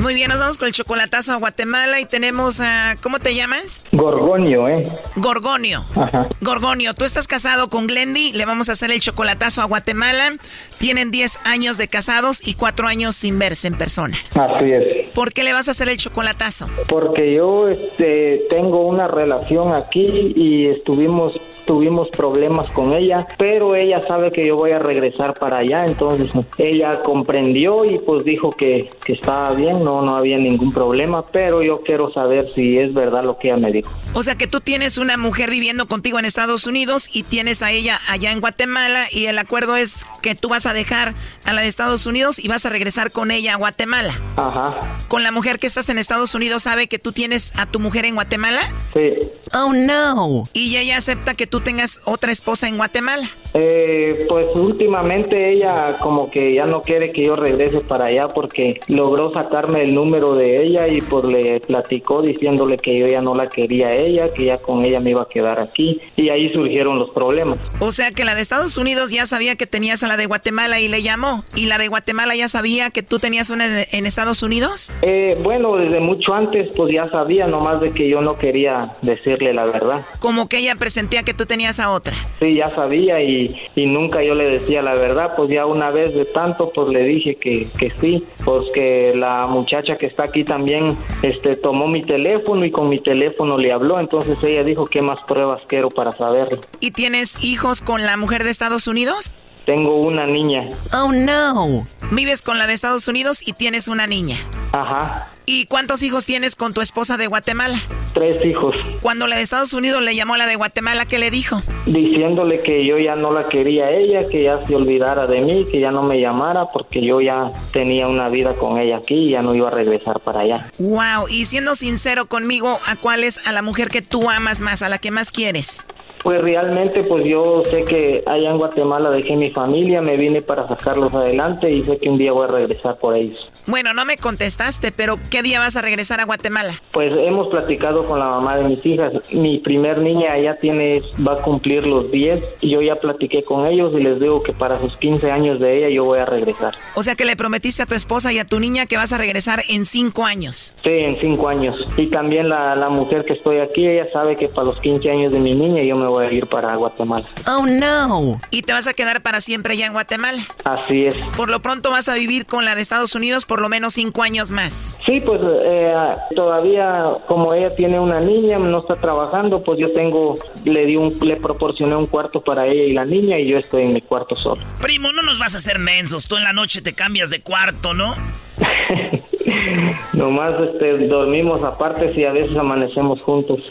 Muy 0.00 0.14
bien, 0.14 0.30
nos 0.30 0.40
vamos 0.40 0.56
con 0.56 0.66
el 0.66 0.72
chocolatazo 0.72 1.32
a 1.32 1.36
Guatemala 1.36 2.00
y 2.00 2.06
tenemos 2.06 2.60
a... 2.62 2.96
¿Cómo 3.02 3.18
te 3.18 3.34
llamas? 3.34 3.84
Gorgonio, 3.92 4.66
¿eh? 4.66 4.88
Gorgonio. 5.16 5.84
Ajá. 5.94 6.26
Gorgonio, 6.40 6.94
tú 6.94 7.04
estás 7.04 7.28
casado 7.28 7.68
con 7.68 7.86
Glendy, 7.86 8.32
le 8.32 8.46
vamos 8.46 8.70
a 8.70 8.72
hacer 8.72 8.90
el 8.90 9.00
chocolatazo 9.00 9.60
a 9.60 9.66
Guatemala. 9.66 10.36
Tienen 10.78 11.10
10 11.10 11.40
años 11.44 11.76
de 11.76 11.86
casados 11.86 12.40
y 12.46 12.54
4 12.54 12.88
años 12.88 13.14
sin 13.14 13.38
verse 13.38 13.68
en 13.68 13.76
persona. 13.76 14.16
Así 14.34 14.72
es. 14.72 15.10
¿Por 15.10 15.34
qué 15.34 15.44
le 15.44 15.52
vas 15.52 15.68
a 15.68 15.72
hacer 15.72 15.90
el 15.90 15.98
chocolatazo? 15.98 16.68
Porque 16.88 17.34
yo 17.34 17.68
este, 17.68 18.40
tengo 18.48 18.86
una 18.86 19.06
relación 19.06 19.74
aquí 19.74 20.32
y 20.34 20.66
estuvimos 20.66 21.38
tuvimos 21.66 22.08
problemas 22.08 22.70
con 22.72 22.92
ella, 22.92 23.26
pero 23.38 23.74
ella 23.74 24.00
sabe 24.06 24.30
que 24.30 24.46
yo 24.46 24.56
voy 24.56 24.72
a 24.72 24.78
regresar 24.78 25.34
para 25.34 25.58
allá, 25.58 25.84
entonces 25.86 26.30
ella 26.58 27.02
comprendió 27.02 27.84
y 27.84 27.98
pues 27.98 28.24
dijo 28.24 28.50
que, 28.50 28.90
que 29.04 29.14
estaba 29.14 29.52
bien, 29.52 29.84
no, 29.84 30.02
no 30.02 30.16
había 30.16 30.38
ningún 30.38 30.72
problema, 30.72 31.22
pero 31.22 31.62
yo 31.62 31.82
quiero 31.82 32.10
saber 32.10 32.48
si 32.54 32.78
es 32.78 32.92
verdad 32.94 33.24
lo 33.24 33.38
que 33.38 33.48
ella 33.48 33.58
me 33.58 33.72
dijo. 33.72 33.90
O 34.14 34.22
sea 34.22 34.36
que 34.36 34.46
tú 34.46 34.60
tienes 34.60 34.98
una 34.98 35.16
mujer 35.16 35.50
viviendo 35.50 35.86
contigo 35.86 36.18
en 36.18 36.24
Estados 36.24 36.66
Unidos 36.66 37.08
y 37.12 37.22
tienes 37.22 37.62
a 37.62 37.70
ella 37.70 37.98
allá 38.08 38.32
en 38.32 38.40
Guatemala 38.40 39.06
y 39.10 39.26
el 39.26 39.38
acuerdo 39.38 39.76
es 39.76 40.06
que 40.22 40.34
tú 40.34 40.48
vas 40.48 40.66
a 40.66 40.72
dejar 40.72 41.14
a 41.44 41.52
la 41.52 41.62
de 41.62 41.68
Estados 41.68 42.06
Unidos 42.06 42.38
y 42.38 42.48
vas 42.48 42.66
a 42.66 42.70
regresar 42.70 43.12
con 43.12 43.30
ella 43.30 43.54
a 43.54 43.56
Guatemala. 43.56 44.14
Ajá. 44.36 44.98
Con 45.08 45.22
la 45.22 45.32
mujer 45.32 45.58
que 45.58 45.66
estás 45.66 45.88
en 45.88 45.98
Estados 45.98 46.34
Unidos 46.34 46.64
sabe 46.64 46.88
que 46.88 46.98
tú 46.98 47.12
tienes 47.12 47.52
a 47.56 47.66
tu 47.66 47.80
mujer 47.80 48.04
en 48.04 48.14
Guatemala. 48.14 48.60
Sí. 48.92 49.14
Oh 49.54 49.72
no. 49.72 50.44
Y 50.52 50.76
ella 50.76 50.96
acepta 50.96 51.34
que 51.34 51.46
tú 51.50 51.60
tengas 51.60 52.00
otra 52.04 52.32
esposa 52.32 52.68
en 52.68 52.76
Guatemala. 52.76 53.28
Eh, 53.52 54.26
pues 54.28 54.46
últimamente 54.54 55.52
ella 55.52 55.96
como 56.00 56.30
que 56.30 56.54
ya 56.54 56.66
no 56.66 56.82
quiere 56.82 57.10
que 57.10 57.24
yo 57.24 57.34
regrese 57.34 57.80
para 57.80 58.06
allá 58.06 58.28
porque 58.28 58.80
logró 58.86 59.32
sacarme 59.32 59.82
el 59.82 59.92
número 59.92 60.36
de 60.36 60.62
ella 60.62 60.86
y 60.86 61.00
pues 61.00 61.24
le 61.24 61.60
platicó 61.60 62.22
diciéndole 62.22 62.78
que 62.78 62.96
yo 62.96 63.08
ya 63.08 63.20
no 63.20 63.34
la 63.34 63.48
quería 63.48 63.88
a 63.88 63.94
ella, 63.94 64.32
que 64.32 64.46
ya 64.46 64.58
con 64.58 64.84
ella 64.84 65.00
me 65.00 65.10
iba 65.10 65.22
a 65.22 65.28
quedar 65.28 65.60
aquí 65.60 66.00
y 66.16 66.28
ahí 66.28 66.52
surgieron 66.52 66.98
los 66.98 67.10
problemas. 67.10 67.58
O 67.80 67.90
sea 67.90 68.12
que 68.12 68.24
la 68.24 68.36
de 68.36 68.40
Estados 68.40 68.78
Unidos 68.78 69.10
ya 69.10 69.26
sabía 69.26 69.56
que 69.56 69.66
tenías 69.66 70.04
a 70.04 70.08
la 70.08 70.16
de 70.16 70.26
Guatemala 70.26 70.78
y 70.78 70.86
le 70.86 71.02
llamó. 71.02 71.44
¿Y 71.56 71.66
la 71.66 71.78
de 71.78 71.88
Guatemala 71.88 72.36
ya 72.36 72.48
sabía 72.48 72.90
que 72.90 73.02
tú 73.02 73.18
tenías 73.18 73.50
una 73.50 73.66
en, 73.66 73.86
en 73.90 74.06
Estados 74.06 74.44
Unidos? 74.44 74.92
Eh, 75.02 75.36
bueno, 75.42 75.76
desde 75.76 75.98
mucho 75.98 76.34
antes 76.34 76.68
pues 76.76 76.92
ya 76.92 77.06
sabía, 77.06 77.48
nomás 77.48 77.80
de 77.80 77.90
que 77.90 78.08
yo 78.08 78.20
no 78.20 78.38
quería 78.38 78.92
decirle 79.02 79.52
la 79.52 79.64
verdad. 79.64 80.02
Como 80.20 80.48
que 80.48 80.58
ella 80.58 80.76
presentía 80.76 81.24
que 81.24 81.34
tú 81.40 81.46
tenías 81.46 81.80
a 81.80 81.90
otra. 81.90 82.14
Sí, 82.38 82.56
ya 82.56 82.68
sabía 82.74 83.22
y, 83.22 83.56
y 83.74 83.86
nunca 83.86 84.22
yo 84.22 84.34
le 84.34 84.58
decía 84.58 84.82
la 84.82 84.92
verdad, 84.92 85.32
pues 85.36 85.50
ya 85.50 85.64
una 85.64 85.90
vez 85.90 86.14
de 86.14 86.26
tanto 86.26 86.70
pues 86.74 86.88
le 86.88 87.02
dije 87.02 87.36
que, 87.36 87.66
que 87.78 87.90
sí, 87.98 88.26
pues 88.44 88.64
que 88.74 89.14
la 89.16 89.46
muchacha 89.46 89.96
que 89.96 90.04
está 90.04 90.24
aquí 90.24 90.44
también 90.44 90.98
este 91.22 91.56
tomó 91.56 91.88
mi 91.88 92.02
teléfono 92.02 92.66
y 92.66 92.70
con 92.70 92.90
mi 92.90 92.98
teléfono 92.98 93.56
le 93.56 93.72
habló, 93.72 93.98
entonces 93.98 94.36
ella 94.42 94.64
dijo 94.64 94.84
qué 94.84 95.00
más 95.00 95.18
pruebas 95.22 95.62
quiero 95.66 95.88
para 95.88 96.12
saberlo. 96.12 96.60
¿Y 96.78 96.90
tienes 96.90 97.42
hijos 97.42 97.80
con 97.80 98.02
la 98.02 98.18
mujer 98.18 98.44
de 98.44 98.50
Estados 98.50 98.86
Unidos? 98.86 99.32
Tengo 99.70 100.00
una 100.00 100.26
niña. 100.26 100.66
Oh 100.92 101.12
no. 101.12 101.86
Vives 102.10 102.42
con 102.42 102.58
la 102.58 102.66
de 102.66 102.72
Estados 102.72 103.06
Unidos 103.06 103.40
y 103.46 103.52
tienes 103.52 103.86
una 103.86 104.08
niña. 104.08 104.36
Ajá. 104.72 105.28
¿Y 105.46 105.66
cuántos 105.66 106.02
hijos 106.02 106.24
tienes 106.24 106.56
con 106.56 106.74
tu 106.74 106.80
esposa 106.80 107.16
de 107.16 107.28
Guatemala? 107.28 107.78
Tres 108.12 108.44
hijos. 108.44 108.74
Cuando 109.00 109.28
la 109.28 109.36
de 109.36 109.42
Estados 109.42 109.72
Unidos 109.72 110.02
le 110.02 110.16
llamó 110.16 110.34
a 110.34 110.38
la 110.38 110.48
de 110.48 110.56
Guatemala, 110.56 111.06
¿qué 111.06 111.20
le 111.20 111.30
dijo? 111.30 111.62
Diciéndole 111.86 112.62
que 112.62 112.84
yo 112.84 112.98
ya 112.98 113.14
no 113.14 113.30
la 113.30 113.44
quería 113.46 113.84
a 113.84 113.90
ella, 113.92 114.28
que 114.28 114.42
ya 114.42 114.60
se 114.66 114.74
olvidara 114.74 115.28
de 115.28 115.40
mí, 115.40 115.64
que 115.70 115.78
ya 115.78 115.92
no 115.92 116.02
me 116.02 116.20
llamara 116.20 116.66
porque 116.72 117.00
yo 117.00 117.20
ya 117.20 117.52
tenía 117.72 118.08
una 118.08 118.28
vida 118.28 118.56
con 118.56 118.76
ella 118.76 118.96
aquí 118.96 119.14
y 119.14 119.30
ya 119.30 119.42
no 119.42 119.54
iba 119.54 119.68
a 119.68 119.70
regresar 119.70 120.18
para 120.18 120.40
allá. 120.40 120.68
Wow, 120.80 121.28
y 121.28 121.44
siendo 121.44 121.76
sincero 121.76 122.26
conmigo, 122.26 122.76
¿a 122.88 122.96
cuál 122.96 123.22
es 123.22 123.46
a 123.46 123.52
la 123.52 123.62
mujer 123.62 123.88
que 123.88 124.02
tú 124.02 124.28
amas 124.28 124.60
más, 124.60 124.82
a 124.82 124.88
la 124.88 124.98
que 124.98 125.12
más 125.12 125.30
quieres? 125.30 125.86
Pues 126.22 126.40
realmente, 126.42 127.02
pues 127.02 127.24
yo 127.24 127.62
sé 127.70 127.84
que 127.84 128.22
allá 128.26 128.50
en 128.50 128.58
Guatemala 128.58 129.10
dejé 129.10 129.36
mi 129.36 129.50
familia, 129.50 130.02
me 130.02 130.16
vine 130.16 130.42
para 130.42 130.68
sacarlos 130.68 131.14
adelante 131.14 131.70
y 131.70 131.82
sé 131.84 131.96
que 131.96 132.10
un 132.10 132.18
día 132.18 132.32
voy 132.32 132.44
a 132.44 132.50
regresar 132.50 132.96
por 132.96 133.16
ellos. 133.16 133.50
Bueno, 133.66 133.94
no 133.94 134.04
me 134.04 134.16
contestaste, 134.16 134.92
pero 134.92 135.18
¿qué 135.30 135.42
día 135.42 135.60
vas 135.60 135.76
a 135.76 135.82
regresar 135.82 136.20
a 136.20 136.24
Guatemala? 136.24 136.72
Pues 136.92 137.16
hemos 137.16 137.48
platicado 137.48 138.06
con 138.06 138.18
la 138.18 138.26
mamá 138.26 138.58
de 138.58 138.64
mis 138.68 138.84
hijas. 138.84 139.12
Mi 139.32 139.58
primer 139.58 140.00
niña 140.02 140.36
ya 140.38 140.56
tiene, 140.56 141.02
va 141.26 141.34
a 141.34 141.42
cumplir 141.42 141.86
los 141.86 142.10
10 142.10 142.42
y 142.60 142.70
yo 142.70 142.82
ya 142.82 142.96
platiqué 142.96 143.42
con 143.42 143.66
ellos 143.66 143.92
y 143.96 144.02
les 144.02 144.20
digo 144.20 144.42
que 144.42 144.52
para 144.52 144.78
sus 144.80 144.96
15 144.98 145.30
años 145.30 145.58
de 145.58 145.78
ella 145.78 145.88
yo 145.88 146.04
voy 146.04 146.18
a 146.18 146.26
regresar. 146.26 146.74
O 146.96 147.02
sea 147.02 147.14
que 147.14 147.24
le 147.24 147.36
prometiste 147.36 147.82
a 147.82 147.86
tu 147.86 147.94
esposa 147.94 148.32
y 148.32 148.38
a 148.38 148.44
tu 148.44 148.60
niña 148.60 148.84
que 148.86 148.96
vas 148.96 149.12
a 149.12 149.18
regresar 149.18 149.62
en 149.68 149.86
5 149.86 150.24
años. 150.24 150.74
Sí, 150.82 150.90
en 150.90 151.16
5 151.16 151.48
años. 151.48 151.84
Y 151.96 152.08
también 152.08 152.48
la, 152.48 152.74
la 152.76 152.90
mujer 152.90 153.24
que 153.24 153.32
estoy 153.32 153.58
aquí, 153.58 153.86
ella 153.86 154.08
sabe 154.12 154.36
que 154.36 154.48
para 154.48 154.68
los 154.68 154.80
15 154.80 155.10
años 155.10 155.32
de 155.32 155.38
mi 155.38 155.54
niña 155.54 155.82
yo 155.82 155.96
me 155.96 156.09
voy 156.10 156.26
a 156.26 156.32
ir 156.32 156.46
para 156.46 156.74
Guatemala. 156.76 157.26
Oh 157.46 157.66
no. 157.66 158.40
¿Y 158.50 158.62
te 158.62 158.72
vas 158.72 158.86
a 158.86 158.94
quedar 158.94 159.22
para 159.22 159.40
siempre 159.40 159.74
allá 159.74 159.86
en 159.86 159.92
Guatemala? 159.92 160.42
Así 160.64 161.06
es. 161.06 161.14
Por 161.36 161.50
lo 161.50 161.60
pronto 161.62 161.90
vas 161.90 162.08
a 162.08 162.14
vivir 162.14 162.46
con 162.46 162.64
la 162.64 162.74
de 162.74 162.82
Estados 162.82 163.14
Unidos 163.14 163.46
por 163.46 163.60
lo 163.60 163.68
menos 163.68 163.94
5 163.94 164.22
años 164.22 164.50
más. 164.50 164.96
Sí, 165.04 165.20
pues 165.20 165.40
eh, 165.42 165.92
todavía 166.34 167.16
como 167.26 167.54
ella 167.54 167.74
tiene 167.74 167.98
una 167.98 168.20
niña, 168.20 168.58
no 168.58 168.78
está 168.78 168.96
trabajando, 168.96 169.62
pues 169.62 169.78
yo 169.78 169.92
tengo, 169.92 170.34
le 170.64 170.86
di 170.86 170.96
un, 170.96 171.12
le 171.22 171.36
proporcioné 171.36 171.96
un 171.96 172.06
cuarto 172.06 172.40
para 172.40 172.66
ella 172.66 172.84
y 172.84 172.92
la 172.92 173.04
niña 173.04 173.38
y 173.38 173.48
yo 173.48 173.58
estoy 173.58 173.84
en 173.84 173.94
mi 173.94 174.02
cuarto 174.02 174.34
solo. 174.34 174.62
Primo, 174.80 175.12
no 175.12 175.22
nos 175.22 175.38
vas 175.38 175.54
a 175.54 175.58
hacer 175.58 175.78
mensos, 175.78 176.26
tú 176.26 176.36
en 176.36 176.44
la 176.44 176.52
noche 176.52 176.82
te 176.82 176.92
cambias 176.92 177.30
de 177.30 177.40
cuarto, 177.40 177.94
¿no? 177.94 178.14
Nomás 180.12 180.60
este, 180.60 181.06
dormimos 181.06 181.62
aparte 181.62 182.12
y 182.14 182.24
a 182.24 182.32
veces 182.32 182.56
amanecemos 182.56 183.22
juntos. 183.22 183.70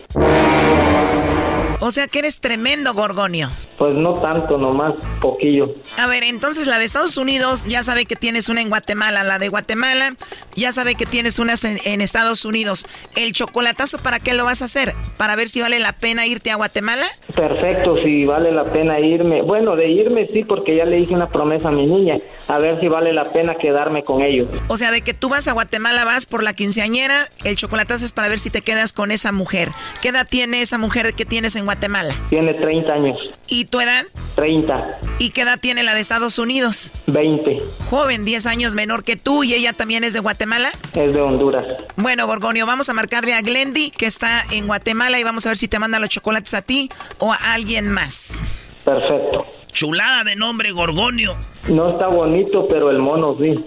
O 1.79 1.91
sea 1.91 2.07
que 2.07 2.19
eres 2.19 2.39
tremendo, 2.39 2.93
Gorgonio. 2.93 3.49
Pues 3.79 3.95
no 3.95 4.11
tanto, 4.11 4.57
nomás 4.57 4.93
poquillo. 5.21 5.73
A 5.97 6.05
ver, 6.05 6.23
entonces 6.23 6.67
la 6.67 6.77
de 6.77 6.83
Estados 6.83 7.15
Unidos 7.15 7.65
ya 7.65 7.81
sabe 7.81 8.05
que 8.05 8.17
tienes 8.17 8.49
una 8.49 8.61
en 8.61 8.67
Guatemala. 8.67 9.23
La 9.23 9.39
de 9.39 9.47
Guatemala 9.47 10.15
ya 10.53 10.73
sabe 10.73 10.95
que 10.95 11.05
tienes 11.05 11.39
unas 11.39 11.63
en, 11.63 11.79
en, 11.85 12.01
Estados 12.01 12.43
Unidos. 12.43 12.85
¿El 13.15 13.31
chocolatazo 13.31 13.97
para 13.97 14.19
qué 14.19 14.33
lo 14.33 14.43
vas 14.43 14.61
a 14.61 14.65
hacer? 14.65 14.93
¿Para 15.15 15.37
ver 15.37 15.47
si 15.47 15.61
vale 15.61 15.79
la 15.79 15.93
pena 15.93 16.27
irte 16.27 16.51
a 16.51 16.55
Guatemala? 16.55 17.07
Perfecto, 17.33 17.97
si 18.03 18.25
vale 18.25 18.51
la 18.51 18.65
pena 18.65 18.99
irme. 18.99 19.41
Bueno, 19.43 19.77
de 19.77 19.87
irme 19.87 20.27
sí, 20.27 20.43
porque 20.43 20.75
ya 20.75 20.83
le 20.83 20.99
hice 20.99 21.13
una 21.13 21.29
promesa 21.29 21.69
a 21.69 21.71
mi 21.71 21.85
niña. 21.85 22.17
A 22.49 22.59
ver 22.59 22.81
si 22.81 22.89
vale 22.89 23.13
la 23.13 23.23
pena 23.23 23.55
quedarme 23.55 24.03
con 24.03 24.21
ellos. 24.21 24.51
O 24.67 24.75
sea, 24.75 24.91
de 24.91 25.01
que 25.01 25.13
tú 25.13 25.29
vas 25.29 25.47
a 25.47 25.53
Guatemala, 25.53 26.03
vas 26.03 26.25
por 26.25 26.43
la 26.43 26.51
quinceañera, 26.51 27.29
el 27.45 27.55
chocolatazo 27.55 28.03
es 28.03 28.11
para 28.11 28.27
ver 28.27 28.39
si 28.39 28.49
te 28.49 28.61
quedas 28.61 28.91
con 28.91 29.11
esa 29.11 29.31
mujer. 29.31 29.69
¿Qué 30.01 30.09
edad 30.09 30.27
tiene 30.29 30.61
esa 30.61 30.77
mujer 30.77 31.13
que 31.13 31.25
tienes 31.25 31.55
en 31.55 31.63
Guatemala? 31.63 32.13
Tiene 32.29 32.53
30 32.53 32.91
años. 32.91 33.17
¿Y 33.47 33.68
tu 33.69 33.79
edad? 33.79 34.05
30. 34.35 34.99
¿Y 35.19 35.31
qué 35.31 35.41
edad 35.41 35.59
tiene 35.59 35.83
la 35.83 35.93
de 35.93 36.01
Estados 36.01 36.39
Unidos? 36.39 36.91
20. 37.07 37.57
Joven, 37.89 38.25
10 38.25 38.45
años 38.45 38.75
menor 38.75 39.03
que 39.03 39.15
tú 39.15 39.43
y 39.43 39.53
ella 39.53 39.73
también 39.73 40.03
es 40.03 40.13
de 40.13 40.19
Guatemala. 40.19 40.71
Es 40.93 41.13
de 41.13 41.21
Honduras. 41.21 41.65
Bueno, 41.95 42.27
Gorgonio, 42.27 42.65
vamos 42.65 42.89
a 42.89 42.93
marcarle 42.93 43.33
a 43.33 43.41
Glendy 43.41 43.91
que 43.91 44.05
está 44.05 44.43
en 44.51 44.67
Guatemala 44.67 45.19
y 45.19 45.23
vamos 45.23 45.45
a 45.45 45.49
ver 45.49 45.57
si 45.57 45.67
te 45.67 45.79
manda 45.79 45.99
los 45.99 46.09
chocolates 46.09 46.53
a 46.53 46.61
ti 46.61 46.89
o 47.19 47.31
a 47.31 47.53
alguien 47.53 47.91
más. 47.91 48.41
Perfecto. 48.83 49.45
Chulada 49.71 50.23
de 50.23 50.35
nombre, 50.35 50.71
Gorgonio. 50.71 51.35
No 51.67 51.89
está 51.89 52.07
bonito, 52.07 52.67
pero 52.67 52.89
el 52.89 52.99
mono 52.99 53.37
sí. 53.39 53.51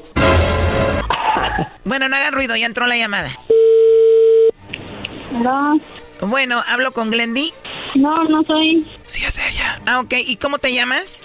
bueno, 1.84 2.09
no 2.09 2.16
haga 2.16 2.30
ruido, 2.30 2.57
ya 2.57 2.66
entró 2.66 2.86
la 2.86 2.96
llamada. 2.96 3.30
No. 5.32 5.78
Bueno, 6.23 6.62
¿hablo 6.68 6.93
con 6.93 7.11
Glendy? 7.11 7.53
No, 7.97 8.23
no 8.25 8.45
soy. 8.45 8.87
Sí, 9.07 9.25
es 9.25 9.39
ella. 9.39 9.81
Ah, 9.87 10.01
ok. 10.01 10.14
¿Y 10.25 10.37
cómo 10.37 10.59
te 10.59 10.73
llamas? 10.73 11.23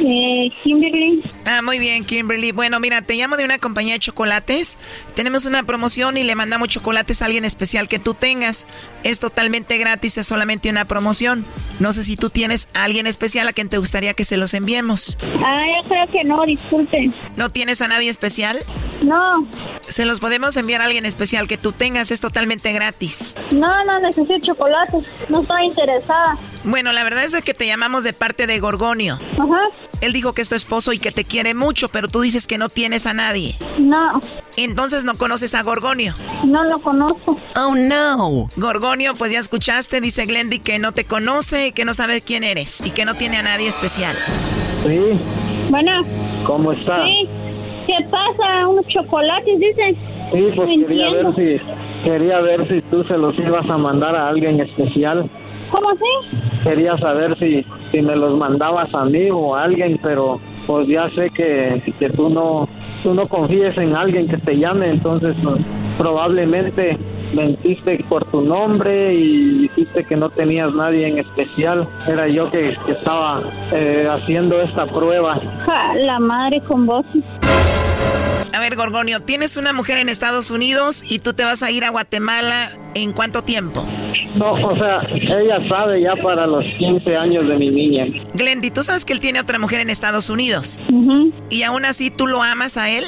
Eh, 0.00 0.50
Kimberly. 0.62 1.22
Ah, 1.44 1.62
muy 1.62 1.78
bien, 1.78 2.04
Kimberly. 2.04 2.52
Bueno, 2.52 2.80
mira, 2.80 3.02
te 3.02 3.14
llamo 3.14 3.36
de 3.36 3.44
una 3.44 3.58
compañía 3.58 3.94
de 3.94 4.00
chocolates. 4.00 4.78
Tenemos 5.14 5.46
una 5.46 5.62
promoción 5.62 6.16
y 6.16 6.24
le 6.24 6.34
mandamos 6.34 6.68
chocolates 6.68 7.22
a 7.22 7.26
alguien 7.26 7.44
especial 7.44 7.88
que 7.88 7.98
tú 7.98 8.14
tengas. 8.14 8.66
Es 9.04 9.20
totalmente 9.20 9.78
gratis, 9.78 10.18
es 10.18 10.26
solamente 10.26 10.68
una 10.68 10.84
promoción. 10.84 11.44
No 11.80 11.92
sé 11.92 12.04
si 12.04 12.16
tú 12.16 12.30
tienes 12.30 12.68
a 12.74 12.84
alguien 12.84 13.06
especial 13.06 13.48
a 13.48 13.52
quien 13.52 13.68
te 13.68 13.78
gustaría 13.78 14.14
que 14.14 14.24
se 14.24 14.36
los 14.36 14.54
enviemos. 14.54 15.18
Ah, 15.44 15.64
yo 15.76 15.88
creo 15.88 16.06
que 16.08 16.24
no, 16.24 16.44
disculpe. 16.44 17.10
¿No 17.36 17.50
tienes 17.50 17.80
a 17.80 17.88
nadie 17.88 18.10
especial? 18.10 18.58
No. 19.02 19.48
Se 19.80 20.04
los 20.04 20.20
podemos 20.20 20.56
enviar 20.56 20.80
a 20.80 20.84
alguien 20.86 21.06
especial 21.06 21.48
que 21.48 21.58
tú 21.58 21.72
tengas, 21.72 22.10
es 22.10 22.20
totalmente 22.20 22.72
gratis. 22.72 23.34
No, 23.52 23.84
no 23.84 24.00
necesito 24.00 24.38
chocolates. 24.40 25.08
No 25.28 25.42
estoy 25.42 25.66
interesada. 25.66 26.36
Bueno, 26.66 26.92
la 26.92 27.04
verdad 27.04 27.22
es 27.22 27.40
que 27.42 27.54
te 27.54 27.64
llamamos 27.64 28.02
de 28.02 28.12
parte 28.12 28.48
de 28.48 28.58
Gorgonio. 28.58 29.20
Ajá. 29.38 29.60
Él 30.00 30.12
dijo 30.12 30.34
que 30.34 30.42
es 30.42 30.48
tu 30.48 30.56
esposo 30.56 30.92
y 30.92 30.98
que 30.98 31.12
te 31.12 31.24
quiere 31.24 31.54
mucho, 31.54 31.88
pero 31.88 32.08
tú 32.08 32.20
dices 32.20 32.48
que 32.48 32.58
no 32.58 32.68
tienes 32.68 33.06
a 33.06 33.14
nadie. 33.14 33.54
No. 33.78 34.20
Entonces 34.56 35.04
no 35.04 35.14
conoces 35.14 35.54
a 35.54 35.62
Gorgonio. 35.62 36.12
No 36.44 36.64
lo 36.64 36.80
conozco. 36.80 37.38
Oh, 37.54 37.74
no. 37.76 38.48
Gorgonio, 38.56 39.14
pues 39.14 39.32
ya 39.32 39.38
escuchaste, 39.38 40.00
dice 40.00 40.26
Glendy 40.26 40.58
que 40.58 40.80
no 40.80 40.90
te 40.90 41.04
conoce, 41.04 41.70
que 41.70 41.84
no 41.84 41.94
sabe 41.94 42.20
quién 42.20 42.42
eres 42.42 42.82
y 42.84 42.90
que 42.90 43.04
no 43.04 43.14
tiene 43.14 43.36
a 43.36 43.42
nadie 43.42 43.68
especial. 43.68 44.16
Sí. 44.84 45.00
Bueno. 45.70 46.04
¿Cómo 46.44 46.72
está? 46.72 47.04
Sí. 47.04 47.28
¿Qué 47.86 48.04
pasa? 48.10 48.66
¿Unos 48.66 48.86
chocolates, 48.88 49.60
dicen? 49.60 49.96
Sí, 50.32 50.48
pues 50.56 50.68
quería 50.68 51.10
ver 51.10 51.34
si 51.36 51.60
quería 52.02 52.40
ver 52.40 52.68
si 52.68 52.82
tú 52.82 53.04
se 53.04 53.16
los 53.16 53.38
ibas 53.38 53.70
a 53.70 53.78
mandar 53.78 54.16
a 54.16 54.28
alguien 54.28 54.60
especial. 54.60 55.30
¿Cómo 55.76 55.90
así? 55.90 56.38
Quería 56.64 56.96
saber 56.96 57.36
si, 57.36 57.62
si 57.90 58.00
me 58.00 58.16
los 58.16 58.38
mandabas 58.38 58.94
a 58.94 59.04
mí 59.04 59.28
o 59.30 59.54
a 59.54 59.64
alguien, 59.64 60.00
pero 60.02 60.40
pues 60.66 60.88
ya 60.88 61.10
sé 61.10 61.28
que, 61.28 61.82
que 61.98 62.08
tú 62.08 62.30
no 62.30 62.66
tú 63.02 63.12
no 63.12 63.28
confíes 63.28 63.76
en 63.76 63.94
alguien 63.94 64.26
que 64.26 64.38
te 64.38 64.56
llame, 64.56 64.88
entonces 64.88 65.36
pues, 65.44 65.60
probablemente 65.98 66.96
mentiste 67.34 68.04
por 68.08 68.24
tu 68.30 68.40
nombre 68.40 69.14
y 69.14 69.68
dijiste 69.68 70.04
que 70.04 70.16
no 70.16 70.30
tenías 70.30 70.72
nadie 70.74 71.08
en 71.08 71.18
especial. 71.18 71.88
Era 72.06 72.28
yo 72.28 72.50
que, 72.50 72.76
que 72.86 72.92
estaba 72.92 73.42
eh, 73.72 74.08
haciendo 74.10 74.60
esta 74.60 74.86
prueba. 74.86 75.40
Ja, 75.64 75.94
la 75.94 76.18
madre 76.18 76.60
con 76.60 76.86
vos. 76.86 77.04
A 78.52 78.60
ver, 78.60 78.74
Gorgonio, 78.74 79.20
tienes 79.20 79.58
una 79.58 79.74
mujer 79.74 79.98
en 79.98 80.08
Estados 80.08 80.50
Unidos 80.50 81.12
y 81.12 81.18
tú 81.18 81.34
te 81.34 81.44
vas 81.44 81.62
a 81.62 81.70
ir 81.70 81.84
a 81.84 81.90
Guatemala 81.90 82.70
en 82.94 83.12
cuánto 83.12 83.42
tiempo? 83.42 83.84
No, 84.34 84.52
o 84.52 84.76
sea, 84.76 85.00
ella 85.12 85.58
sabe 85.68 86.00
ya 86.00 86.14
para 86.22 86.46
los 86.46 86.64
15 86.78 87.16
años 87.16 87.46
de 87.48 87.56
mi 87.56 87.70
niña. 87.70 88.06
Glendy, 88.34 88.70
¿tú 88.70 88.82
sabes 88.82 89.04
que 89.04 89.12
él 89.12 89.20
tiene 89.20 89.40
otra 89.40 89.58
mujer 89.58 89.80
en 89.80 89.90
Estados 89.90 90.30
Unidos? 90.30 90.80
Uh 90.90 91.30
¿Y 91.50 91.62
aún 91.62 91.84
así 91.84 92.10
tú 92.10 92.26
lo 92.26 92.42
amas 92.42 92.76
a 92.76 92.88
él? 92.90 93.04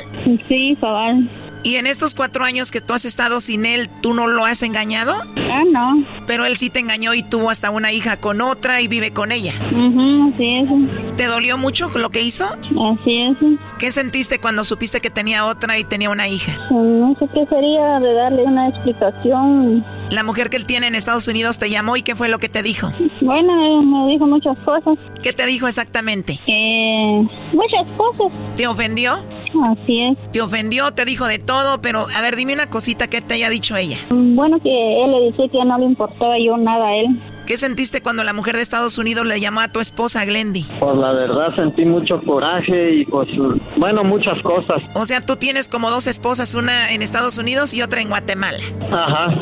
Sí, 0.49 0.77
cabal. 0.81 1.29
¿Y 1.63 1.77
en 1.77 1.87
estos 1.87 2.15
cuatro 2.15 2.45
años 2.45 2.71
que 2.71 2.81
tú 2.81 2.95
has 2.95 3.05
estado 3.05 3.41
sin 3.41 3.67
él, 3.67 3.89
tú 4.01 4.15
no 4.15 4.27
lo 4.27 4.45
has 4.45 4.63
engañado? 4.63 5.15
Ah, 5.51 5.63
no. 5.71 6.05
Pero 6.27 6.47
él 6.47 6.57
sí 6.57 6.71
te 6.71 6.79
engañó 6.79 7.15
y 7.15 7.23
tuvo 7.23 7.51
hasta 7.51 7.71
una 7.71 7.93
hija 7.93 8.19
con 8.19 8.41
otra 8.41 8.81
y 8.81 8.89
vive 8.89 9.13
con 9.13 9.33
ella. 9.33 9.53
Uh 9.73 10.19
así 10.29 10.45
es. 10.45 11.17
¿Te 11.17 11.25
dolió 11.27 11.59
mucho 11.59 11.91
lo 11.95 12.11
que 12.11 12.23
hizo? 12.23 12.45
Así 12.45 13.23
es. 13.23 13.37
¿Qué 13.79 13.91
sentiste 13.93 14.39
cuando 14.39 14.65
supiste 14.65 15.01
que 15.01 15.11
tenía 15.11 15.47
otra 15.47 15.79
y 15.79 15.85
tenía 15.85 16.11
una 16.11 16.29
hija? 16.29 16.53
No 16.71 17.15
sé 17.19 17.27
qué 17.35 17.47
sería 17.47 17.99
de 18.01 18.15
darle 18.15 18.45
una 18.45 18.69
explicación. 18.69 19.85
La 20.11 20.23
mujer 20.23 20.49
que 20.51 20.57
él 20.57 20.67
tiene 20.67 20.87
en 20.87 20.95
Estados 20.95 21.29
Unidos 21.29 21.59
te 21.59 21.71
llamó 21.71 21.97
y 21.97 22.03
qué 22.03 22.15
fue 22.15 22.29
lo 22.29 22.39
que 22.39 22.49
te 22.49 22.63
dijo? 22.63 22.91
Bueno, 23.21 23.83
me 23.83 24.13
dijo 24.13 24.27
muchas 24.27 24.57
cosas. 24.59 24.99
¿Qué 25.23 25.33
te 25.33 25.45
dijo 25.47 25.67
exactamente? 25.69 26.39
Eh, 26.47 27.29
muchas 27.53 27.87
cosas. 27.97 28.33
¿Te 28.57 28.67
ofendió? 28.67 29.19
Así 29.65 30.01
es. 30.01 30.19
Te 30.33 30.41
ofendió, 30.41 30.93
te 30.93 31.05
dijo 31.05 31.27
de 31.27 31.39
todo, 31.39 31.81
pero 31.81 32.07
a 32.17 32.21
ver, 32.21 32.37
dime 32.37 32.55
una 32.55 32.69
cosita 32.69 33.09
que 33.09 33.21
te 33.21 33.35
haya 33.35 33.51
dicho 33.51 33.77
ella. 33.77 33.97
Bueno, 34.11 34.59
que 34.61 35.05
él 35.05 35.11
le 35.11 35.21
decía 35.31 35.49
que 35.49 35.65
no 35.65 35.79
le 35.79 35.87
importaba 35.87 36.39
yo 36.39 36.57
nada 36.57 36.87
a 36.87 36.97
él. 36.97 37.07
¿Qué 37.49 37.57
sentiste 37.57 38.03
cuando 38.03 38.25
la 38.25 38.35
mujer 38.35 38.57
de 38.57 38.61
Estados 38.61 38.99
Unidos 38.99 39.25
le 39.25 39.41
llamó 39.41 39.61
a 39.63 39.69
tu 39.69 39.81
esposa 39.81 40.23
Glendy? 40.27 40.67
Pues 40.79 40.97
la 40.99 41.13
verdad 41.13 41.57
sentí 41.57 41.87
mucho 41.87 42.21
coraje 42.21 42.97
y 42.97 43.05
pues, 43.07 43.27
bueno, 43.79 44.05
muchas 44.05 44.39
cosas. 44.43 44.83
O 44.93 45.07
sea, 45.07 45.25
tú 45.25 45.37
tienes 45.37 45.67
como 45.67 45.91
dos 45.91 46.07
esposas, 46.07 46.55
una 46.55 46.91
en 46.91 47.01
Estados 47.01 47.39
Unidos 47.39 47.73
y 47.73 47.81
otra 47.81 48.03
en 48.03 48.11
Guatemala. 48.11 48.59
Ajá. 48.93 49.35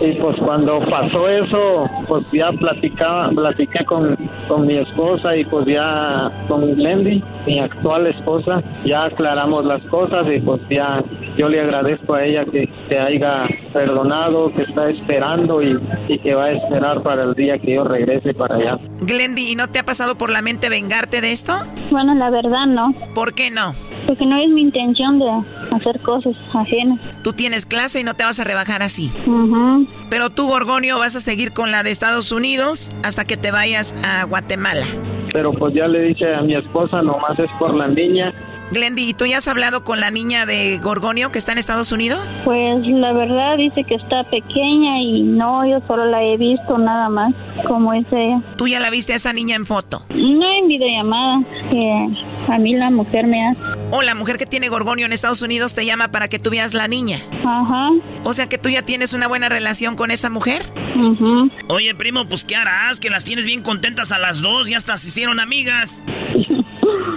Y 0.00 0.12
pues 0.14 0.36
cuando 0.38 0.80
pasó 0.80 1.28
eso, 1.28 1.88
pues 2.08 2.24
ya 2.32 2.50
platicaba, 2.52 3.30
platiqué 3.30 3.84
con, 3.84 4.16
con 4.48 4.66
mi 4.66 4.76
esposa 4.76 5.36
y 5.36 5.44
pues 5.44 5.66
ya 5.66 6.30
con 6.48 6.74
Glendy, 6.74 7.22
mi 7.46 7.60
actual 7.60 8.08
esposa, 8.08 8.62
ya 8.84 9.04
aclaramos 9.04 9.64
las 9.64 9.82
cosas 9.84 10.26
y 10.34 10.40
pues 10.40 10.60
ya 10.68 11.02
yo 11.36 11.48
le 11.48 11.60
agradezco 11.60 12.14
a 12.14 12.24
ella 12.24 12.44
que 12.44 12.68
te 12.88 12.98
haya 12.98 13.46
perdonado, 13.72 14.52
que 14.52 14.62
está 14.62 14.90
esperando 14.90 15.62
y, 15.62 15.78
y 16.08 16.18
que 16.18 16.34
va 16.34 16.46
a 16.46 16.52
esperar 16.52 17.02
para 17.02 17.24
el 17.24 17.34
día 17.34 17.53
que 17.58 17.74
yo 17.74 17.84
regrese 17.84 18.34
para 18.34 18.56
allá. 18.56 18.78
Glendy, 19.00 19.50
¿y 19.50 19.56
no 19.56 19.68
te 19.68 19.78
ha 19.78 19.84
pasado 19.84 20.16
por 20.16 20.30
la 20.30 20.42
mente 20.42 20.68
vengarte 20.68 21.20
de 21.20 21.32
esto? 21.32 21.52
Bueno, 21.90 22.14
la 22.14 22.30
verdad 22.30 22.66
no. 22.66 22.94
¿Por 23.14 23.34
qué 23.34 23.50
no? 23.50 23.74
Porque 24.06 24.26
no 24.26 24.36
es 24.36 24.48
mi 24.50 24.62
intención 24.62 25.18
de 25.18 25.26
hacer 25.70 25.98
cosas 26.00 26.34
ajenas. 26.54 26.98
Tú 27.22 27.32
tienes 27.32 27.66
clase 27.66 28.00
y 28.00 28.04
no 28.04 28.14
te 28.14 28.24
vas 28.24 28.38
a 28.38 28.44
rebajar 28.44 28.82
así. 28.82 29.10
Uh 29.26 29.86
Pero 30.10 30.30
tú, 30.30 30.46
Gorgonio, 30.46 30.98
vas 30.98 31.16
a 31.16 31.20
seguir 31.20 31.52
con 31.52 31.70
la 31.70 31.82
de 31.82 31.90
Estados 31.90 32.30
Unidos 32.32 32.92
hasta 33.02 33.24
que 33.24 33.36
te 33.36 33.50
vayas 33.50 33.94
a 34.04 34.24
Guatemala. 34.24 34.84
Pero 35.32 35.52
pues 35.52 35.74
ya 35.74 35.88
le 35.88 36.00
dije 36.02 36.34
a 36.34 36.42
mi 36.42 36.54
esposa, 36.54 37.02
nomás 37.02 37.38
es 37.38 37.50
por 37.58 37.74
la 37.74 37.88
niña. 37.88 38.32
Glendy, 38.70 39.08
¿y 39.10 39.14
tú 39.14 39.26
ya 39.26 39.38
has 39.38 39.48
hablado 39.48 39.84
con 39.84 40.00
la 40.00 40.10
niña 40.10 40.46
de 40.46 40.78
Gorgonio 40.78 41.30
que 41.30 41.38
está 41.38 41.52
en 41.52 41.58
Estados 41.58 41.92
Unidos? 41.92 42.28
Pues 42.44 42.86
la 42.86 43.12
verdad 43.12 43.56
dice 43.56 43.84
que 43.84 43.94
está 43.94 44.24
pequeña 44.24 45.00
y 45.00 45.22
no, 45.22 45.66
yo 45.66 45.80
solo 45.86 46.06
la 46.06 46.22
he 46.22 46.36
visto 46.36 46.78
nada 46.78 47.08
más, 47.08 47.34
como 47.66 47.92
es 47.92 48.06
ella. 48.10 48.40
¿Tú 48.56 48.66
ya 48.66 48.80
la 48.80 48.90
viste 48.90 49.12
a 49.12 49.16
esa 49.16 49.32
niña 49.32 49.54
en 49.56 49.66
foto? 49.66 50.04
No 50.10 50.50
en 50.50 50.68
videollamada, 50.68 51.42
que 51.70 52.08
a 52.48 52.58
mí 52.58 52.74
la 52.74 52.90
mujer 52.90 53.26
me 53.26 53.46
hace. 53.46 53.60
O 53.90 54.02
la 54.02 54.14
mujer 54.14 54.38
que 54.38 54.46
tiene 54.46 54.68
Gorgonio 54.68 55.06
en 55.06 55.12
Estados 55.12 55.42
Unidos 55.42 55.74
te 55.74 55.86
llama 55.86 56.08
para 56.08 56.28
que 56.28 56.38
tú 56.38 56.50
veas 56.50 56.74
la 56.74 56.88
niña. 56.88 57.18
Ajá. 57.44 57.90
O 58.24 58.32
sea 58.34 58.48
que 58.48 58.58
tú 58.58 58.70
ya 58.70 58.82
tienes 58.82 59.12
una 59.12 59.28
buena 59.28 59.48
relación 59.48 59.94
con 59.94 60.10
esa 60.10 60.30
mujer. 60.30 60.62
Uh 60.96 61.48
Oye, 61.68 61.94
primo, 61.94 62.26
pues 62.26 62.44
¿qué 62.44 62.56
harás? 62.56 62.98
Que 62.98 63.10
las 63.10 63.24
tienes 63.24 63.46
bien 63.46 63.62
contentas 63.62 64.10
a 64.10 64.18
las 64.18 64.40
dos, 64.40 64.68
ya 64.68 64.78
hasta 64.78 64.96
se 64.96 65.08
hicieron 65.08 65.38
amigas. 65.38 66.02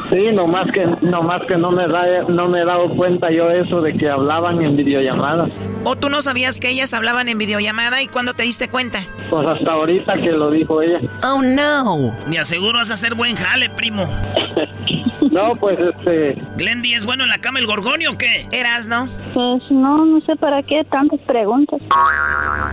Sí, 0.09 0.31
nomás 0.33 0.71
que, 0.71 0.85
nomás 1.01 1.36
que 1.45 1.57
no 1.57 1.71
me 1.71 1.87
da, 1.87 2.23
no 2.27 2.47
me 2.47 2.61
he 2.61 2.65
dado 2.65 2.89
cuenta 2.89 3.31
yo 3.31 3.49
eso 3.49 3.81
de 3.81 3.93
que 3.93 4.09
hablaban 4.09 4.61
en 4.61 4.75
videollamadas. 4.75 5.49
¿O 5.83 5.95
tú 5.95 6.09
no 6.09 6.21
sabías 6.21 6.59
que 6.59 6.69
ellas 6.69 6.93
hablaban 6.93 7.29
en 7.29 7.37
videollamada 7.37 8.01
y 8.01 8.07
cuándo 8.07 8.33
te 8.33 8.43
diste 8.43 8.69
cuenta? 8.69 8.99
Pues 9.29 9.47
hasta 9.47 9.71
ahorita 9.71 10.15
que 10.15 10.31
lo 10.31 10.51
dijo 10.51 10.81
ella. 10.81 10.99
Oh 11.23 11.41
no. 11.41 12.13
Me 12.27 12.39
aseguro 12.39 12.79
vas 12.79 12.91
a 12.91 12.95
hacer 12.95 13.15
buen 13.15 13.35
jale, 13.35 13.69
primo. 13.69 14.05
No, 15.37 15.55
pues 15.55 15.77
este. 15.77 16.35
Glendy, 16.55 16.95
¿es 16.95 17.05
bueno 17.05 17.21
en 17.21 17.29
la 17.29 17.37
cama 17.37 17.59
el 17.59 17.67
gorgonio 17.67 18.13
o 18.13 18.17
qué? 18.17 18.47
¿Eras, 18.51 18.87
no? 18.87 19.07
Pues 19.35 19.61
no, 19.69 20.03
no 20.03 20.19
sé 20.21 20.35
para 20.35 20.63
qué 20.63 20.83
tantas 20.89 21.19
preguntas. 21.27 21.79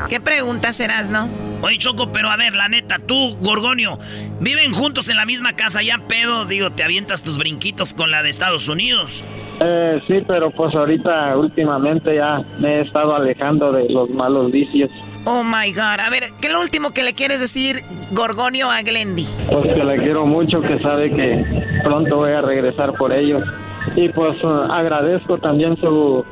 ¿Qué 0.09 0.19
preguntas 0.19 0.77
serás, 0.77 1.11
no? 1.11 1.29
Oye, 1.61 1.77
Choco, 1.77 2.11
pero 2.11 2.31
a 2.31 2.39
ver, 2.39 2.55
la 2.55 2.71
neta, 2.71 2.99
tú, 2.99 3.37
Gorgonio, 3.43 3.99
viven 4.41 4.73
juntos 4.73 5.11
en 5.11 5.19
la 5.19 5.27
misma 5.27 5.53
casa, 5.53 5.83
ya 5.83 5.99
pedo, 6.09 6.47
digo, 6.47 6.71
te 6.73 6.83
avientas 6.83 7.23
tus 7.23 7.37
brinquitos 7.37 7.93
con 7.93 8.11
la 8.11 8.23
de 8.23 8.31
Estados 8.31 8.67
Unidos. 8.67 9.23
Eh, 9.61 10.01
sí, 10.07 10.23
pero 10.27 10.51
pues 10.51 10.75
ahorita 10.75 11.37
últimamente 11.37 12.17
ya 12.17 12.41
me 12.61 12.77
he 12.77 12.81
estado 12.81 13.15
alejando 13.15 13.73
de 13.73 13.91
los 13.91 14.09
malos 14.09 14.51
vicios. 14.51 14.91
Oh 15.27 15.43
my 15.43 15.73
God. 15.73 16.01
A 16.01 16.11
ver, 16.11 16.25
¿qué 16.41 16.49
es 16.49 16.53
lo 16.53 16.61
último 16.61 16.91
que 16.91 17.03
le 17.03 17.15
quieres 17.15 17.41
decir, 17.41 17.83
Gorgonio, 18.11 18.71
a 18.71 18.83
Glendy? 18.83 19.27
Pues 19.51 19.75
que 19.75 19.85
le 19.85 19.97
quiero 19.99 20.27
mucho, 20.27 20.61
que 20.61 20.79
sabe 20.81 21.11
que 21.11 21.81
pronto 21.83 22.17
voy 22.17 22.33
a 22.33 22.43
regresar 22.43 22.93
por 22.95 23.13
ellos. 23.13 23.43
Y 23.97 24.09
pues 24.11 24.43
uh, 24.45 24.71
agradezco 24.71 25.39
también 25.39 25.77
su 25.79 26.25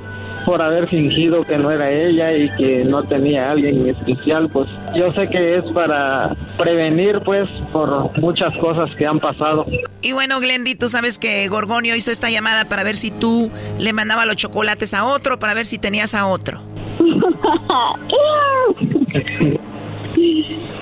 por 0.44 0.60
haber 0.60 0.88
fingido 0.88 1.44
que 1.44 1.56
no 1.56 1.70
era 1.70 1.90
ella 1.90 2.32
y 2.32 2.50
que 2.56 2.84
no 2.84 3.04
tenía 3.04 3.48
a 3.48 3.52
alguien 3.52 3.88
especial, 3.88 4.48
pues 4.48 4.68
yo 4.94 5.12
sé 5.12 5.28
que 5.28 5.56
es 5.56 5.64
para 5.72 6.34
prevenir 6.58 7.20
pues 7.24 7.48
por 7.72 8.10
muchas 8.18 8.56
cosas 8.58 8.90
que 8.96 9.06
han 9.06 9.20
pasado. 9.20 9.66
Y 10.00 10.12
bueno, 10.12 10.40
Glendy, 10.40 10.74
tú 10.74 10.88
sabes 10.88 11.18
que 11.18 11.46
Gorgonio 11.48 11.94
hizo 11.94 12.10
esta 12.10 12.28
llamada 12.28 12.64
para 12.64 12.82
ver 12.82 12.96
si 12.96 13.12
tú 13.12 13.50
le 13.78 13.92
mandabas 13.92 14.26
los 14.26 14.36
chocolates 14.36 14.94
a 14.94 15.04
otro, 15.04 15.38
para 15.38 15.54
ver 15.54 15.66
si 15.66 15.78
tenías 15.78 16.14
a 16.14 16.26
otro. 16.26 16.60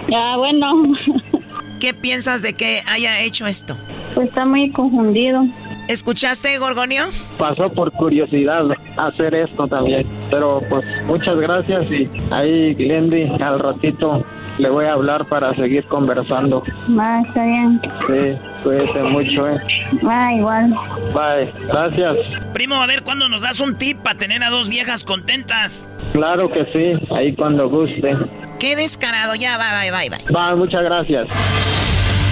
ya, 0.09 0.37
bueno. 0.39 0.93
¿Qué 1.81 1.95
piensas 1.95 2.43
de 2.43 2.53
que 2.53 2.83
haya 2.87 3.21
hecho 3.21 3.47
esto? 3.47 3.77
Pues 4.15 4.29
está 4.29 4.45
muy 4.45 4.71
confundido. 4.71 5.45
¿Escuchaste, 5.91 6.57
Gorgonio? 6.59 7.07
Pasó 7.37 7.69
por 7.69 7.91
curiosidad 7.91 8.65
hacer 8.97 9.35
esto 9.35 9.67
también. 9.67 10.07
Pero 10.31 10.63
pues 10.71 10.85
muchas 11.07 11.37
gracias 11.37 11.85
y 11.91 12.09
ahí, 12.31 12.75
Glendy, 12.75 13.25
al 13.43 13.59
ratito 13.59 14.25
le 14.59 14.71
voy 14.71 14.85
a 14.85 14.93
hablar 14.93 15.25
para 15.25 15.53
seguir 15.57 15.85
conversando. 15.87 16.63
Va, 16.97 17.23
está 17.23 17.45
bien. 17.45 17.81
Sí, 18.07 18.39
cuídese 18.63 19.03
mucho, 19.03 19.49
¿eh? 19.49 19.59
Va, 20.07 20.33
igual. 20.33 20.73
Bye, 21.13 21.53
gracias. 21.67 22.19
Primo, 22.53 22.77
a 22.77 22.87
ver, 22.87 23.03
¿cuándo 23.03 23.29
nos 23.29 23.43
das 23.43 23.59
un 23.59 23.77
tip 23.77 23.99
para 23.99 24.17
tener 24.17 24.45
a 24.45 24.51
dos 24.51 24.69
viejas 24.69 25.03
contentas? 25.03 25.89
Claro 26.13 26.53
que 26.53 26.67
sí, 26.67 27.05
ahí 27.13 27.35
cuando 27.35 27.69
guste. 27.69 28.17
Qué 28.61 28.77
descarado, 28.77 29.35
ya, 29.35 29.59
bye, 29.59 29.91
bye, 29.91 30.09
bye, 30.09 30.09
bye. 30.09 30.33
Va, 30.33 30.55
muchas 30.55 30.85
gracias. 30.85 31.27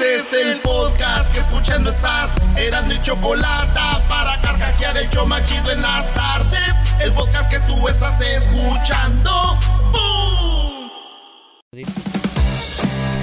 Este 0.00 0.14
es 0.14 0.32
el 0.32 0.60
podcast 0.60 1.32
que 1.32 1.40
escuchando 1.40 1.90
estás. 1.90 2.36
Eran 2.56 2.86
mi 2.86 3.02
chocolate 3.02 3.80
para 4.08 4.40
carcajear 4.40 4.96
el 4.96 5.10
yo 5.10 5.26
machido 5.26 5.72
en 5.72 5.82
las 5.82 6.14
tardes. 6.14 6.72
El 7.00 7.10
podcast 7.10 7.50
que 7.50 7.58
tú 7.66 7.88
estás 7.88 8.20
escuchando. 8.20 9.58
¡Bum! 9.90 10.88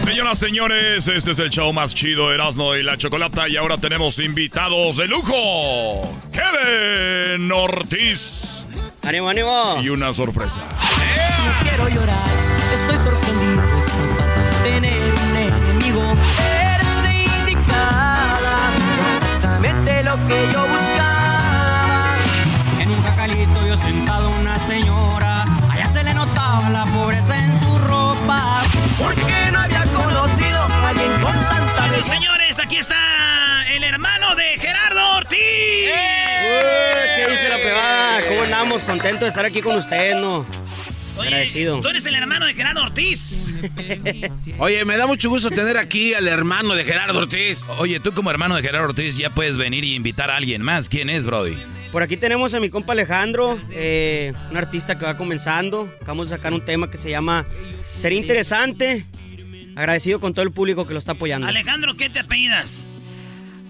Señoras, 0.04 0.38
señores, 0.38 1.08
este 1.08 1.32
es 1.32 1.40
el 1.40 1.50
show 1.50 1.72
más 1.72 1.96
chido, 1.96 2.34
Erasmo 2.34 2.76
y 2.76 2.84
la 2.84 2.98
Chocolata. 2.98 3.48
Y 3.48 3.56
ahora 3.56 3.78
tenemos 3.78 4.20
invitados 4.20 4.98
de 4.98 5.08
lujo. 5.08 6.14
Kevin 6.34 7.50
Ortiz. 7.54 8.66
¡Ánimo, 9.02 9.30
ánimo! 9.30 9.80
Y 9.82 9.88
una 9.88 10.14
sorpresa. 10.14 10.60
No 10.60 11.70
quiero 11.70 11.88
llorar, 11.88 12.28
estoy 12.74 12.98
sorprendido. 12.98 13.64
Es 13.78 13.88
que 20.28 20.54
yo 20.54 20.62
buscaba. 20.68 22.18
En 22.80 22.90
un 22.90 23.04
jacalito 23.04 23.68
yo 23.68 23.78
sentado 23.78 24.30
una 24.40 24.56
señora. 24.60 25.46
Allá 25.70 25.86
se 25.88 26.04
le 26.04 26.14
notaba 26.14 26.70
la 26.70 26.86
pobreza 26.86 27.38
en 27.38 27.60
su 27.64 27.78
ropa. 27.80 28.64
Porque 28.98 29.52
no 29.52 29.60
había 29.60 29.84
conocido 29.84 30.60
a 30.60 30.90
alguien 30.90 31.12
con 31.22 31.34
tanta 31.34 31.88
Bueno, 31.88 32.04
señores, 32.04 32.60
aquí 32.60 32.78
está 32.78 33.66
el 33.72 33.84
hermano 33.84 34.36
de 34.36 34.58
Gerardo 34.60 35.18
Ortiz. 35.18 35.40
¿Qué 37.16 37.28
dice 37.30 37.50
la 37.50 37.58
pegada? 37.58 38.20
¿Cómo 38.28 38.44
andamos? 38.44 38.84
Contento 38.84 39.26
de 39.26 39.30
estar 39.30 39.46
aquí 39.46 39.62
con 39.62 39.76
ustedes, 39.76 40.16
¿no? 40.16 40.46
Agradecido. 41.20 41.82
Tú 41.82 41.88
eres 41.90 42.06
el 42.06 42.16
hermano 42.16 42.46
de 42.46 42.54
Gerardo 42.54 42.82
Ortiz. 42.82 43.54
Oye, 44.58 44.86
me 44.86 44.98
da 44.98 45.08
mucho 45.08 45.30
gusto 45.30 45.50
tener 45.50 45.78
aquí 45.78 46.14
al 46.14 46.28
hermano 46.28 46.76
de 46.76 46.84
Gerardo 46.84 47.20
Ortiz. 47.20 47.64
Oye, 47.80 48.00
tú 48.00 48.12
como 48.12 48.30
hermano 48.32 48.56
de 48.56 48.62
Gerardo 48.62 48.90
Ortiz 48.90 49.18
ya 49.18 49.30
puedes 49.30 49.58
venir 49.58 49.84
y 49.84 49.96
invitar 49.96 50.30
a 50.30 50.38
alguien 50.38 50.62
más. 50.62 50.90
¿Quién 50.90 51.10
es, 51.10 51.26
Brody? 51.26 51.56
Por 51.92 52.04
aquí 52.04 52.18
tenemos 52.18 52.54
a 52.54 52.60
mi 52.60 52.70
compa 52.70 52.94
Alejandro, 52.94 53.58
eh, 53.72 54.34
un 54.52 54.58
artista 54.58 55.00
que 55.00 55.06
va 55.06 55.16
comenzando. 55.16 55.90
Acabamos 56.02 56.30
de 56.30 56.36
sacar 56.36 56.54
un 56.54 56.60
tema 56.60 56.92
que 56.92 56.98
se 56.98 57.10
llama 57.10 57.46
Sería 57.84 58.20
Interesante. 58.20 59.06
Agradecido 59.76 60.20
con 60.20 60.34
todo 60.34 60.44
el 60.44 60.52
público 60.52 60.86
que 60.88 60.94
lo 60.94 61.00
está 61.00 61.14
apoyando. 61.14 61.48
Alejandro, 61.48 61.96
¿qué 61.96 62.10
te 62.10 62.20
apellidas? 62.20 62.86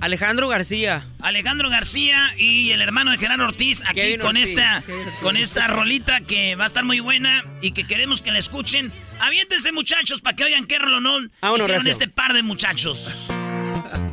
Alejandro 0.01 0.47
García. 0.47 1.05
Alejandro 1.21 1.69
García 1.69 2.19
y 2.37 2.71
el 2.71 2.81
hermano 2.81 3.11
de 3.11 3.17
Gerardo 3.17 3.45
Ortiz 3.45 3.81
aquí 3.85 4.01
Kevin 4.01 4.19
con 4.19 4.37
Ortiz, 4.37 4.49
esta 4.49 4.83
con 5.21 5.37
esta 5.37 5.67
rolita 5.67 6.21
que 6.21 6.55
va 6.55 6.63
a 6.65 6.67
estar 6.67 6.83
muy 6.83 6.99
buena 6.99 7.43
y 7.61 7.71
que 7.71 7.85
queremos 7.85 8.21
que 8.21 8.31
la 8.31 8.39
escuchen. 8.39 8.91
Aviéntense 9.19 9.71
muchachos 9.71 10.21
para 10.21 10.35
que 10.35 10.43
oigan 10.43 10.65
qué 10.65 10.77
rolonón 10.79 11.31
Vámonos, 11.41 11.65
hicieron 11.65 11.87
este 11.87 12.07
par 12.07 12.33
de 12.33 12.43
muchachos. 12.43 13.27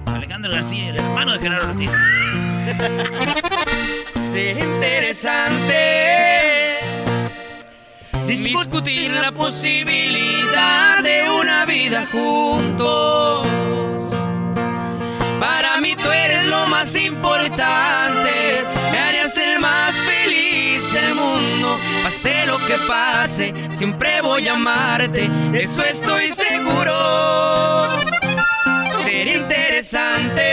Alejandro 0.06 0.52
García, 0.52 0.90
el 0.90 0.96
hermano 0.96 1.32
de 1.34 1.38
Gerardo 1.40 1.70
Ortiz. 1.70 1.90
Sería 4.32 4.64
interesante 4.64 6.42
discutir 8.26 9.10
la 9.10 9.32
posibilidad 9.32 11.02
de 11.02 11.28
una 11.28 11.66
vida 11.66 12.06
juntos. 12.10 13.46
Para 15.42 15.78
mí 15.78 15.96
tú 15.96 16.08
eres 16.08 16.44
lo 16.44 16.68
más 16.68 16.94
importante, 16.94 18.62
me 18.92 18.98
harías 18.98 19.36
el 19.36 19.58
más 19.58 19.92
feliz 19.92 20.92
del 20.92 21.16
mundo. 21.16 21.80
Pase 22.04 22.46
lo 22.46 22.58
que 22.64 22.76
pase, 22.86 23.52
siempre 23.70 24.20
voy 24.20 24.46
a 24.46 24.52
amarte, 24.52 25.28
eso 25.52 25.82
estoy 25.82 26.30
seguro. 26.30 27.88
Sería 29.02 29.34
interesante 29.34 30.44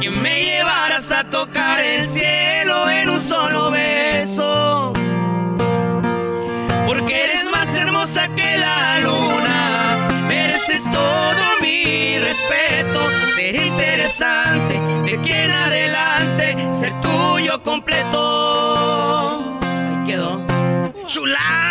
que 0.00 0.10
me 0.10 0.42
llevaras 0.42 1.12
a 1.12 1.22
tocar 1.22 1.78
el 1.78 2.04
cielo 2.04 2.90
en 2.90 3.10
un 3.10 3.20
solo 3.20 3.70
beso. 3.70 4.92
Porque 6.84 7.24
eres 7.26 7.44
más 7.44 7.72
hermosa 7.76 8.26
que 8.34 8.58
la 8.58 8.80
mereces 8.90 9.29
todo 10.92 11.60
mi 11.60 12.18
respeto. 12.18 13.00
Sería 13.34 13.66
interesante 13.66 14.80
de 15.04 15.18
aquí 15.18 15.32
en 15.32 15.50
adelante 15.50 16.68
ser 16.72 16.92
tuyo 17.00 17.62
completo. 17.62 19.58
Ahí 19.62 20.04
quedó. 20.06 20.46
¡Chulada! 21.06 21.70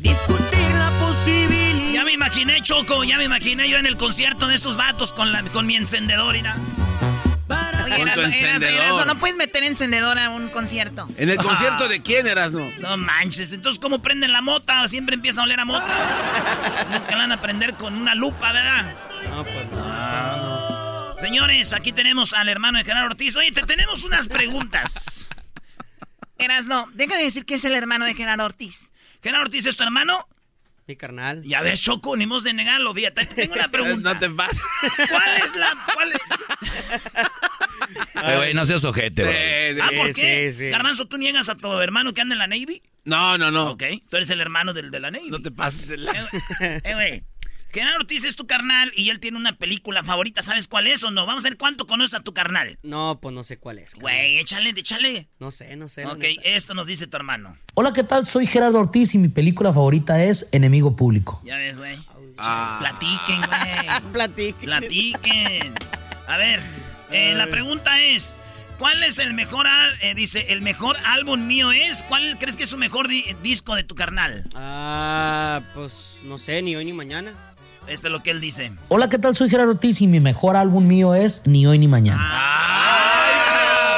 Discutir 0.00 0.70
la 0.76 0.90
posibilidad. 1.00 1.92
Ya 1.92 2.04
me 2.04 2.12
imaginé, 2.12 2.62
Choco, 2.62 3.04
ya 3.04 3.16
me 3.18 3.24
imaginé 3.24 3.68
yo 3.68 3.78
en 3.78 3.86
el 3.86 3.96
concierto 3.96 4.46
de 4.46 4.54
estos 4.54 4.76
vatos 4.76 5.12
con, 5.12 5.32
la, 5.32 5.42
con 5.44 5.66
mi 5.66 5.76
encendedor 5.76 6.36
y 6.36 6.42
nada. 6.42 6.60
Oye, 7.48 8.00
Erasmo, 8.00 8.22
Erasmo, 8.22 8.22
encendedor. 8.22 8.74
Erasmo, 8.74 9.04
no 9.04 9.18
puedes 9.18 9.36
meter 9.36 9.64
encendedor 9.64 10.18
a 10.18 10.30
un 10.30 10.48
concierto. 10.48 11.06
¿En 11.16 11.28
el 11.28 11.36
concierto 11.36 11.88
de 11.88 12.02
quién 12.02 12.26
eras, 12.26 12.52
no? 12.52 12.70
No 12.80 12.96
manches, 12.96 13.52
entonces 13.52 13.78
¿cómo 13.80 14.00
prenden 14.00 14.32
la 14.32 14.40
mota? 14.40 14.86
Siempre 14.88 15.14
empieza 15.14 15.42
a 15.42 15.44
oler 15.44 15.60
a 15.60 15.64
mota. 15.64 15.86
Tienes 16.88 17.04
que 17.04 17.12
la 17.12 17.18
van 17.18 17.32
a 17.32 17.40
prender 17.40 17.74
con 17.74 17.94
una 17.94 18.14
lupa, 18.14 18.52
¿verdad? 18.52 18.94
No, 19.30 19.44
pues 19.44 21.20
Señores, 21.20 21.72
aquí 21.72 21.92
tenemos 21.92 22.34
al 22.34 22.48
hermano 22.48 22.78
de 22.78 22.84
Gerardo 22.84 23.06
Ortiz. 23.06 23.36
Oye, 23.36 23.52
te 23.52 23.62
tenemos 23.62 24.04
unas 24.04 24.28
preguntas. 24.28 25.28
Erasno, 26.38 26.88
deja 26.94 27.16
de 27.16 27.24
decir 27.24 27.44
que 27.44 27.54
es 27.54 27.64
el 27.64 27.74
hermano 27.74 28.04
de 28.04 28.14
Gerardo 28.14 28.44
Ortiz. 28.44 28.90
¿Gerardo 29.22 29.46
Ortiz 29.46 29.66
es 29.66 29.76
tu 29.76 29.84
hermano? 29.84 30.26
Mi 30.86 30.96
carnal. 30.96 31.42
Ya 31.44 31.62
ves, 31.62 31.80
Choco, 31.82 32.16
ni 32.16 32.26
mos 32.26 32.44
de 32.44 32.52
negarlo. 32.52 32.92
Fíjate, 32.94 33.24
te 33.26 33.34
tengo 33.34 33.54
una 33.54 33.68
pregunta. 33.72 34.14
No 34.14 34.18
te 34.20 34.28
pases. 34.30 34.60
¿Cuál 35.08 35.36
es 35.44 35.56
la...? 35.56 35.74
Cuál 35.94 36.12
es... 36.12 36.20
Eh, 38.26 38.36
güey, 38.36 38.54
no 38.54 38.64
seas 38.64 38.84
ojete, 38.84 39.22
bro. 39.22 39.32
ah, 39.84 39.90
¿por 39.96 40.14
qué? 40.14 40.50
sí, 40.52 40.58
sí. 40.58 40.68
Garbanzo, 40.70 41.06
¿tú 41.06 41.18
niegas 41.18 41.48
a 41.48 41.54
tu 41.56 41.70
hermano 41.80 42.12
que 42.14 42.20
anda 42.20 42.34
en 42.34 42.38
la 42.38 42.46
Navy? 42.46 42.82
No, 43.04 43.36
no, 43.36 43.50
no. 43.50 43.72
Ok, 43.72 43.82
tú 44.08 44.16
eres 44.16 44.30
el 44.30 44.40
hermano 44.40 44.72
del 44.72 44.90
de 44.90 45.00
la 45.00 45.10
Navy. 45.10 45.28
No 45.30 45.40
te 45.42 45.50
pases 45.50 45.86
de 45.88 45.98
la... 45.98 46.12
Eh, 46.60 46.94
güey. 46.94 47.24
Gerardo 47.74 47.96
Ortiz 47.98 48.22
es 48.22 48.36
tu 48.36 48.46
carnal 48.46 48.92
y 48.94 49.10
él 49.10 49.18
tiene 49.18 49.36
una 49.36 49.56
película 49.56 50.04
favorita. 50.04 50.42
¿Sabes 50.42 50.68
cuál 50.68 50.86
es 50.86 51.02
o 51.02 51.10
no? 51.10 51.26
Vamos 51.26 51.44
a 51.44 51.48
ver 51.48 51.58
cuánto 51.58 51.86
conoces 51.88 52.14
a 52.14 52.20
tu 52.22 52.32
carnal. 52.32 52.78
No, 52.84 53.18
pues 53.20 53.34
no 53.34 53.42
sé 53.42 53.56
cuál 53.58 53.80
es. 53.80 53.94
Güey, 53.96 54.38
échale, 54.38 54.70
échale. 54.70 55.26
No 55.40 55.50
sé, 55.50 55.74
no 55.76 55.88
sé. 55.88 56.06
Ok, 56.06 56.22
esto 56.44 56.74
nos 56.74 56.86
dice 56.86 57.08
tu 57.08 57.16
hermano. 57.16 57.58
Hola, 57.74 57.92
¿qué 57.92 58.04
tal? 58.04 58.24
Soy 58.26 58.46
Gerardo 58.46 58.78
Ortiz 58.78 59.16
y 59.16 59.18
mi 59.18 59.26
película 59.28 59.72
favorita 59.72 60.22
es 60.22 60.46
Enemigo 60.52 60.94
Público. 60.94 61.42
Ya 61.44 61.56
ves, 61.56 61.76
güey. 61.78 61.98
Ah. 62.38 62.76
Platiquen, 62.78 63.40
güey. 63.42 64.00
Platiquen. 64.12 64.64
Platiquen. 64.64 65.74
A 66.28 66.36
ver, 66.36 66.60
eh, 67.10 67.34
la 67.34 67.48
pregunta 67.48 68.00
es, 68.00 68.34
¿cuál 68.78 69.02
es 69.02 69.18
el 69.18 69.34
mejor, 69.34 69.66
al- 69.66 69.98
eh, 70.00 70.14
dice, 70.14 70.46
el 70.52 70.60
mejor 70.60 70.96
álbum 71.06 71.44
mío 71.48 71.72
es? 71.72 72.04
¿Cuál 72.04 72.38
crees 72.38 72.56
que 72.56 72.62
es 72.62 72.68
su 72.68 72.78
mejor 72.78 73.08
di- 73.08 73.24
disco 73.42 73.74
de 73.74 73.82
tu 73.82 73.96
carnal? 73.96 74.44
Ah, 74.54 75.60
pues 75.74 76.18
no 76.22 76.38
sé, 76.38 76.62
ni 76.62 76.76
hoy 76.76 76.84
ni 76.84 76.92
mañana. 76.92 77.34
Esto 77.88 78.08
es 78.08 78.12
lo 78.12 78.22
que 78.22 78.30
él 78.30 78.40
dice. 78.40 78.72
Hola, 78.88 79.08
¿qué 79.08 79.18
tal? 79.18 79.34
Soy 79.36 79.48
Gerardo 79.50 79.72
Ortiz 79.72 80.00
y 80.00 80.06
mi 80.06 80.20
mejor 80.20 80.56
álbum 80.56 80.86
mío 80.86 81.14
es 81.14 81.42
Ni 81.46 81.66
hoy 81.66 81.78
ni 81.78 81.86
mañana. 81.88 82.20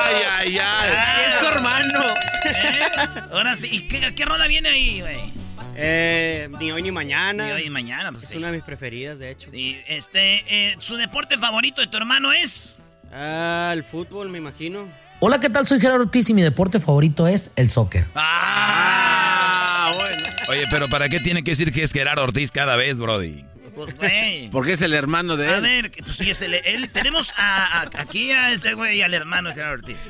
Ay, 0.04 0.22
ay, 0.38 0.58
ay. 0.58 1.24
Es 1.28 1.38
tu 1.40 1.46
hermano. 1.46 2.00
¿Eh? 2.44 3.20
Ahora 3.32 3.56
sí, 3.56 3.68
¿y 3.70 3.80
qué, 3.88 4.14
qué 4.14 4.24
rola 4.24 4.46
viene 4.46 4.68
ahí, 4.68 5.00
güey? 5.00 5.32
Eh, 5.76 6.48
ni 6.58 6.72
hoy 6.72 6.82
ni 6.82 6.90
mañana. 6.90 7.46
Ni 7.46 7.52
hoy 7.52 7.64
ni 7.64 7.70
mañana, 7.70 8.10
pues 8.12 8.24
Es 8.24 8.30
sí. 8.30 8.36
una 8.36 8.48
de 8.48 8.54
mis 8.54 8.64
preferidas, 8.64 9.18
de 9.18 9.30
hecho. 9.30 9.50
Sí, 9.50 9.78
este, 9.88 10.42
eh, 10.48 10.76
¿su 10.78 10.96
deporte 10.96 11.38
favorito 11.38 11.80
de 11.80 11.86
tu 11.86 11.96
hermano 11.96 12.32
es? 12.32 12.78
Ah, 13.12 13.70
el 13.72 13.84
fútbol, 13.84 14.28
me 14.30 14.38
imagino. 14.38 14.86
Hola, 15.20 15.38
¿qué 15.40 15.48
tal? 15.48 15.66
Soy 15.66 15.80
Gerardo 15.80 16.02
Ortiz 16.04 16.28
y 16.30 16.34
mi 16.34 16.42
deporte 16.42 16.80
favorito 16.80 17.26
es 17.26 17.52
el 17.56 17.70
soccer. 17.70 18.06
Ah, 18.14 19.90
bueno. 19.96 20.22
Oye, 20.48 20.64
pero 20.70 20.88
¿para 20.88 21.08
qué 21.08 21.20
tiene 21.20 21.42
que 21.42 21.52
decir 21.52 21.72
que 21.72 21.82
es 21.82 21.92
Gerardo 21.92 22.22
Ortiz 22.22 22.50
cada 22.52 22.76
vez, 22.76 22.98
Brody? 22.98 23.44
Pues, 23.76 23.94
güey. 23.96 24.48
Porque 24.50 24.72
es 24.72 24.82
el 24.82 24.92
hermano 24.94 25.36
de 25.36 25.48
A 25.48 25.56
él. 25.58 25.62
ver, 25.62 25.90
que, 25.92 26.02
pues 26.02 26.16
sí, 26.16 26.30
es 26.30 26.40
el, 26.42 26.54
él- 26.54 26.90
tenemos 26.90 27.32
a, 27.36 27.82
a- 27.82 27.90
aquí 28.00 28.32
a 28.32 28.50
este 28.50 28.72
güey 28.74 28.98
y 28.98 29.02
al 29.02 29.12
hermano 29.14 29.50
de 29.50 29.54
Gerardo 29.54 29.74
Ortiz. 29.84 30.08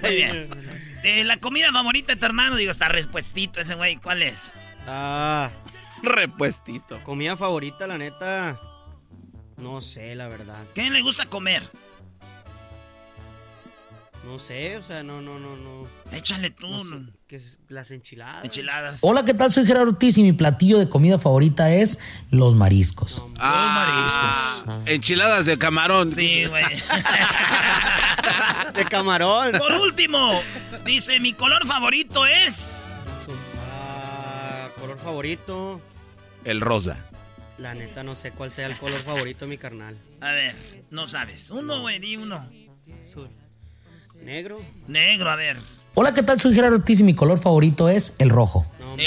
Muy 0.00 0.14
bien. 0.16 0.48
Eh, 1.02 1.24
la 1.24 1.36
comida 1.38 1.70
favorita 1.72 2.14
de 2.14 2.20
tu 2.20 2.26
hermano, 2.26 2.54
digo, 2.56 2.70
está 2.70 2.88
respuestito 2.88 3.60
ese 3.60 3.74
güey. 3.74 3.96
¿Cuál 3.96 4.22
es? 4.22 4.50
Ah, 4.86 5.50
Repuestito. 6.02 7.02
comida 7.02 7.36
favorita, 7.36 7.86
la 7.88 7.98
neta. 7.98 8.58
No 9.56 9.80
sé, 9.80 10.14
la 10.14 10.28
verdad. 10.28 10.62
¿Qué 10.74 10.88
le 10.88 11.02
gusta 11.02 11.26
comer? 11.26 11.62
No 14.28 14.38
sé, 14.38 14.76
o 14.76 14.82
sea, 14.82 15.02
no, 15.02 15.22
no, 15.22 15.38
no, 15.38 15.56
no. 15.56 15.84
Échale 16.12 16.50
tú. 16.50 16.68
No 16.68 16.84
sé. 16.84 16.96
¿qué 17.26 17.36
es? 17.36 17.58
Las 17.68 17.90
enchiladas. 17.90 18.44
Enchiladas. 18.44 18.98
Hola, 19.00 19.24
¿qué 19.24 19.32
tal? 19.32 19.50
Soy 19.50 19.64
Gerardo 19.64 19.92
Ortiz 19.92 20.18
y 20.18 20.22
mi 20.22 20.34
platillo 20.34 20.78
de 20.78 20.86
comida 20.86 21.18
favorita 21.18 21.72
es 21.72 21.98
los 22.30 22.54
mariscos. 22.54 23.24
Ah, 23.38 24.82
enchiladas 24.84 25.46
de 25.46 25.56
camarón. 25.56 26.12
Sí, 26.12 26.44
güey. 26.44 26.62
De 28.74 28.84
camarón. 28.84 29.52
Por 29.58 29.72
último, 29.72 30.42
dice, 30.84 31.18
mi 31.20 31.32
color 31.32 31.66
favorito 31.66 32.26
es... 32.26 32.84
Ah, 33.72 34.68
color 34.78 34.98
favorito. 34.98 35.80
El 36.44 36.60
rosa. 36.60 36.98
La 37.56 37.74
neta 37.74 38.04
no 38.04 38.14
sé 38.14 38.32
cuál 38.32 38.52
sea 38.52 38.66
el 38.66 38.76
color 38.76 39.00
favorito 39.00 39.46
de 39.46 39.48
mi 39.48 39.56
carnal. 39.56 39.96
A 40.20 40.32
ver, 40.32 40.54
no 40.90 41.06
sabes. 41.06 41.48
Uno, 41.50 41.80
güey, 41.80 41.98
di 41.98 42.18
uno. 42.18 42.46
Azul. 43.00 43.30
Negro. 44.22 44.60
Negro, 44.86 45.30
a 45.30 45.36
ver. 45.36 45.56
Hola, 45.94 46.14
¿qué 46.14 46.22
tal? 46.22 46.38
Soy 46.38 46.54
Gerardo 46.54 46.76
Ortiz 46.76 47.00
y 47.00 47.02
mi 47.02 47.14
color 47.14 47.38
favorito 47.38 47.88
es 47.88 48.14
el 48.18 48.30
rojo. 48.30 48.66
El 48.98 49.06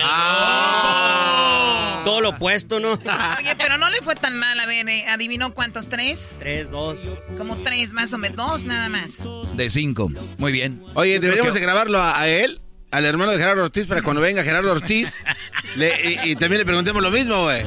Todo 2.04 2.22
lo 2.22 2.30
opuesto, 2.30 2.80
¿no? 2.80 2.94
Oye, 3.40 3.56
pero 3.58 3.78
no 3.78 3.90
le 3.90 3.98
fue 4.02 4.16
tan 4.16 4.38
mal. 4.38 4.60
A 4.60 4.66
ver, 4.66 4.88
eh, 4.90 5.06
¿adivinó 5.08 5.54
cuántos? 5.54 5.90
¿Tres? 5.90 6.38
Tres, 6.40 6.70
dos. 6.72 7.00
Como 7.38 7.56
tres 7.58 7.94
más 7.94 8.14
o 8.14 8.18
menos. 8.18 8.36
Dos 8.38 8.64
nada 8.66 8.90
más. 8.90 9.28
De 9.56 9.70
cinco. 9.70 10.12
Muy 10.38 10.52
bien. 10.52 10.84
Oye, 10.96 11.20
deberíamos 11.20 11.54
de 11.54 11.60
grabarlo 11.60 12.00
a, 12.00 12.20
a 12.20 12.28
él, 12.28 12.60
al 12.92 13.06
hermano 13.06 13.32
de 13.32 13.38
Gerardo 13.38 13.64
Ortiz, 13.64 13.86
para 13.88 14.02
cuando 14.02 14.22
venga 14.22 14.44
Gerardo 14.44 14.72
Ortiz. 14.72 15.20
le- 15.76 16.20
y, 16.26 16.32
y 16.32 16.36
también 16.36 16.60
le 16.60 16.66
preguntemos 16.66 17.02
lo 17.02 17.12
mismo, 17.12 17.44
güey. 17.44 17.64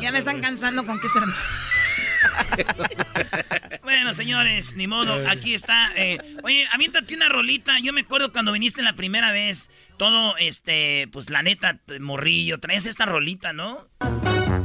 Ya 0.00 0.10
me 0.12 0.18
están 0.18 0.40
cansando 0.40 0.84
con 0.86 0.98
que 1.00 1.08
ser... 1.08 1.22
Bueno, 3.90 4.12
señores, 4.14 4.76
ni 4.76 4.86
modo, 4.86 5.12
aquí 5.28 5.52
está. 5.52 5.90
eh, 5.96 6.18
oye, 6.44 6.64
aviéntate 6.72 7.12
una 7.16 7.28
rolita. 7.28 7.80
Yo 7.80 7.92
me 7.92 8.02
acuerdo 8.02 8.30
cuando 8.30 8.52
viniste 8.52 8.82
la 8.82 8.94
primera 8.94 9.32
vez, 9.32 9.68
todo, 9.96 10.36
este, 10.36 11.08
pues 11.10 11.28
la 11.28 11.42
neta, 11.42 11.80
morrillo, 11.98 12.60
traes 12.60 12.86
esta 12.86 13.04
rolita, 13.04 13.52
¿no? 13.52 13.88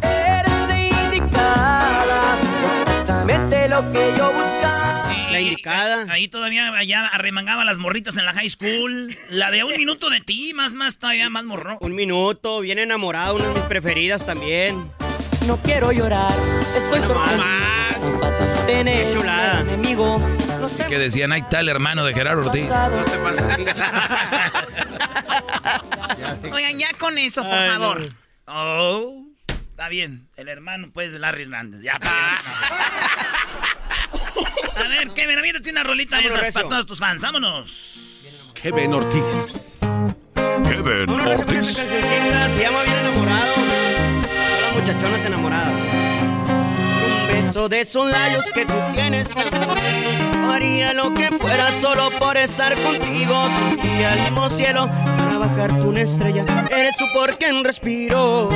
Eres 0.04 0.68
la 0.68 1.06
indicada, 1.06 2.38
exactamente 2.66 3.68
lo 3.68 3.92
que 3.92 4.14
yo 4.16 4.32
buscaba. 4.32 5.12
La 5.32 5.42
indicada. 5.42 6.06
Ahí 6.14 6.28
todavía 6.28 6.72
allá 6.76 7.08
arremangaba 7.08 7.66
las 7.66 7.80
morritas 7.80 8.18
en 8.18 8.26
la 8.26 8.34
high 8.34 8.50
school. 8.50 9.18
La 9.32 9.50
de 9.50 9.64
un 9.64 9.76
minuto 9.76 10.12
de 10.12 10.22
ti, 10.22 10.54
más, 10.54 10.76
más, 10.76 11.00
todavía 11.00 11.32
más 11.32 11.46
morro. 11.46 11.80
Un 11.82 11.96
minuto, 11.96 12.62
bien 12.62 12.78
enamorado, 12.78 13.38
una 13.38 13.48
de 13.48 13.54
mis 13.56 13.64
preferidas 13.64 14.24
también. 14.24 14.92
No 15.48 15.58
quiero 15.58 15.92
llorar, 15.92 16.32
estoy 16.76 17.00
sorprendido. 17.02 17.46
tener 18.66 19.06
Qué 19.08 19.14
chulada. 19.14 19.62
un 19.62 19.70
enemigo. 19.70 20.20
No 20.60 20.70
sé 20.70 20.86
Que 20.88 20.98
decían, 20.98 21.32
ahí 21.32 21.42
está 21.42 21.60
el 21.60 21.70
hermano 21.70 22.04
de 22.04 22.14
Gerardo 22.14 22.48
Ortiz. 22.48 22.68
No 22.70 23.06
se 23.06 23.18
pasa. 23.20 23.58
Oigan, 26.52 26.80
ya 26.80 26.88
con 26.98 27.18
eso, 27.18 27.44
por 27.44 27.54
Ay, 27.54 27.70
no. 27.70 27.80
favor. 27.80 28.10
Oh, 28.48 29.24
está 29.72 29.90
bien. 29.90 30.28
El 30.36 30.48
hermano, 30.48 30.90
pues, 30.94 31.12
de 31.14 31.20
Larry 31.20 31.44
Hernández. 31.44 31.82
Ya, 31.82 32.00
pa. 32.00 32.40
A 34.76 34.88
ver, 34.88 35.10
Kevin, 35.12 35.38
aviéntate 35.40 35.70
una 35.72 35.84
rolita 35.84 36.18
de 36.18 36.26
esas 36.28 36.52
para 36.54 36.70
todos 36.70 36.86
tus 36.86 37.00
fans. 37.00 37.22
Vámonos. 37.22 38.52
Kevin 38.54 38.94
Ortiz. 38.94 39.80
Kevin 40.64 41.10
Una 41.10 41.30
Ortiz. 41.30 41.46
cancioncita 41.78 42.50
se 42.50 42.62
llama 42.62 42.84
Bien 42.84 42.98
enamorado. 42.98 43.45
Muchachonas 44.86 45.26
enamoradas. 45.26 45.82
Un 47.08 47.28
beso 47.28 47.68
de 47.68 47.80
esos 47.80 48.08
labios 48.08 48.52
que 48.52 48.68
tú 48.68 48.76
tienes. 48.94 49.32
Haría 50.48 50.94
lo 50.94 51.12
que 51.12 51.32
fuera 51.32 51.72
solo 51.72 52.12
por 52.20 52.38
estar 52.38 52.76
contigo. 52.76 53.48
Subí 53.50 54.04
al 54.04 54.20
mismo 54.22 54.48
cielo 54.48 54.88
para 55.18 55.40
bajarte 55.40 55.82
una 55.82 56.02
estrella. 56.02 56.46
Eres 56.70 56.96
tú 56.98 57.06
por 57.16 57.36
quien 57.40 57.64
respiro. 57.64 58.48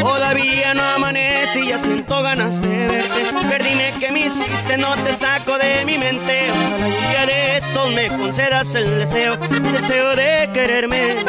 Todavía 0.00 0.74
no 0.74 0.82
amanece 0.82 1.60
y 1.60 1.68
ya 1.68 1.78
siento 1.78 2.20
ganas 2.20 2.60
de 2.60 2.88
verte. 2.88 3.26
Pero 3.48 3.64
dime 3.64 3.94
que 4.00 4.10
me 4.10 4.26
hiciste, 4.26 4.76
no 4.78 4.96
te 4.96 5.12
saco 5.12 5.56
de 5.58 5.84
mi 5.84 5.96
mente. 5.96 6.50
Ojalá 6.50 6.86
un 6.86 7.08
día 7.08 7.26
de 7.26 7.56
esto 7.58 7.88
me 7.88 8.08
concedas 8.08 8.74
el 8.74 8.98
deseo, 8.98 9.34
el 9.34 9.72
deseo 9.72 10.16
de 10.16 10.50
quererme. 10.52 11.24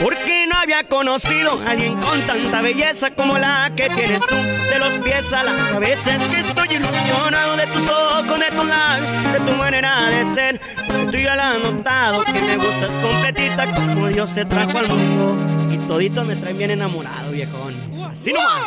Porque 0.00 0.29
había 0.72 0.88
conocido 0.88 1.60
a 1.66 1.70
alguien 1.70 1.96
con 2.00 2.24
tanta 2.28 2.60
belleza 2.62 3.10
como 3.10 3.36
la 3.38 3.72
que 3.76 3.88
tienes 3.90 4.24
tú. 4.26 4.36
De 4.36 4.78
los 4.78 4.98
pies 5.00 5.32
a 5.32 5.42
la 5.42 5.56
cabeza 5.70 6.14
es 6.14 6.22
que 6.28 6.38
estoy 6.38 6.68
ilusionado 6.76 7.56
de 7.56 7.66
tus 7.68 7.88
ojos, 7.88 8.38
de 8.38 8.50
tus 8.52 8.64
labios, 8.66 9.32
de 9.32 9.40
tu 9.40 9.56
manera 9.56 10.10
de 10.10 10.24
ser. 10.24 10.60
Porque 10.86 11.06
tú 11.06 11.16
ya 11.18 11.34
lo 11.34 11.42
has 11.42 11.58
notado 11.58 12.24
que 12.24 12.40
me 12.40 12.56
gustas 12.56 12.96
completita 12.98 13.66
como 13.74 14.06
Dios 14.08 14.30
se 14.30 14.44
trajo 14.44 14.78
al 14.78 14.88
mundo. 14.88 15.74
Y 15.74 15.78
todito 15.88 16.24
me 16.24 16.36
traen 16.36 16.56
bien 16.58 16.70
enamorado, 16.70 17.32
viejón. 17.32 18.04
Así 18.04 18.32
nomás. 18.32 18.62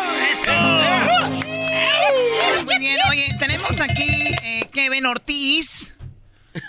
Muy 2.66 2.80
bien, 2.80 2.98
oye, 3.10 3.28
tenemos 3.40 3.80
aquí 3.80 4.32
eh, 4.44 4.62
Kevin 4.74 5.06
Ortiz. 5.06 5.94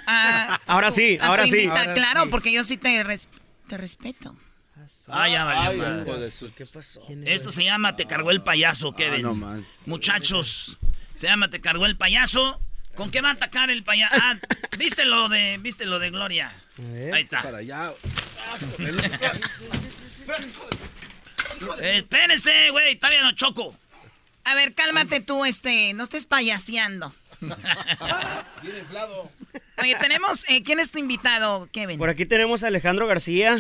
Ah, 0.07 0.61
Ahora 0.67 0.91
sí, 0.93 1.19
a 1.21 1.27
ahora 1.27 1.47
sí. 1.47 1.67
Ahora 1.67 1.93
claro, 1.95 2.23
sí. 2.25 2.29
porque 2.31 2.53
yo 2.53 2.63
sí 2.65 2.77
te, 2.77 3.03
res- 3.03 3.29
te 3.69 3.77
respeto. 3.77 4.35
Ah, 5.09 5.29
ya 5.29 5.45
valió. 5.45 5.83
madre. 5.83 6.03
hijo 6.03 6.19
de 6.19 6.31
su- 6.31 6.53
¿Qué 6.55 6.65
pasó? 6.67 7.01
Esto 7.27 7.51
se 7.51 7.63
llama 7.65 7.95
Te 7.97 8.07
cargó 8.07 8.31
el 8.31 8.43
payaso, 8.43 8.95
Kevin. 8.95 9.23
no, 9.23 9.35
man. 9.35 9.67
Muchachos, 9.87 10.79
se 11.15 11.27
llama 11.27 11.51
Te 11.51 11.61
cargó 11.61 11.87
el 11.87 11.97
payaso. 11.97 12.61
¿Con 12.95 13.11
qué 13.11 13.21
va 13.21 13.31
a 13.31 13.33
atacar 13.33 13.71
el 13.71 13.83
payaso? 13.83 14.15
Ah, 14.21 14.37
¿viste 14.79 15.05
lo 15.05 15.29
de, 15.29 15.59
viste 15.61 15.85
lo 15.85 15.99
de 15.99 16.11
Gloria? 16.11 16.53
Ahí 17.13 17.23
está. 17.23 17.43
Para 17.43 17.59
allá. 17.59 17.93
Eh, 21.81 21.97
espérense, 21.99 22.71
güey, 22.71 22.97
todavía 22.97 23.23
no 23.23 23.33
choco. 23.33 23.77
A 24.45 24.55
ver, 24.55 24.75
cálmate 24.75 25.21
tú, 25.21 25.45
este, 25.45 25.93
no 25.95 26.03
estés 26.05 26.27
payaseando. 26.27 27.15
Bien 27.41 28.77
inflado. 28.79 29.31
Oye, 29.79 29.97
tenemos, 30.01 30.49
eh, 30.49 30.63
¿quién 30.63 30.81
es 30.81 30.91
tu 30.91 30.99
invitado, 30.99 31.69
Kevin? 31.73 31.99
Por 31.99 32.09
aquí 32.11 32.27
tenemos 32.27 32.63
a 32.63 32.69
Alejandro 32.69 33.07
García. 33.07 33.57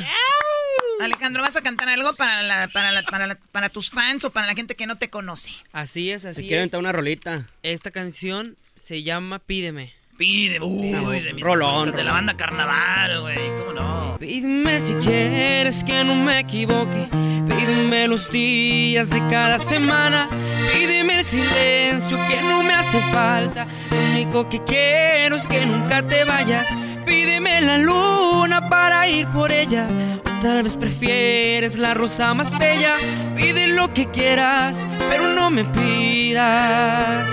Alejandro, 1.00 1.42
¿vas 1.42 1.56
a 1.56 1.60
cantar 1.62 1.88
algo 1.88 2.14
para, 2.14 2.42
la, 2.42 2.68
para, 2.68 2.92
la, 2.92 3.02
para, 3.02 3.26
la, 3.26 3.34
para 3.34 3.68
tus 3.68 3.90
fans 3.90 4.24
o 4.24 4.30
para 4.30 4.46
la 4.46 4.54
gente 4.54 4.74
que 4.76 4.86
no 4.86 4.96
te 4.96 5.10
conoce? 5.10 5.50
Así 5.72 6.10
es, 6.10 6.24
así 6.24 6.40
Si 6.40 6.46
es. 6.46 6.48
quieren, 6.48 6.70
una 6.78 6.92
rolita. 6.92 7.46
Esta 7.62 7.90
canción 7.90 8.56
se 8.74 9.02
llama 9.02 9.38
Pídeme. 9.38 9.92
Pídeme, 10.16 10.64
uy, 10.64 11.20
de 11.20 11.32
mis 11.34 11.42
rolón, 11.44 11.90
de 11.90 11.96
la 12.04 12.10
rolón. 12.12 12.26
banda 12.26 12.36
Carnaval, 12.36 13.20
güey, 13.22 13.56
¿cómo 13.56 13.72
no? 13.72 14.16
Pídeme 14.20 14.80
si 14.80 14.94
quieres 14.94 15.82
que 15.82 16.04
no 16.04 16.14
me 16.14 16.38
equivoque. 16.38 17.06
Pídeme 17.10 18.06
los 18.06 18.30
días 18.30 19.10
de 19.10 19.18
cada 19.28 19.58
semana. 19.58 20.28
Pídeme 20.72 21.18
el 21.18 21.24
silencio 21.24 22.16
que 22.28 22.40
no 22.42 22.62
me 22.62 22.74
hace 22.74 23.00
falta. 23.12 23.66
Lo 23.90 23.96
único 24.12 24.48
que 24.48 24.62
quiero 24.62 25.34
es 25.34 25.48
que 25.48 25.66
nunca 25.66 26.06
te 26.06 26.22
vayas. 26.24 26.68
Pídeme 27.06 27.60
la 27.60 27.78
luna 27.78 28.68
para 28.68 29.08
ir 29.08 29.26
por 29.28 29.52
ella. 29.52 29.86
O 30.24 30.40
tal 30.40 30.62
vez 30.62 30.76
prefieres 30.76 31.76
la 31.76 31.94
rosa 31.94 32.34
más 32.34 32.56
bella. 32.58 32.96
Pide 33.36 33.68
lo 33.68 33.92
que 33.92 34.06
quieras, 34.10 34.86
pero 35.08 35.28
no 35.28 35.50
me 35.50 35.64
pidas 35.64 37.28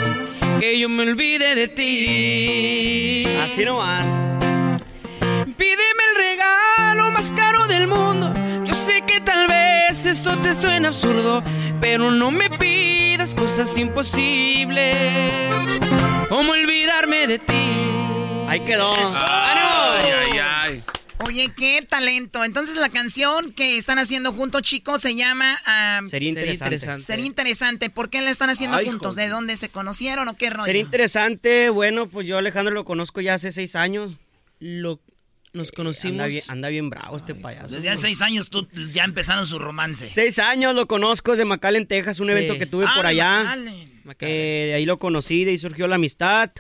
que 0.62 0.78
yo 0.78 0.88
me 0.90 1.04
olvide 1.04 1.56
de 1.56 1.68
ti. 1.68 3.26
Así 3.44 3.66
nomás. 3.66 4.06
Pídeme 5.58 6.04
el 6.12 6.16
regalo 6.18 7.10
más 7.12 7.32
caro 7.32 7.66
del 7.66 7.88
mundo. 7.88 8.32
Yo 8.64 8.76
sé 8.76 9.02
que 9.02 9.20
tal 9.22 9.48
vez 9.48 10.06
eso 10.06 10.38
te 10.38 10.54
suena 10.54 10.90
absurdo, 10.90 11.42
pero 11.80 12.12
no 12.12 12.30
me 12.30 12.50
pidas 12.50 13.34
cosas 13.34 13.76
imposibles. 13.78 14.98
Como 16.30 16.52
olvidarme 16.52 17.26
de 17.26 17.40
ti. 17.40 17.91
Ahí 18.52 18.60
quedó. 18.66 18.94
Ay, 19.16 20.12
ay, 20.12 20.40
ay. 20.44 20.84
Oye, 21.26 21.54
qué 21.56 21.86
talento. 21.88 22.44
Entonces 22.44 22.76
la 22.76 22.90
canción 22.90 23.54
que 23.54 23.78
están 23.78 23.98
haciendo 23.98 24.34
juntos, 24.34 24.64
chicos, 24.64 25.00
se 25.00 25.16
llama... 25.16 25.58
ah, 25.66 26.02
Sería 26.06 26.28
interesante. 26.30 26.98
Sería 26.98 27.26
interesante. 27.26 27.90
¿Por 27.90 28.10
qué 28.10 28.20
la 28.22 28.30
están 28.30 28.50
haciendo 28.50 28.76
Ay, 28.76 28.88
juntos? 28.88 29.16
¿De 29.16 29.30
dónde 29.30 29.56
se 29.56 29.70
conocieron 29.70 30.28
o 30.28 30.36
qué 30.36 30.50
rollo? 30.50 30.66
Sería 30.66 30.82
interesante. 30.82 31.70
Bueno, 31.70 32.10
pues 32.10 32.28
yo 32.28 32.38
Alejandro 32.38 32.74
lo 32.74 32.84
conozco 32.84 33.22
ya 33.22 33.36
hace 33.36 33.54
seis 33.54 33.78
años. 33.78 34.16
Lo, 34.60 35.00
nos 35.54 35.72
conocimos. 35.72 36.12
Anda 36.16 36.26
bien, 36.26 36.44
anda 36.50 36.68
bien 36.68 36.90
bravo 36.90 37.16
este 37.16 37.34
payaso. 37.36 37.74
Desde 37.76 37.90
hace 37.90 38.02
seis 38.08 38.22
años 38.22 38.50
tú 38.50 38.68
ya 38.94 39.06
empezaron 39.06 39.46
su 39.46 39.60
romance. 39.60 40.10
Seis 40.12 40.40
años 40.40 40.76
lo 40.76 40.88
conozco, 40.88 41.32
es 41.32 41.38
de 41.40 41.46
McAllen, 41.46 41.88
Texas, 41.88 42.20
un 42.20 42.28
Sí. 42.28 42.32
evento 42.34 42.58
que 42.58 42.66
tuve 42.66 42.84
Ah, 42.86 42.94
por 42.96 43.04
de 43.06 43.12
allá. 43.12 43.44
McAllen. 43.46 44.02
Eh, 44.20 44.66
de 44.70 44.74
ahí 44.74 44.86
lo 44.86 45.00
conocí, 45.00 45.46
de 45.46 45.52
ahí 45.52 45.58
surgió 45.58 45.88
la 45.88 45.96
amistad. 45.96 46.52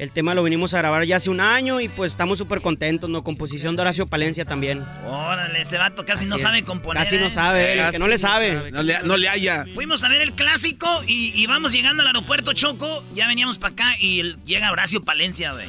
El 0.00 0.10
tema 0.12 0.32
lo 0.34 0.42
vinimos 0.42 0.72
a 0.72 0.78
grabar 0.78 1.04
ya 1.04 1.16
hace 1.16 1.28
un 1.28 1.42
año 1.42 1.78
y 1.78 1.90
pues 1.90 2.12
estamos 2.12 2.38
súper 2.38 2.62
contentos, 2.62 3.10
¿no? 3.10 3.22
Composición 3.22 3.76
de 3.76 3.82
Horacio 3.82 4.06
Palencia 4.06 4.46
también. 4.46 4.82
Órale, 5.04 5.60
ese 5.60 5.76
vato 5.76 6.06
casi 6.06 6.24
no 6.24 6.38
sabe 6.38 6.64
componer. 6.64 7.02
Casi 7.02 7.18
no 7.18 7.26
¿eh? 7.26 7.30
sabe, 7.30 7.78
el 7.78 7.90
que 7.90 7.98
no 7.98 8.08
le 8.08 8.16
sabe. 8.16 8.70
No 8.70 8.82
le, 8.82 8.98
no 9.02 9.18
le 9.18 9.28
haya. 9.28 9.66
Fuimos 9.74 10.02
a 10.02 10.08
ver 10.08 10.22
el 10.22 10.32
clásico 10.32 10.88
y, 11.06 11.38
y 11.38 11.46
vamos 11.46 11.72
llegando 11.72 12.00
al 12.00 12.06
aeropuerto 12.06 12.54
Choco. 12.54 13.04
Ya 13.14 13.26
veníamos 13.26 13.58
para 13.58 13.74
acá 13.74 13.92
y 14.00 14.20
el- 14.20 14.42
llega 14.46 14.72
Horacio 14.72 15.02
Palencia, 15.02 15.52
güey. 15.52 15.68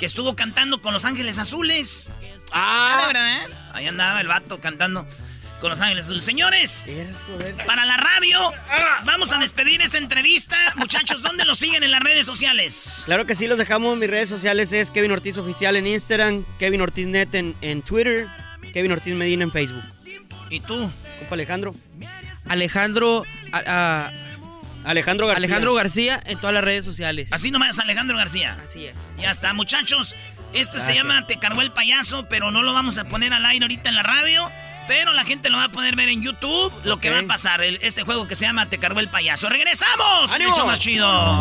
Que 0.00 0.06
estuvo 0.06 0.34
cantando 0.34 0.78
con 0.78 0.94
Los 0.94 1.04
Ángeles 1.04 1.36
Azules. 1.36 2.14
Ah, 2.52 3.00
de 3.02 3.06
verdad, 3.08 3.32
¿eh? 3.34 3.54
Ahí 3.74 3.86
andaba 3.86 4.18
el 4.22 4.28
vato 4.28 4.60
cantando 4.62 5.06
con 5.60 5.70
Los 5.70 5.80
Ángeles 5.80 6.04
Azules. 6.06 6.24
Señores, 6.24 6.84
para 7.66 7.84
la 7.84 7.96
radio, 7.96 8.52
vamos 9.04 9.32
a 9.32 9.38
despedir 9.38 9.80
esta 9.82 9.98
entrevista. 9.98 10.56
Muchachos, 10.76 11.22
¿dónde 11.22 11.44
los 11.44 11.58
siguen 11.58 11.82
en 11.82 11.90
las 11.90 12.00
redes 12.02 12.26
sociales? 12.26 13.02
Claro 13.06 13.26
que 13.26 13.34
sí, 13.34 13.46
los 13.46 13.58
dejamos. 13.58 13.96
Mis 13.96 14.08
redes 14.10 14.28
sociales 14.28 14.72
es 14.72 14.90
Kevin 14.90 15.12
Ortiz 15.12 15.36
Oficial 15.38 15.76
en 15.76 15.86
Instagram, 15.86 16.44
Kevin 16.58 16.80
Ortiz 16.80 17.06
Net 17.06 17.34
en, 17.34 17.54
en 17.60 17.82
Twitter, 17.82 18.26
Kevin 18.72 18.92
Ortiz 18.92 19.14
Medina 19.14 19.42
en 19.44 19.52
Facebook. 19.52 19.82
¿Y 20.50 20.60
tú? 20.60 20.90
Compa 21.20 21.34
Alejandro. 21.34 21.74
Alejandro. 22.46 23.24
a- 23.52 23.62
a- 23.66 24.12
Alejandro 24.84 25.26
García. 25.26 25.44
Alejandro 25.46 25.74
García 25.74 26.22
en 26.24 26.38
todas 26.38 26.54
las 26.54 26.64
redes 26.64 26.84
sociales. 26.84 27.30
Así 27.32 27.50
nomás, 27.50 27.78
Alejandro 27.78 28.16
García. 28.16 28.56
Así 28.64 28.86
es. 28.86 28.96
Ya 29.18 29.30
está, 29.30 29.52
muchachos. 29.52 30.14
Este 30.54 30.80
se 30.80 30.94
llama 30.94 31.26
Te 31.26 31.38
cargó 31.38 31.60
el 31.60 31.72
payaso, 31.72 32.26
pero 32.30 32.50
no 32.50 32.62
lo 32.62 32.72
vamos 32.72 32.96
a 32.96 33.04
poner 33.04 33.34
al 33.34 33.44
aire 33.44 33.64
ahorita 33.64 33.90
en 33.90 33.94
la 33.96 34.02
radio. 34.02 34.50
Pero 34.88 35.12
la 35.12 35.24
gente 35.24 35.50
lo 35.50 35.58
va 35.58 35.64
a 35.64 35.68
poder 35.68 35.94
ver 35.96 36.08
en 36.08 36.22
YouTube. 36.22 36.72
Lo 36.84 36.98
que 36.98 37.10
va 37.10 37.20
a 37.20 37.22
pasar, 37.24 37.60
el- 37.60 37.78
este 37.82 38.02
juego 38.02 38.26
que 38.26 38.34
se 38.34 38.44
llama 38.46 38.66
Te 38.66 38.78
cargó 38.78 38.98
el 39.00 39.08
payaso. 39.08 39.48
¡Regresamos! 39.48 40.32
¡Ánimo! 40.32 40.50
Mucho 40.50 40.66
más 40.66 40.80
chido. 40.80 41.40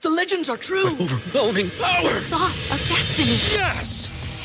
The 0.00 0.10
legends 0.10 0.50
are 0.50 0.58
true. 0.58 0.90
overwhelming 1.00 1.70
power. 1.80 2.10
sauce 2.12 2.70
of 2.70 2.78
destiny. 2.86 3.38
Yes! 3.56 4.12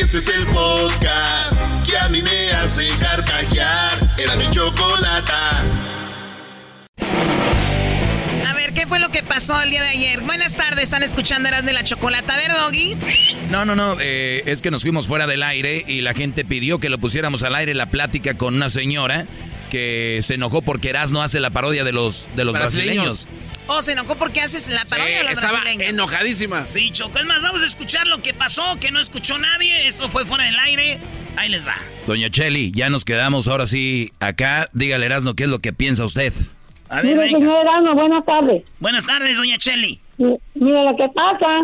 Este 0.00 0.16
es 0.16 0.28
el 0.28 0.46
podcast 0.46 1.60
que 1.86 1.96
a 1.98 2.08
mí 2.08 2.22
me 2.22 2.50
hace 2.52 2.88
carcajear. 2.98 3.98
Era 4.16 4.34
mi 4.34 4.50
chocolata. 4.50 5.62
A 8.46 8.54
ver, 8.54 8.72
¿qué 8.72 8.86
fue 8.86 8.98
lo 8.98 9.10
que 9.10 9.22
pasó 9.22 9.60
el 9.62 9.70
día 9.70 9.82
de 9.82 9.90
ayer? 9.90 10.20
Buenas 10.20 10.56
tardes, 10.56 10.84
están 10.84 11.02
escuchando 11.02 11.48
Eras 11.48 11.64
de 11.64 11.72
la 11.72 11.84
Chocolata. 11.84 12.34
A 12.34 12.36
ver, 12.36 12.52
Doggy. 12.52 12.96
No, 13.50 13.64
no, 13.64 13.74
no, 13.76 13.96
eh, 14.00 14.42
es 14.46 14.62
que 14.62 14.70
nos 14.70 14.82
fuimos 14.82 15.06
fuera 15.06 15.26
del 15.26 15.42
aire 15.42 15.84
y 15.86 16.00
la 16.00 16.14
gente 16.14 16.44
pidió 16.44 16.78
que 16.78 16.88
lo 16.88 16.98
pusiéramos 16.98 17.42
al 17.42 17.54
aire 17.54 17.74
la 17.74 17.86
plática 17.90 18.36
con 18.36 18.54
una 18.54 18.70
señora 18.70 19.26
que 19.70 20.18
se 20.22 20.34
enojó 20.34 20.62
porque 20.62 20.90
Erasmo 20.90 21.22
hace 21.22 21.40
la 21.40 21.50
parodia 21.50 21.84
de 21.84 21.92
los, 21.92 22.28
de 22.34 22.44
los 22.44 22.54
brasileños. 22.54 23.28
Oh, 23.68 23.82
se 23.82 23.92
enojó 23.92 24.16
porque 24.16 24.40
haces 24.40 24.68
la 24.68 24.84
parodia 24.84 25.18
de 25.18 25.24
los 25.24 25.34
brasileños. 25.36 25.88
enojadísima. 25.88 26.66
Sí, 26.66 26.90
Choco. 26.90 27.18
Es 27.18 27.26
más, 27.26 27.40
vamos 27.40 27.62
a 27.62 27.66
escuchar 27.66 28.06
lo 28.08 28.20
que 28.20 28.34
pasó, 28.34 28.78
que 28.80 28.90
no 28.90 29.00
escuchó 29.00 29.38
nadie. 29.38 29.86
Esto 29.86 30.08
fue 30.08 30.26
fuera 30.26 30.44
del 30.44 30.58
aire. 30.58 30.98
Ahí 31.36 31.48
les 31.48 31.64
va. 31.66 31.76
Doña 32.06 32.30
Cheli, 32.30 32.72
ya 32.74 32.90
nos 32.90 33.04
quedamos 33.04 33.46
ahora 33.46 33.66
sí 33.66 34.12
acá. 34.18 34.68
Dígale, 34.72 35.06
Erasmo, 35.06 35.34
¿qué 35.34 35.44
es 35.44 35.48
lo 35.48 35.60
que 35.60 35.72
piensa 35.72 36.04
usted? 36.04 36.32
A 36.90 36.96
ver, 37.02 37.16
Mire, 37.16 37.30
señor 37.30 37.56
Erasmo, 37.62 37.94
buenas 37.94 38.24
tardes. 38.24 38.64
Buenas 38.80 39.06
tardes, 39.06 39.36
doña 39.36 39.56
Cheli. 39.58 39.98
Mire, 40.18 40.84
lo 40.84 40.96
que 40.96 41.08
pasa 41.14 41.62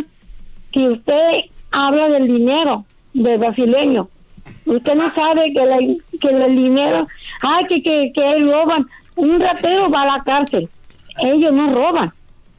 que 0.73 0.89
usted 0.89 1.31
habla 1.73 2.09
del 2.09 2.27
dinero 2.28 2.85
del 3.12 3.39
brasileño. 3.39 4.09
Usted 4.66 4.94
no 4.94 5.11
sabe 5.11 5.53
que, 5.53 5.66
la- 5.66 5.78
que 6.20 6.28
el 6.28 6.57
dinero, 6.57 7.07
ay, 7.43 7.66
que, 7.66 7.82
que, 7.82 8.12
que 8.15 8.39
roban. 8.51 8.86
Un 9.16 9.40
ratero 9.40 9.90
va 9.90 10.03
a 10.03 10.19
la 10.19 10.23
cárcel. 10.24 10.69
Ellos 11.19 11.53
no 11.53 11.73
roban. 11.74 12.12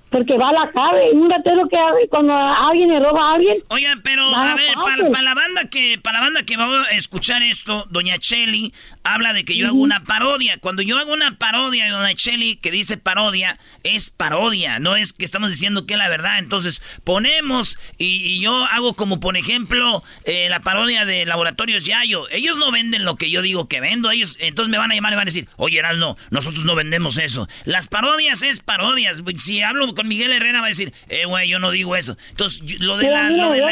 Porque 0.10 0.38
va 0.38 0.50
a 0.50 0.54
la 0.54 0.72
cárcel. 0.72 1.10
Un 1.18 1.30
ratero 1.30 1.68
que 1.70 1.76
hace- 1.78 2.08
cuando 2.10 2.34
alguien 2.34 2.90
le 2.90 3.00
roba 3.00 3.32
a 3.32 3.36
alguien. 3.36 3.58
Oigan, 3.68 4.02
pero 4.04 4.24
a 4.36 4.56
ver, 4.56 4.74
para 5.12 5.22
la 5.22 5.34
banda 5.36 5.62
que 5.70 6.00
para 6.02 6.20
la 6.20 6.24
banda 6.26 6.44
que 6.44 6.56
va 6.58 6.84
a 6.84 6.92
escuchar 6.92 7.42
esto, 7.44 7.86
doña 7.90 8.18
Cheli 8.18 8.74
habla 9.04 9.34
de 9.34 9.44
que 9.44 9.56
yo 9.58 9.68
hago 9.68 9.78
una 9.80 10.04
parodia. 10.06 10.58
Cuando 10.60 10.82
yo 10.82 10.98
hago 10.98 11.12
una 11.14 11.38
parodia, 11.38 11.90
doña 11.92 12.14
Cheli, 12.16 12.56
que 12.56 12.72
dice 12.72 12.98
parodia, 12.98 13.60
es 13.84 14.10
parodia, 14.10 14.80
no 14.80 14.96
es 14.96 15.12
que 15.14 15.26
estamos 15.26 15.50
diciendo 15.50 15.86
que 15.86 15.94
es 15.96 15.98
la 16.00 16.10
verdad. 16.10 16.40
Entonces, 16.40 16.82
ponemos 17.04 17.78
y, 17.98 18.06
y 18.36 18.40
yo 18.40 18.54
hago 18.66 18.94
como, 18.96 19.20
por 19.20 19.36
ejemplo, 19.38 20.04
eh, 20.26 20.48
la 20.50 20.62
parodia 20.62 21.06
de 21.06 21.26
Laboratorios 21.26 21.84
Yayo. 21.86 22.30
Ellos 22.30 22.58
no 22.58 22.72
venden 22.72 23.04
lo 23.04 23.16
que 23.16 23.30
yo 23.30 23.42
digo 23.42 23.68
que 23.68 23.82
vendo, 23.82 24.12
ellos 24.12 24.38
entonces 24.40 24.70
me 24.72 24.78
van 24.78 24.92
a 24.92 24.96
llamar 24.96 25.14
y 25.14 25.16
van 25.16 25.24
a 25.24 25.26
decir, 25.26 25.50
oye, 25.58 25.80
Erasno, 25.80 26.16
nosotros 26.30 26.64
no 26.64 26.76
vendemos 26.76 27.18
eso. 27.18 27.48
Las 27.66 27.88
parodias 27.88 28.42
es 28.42 28.62
parodias. 28.62 29.22
Si 29.38 29.62
hablo 29.62 29.94
con 29.98 30.08
Miguel 30.08 30.32
Herrera 30.32 30.62
va 30.62 30.68
a 30.68 30.70
decir, 30.70 30.94
eh, 31.10 31.26
güey, 31.26 31.50
yo 31.50 31.60
no 31.60 31.72
digo 31.72 31.98
eso. 31.98 32.16
Entonces, 32.30 32.80
lo 32.80 32.96
de 32.96 33.10
la, 33.12 33.24
mira, 33.24 33.46
lo 33.48 33.52
de 33.52 33.60
la- 33.60 33.68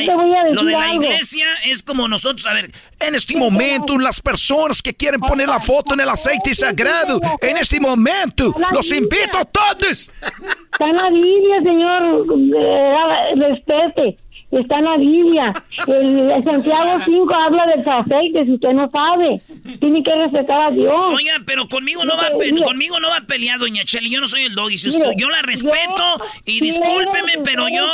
lo 0.51 0.63
de 0.65 0.71
la 0.73 0.79
iglesia 0.93 1.45
es 1.65 1.81
como 1.83 2.07
nosotros, 2.09 2.45
a 2.47 2.53
ver, 2.53 2.69
En 2.99 3.13
este 3.13 3.37
momento, 3.37 3.97
las 3.99 4.19
personas 4.21 4.81
que 4.81 4.93
quieren 4.93 5.19
poner 5.21 5.47
la 5.49 5.59
foto 5.59 5.93
en 5.93 5.99
el 5.99 6.09
aceite 6.09 6.55
sagrado, 6.55 7.19
en 7.41 7.57
este 7.57 7.79
momento, 7.79 8.53
los 8.71 8.91
invito 8.91 9.37
a 9.37 9.45
todos. 9.45 10.11
Está 10.71 10.85
en 10.87 10.95
la 10.95 11.09
Biblia, 11.09 11.61
señor. 11.63 12.25
eh, 12.57 13.35
respete. 13.35 14.17
Está 14.59 14.79
en 14.79 14.85
la 14.85 14.97
Biblia. 14.97 15.53
El, 15.87 16.31
el 16.31 16.43
Santiago 16.43 16.99
5 17.03 17.33
habla 17.33 17.65
del 17.67 17.87
aceite, 17.87 18.45
si 18.45 18.53
usted 18.53 18.73
no 18.73 18.89
sabe. 18.89 19.41
Tiene 19.79 20.03
que 20.03 20.15
respetar 20.15 20.67
a 20.67 20.71
Dios. 20.71 21.05
Oiga, 21.07 21.33
pero 21.45 21.67
conmigo 21.67 22.03
no 22.05 22.15
va 22.15 22.29
Mire, 22.39 22.63
conmigo 22.63 22.99
no 22.99 23.09
va 23.09 23.17
a 23.17 23.21
pelear, 23.27 23.59
doña 23.59 23.83
Cheli. 23.83 24.09
Yo 24.09 24.21
no 24.21 24.27
soy 24.27 24.43
el 24.43 24.55
doggy. 24.55 24.77
Si 24.77 24.95
mire, 24.97 25.13
yo 25.17 25.29
la 25.29 25.41
respeto 25.41 26.03
y 26.45 26.59
discúlpeme, 26.61 27.43
pero 27.43 27.67
yo. 27.67 27.85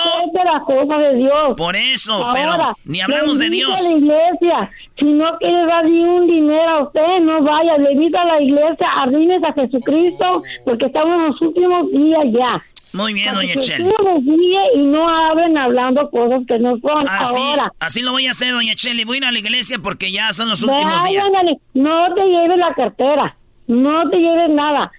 las 0.43 0.63
cosas 0.63 0.99
de 0.99 1.15
Dios. 1.15 1.55
Por 1.57 1.75
eso, 1.75 2.13
Ahora, 2.13 2.31
pero 2.33 2.77
ni 2.85 3.01
hablamos 3.01 3.39
de 3.39 3.49
Dios. 3.49 3.81
la 3.83 3.97
iglesia. 3.97 4.71
Si 4.97 5.05
no 5.05 5.38
quiere 5.39 5.65
dar 5.65 5.85
ni 5.85 6.03
un 6.03 6.27
dinero 6.27 6.69
a 6.69 6.83
usted, 6.83 7.19
no 7.21 7.41
vaya. 7.41 7.77
Le 7.77 7.93
invito 7.93 8.17
a 8.19 8.25
la 8.25 8.41
iglesia, 8.41 8.88
arrímese 8.97 9.45
a 9.45 9.53
Jesucristo, 9.53 10.43
porque 10.65 10.85
estamos 10.85 11.15
en 11.15 11.27
los 11.27 11.41
últimos 11.41 11.91
días 11.91 12.23
ya. 12.31 12.63
Muy 12.93 13.13
bien, 13.13 13.34
doña 13.34 13.53
guíe 13.55 14.59
y 14.76 14.80
no 14.80 15.07
hablen 15.07 15.57
hablando 15.57 16.09
cosas 16.09 16.41
que 16.47 16.59
no 16.59 16.77
son. 16.80 17.07
Así, 17.07 17.39
Ahora, 17.39 17.72
así 17.80 18.01
lo 18.01 18.11
voy 18.11 18.27
a 18.27 18.31
hacer, 18.31 18.53
doña 18.53 18.76
Cheli. 18.76 19.05
Voy 19.05 19.15
a 19.15 19.18
ir 19.19 19.26
a 19.26 19.31
la 19.31 19.39
iglesia 19.39 19.77
porque 19.81 20.11
ya 20.11 20.34
son 20.34 20.49
los 20.49 20.61
últimos 20.61 21.03
días. 21.05 21.26
No 21.73 22.13
te 22.13 22.26
lleves 22.26 22.57
la 22.57 22.73
cartera, 22.73 23.38
no 23.68 24.07
te 24.09 24.18
lleves 24.18 24.49
nada. 24.49 24.91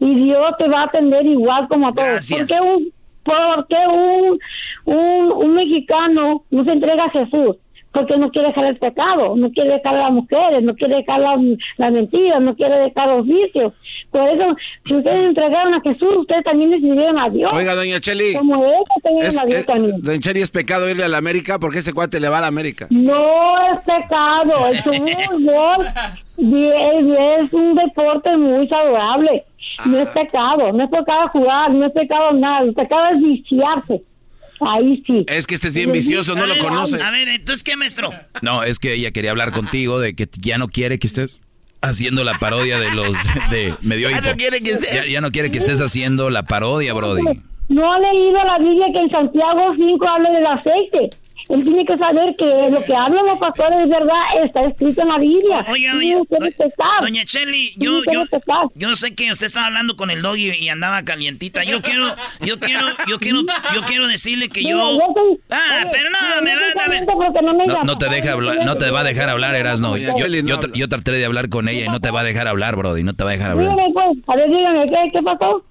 Y 0.00 0.14
Dios 0.14 0.54
te 0.58 0.68
va 0.68 0.82
a 0.82 0.84
atender 0.84 1.26
igual 1.26 1.66
como 1.68 1.88
a 1.88 1.92
todos. 1.92 2.08
Gracias. 2.08 2.48
¿Por 2.50 2.58
qué 2.58 2.68
un, 2.68 2.92
por 3.24 3.66
qué 3.66 3.86
un, 3.88 4.38
un, 4.84 5.32
un 5.32 5.54
mexicano 5.54 6.44
no 6.50 6.64
se 6.64 6.70
entrega 6.70 7.04
a 7.04 7.10
Jesús? 7.10 7.56
Porque 7.92 8.16
no 8.18 8.30
quiere 8.30 8.48
dejar 8.48 8.66
el 8.66 8.76
pecado, 8.76 9.34
no 9.34 9.50
quiere 9.50 9.70
dejar 9.70 9.96
a 9.96 10.00
las 10.04 10.12
mujeres, 10.12 10.62
no 10.62 10.74
quiere 10.74 10.96
dejar 10.96 11.20
las 11.20 11.38
la 11.78 11.90
mentiras, 11.90 12.40
no 12.40 12.54
quiere 12.54 12.76
dejar 12.80 13.08
los 13.08 13.26
vicios. 13.26 13.72
Por 14.10 14.28
eso, 14.28 14.44
si 14.84 14.94
ustedes 14.94 15.28
entregaron 15.28 15.72
a 15.74 15.80
Jesús, 15.80 16.08
ustedes 16.18 16.44
también 16.44 16.70
decidieron 16.70 17.18
a 17.18 17.30
Dios. 17.30 17.50
Oiga, 17.54 17.74
doña 17.74 17.98
Cheli. 17.98 18.34
Como 18.36 18.62
ellos 18.64 18.84
Es, 19.22 19.40
a 19.42 19.46
Dios 19.46 19.60
es- 19.60 19.66
también. 19.66 20.02
doña 20.02 20.18
Cheli, 20.18 20.40
¿es 20.42 20.50
pecado 20.50 20.88
irle 20.88 21.04
a 21.04 21.08
la 21.08 21.18
América? 21.18 21.58
Porque 21.58 21.78
ese 21.78 21.94
cuate 21.94 22.20
le 22.20 22.28
va 22.28 22.38
a 22.38 22.42
la 22.42 22.46
América. 22.48 22.86
No 22.90 23.56
es 23.72 23.78
pecado, 23.84 24.68
el 24.68 24.78
fútbol 24.80 25.86
es, 26.36 27.44
es 27.46 27.52
un 27.52 27.74
deporte 27.74 28.36
muy 28.36 28.68
saludable. 28.68 29.44
No 29.86 29.98
es 29.98 30.08
pecado, 30.08 30.72
no 30.72 30.84
es 30.84 30.90
pecado 30.90 31.28
jugar, 31.28 31.70
no 31.72 31.86
es 31.86 31.92
pecado 31.92 32.32
nada, 32.32 32.64
el 32.64 32.74
pecado 32.74 33.06
es 33.14 33.22
viciarse. 33.22 34.02
Ahí 34.60 35.02
sí. 35.06 35.24
Es 35.28 35.46
que 35.46 35.54
este 35.54 35.68
es 35.68 35.74
bien 35.74 35.92
vicioso, 35.92 36.34
no 36.34 36.46
lo 36.46 36.56
conoce. 36.58 37.02
A 37.02 37.10
ver, 37.10 37.28
entonces, 37.28 37.62
¿qué, 37.64 37.76
maestro? 37.76 38.10
No, 38.42 38.62
es 38.62 38.78
que 38.78 38.94
ella 38.94 39.10
quería 39.10 39.30
hablar 39.30 39.52
contigo 39.52 39.98
de 40.00 40.14
que 40.14 40.28
ya 40.40 40.58
no 40.58 40.68
quiere 40.68 40.98
que 40.98 41.06
estés 41.06 41.40
haciendo 41.80 42.24
la 42.24 42.34
parodia 42.34 42.78
de 42.80 42.90
los 42.92 43.16
de 43.50 43.74
medio 43.82 44.10
Ya 44.10 44.20
no 44.20 44.32
quiere 44.36 44.60
que 44.60 44.72
estés- 44.74 44.94
Ya, 44.94 45.06
ya 45.06 45.20
no 45.20 45.30
quiere 45.30 45.50
que 45.50 45.58
estés 45.58 45.80
haciendo 45.80 46.30
la 46.30 46.42
parodia, 46.44 46.92
Brody. 46.94 47.22
No 47.68 47.92
ha 47.92 47.98
leído 47.98 48.42
la 48.44 48.58
Biblia 48.58 48.86
que 48.92 48.98
en 48.98 49.10
Santiago 49.10 49.74
5 49.76 50.08
habla 50.08 50.30
del 50.30 50.46
aceite. 50.46 51.16
Él 51.48 51.62
tiene 51.62 51.84
que 51.86 51.96
saber 51.96 52.36
que 52.36 52.44
lo 52.70 52.84
que 52.84 52.94
hablan 52.94 53.24
los 53.24 53.38
pastores 53.38 53.78
es 53.84 53.88
verdad, 53.88 54.20
está 54.44 54.64
escrito 54.66 55.00
en 55.00 55.08
la 55.08 55.18
Biblia. 55.18 55.64
Tiene 55.72 56.14
doña, 56.14 56.24
que 56.28 56.68
doña, 57.00 57.24
Cheli, 57.24 57.72
yo, 57.78 58.02
yo, 58.12 58.24
yo 58.74 58.94
sé 58.96 59.14
que 59.14 59.30
usted 59.32 59.46
estaba 59.46 59.66
hablando 59.66 59.96
con 59.96 60.10
el 60.10 60.20
doggy 60.20 60.50
y 60.58 60.68
andaba 60.68 61.02
calientita. 61.04 61.64
Yo 61.64 61.80
quiero, 61.80 62.14
yo 62.44 62.58
quiero, 62.60 62.86
yo 63.08 63.18
quiero, 63.18 63.40
yo 63.74 63.82
quiero 63.86 64.08
decirle 64.08 64.50
que 64.50 64.62
yo. 64.62 64.78
soy- 65.14 65.38
Ah, 65.50 65.84
oye, 65.84 65.90
pero 65.90 66.10
no, 66.10 66.42
me 66.42 66.50
va 66.54 66.84
a 66.84 66.88
ver. 66.90 67.06
no 67.42 67.54
me 67.54 67.66
No, 67.66 67.72
llama. 67.74 67.84
no 67.84 67.96
te 67.96 68.08
deja 68.10 68.32
hablar, 68.32 68.58
no 68.66 68.76
te 68.76 68.90
va 68.90 69.00
a 69.00 69.04
dejar 69.04 69.30
hablar, 69.30 69.54
Erasno. 69.54 69.96
Yo, 69.96 70.12
yo, 70.18 70.58
yo 70.74 70.88
traté 70.88 71.12
de 71.12 71.24
hablar 71.24 71.48
con 71.48 71.68
ella 71.68 71.86
y 71.86 71.88
no 71.88 72.00
te 72.00 72.10
va 72.10 72.20
a 72.20 72.24
dejar 72.24 72.46
hablar, 72.48 72.76
Brody. 72.76 73.02
No 73.04 73.14
te 73.14 73.24
va 73.24 73.30
a 73.30 73.32
dejar 73.32 73.52
hablar. 73.52 73.70
Dígame, 73.70 73.92
pues, 73.94 74.18
a 74.26 74.36
ver, 74.36 74.50
dígame, 74.50 74.84
¿qué, 74.86 74.96
qué 75.12 75.22
pasó? 75.22 75.62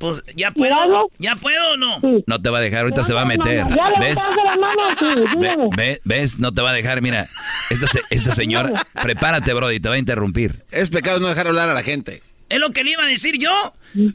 Pues, 0.00 0.22
¿ya 0.34 0.50
puedo? 0.50 1.10
¿Ya 1.18 1.36
puedo 1.36 1.72
o 1.72 1.76
no? 1.76 2.00
No 2.26 2.40
te 2.40 2.48
va 2.48 2.56
a 2.56 2.60
dejar, 2.62 2.80
ahorita 2.84 3.04
se 3.04 3.12
va 3.12 3.20
a 3.20 3.24
meter. 3.26 3.66
Ya 3.68 3.92
¿Ves? 4.00 4.18
la 4.46 4.56
mano, 4.56 4.82
sí, 4.98 5.68
Ve- 5.76 6.00
¿Ves? 6.04 6.38
No 6.38 6.52
te 6.54 6.62
va 6.62 6.70
a 6.70 6.72
dejar. 6.72 7.02
Mira, 7.02 7.28
esta, 7.68 7.86
esta 8.08 8.34
señora, 8.34 8.86
prepárate, 9.02 9.52
Brody, 9.52 9.78
te 9.78 9.90
va 9.90 9.96
a 9.96 9.98
interrumpir. 9.98 10.64
Es 10.70 10.88
pecado 10.88 11.20
no 11.20 11.28
dejar 11.28 11.48
hablar 11.48 11.68
a 11.68 11.74
la 11.74 11.82
gente. 11.82 12.22
Es 12.50 12.58
lo 12.58 12.70
que 12.72 12.84
le 12.84 12.90
iba 12.90 13.02
a 13.04 13.06
decir 13.06 13.38
yo. 13.38 13.72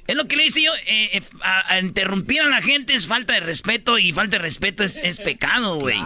Es 0.08 0.16
lo 0.16 0.26
que 0.28 0.36
le 0.38 0.46
hice 0.46 0.62
yo. 0.62 0.72
eh, 0.88 1.10
eh, 1.18 1.22
a, 1.42 1.74
a 1.74 1.80
interrumpir 1.80 2.42
a 2.42 2.46
la 2.48 2.62
gente 2.62 2.94
es 2.94 3.08
falta 3.08 3.34
de 3.34 3.40
respeto 3.42 3.98
y 3.98 4.14
falta 4.14 4.38
de 4.38 4.44
respeto 4.44 4.84
es, 4.84 5.00
es 5.04 5.20
pecado, 5.20 5.80
güey. 5.80 5.98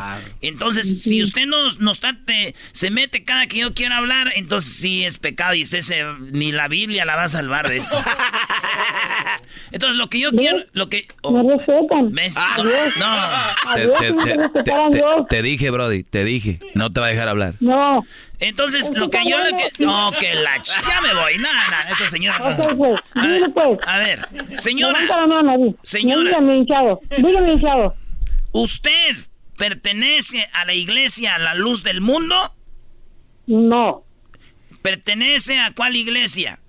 Entonces, 0.41 1.01
si 1.03 1.21
usted 1.21 1.45
no, 1.45 1.69
no 1.73 1.91
está, 1.91 2.17
te- 2.25 2.55
se 2.71 2.89
mete 2.89 3.23
cada 3.25 3.45
que 3.47 3.57
yo 3.59 3.73
quiera 3.75 3.97
hablar, 3.97 4.31
entonces 4.35 4.73
sí 4.77 5.03
es 5.05 5.17
pecado 5.19 5.53
y 5.53 5.63
usted 5.63 5.81
se- 5.81 6.03
ni 6.31 6.51
la 6.51 6.67
Biblia 6.67 7.03
la 7.05 7.15
va 7.15 7.23
a 7.25 7.29
salvar 7.29 7.67
de 7.69 7.77
esto. 7.77 8.01
Entonces, 9.71 9.97
lo 9.97 10.09
que 10.09 10.19
yo 10.19 10.31
quiero, 10.31 10.57
lo 10.73 10.89
que... 10.89 11.07
oh, 11.21 11.31
No 11.31 11.47
respetan. 11.57 12.11
¿ves? 12.11 12.35
Adiós. 12.37 12.93
No. 12.97 13.05
Te, 14.63 15.25
te 15.29 15.41
dije, 15.43 15.69
Brody, 15.69 16.03
te 16.03 16.23
dije. 16.23 16.59
No 16.73 16.91
te 16.91 16.99
va 16.99 17.07
a 17.07 17.09
dejar 17.09 17.27
hablar. 17.29 17.53
No. 17.59 18.05
Entonces, 18.39 18.91
lo 18.95 19.09
que 19.09 19.19
yo 19.29 19.37
le 19.43 19.51
que... 19.55 19.83
No, 19.85 20.11
que 20.19 20.33
la... 20.35 20.57
ch- 20.59 20.81
Ya 20.87 21.01
me 21.01 21.13
voy. 21.13 21.37
Nada, 21.39 21.61
nada. 21.69 21.91
Esta 21.91 22.07
señora... 22.07 22.37
Pues, 22.77 23.01
A 23.15 23.27
ver, 23.27 23.51
pues. 23.53 23.79
a 23.85 23.97
ver, 23.97 24.27
señora. 24.59 24.99
La 25.05 25.27
mano. 25.27 25.75
Señora. 25.83 26.29
Dígame, 26.29 26.57
hinchado. 26.57 27.01
Dígame, 27.17 27.53
hinchado. 27.53 27.95
¿Usted 28.53 29.15
pertenece 29.57 30.47
a 30.53 30.63
la 30.65 30.73
iglesia 30.73 31.37
La 31.37 31.53
Luz 31.55 31.83
del 31.83 31.99
Mundo? 32.01 32.35
No. 33.47 34.03
¿Pertenece 34.81 35.59
a 35.59 35.73
cuál 35.75 35.95
iglesia? 35.95 36.59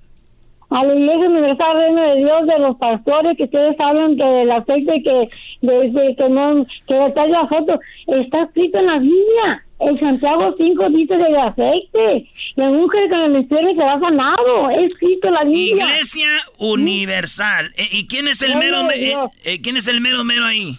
A 0.71 0.85
la 0.85 0.95
Iglesia 0.95 1.29
Universal 1.29 1.77
Reino 1.77 2.03
de 2.11 2.17
Dios, 2.19 2.47
de 2.47 2.59
los 2.61 2.77
pastores 2.77 3.37
que 3.37 3.45
ustedes 3.45 3.75
hablan 3.81 4.17
que 4.17 4.23
del 4.25 4.51
aceite 4.53 5.03
que, 5.03 5.29
de, 5.67 5.91
de- 5.91 6.17
que 6.17 6.29
no, 6.29 6.65
que 6.87 7.07
está 7.07 7.25
en 7.25 7.33
la 7.33 7.47
foto, 7.49 7.81
está 8.07 8.43
escrito 8.45 8.79
en 8.79 8.87
la 8.87 8.99
Biblia. 8.99 9.65
El 9.81 9.99
Santiago 9.99 10.55
5 10.59 10.91
dice 10.91 11.17
del 11.17 11.37
aceite. 11.37 12.29
Y 12.57 12.61
el 12.61 12.73
mujer 12.73 13.09
que 13.09 13.17
le 13.17 13.29
mencione 13.31 13.75
será 13.75 13.99
sanado. 13.99 14.71
Es 14.71 14.93
escrito 14.93 15.31
la 15.31 15.45
Biblia. 15.45 15.87
Iglesia 15.87 16.29
Universal. 16.59 17.73
Eh, 17.77 17.89
¿Y 17.93 18.07
quién 18.07 18.29
es 18.29 18.43
el 18.43 18.57
mero 18.57 18.85
me- 18.85 18.95
eh, 18.95 19.17
eh, 19.47 19.61
quién 19.63 19.77
es 19.79 19.89
el 19.89 20.01
mero 20.01 20.23
mero 20.25 20.45
ahí? 20.45 20.79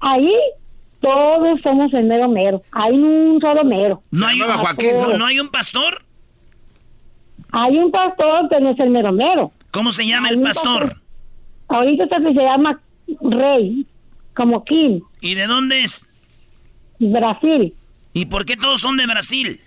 Ahí 0.00 0.32
todos 1.00 1.60
somos 1.62 1.92
el 1.94 2.04
mero 2.04 2.28
mero. 2.28 2.62
Hay 2.72 2.92
un 2.92 3.38
solo 3.40 3.64
mero. 3.64 4.02
No 4.10 4.26
hay, 4.26 4.40
un, 4.40 4.48
no, 5.00 5.18
no 5.18 5.26
hay 5.26 5.38
un 5.40 5.48
pastor. 5.48 6.02
Hay 7.52 7.76
un 7.78 7.90
pastor 7.90 8.48
que 8.48 8.60
no 8.60 8.70
es 8.70 8.80
el 8.80 8.90
mero 8.90 9.12
mero. 9.12 9.52
¿Cómo 9.70 9.92
se 9.92 10.06
llama 10.06 10.28
Hay 10.28 10.32
el 10.34 10.38
un 10.38 10.44
pastor? 10.44 10.96
Ahorita 11.68 12.06
se 12.08 12.32
llama 12.32 12.80
Rey, 13.20 13.86
como 14.34 14.64
King, 14.64 15.00
¿Y 15.20 15.34
de 15.34 15.46
dónde 15.46 15.82
es? 15.84 16.06
Brasil. 17.00 17.74
¿Y 18.12 18.26
por 18.26 18.44
qué 18.44 18.56
todos 18.56 18.80
son 18.80 18.96
de 18.96 19.06
Brasil? 19.06 19.60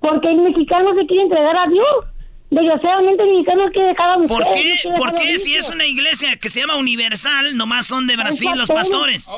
Porque 0.00 0.30
el 0.30 0.38
mexicano 0.38 0.94
se 0.94 1.06
quiere 1.06 1.24
entregar 1.24 1.56
a 1.56 1.68
Dios. 1.68 2.06
Desgraciadamente 2.50 3.22
el 3.24 3.30
mexicano 3.30 3.62
quiere 3.72 3.88
dejar 3.88 4.10
a 4.10 4.18
mujer. 4.18 4.28
¿Por 4.28 4.50
qué? 4.52 4.74
no 4.88 4.94
¿Por 4.94 5.14
qué 5.14 5.36
si 5.38 5.54
es 5.54 5.68
una 5.68 5.84
iglesia 5.84 6.36
que 6.36 6.48
se 6.48 6.60
llama 6.60 6.76
Universal, 6.76 7.56
nomás 7.56 7.86
son 7.86 8.06
de 8.06 8.16
Brasil 8.16 8.50
los 8.54 8.68
pastores? 8.70 9.28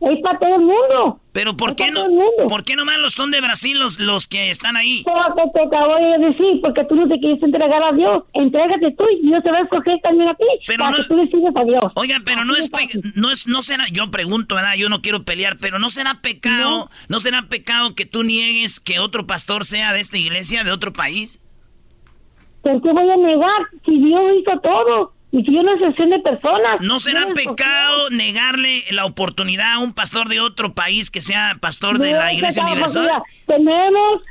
Es 0.00 0.18
para 0.22 0.38
todo 0.38 0.54
el 0.56 0.62
mundo. 0.62 1.20
Pero 1.32 1.56
¿por 1.56 1.76
qué 1.76 1.92
no? 1.92 2.04
¿Por 2.48 2.64
qué 2.64 2.74
nomás 2.74 2.98
los 2.98 3.12
son 3.12 3.30
de 3.30 3.40
Brasil 3.40 3.78
los, 3.78 4.00
los 4.00 4.26
que 4.26 4.50
están 4.50 4.76
ahí? 4.76 5.04
Porque 5.04 5.42
te 5.54 5.62
acabo 5.62 5.94
de 5.94 6.26
decir, 6.26 6.60
porque 6.60 6.84
tú 6.88 6.96
no 6.96 7.06
te 7.06 7.20
quieres 7.20 7.40
entregar 7.42 7.82
a 7.84 7.92
Dios. 7.92 8.24
Entrégate 8.32 8.90
tú 8.98 9.04
y 9.22 9.26
Dios 9.28 9.42
te 9.44 9.50
va 9.52 9.58
a 9.58 9.62
escoger 9.62 10.00
también 10.02 10.28
a 10.30 10.34
ti. 10.34 10.44
Pero 10.66 10.78
para 10.84 10.90
no- 10.90 10.96
que 10.96 11.04
tú 11.08 11.16
le 11.16 11.26
sigas 11.28 11.54
a 11.54 11.64
Dios. 11.64 11.92
Oiga, 11.94 12.16
pero 12.24 12.44
no 12.44 12.56
es, 12.56 12.68
pe- 12.68 12.88
no 13.14 13.30
es, 13.30 13.46
no 13.46 13.62
será, 13.62 13.84
yo 13.92 14.10
pregunto, 14.10 14.56
¿verdad? 14.56 14.74
Yo 14.74 14.88
no 14.88 15.02
quiero 15.02 15.22
pelear, 15.24 15.58
pero 15.60 15.78
no 15.78 15.88
será 15.88 16.20
pecado, 16.20 16.90
no, 17.08 17.20
será 17.20 17.42
pecado 17.48 17.94
que 17.94 18.06
tú 18.06 18.24
niegues 18.24 18.80
que 18.80 18.98
otro 18.98 19.26
pastor 19.26 19.64
sea 19.64 19.92
de 19.92 20.00
esta 20.00 20.18
iglesia, 20.18 20.64
de 20.64 20.72
otro 20.72 20.92
país. 20.92 21.44
¿Por 22.62 22.82
qué 22.82 22.92
voy 22.92 23.10
a 23.10 23.16
negar 23.16 23.60
si 23.84 23.98
Dios 23.98 24.22
hizo 24.38 24.58
todo? 24.60 25.12
Y 25.32 25.42
si 25.44 25.50
no 25.52 25.72
excepción 25.74 26.10
de 26.10 26.18
personas. 26.18 26.80
¿No 26.80 26.98
será 26.98 27.24
pecado 27.34 28.10
negarle 28.10 28.82
la 28.90 29.04
oportunidad 29.04 29.74
a 29.74 29.78
un 29.78 29.92
pastor 29.94 30.28
de 30.28 30.40
otro 30.40 30.74
país 30.74 31.10
que 31.10 31.20
sea 31.20 31.56
pastor 31.60 31.98
de 31.98 32.12
la 32.12 32.32
iglesia 32.32 32.64
universal? 32.64 33.02
Mira, 33.04 33.22
Tenemos 33.46 34.22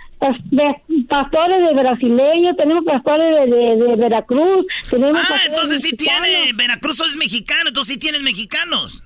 pastores 1.08 1.60
de 1.68 1.74
brasileños, 1.82 2.58
tenemos 2.58 2.84
pastores 2.84 3.50
de, 3.50 3.56
de- 3.56 3.78
de 3.88 3.96
Veracruz, 3.96 4.66
tenemos 4.90 5.18
Ah, 5.30 5.38
entonces 5.48 5.82
sí 5.82 5.92
mexicanos. 5.92 6.28
tiene, 6.28 6.54
Veracruz 6.54 7.00
es 7.08 7.16
mexicano, 7.16 7.70
entonces 7.70 7.94
sí 7.94 8.00
tienen 8.00 8.24
mexicanos. 8.24 9.02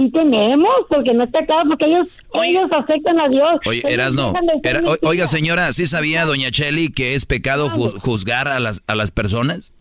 Y 0.00 0.12
tenemos, 0.12 0.70
porque 0.88 1.12
no 1.12 1.24
está 1.24 1.44
claro, 1.44 1.70
porque 1.70 1.86
ellos, 1.86 2.06
ellos 2.44 2.70
aceptan 2.70 3.18
a 3.20 3.28
Dios. 3.28 3.58
Oye, 3.66 3.82
Erasno, 3.88 4.32
era- 4.62 4.80
o- 4.84 5.08
oiga 5.08 5.26
señora, 5.26 5.72
¿sí 5.72 5.86
sabía 5.86 6.24
doña 6.24 6.52
Cheli 6.52 6.92
que 6.92 7.14
es 7.14 7.26
pecado 7.26 7.68
ju- 7.68 7.98
juzgar 7.98 8.46
a 8.46 8.60
las, 8.60 8.80
a 8.86 8.94
las 8.94 9.10
personas? 9.10 9.72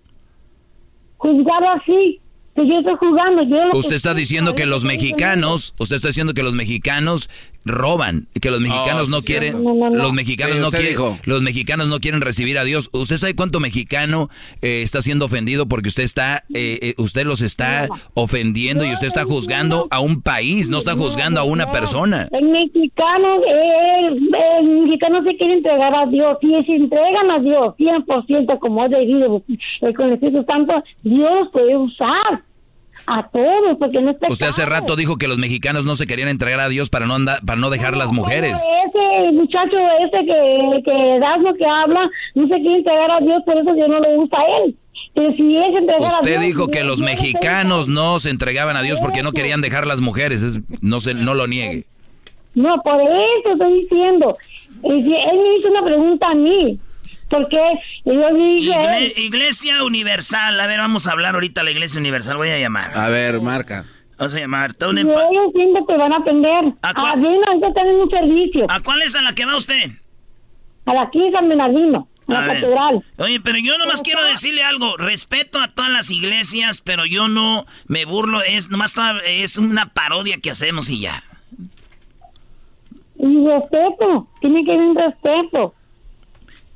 Juzgar 1.18 1.64
así, 1.80 2.20
que 2.56 2.68
yo 2.68 2.80
estoy 2.80 2.96
jugando. 2.96 3.44
Yo 3.44 3.78
Usted 3.78 3.96
está 3.96 4.16
diciendo 4.16 4.56
que 4.56 4.66
los 4.66 4.84
mexicanos, 4.86 5.76
usted 5.78 5.98
está 5.98 6.08
diciendo 6.08 6.34
que 6.34 6.42
los 6.42 6.54
mexicanos 6.54 7.30
roban 7.68 8.28
y 8.34 8.40
que 8.40 8.52
los 8.52 8.60
mexicanos 8.62 9.08
Oh, 9.08 9.12
no 9.12 9.22
sí, 9.22 9.28
quieren 9.28 9.52
cierto. 9.54 9.64
No, 9.74 9.76
no, 9.76 9.90
no. 9.90 10.04
los 10.04 10.14
mexicanos 10.14 10.56
Sí, 10.56 10.62
no 10.62 10.70
quieren 10.70 10.88
dijo. 10.90 11.18
los 11.26 11.42
mexicanos 11.42 11.88
no 11.88 12.00
quieren 12.00 12.22
recibir 12.22 12.58
a 12.58 12.64
Dios. 12.64 12.90
¿Usted 12.94 13.18
sabe 13.18 13.36
cuánto 13.36 13.60
mexicano 13.60 14.30
eh, 14.62 14.82
está 14.82 15.02
siendo 15.02 15.26
ofendido 15.26 15.68
porque 15.68 15.90
usted 15.90 16.04
está 16.04 16.44
eh, 16.54 16.80
eh, 16.82 16.94
usted 16.98 17.26
los 17.26 17.42
está 17.42 17.88
ofendiendo 18.14 18.86
y 18.86 18.92
usted 18.94 19.08
está 19.08 19.24
juzgando 19.24 19.88
a 19.92 20.00
un 20.00 20.22
país, 20.22 20.70
no 20.70 20.78
está 20.78 20.94
juzgando 20.94 21.40
a 21.42 21.44
una 21.44 21.72
persona? 21.72 22.28
El 22.32 22.50
mexicano, 22.50 23.42
el, 23.46 24.30
el 24.68 24.82
mexicano 24.84 25.24
se 25.24 25.36
quiere 25.38 25.54
entregar 25.56 25.94
a 25.96 26.06
Dios. 26.08 26.38
Si 26.42 26.48
se 26.66 26.76
entregan 26.76 27.32
a 27.32 27.40
Dios 27.40 27.76
100% 27.78 28.60
como 28.60 28.86
es 28.86 28.92
debido 28.92 29.44
eh, 29.82 29.94
con 29.94 30.08
el 30.08 30.14
Espíritu 30.14 30.44
Santo, 30.48 30.84
Dios 31.04 31.50
puede 31.52 31.76
usar 31.78 32.44
a 33.08 33.28
todos 33.30 33.78
porque 33.80 34.02
no 34.02 34.12
está 34.12 34.28
Usted 34.30 34.48
hace 34.48 34.66
rato 34.66 34.96
dijo 34.98 35.18
que 35.18 35.28
los 35.28 35.38
mexicanos 35.38 35.86
no 35.86 35.96
se 35.96 36.06
querían 36.06 36.28
entregar 36.28 36.60
a 36.60 36.68
Dios 36.70 36.90
para 36.90 37.06
no 37.06 37.16
andar, 37.16 37.40
para 37.46 37.60
no 37.60 37.70
dejar 37.70 37.96
las 37.96 38.12
mujeres. 38.12 38.62
Ese 38.88 39.32
muchacho 39.32 39.78
ese 40.06 40.26
que, 40.26 40.82
que 40.84 41.20
das 41.20 41.40
lo 41.40 41.54
que 41.56 41.66
habla, 41.66 42.10
no 42.36 42.48
se 42.48 42.56
quiere 42.56 42.78
entregar 42.78 43.10
a 43.12 43.20
Dios, 43.20 43.42
por 43.46 43.58
eso 43.58 43.74
Dios 43.74 43.88
no 43.88 44.00
le 44.00 44.16
gusta 44.18 44.38
a 44.38 44.64
él. 44.64 44.76
Pero 45.14 45.32
si 45.36 45.58
es 45.58 45.76
entregar 45.76 46.04
a 46.04 46.08
Usted 46.08 46.32
Dios, 46.32 46.44
dijo 46.44 46.68
que 46.68 46.84
los 46.84 47.02
mexicanos 47.02 47.88
no 47.88 48.20
se 48.20 48.30
entregaban 48.30 48.76
a 48.78 48.82
Dios 48.82 49.00
porque 49.02 49.24
no 49.24 49.32
querían 49.32 49.62
dejar 49.62 49.88
las 49.88 50.02
mujeres. 50.02 50.42
Es- 50.44 50.60
no 50.82 51.00
se, 51.00 51.14
no 51.14 51.34
lo 51.34 51.48
niegue. 51.48 51.86
No, 52.56 52.82
por 52.84 53.00
eso 53.02 53.52
estoy 53.54 53.82
diciendo. 53.82 54.36
Él 54.84 55.04
me 55.04 55.58
hizo 55.60 55.70
una 55.70 55.84
pregunta 55.84 56.28
a 56.30 56.36
mí. 56.36 56.80
Porque 57.30 57.58
yo 58.06 58.34
dije 58.34 58.72
Igle- 58.72 59.14
iglesia 59.18 59.84
Universal. 59.84 60.60
A 60.60 60.68
ver, 60.68 60.80
vamos 60.80 61.08
a 61.08 61.12
hablar 61.12 61.36
ahorita 61.36 61.62
a 61.62 61.64
la 61.66 61.72
Iglesia 61.72 62.00
Universal. 62.00 62.38
Voy 62.38 62.50
a 62.50 62.60
llamar. 62.60 62.98
A 62.98 63.10
ver, 63.10 63.42
marca. 63.42 63.86
Vamos 64.18 64.34
a 64.34 64.40
llamar. 64.40 64.72
Y 64.80 65.00
ellos 65.00 65.52
siempre 65.54 65.82
te 65.88 65.98
van 65.98 66.14
a 66.14 66.18
aprender. 66.18 66.74
¿A 66.82 66.94
cuál? 66.94 67.20
mí 67.20 67.28
ahorita 67.48 67.68
están 67.68 67.88
en 67.88 67.96
un 67.96 68.10
servicio. 68.10 68.66
¿A 68.70 68.80
cuál 68.80 69.02
es 69.02 69.16
a 69.16 69.22
la 69.22 69.34
que 69.36 69.46
va 69.46 69.58
usted? 69.58 69.92
A 70.86 70.94
la 70.94 71.02
aquí 71.04 71.20
San 71.34 71.50
Bernardino, 71.50 72.08
a 72.30 72.38
A 72.38 72.42
la 72.42 72.48
ver. 72.48 72.62
catedral. 72.62 73.04
Oye, 73.18 73.40
pero 73.42 73.58
yo 73.60 73.78
nomás 73.78 74.02
quiero 74.02 74.24
decirle 74.24 74.64
algo. 74.64 74.96
Respeto 74.98 75.60
a 75.60 75.68
todas 75.68 75.92
las 75.92 76.10
iglesias, 76.10 76.82
pero 76.82 77.06
yo 77.06 77.28
no 77.28 77.66
me 77.88 78.06
burlo. 78.06 78.42
Es 78.42 78.70
nomás 78.70 78.94
toda- 78.94 79.20
es 79.26 79.58
una 79.58 79.94
parodia 79.94 80.38
que 80.42 80.50
hacemos 80.52 80.90
y 80.90 81.02
ya. 81.02 81.22
Y 83.20 83.46
respeto, 83.46 84.28
tiene 84.42 84.64
que 84.64 84.72
haber 84.72 84.84
un 84.88 84.96
respeto. 84.96 85.74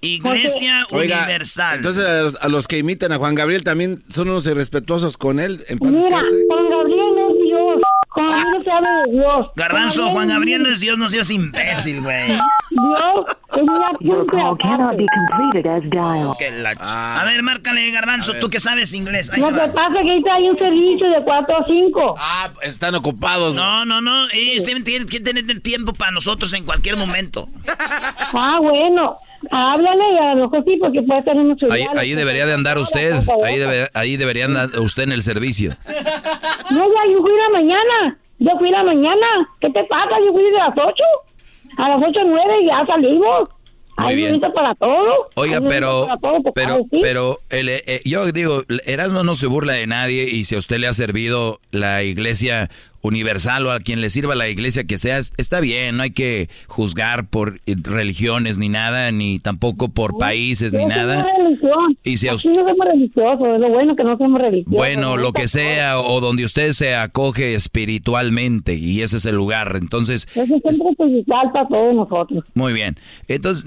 Iglesia 0.02 0.86
Oiga, 0.92 1.18
Universal. 1.20 1.76
entonces 1.78 2.06
a 2.08 2.22
los, 2.24 2.36
a 2.42 2.48
los 2.50 2.68
que 2.68 2.80
imitan 2.80 3.12
a 3.12 3.18
Juan 3.18 3.36
Gabriel 3.36 3.64
también 3.64 4.04
son 4.10 4.30
unos 4.30 4.48
irrespetuosos 4.48 5.16
con 5.18 5.40
él. 5.40 5.64
En 5.68 5.78
paz 5.80 5.90
Mira, 5.92 6.02
descanse. 6.04 6.36
Juan 6.50 6.70
Gabriel 6.70 7.06
no 7.16 7.30
es 7.30 7.36
Dios. 7.46 7.82
Juan 8.10 8.28
Gabriel 8.30 8.48
no 8.58 8.62
se 8.64 8.72
habla 8.72 8.90
de 9.06 9.12
Dios. 9.12 9.48
Garbanzo, 9.56 10.10
Juan 10.10 10.28
Gabriel 10.28 10.64
no 10.64 10.70
es 10.70 10.80
Dios, 10.80 10.98
no 10.98 11.08
seas 11.10 11.30
imbécil, 11.30 12.02
güey. 12.02 12.28
Dios 12.28 13.26
es 13.54 13.62
una 13.62 13.88
ch- 13.88 14.02
a 16.82 17.24
ver, 17.26 17.44
márcale, 17.44 17.92
Garbanzo, 17.92 18.34
tú 18.36 18.50
que 18.50 18.60
sabes 18.60 18.94
inglés. 18.94 19.30
Ahí 19.32 19.40
Lo 19.40 19.48
que 19.48 19.54
pasa 19.54 19.88
es 20.00 20.04
que 20.06 20.12
ahorita 20.12 20.34
hay 20.34 20.50
un 20.50 20.58
servicio 20.58 21.10
de 21.10 21.22
4 21.24 21.58
a 21.58 21.66
5. 21.66 22.16
Ah, 22.18 22.50
están 22.62 22.96
ocupados. 22.96 23.56
No, 23.56 23.86
no, 23.86 24.02
no. 24.02 24.26
eh, 24.30 24.56
usted 24.58 24.84
tiene 24.84 25.06
que 25.06 25.20
tener 25.20 25.46
tiempo 25.62 25.94
para 25.94 26.12
nosotros 26.12 26.52
en 26.54 26.66
cualquier 26.66 26.98
momento. 26.98 27.48
Ah, 28.34 28.58
bueno. 28.62 29.18
Háblale 29.50 30.04
y 30.14 30.18
a 30.18 30.36
lo 30.36 30.44
mejor 30.44 30.64
sí, 30.66 30.78
porque 30.80 31.02
puede 31.02 31.22
tener 31.24 31.44
mucho 31.44 31.66
Ahí, 31.72 31.86
ahí 31.98 32.14
debería 32.14 32.46
de 32.46 32.54
andar 32.54 32.78
usted. 32.78 33.14
Ahí, 33.44 33.58
debe- 33.58 33.90
ahí 33.94 34.16
debería 34.18 34.46
andar 34.46 34.70
usted 34.80 35.04
en 35.04 35.12
el 35.14 35.22
servicio. 35.24 35.76
No, 36.72 36.86
ya, 36.88 37.12
yo 37.12 37.20
fui 37.22 37.32
la 37.38 37.50
mañana. 37.50 38.18
Yo 38.40 38.52
fui 38.58 38.70
la 38.70 38.82
mañana. 38.84 39.28
¿Qué 39.60 39.70
te 39.72 39.84
pasa? 39.86 40.12
Yo 40.26 40.32
fui 40.32 40.42
de 40.44 40.52
las 40.52 40.70
8. 40.70 40.94
A 41.78 41.90
las 41.90 41.98
8 42.08 42.20
9 42.26 42.54
ya 42.66 42.86
salimos. 42.86 43.50
Muy 43.98 44.08
Hay 44.08 44.16
bien. 44.16 44.40
para 44.40 44.74
todo. 44.76 45.28
Oiga, 45.36 45.60
pero, 45.68 46.08
todo, 46.22 46.38
pero, 46.56 46.78
pero, 47.02 47.40
el, 47.50 47.68
eh, 47.70 48.02
yo 48.06 48.26
digo, 48.32 48.64
Erasmo 48.86 49.24
no 49.24 49.36
se 49.36 49.48
burla 49.48 49.74
de 49.74 49.86
nadie 49.86 50.30
y 50.30 50.46
si 50.46 50.56
a 50.56 50.60
usted 50.60 50.78
le 50.78 50.88
ha 50.88 50.94
servido 50.94 51.60
la 51.72 52.02
iglesia 52.04 52.70
universal 53.02 53.66
o 53.68 53.72
a 53.72 53.80
quien 53.80 54.02
le 54.02 54.10
sirva 54.10 54.36
la 54.36 54.48
iglesia 54.50 54.84
que 54.84 54.98
sea, 54.98 55.18
es- 55.18 55.32
está 55.38 55.60
bien, 55.60 55.98
no 55.98 56.04
hay 56.04 56.12
que 56.12 56.50
juzgar 56.68 57.26
por 57.28 57.60
religiones 57.66 58.58
ni 58.58 58.70
nada, 58.70 59.12
ni 59.12 59.40
tampoco 59.40 59.90
por 59.90 60.18
países 60.18 60.74
ni 60.74 60.86
nada. 60.86 61.26
religión. 61.38 61.98
Y 62.04 62.18
si 62.18 62.28
Aquí 62.28 62.48
no 62.50 62.56
somos 62.56 62.76
religiosos, 62.86 63.48
es 63.56 63.60
lo 63.62 63.70
bueno 63.70 63.96
que 63.96 64.04
no 64.04 64.18
somos 64.18 64.42
religiosos. 64.42 64.74
Bueno, 64.78 65.18
lo 65.18 65.34
que 65.34 65.48
sea, 65.48 66.00
o 66.00 66.20
donde 66.22 66.44
usted 66.46 66.72
se 66.74 66.96
acoge 66.96 67.56
espiritualmente, 67.56 68.74
y 68.76 69.02
ese 69.02 69.18
es 69.18 69.26
el 69.26 69.36
lugar. 69.36 69.76
Entonces, 69.80 70.28
es 70.36 70.50
para 71.28 71.68
todos 71.68 71.96
nosotros. 71.96 72.44
muy 72.54 72.74
bien. 72.74 72.98
Entonces, 73.28 73.66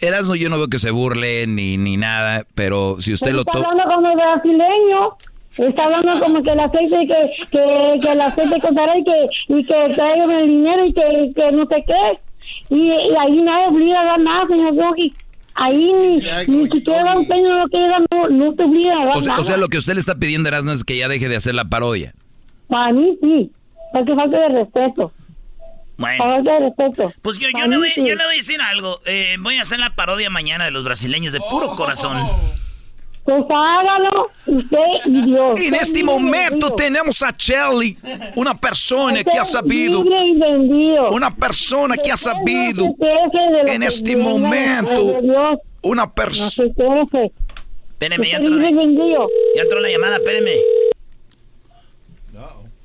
Erasmo 0.00 0.34
yo 0.34 0.48
no 0.48 0.56
veo 0.56 0.68
que 0.68 0.78
se 0.78 0.90
burle 0.90 1.46
ni, 1.46 1.76
ni 1.76 1.96
nada, 1.96 2.46
pero 2.54 2.96
si 3.00 3.12
usted 3.12 3.26
Pero 3.26 3.36
lo 3.36 3.40
está 3.42 3.52
toma... 3.52 3.68
hablando 3.70 3.94
como 3.94 4.14
brasileño. 4.16 5.16
Está 5.58 5.84
hablando 5.84 6.18
como 6.18 6.42
que 6.42 6.50
el 6.50 6.60
aceite 6.60 6.96
que, 7.06 7.30
que, 7.50 8.00
que 8.00 8.12
el 8.12 8.20
aceite 8.20 8.60
costará 8.60 8.98
y 8.98 9.04
que, 9.04 9.28
y 9.48 9.64
que 9.64 9.94
traigan 9.94 10.30
el 10.30 10.48
dinero 10.48 10.86
y 10.86 10.92
que, 10.94 11.32
que 11.34 11.52
no 11.52 11.66
sé 11.66 11.84
qué. 11.86 12.20
Y, 12.70 12.88
y 12.88 13.16
ahí 13.20 13.42
nadie 13.42 13.66
obliga 13.68 14.00
a 14.00 14.04
dar 14.04 14.20
nada, 14.20 14.46
señor 14.48 14.74
Yogi. 14.74 15.12
Ahí 15.54 15.92
ni, 15.92 16.56
ni 16.56 16.68
siquiera 16.70 17.04
da 17.04 17.18
un 17.18 17.28
peño 17.28 17.58
lo 17.58 17.68
que 17.68 17.78
da, 17.78 17.98
no, 18.10 18.28
no 18.30 18.54
te 18.54 18.62
obliga 18.64 19.02
a 19.02 19.06
dar 19.06 19.16
O 19.18 19.20
sea, 19.20 19.32
nada. 19.32 19.40
o 19.42 19.44
sea, 19.44 19.56
lo 19.58 19.68
que 19.68 19.76
usted 19.76 19.92
le 19.92 20.00
está 20.00 20.14
pidiendo, 20.14 20.48
Erasmo, 20.48 20.72
es 20.72 20.82
que 20.84 20.96
ya 20.96 21.08
deje 21.08 21.28
de 21.28 21.36
hacer 21.36 21.54
la 21.54 21.66
parodia. 21.66 22.14
Para 22.68 22.90
mí 22.94 23.18
sí, 23.20 23.50
porque 23.92 24.14
falta 24.14 24.38
de 24.38 24.48
respeto. 24.48 25.12
Bueno. 25.98 26.24
Falta 26.24 26.52
de 26.54 26.60
respeto. 26.60 27.12
Pues 27.20 27.38
yo, 27.38 27.48
yo, 27.56 27.66
le, 27.66 27.76
voy, 27.76 27.90
sí. 27.90 28.00
yo 28.00 28.16
le 28.16 28.24
voy 28.24 28.32
a 28.32 28.36
decir 28.36 28.60
algo. 28.62 28.98
Eh, 29.04 29.36
voy 29.40 29.56
a 29.56 29.62
hacer 29.62 29.78
la 29.78 29.94
parodia 29.94 30.30
mañana 30.30 30.64
de 30.64 30.70
los 30.70 30.84
brasileños 30.84 31.34
de 31.34 31.40
puro 31.50 31.76
corazón. 31.76 32.16
Pues 33.24 33.44
hágalo 33.48 34.30
usted 34.46 34.76
y 35.06 35.22
Dios. 35.26 35.60
En 35.60 35.74
este 35.74 36.02
momento 36.02 36.74
tenemos 36.74 37.22
a 37.22 37.34
Chelly, 37.36 37.96
una 38.34 38.58
persona 38.58 39.22
que 39.22 39.38
ha 39.38 39.44
sabido, 39.44 40.02
una 41.10 41.34
persona 41.34 41.96
que 41.96 42.10
ha 42.10 42.16
sabido, 42.16 42.94
en 43.66 43.82
este 43.84 44.16
momento, 44.16 45.20
Dios. 45.20 45.58
una 45.82 46.12
persona... 46.12 46.72
Espéreme, 47.92 48.30
ya 48.30 48.38
Usted 48.40 48.52
entró, 48.52 48.56
la, 48.56 48.76
vendido. 48.76 49.28
ya 49.54 49.62
entró 49.62 49.78
la 49.78 49.88
llamada, 49.88 50.16
espéreme. 50.16 50.56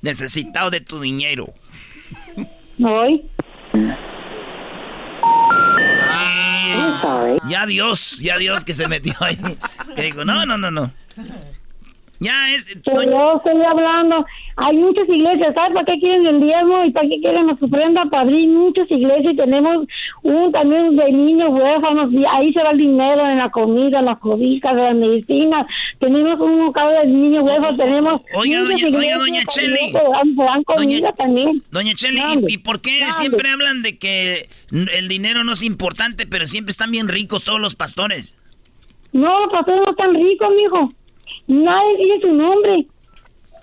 Necesitado 0.03 0.69
de 0.69 0.81
tu 0.81 0.99
dinero. 0.99 1.51
Hoy. 2.83 3.25
Ya 7.47 7.65
Dios, 7.65 8.19
ya 8.19 8.37
Dios 8.37 8.63
que 8.63 8.73
se 8.73 8.87
metió 8.87 9.13
ahí. 9.19 9.37
Que 9.95 10.03
dijo, 10.03 10.25
no, 10.25 10.45
no, 10.45 10.57
no, 10.57 10.71
no. 10.71 10.91
Ya 12.19 12.53
es... 12.53 12.65
Pero 12.83 13.03
yo 13.03 13.37
estoy 13.37 13.63
hablando, 13.63 14.25
hay 14.55 14.75
muchas 14.77 15.07
iglesias, 15.07 15.53
¿sabes 15.53 15.73
para 15.73 15.85
qué 15.85 15.99
quieren 15.99 16.25
el 16.25 16.39
diezmo 16.41 16.83
y 16.85 16.91
para 16.91 17.07
qué 17.07 17.19
quieren 17.19 17.45
las 17.47 17.61
ofrendas? 17.61 18.09
Para 18.09 18.23
abrir 18.23 18.49
muchas 18.49 18.89
iglesias 18.89 19.33
y 19.33 19.37
tenemos 19.37 19.85
un 20.23 20.51
también 20.51 20.95
de 20.95 21.11
niños 21.11 21.49
huérfanos, 21.51 22.11
y 22.11 22.23
ahí 22.25 22.51
se 22.53 22.63
va 22.63 22.71
el 22.71 22.79
dinero 22.79 23.29
en 23.29 23.37
la 23.37 23.51
comida, 23.51 23.99
en 23.99 24.05
las 24.05 24.17
cobijas, 24.19 24.71
en 24.71 24.77
las 24.77 24.95
medicinas, 24.95 25.67
tenemos 25.99 26.39
un 26.39 26.71
cada 26.73 27.01
de 27.01 27.07
niños 27.07 27.43
huérfanos, 27.43 27.77
tenemos 27.77 28.21
Oiga, 28.33 28.61
doña- 28.61 28.97
oiga, 28.97 29.17
doña 29.17 29.41
Cheli. 29.45 29.93
también. 31.17 31.61
Doña 31.71 31.93
Cheli, 31.93 32.19
¿y, 32.47 32.53
y 32.53 32.57
por 32.57 32.81
qué 32.81 32.97
grande. 32.97 33.13
siempre 33.13 33.49
hablan 33.51 33.83
de 33.83 33.97
que 33.99 34.49
el 34.71 35.07
dinero 35.07 35.43
no 35.43 35.51
es 35.53 35.61
importante, 35.63 36.25
pero 36.25 36.47
siempre 36.47 36.71
están 36.71 36.91
bien 36.91 37.07
ricos 37.07 37.43
todos 37.43 37.59
los 37.59 37.75
pastores? 37.75 38.37
No, 39.13 39.41
los 39.45 39.51
pastores 39.51 39.81
no 39.85 39.91
están 39.91 40.13
ricos, 40.15 40.47
mijo. 40.55 40.93
Nadie 41.47 41.97
tiene 41.97 42.21
su 42.21 42.33
nombre. 42.33 42.85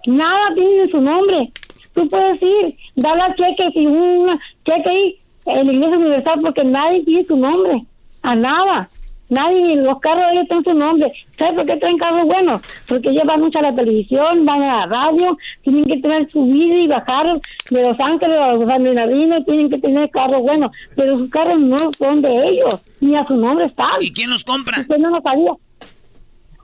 Nada 0.06 0.54
tiene 0.54 0.88
su 0.90 1.00
nombre. 1.00 1.50
Tú 1.94 2.08
puedes 2.08 2.42
ir, 2.42 2.76
dar 2.96 3.16
la 3.16 3.34
cheque 3.34 3.70
y 3.74 3.86
una 3.86 4.38
cheque 4.64 4.88
ahí 4.88 5.18
en 5.46 5.66
la 5.66 5.72
iglesia 5.72 5.98
universal 5.98 6.40
porque 6.42 6.64
nadie 6.64 7.04
tiene 7.04 7.24
su 7.24 7.36
nombre. 7.36 7.84
A 8.22 8.34
nada. 8.34 8.88
Nadie, 9.30 9.76
los 9.76 9.98
carros 10.00 10.24
ellos 10.32 10.46
tienen 10.48 10.64
su 10.64 10.74
nombre. 10.74 11.12
¿Sabes 11.38 11.54
por 11.54 11.66
qué 11.66 11.76
traen 11.76 11.96
carros 11.96 12.26
buenos? 12.26 12.60
Porque 12.86 13.10
llevan 13.10 13.40
mucho 13.40 13.58
a 13.58 13.62
la 13.62 13.74
televisión, 13.74 14.44
van 14.44 14.62
a 14.62 14.80
la 14.80 14.86
radio, 14.86 15.36
tienen 15.62 15.84
que 15.84 15.96
tener 15.98 16.30
subir 16.30 16.76
y 16.76 16.86
bajar 16.86 17.40
de 17.70 17.84
Los 17.84 17.98
Ángeles 17.98 18.38
a 18.38 18.52
los 18.52 18.66
Bernardino, 18.66 19.42
tienen 19.44 19.70
que 19.70 19.78
tener 19.78 20.10
carros 20.10 20.42
buenos. 20.42 20.72
Pero 20.94 21.18
sus 21.18 21.30
carros 21.30 21.58
no 21.58 21.78
son 21.98 22.20
de 22.20 22.36
ellos, 22.48 22.82
ni 23.00 23.16
a 23.16 23.26
su 23.26 23.34
nombre 23.34 23.66
están. 23.66 23.96
¿Y 24.00 24.12
quién 24.12 24.30
los 24.30 24.44
compra? 24.44 24.80
Usted 24.80 24.98
no 24.98 25.10
lo 25.10 25.20
sabía. 25.22 25.52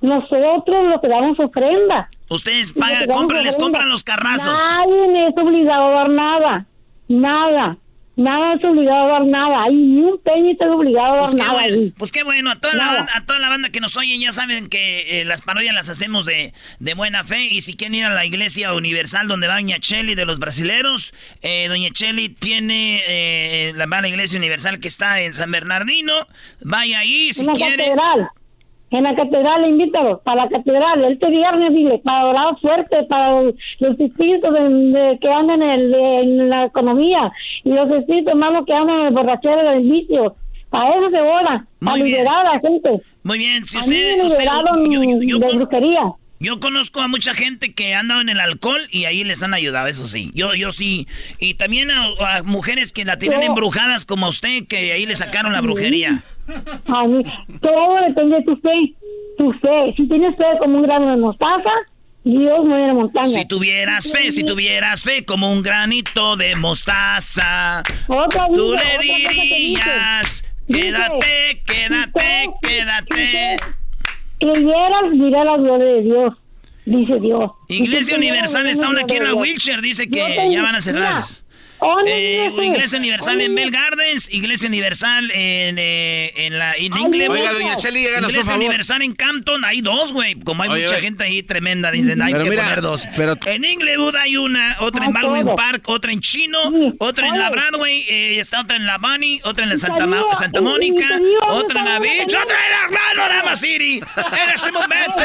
Nosotros 0.00 0.88
los 0.88 1.00
que 1.00 1.08
damos 1.08 1.38
ofrenda. 1.38 2.08
Ustedes 2.28 2.72
pagan, 2.72 3.06
compran, 3.08 3.44
les 3.44 3.56
compran 3.56 3.88
los 3.88 4.04
carrazos. 4.04 4.52
Nadie 4.52 5.08
me 5.08 5.28
es 5.28 5.34
obligado 5.36 5.88
a 5.88 5.90
dar 5.90 6.08
nada. 6.10 6.66
Nada. 7.08 7.76
Nada 8.16 8.54
es 8.54 8.64
obligado 8.64 9.04
a 9.04 9.08
dar 9.20 9.26
nada. 9.26 9.64
Ahí 9.64 9.74
ni 9.74 10.00
un 10.02 10.20
está 10.50 10.70
obligado 10.70 11.14
a 11.14 11.16
dar 11.16 11.24
Pues 11.24 11.34
nada. 11.34 11.52
bueno, 11.52 11.92
pues 11.96 12.12
qué 12.12 12.22
bueno, 12.22 12.50
a 12.50 12.56
toda, 12.56 12.74
la 12.74 12.86
banda, 12.86 13.12
a 13.14 13.24
toda 13.24 13.38
la 13.38 13.48
banda 13.48 13.70
que 13.70 13.80
nos 13.80 13.96
oyen 13.96 14.20
ya 14.20 14.32
saben 14.32 14.68
que 14.68 15.20
eh, 15.20 15.24
las 15.24 15.42
parodias 15.42 15.74
las 15.74 15.88
hacemos 15.88 16.26
de, 16.26 16.52
de 16.80 16.94
buena 16.94 17.24
fe 17.24 17.44
y 17.50 17.60
si 17.62 17.74
quieren 17.76 17.94
ir 17.94 18.04
a 18.04 18.10
la 18.14 18.26
iglesia 18.26 18.74
universal 18.74 19.26
donde 19.26 19.46
va 19.48 19.54
Doña 19.54 19.80
Cheli 19.80 20.14
de 20.14 20.26
los 20.26 20.38
brasileros, 20.38 21.14
eh, 21.42 21.66
Doña 21.68 21.90
Cheli 21.92 22.28
tiene 22.28 23.00
eh, 23.08 23.72
la, 23.74 23.86
va 23.86 23.98
a 23.98 24.02
la 24.02 24.08
iglesia 24.08 24.38
universal 24.38 24.80
que 24.80 24.88
está 24.88 25.20
en 25.22 25.32
San 25.32 25.50
Bernardino, 25.50 26.12
vaya 26.62 26.98
ahí 27.00 27.32
si 27.32 27.40
en 27.40 27.46
la 27.48 27.52
quiere. 27.54 27.76
catedral. 27.84 28.28
En 28.90 29.04
la 29.04 29.14
catedral, 29.14 29.68
invítalo, 29.68 30.20
para 30.24 30.44
la 30.44 30.48
catedral, 30.48 31.04
este 31.04 31.28
viernes, 31.30 31.72
dile, 31.72 31.98
para 32.02 32.26
orar 32.26 32.58
fuerte, 32.60 33.04
para 33.04 33.40
los 33.42 33.54
espíritus 34.00 34.52
de, 34.52 34.68
de- 34.68 35.18
que 35.20 35.28
andan 35.30 35.62
en, 35.62 35.70
el- 35.70 35.94
en 35.94 36.48
la 36.50 36.64
economía 36.64 37.30
y 37.64 37.70
los 37.70 37.88
espíritus 37.92 38.34
malos 38.34 38.64
que 38.66 38.72
andan 38.74 39.00
en 39.00 39.06
el 39.06 39.14
borrachero 39.14 39.62
del 39.70 39.82
vicio. 39.82 40.34
Para 40.70 40.90
eso 40.96 41.10
se 41.10 41.20
ora, 41.20 41.64
Muy 41.80 41.94
bien. 42.02 42.06
liberar 42.06 42.46
a 42.46 42.54
la 42.54 42.60
gente. 42.60 43.00
Muy 43.22 43.38
bien, 43.38 43.64
si 43.66 43.76
A 43.76 43.80
usted, 43.80 43.92
mí 43.92 44.16
me 44.18 44.26
usted- 44.26 44.38
liberaron 44.38 44.90
yo- 44.90 45.02
yo- 45.02 45.18
yo 45.26 45.38
de 45.38 45.46
con- 45.46 45.56
brujería. 45.56 46.12
Yo 46.42 46.58
conozco 46.58 47.02
a 47.02 47.08
mucha 47.08 47.34
gente 47.34 47.74
que 47.74 47.94
ha 47.94 48.00
andado 48.00 48.22
en 48.22 48.30
el 48.30 48.40
alcohol 48.40 48.80
y 48.90 49.04
ahí 49.04 49.24
les 49.24 49.42
han 49.42 49.52
ayudado, 49.52 49.88
eso 49.88 50.08
sí. 50.08 50.30
Yo, 50.34 50.54
yo 50.54 50.72
sí. 50.72 51.06
Y 51.38 51.54
también 51.54 51.90
a, 51.90 52.06
a 52.38 52.42
mujeres 52.44 52.94
que 52.94 53.04
la 53.04 53.18
tienen 53.18 53.42
embrujadas 53.42 54.06
como 54.06 54.24
a 54.24 54.30
usted, 54.30 54.66
que 54.66 54.92
ahí 54.94 55.04
le 55.04 55.14
sacaron 55.16 55.52
la 55.52 55.60
brujería. 55.60 56.24
A 56.86 57.06
mí, 57.06 57.22
todo 57.60 57.96
depende 58.08 58.36
de 58.36 58.42
tu 58.44 58.56
fe. 58.56 58.94
Tu 59.36 59.52
fe. 59.52 59.94
Si 59.98 60.08
tienes 60.08 60.34
fe 60.38 60.44
como 60.58 60.78
un 60.78 60.82
grano 60.82 61.10
de 61.10 61.18
mostaza, 61.18 61.70
Dios 62.24 62.64
mueve 62.64 62.86
la 62.86 62.94
montaña. 62.94 63.28
Si 63.28 63.44
tuvieras 63.46 64.10
fe, 64.10 64.30
si 64.30 64.42
tuvieras 64.42 65.04
fe 65.04 65.26
como 65.26 65.52
un 65.52 65.62
granito 65.62 66.36
de 66.36 66.56
mostaza, 66.56 67.82
Otra 68.08 68.46
tú 68.48 68.72
vida, 68.72 68.82
le 68.82 69.06
que 69.06 69.42
dirías, 69.42 70.44
quédate, 70.66 71.62
quédate, 71.66 72.50
quédate. 72.62 73.79
Creyeras, 74.40 75.12
dirá 75.12 75.44
la 75.44 75.56
gloria 75.58 75.86
de 75.86 76.02
Dios. 76.02 76.34
Dice 76.86 77.20
Dios. 77.20 77.50
Iglesia 77.68 78.16
Universal 78.16 78.62
"Creyeras, 78.62 78.88
está 78.90 79.00
aquí 79.02 79.16
en 79.16 79.24
la 79.24 79.34
wheelchair, 79.34 79.80
dice 79.82 80.08
que 80.08 80.20
te- 80.24 80.50
ya 80.50 80.62
van 80.62 80.74
a 80.74 80.80
cerrar. 80.80 81.14
mira, 81.14 81.26
¿dónde 81.80 82.46
Eh? 82.46 82.52
Iglesia 82.62 82.98
Universal 82.98 83.40
en 83.40 83.48
¿Dónde 83.48 83.62
Bell 83.62 83.70
Gardens, 83.70 84.32
Iglesia 84.32 84.68
Universal 84.68 85.30
en, 85.32 85.76
eh, 85.78 86.32
en 86.36 86.58
la 86.58 86.74
en 86.74 86.96
Inglewood. 86.96 87.36
Oiga, 87.38 87.52
doña 87.52 87.76
Cheli, 87.76 88.06
háganos 88.06 88.24
un 88.24 88.30
Iglesia 88.30 88.52
favor. 88.52 88.66
Universal 88.66 89.02
en 89.02 89.14
Campton, 89.14 89.64
hay 89.64 89.80
dos, 89.80 90.12
güey. 90.12 90.34
Como 90.40 90.62
hay 90.62 90.68
Oye, 90.70 90.82
mucha 90.84 90.94
oye. 90.96 91.04
gente 91.04 91.24
ahí 91.24 91.42
tremenda, 91.42 91.90
dicen, 91.90 92.20
hay 92.22 92.32
Pero 92.32 92.44
que 92.44 92.50
mira, 92.50 92.62
poner 92.64 92.80
dos. 92.82 93.06
pero- 93.16 93.36
En 93.46 93.64
Inglewood 93.64 94.16
hay 94.16 94.36
una, 94.36 94.76
otra 94.80 95.06
en 95.06 95.12
Baldwin 95.12 95.44
todo. 95.46 95.54
Park, 95.56 95.88
otra 95.88 96.12
en 96.12 96.20
Chino, 96.20 96.58
otra 96.98 97.28
en 97.28 97.38
la. 97.38 97.50
Broadway, 97.50 98.04
eh, 98.08 98.40
está 98.40 98.60
otra 98.60 98.76
en 98.76 98.86
la 98.86 98.98
Bunny, 98.98 99.40
otra 99.44 99.64
en 99.64 99.70
la 99.70 99.76
Santa, 99.76 100.06
Ma- 100.06 100.22
Santa 100.34 100.60
Mónica, 100.60 101.06
te 101.08 101.24
digo, 101.24 101.40
¿dónde 101.48 101.64
otra 101.64 101.80
en 101.80 101.84
la 101.86 101.98
Beach, 101.98 102.34
otra 102.34 102.56
en 102.66 102.92
la 102.92 102.98
Panorama 102.98 103.56
City. 103.56 104.00
En 104.16 104.50
este 104.54 104.72
momento. 104.72 105.22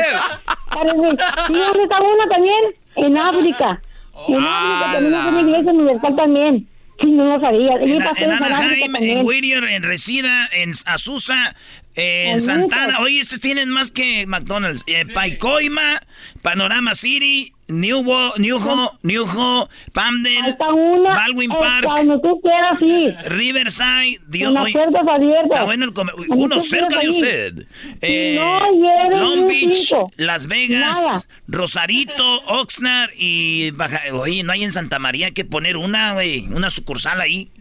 ¿Y 1.50 1.54
dónde 1.54 1.84
está 1.84 2.02
una 2.02 2.28
también? 2.30 2.64
En 2.98 3.18
África. 3.18 3.82
En 4.28 4.36
África 4.36 5.00
tenemos 5.00 5.28
una 5.28 5.42
iglesia 5.42 5.72
universal 5.72 6.16
también. 6.16 6.68
Sí, 7.02 7.08
no 7.12 7.26
lo 7.26 7.40
sabía. 7.42 7.74
En, 7.76 7.90
en 7.90 8.02
en 8.02 8.32
Anaheim, 8.32 8.96
en 8.96 9.26
Whittier, 9.26 9.64
en 9.66 9.84
Resida, 9.84 10.48
en 10.54 10.72
Azusa, 10.86 11.56
en 11.96 12.34
En 12.34 12.42
Santana. 12.42 13.00
Oye, 13.00 13.20
estos 13.20 13.40
tienen 13.40 13.70
más 13.70 13.92
que 13.92 14.26
McDonald's. 14.28 14.84
Eh, 14.88 15.06
Paicoima, 15.06 16.02
Panorama 16.42 16.96
City, 16.96 17.54
Newho, 17.68 18.34
Newho, 18.38 19.00
Newho, 19.02 19.70
una. 19.94 20.56
Baldwin 20.62 21.52
eh, 21.52 21.56
Park, 21.60 21.86
Cuando 21.86 22.22
tú 22.22 22.40
quieras, 22.42 22.80
sí. 22.80 23.30
Riverside. 23.30 24.20
Dios, 24.28 24.54
puertas 24.72 25.08
abiertas. 25.08 25.66
Bueno 25.66 25.86
el 25.86 25.90
uy, 25.90 26.28
Cuando 26.28 26.46
Uno 26.46 26.62
cerca 26.62 27.00
de 27.00 27.10
usted. 27.10 27.68
Eh, 28.02 28.36
no 28.38 29.10
Long 29.18 29.48
Beach, 29.48 29.88
cinco. 29.88 30.12
Las 30.18 30.48
Vegas, 30.48 30.96
Nada. 30.96 31.22
Rosarito, 31.48 32.42
Oxnard 32.48 33.12
y 33.18 33.72
Baja. 33.72 34.02
Oye, 34.14 34.44
no 34.44 34.52
hay 34.52 34.64
en 34.64 34.72
Santa 34.72 35.00
María 35.00 35.32
que 35.32 35.46
poner 35.46 35.78
una, 35.78 36.14
güey, 36.14 36.48
una 36.48 36.70
sucursal 36.70 37.20
ahí. 37.20 37.52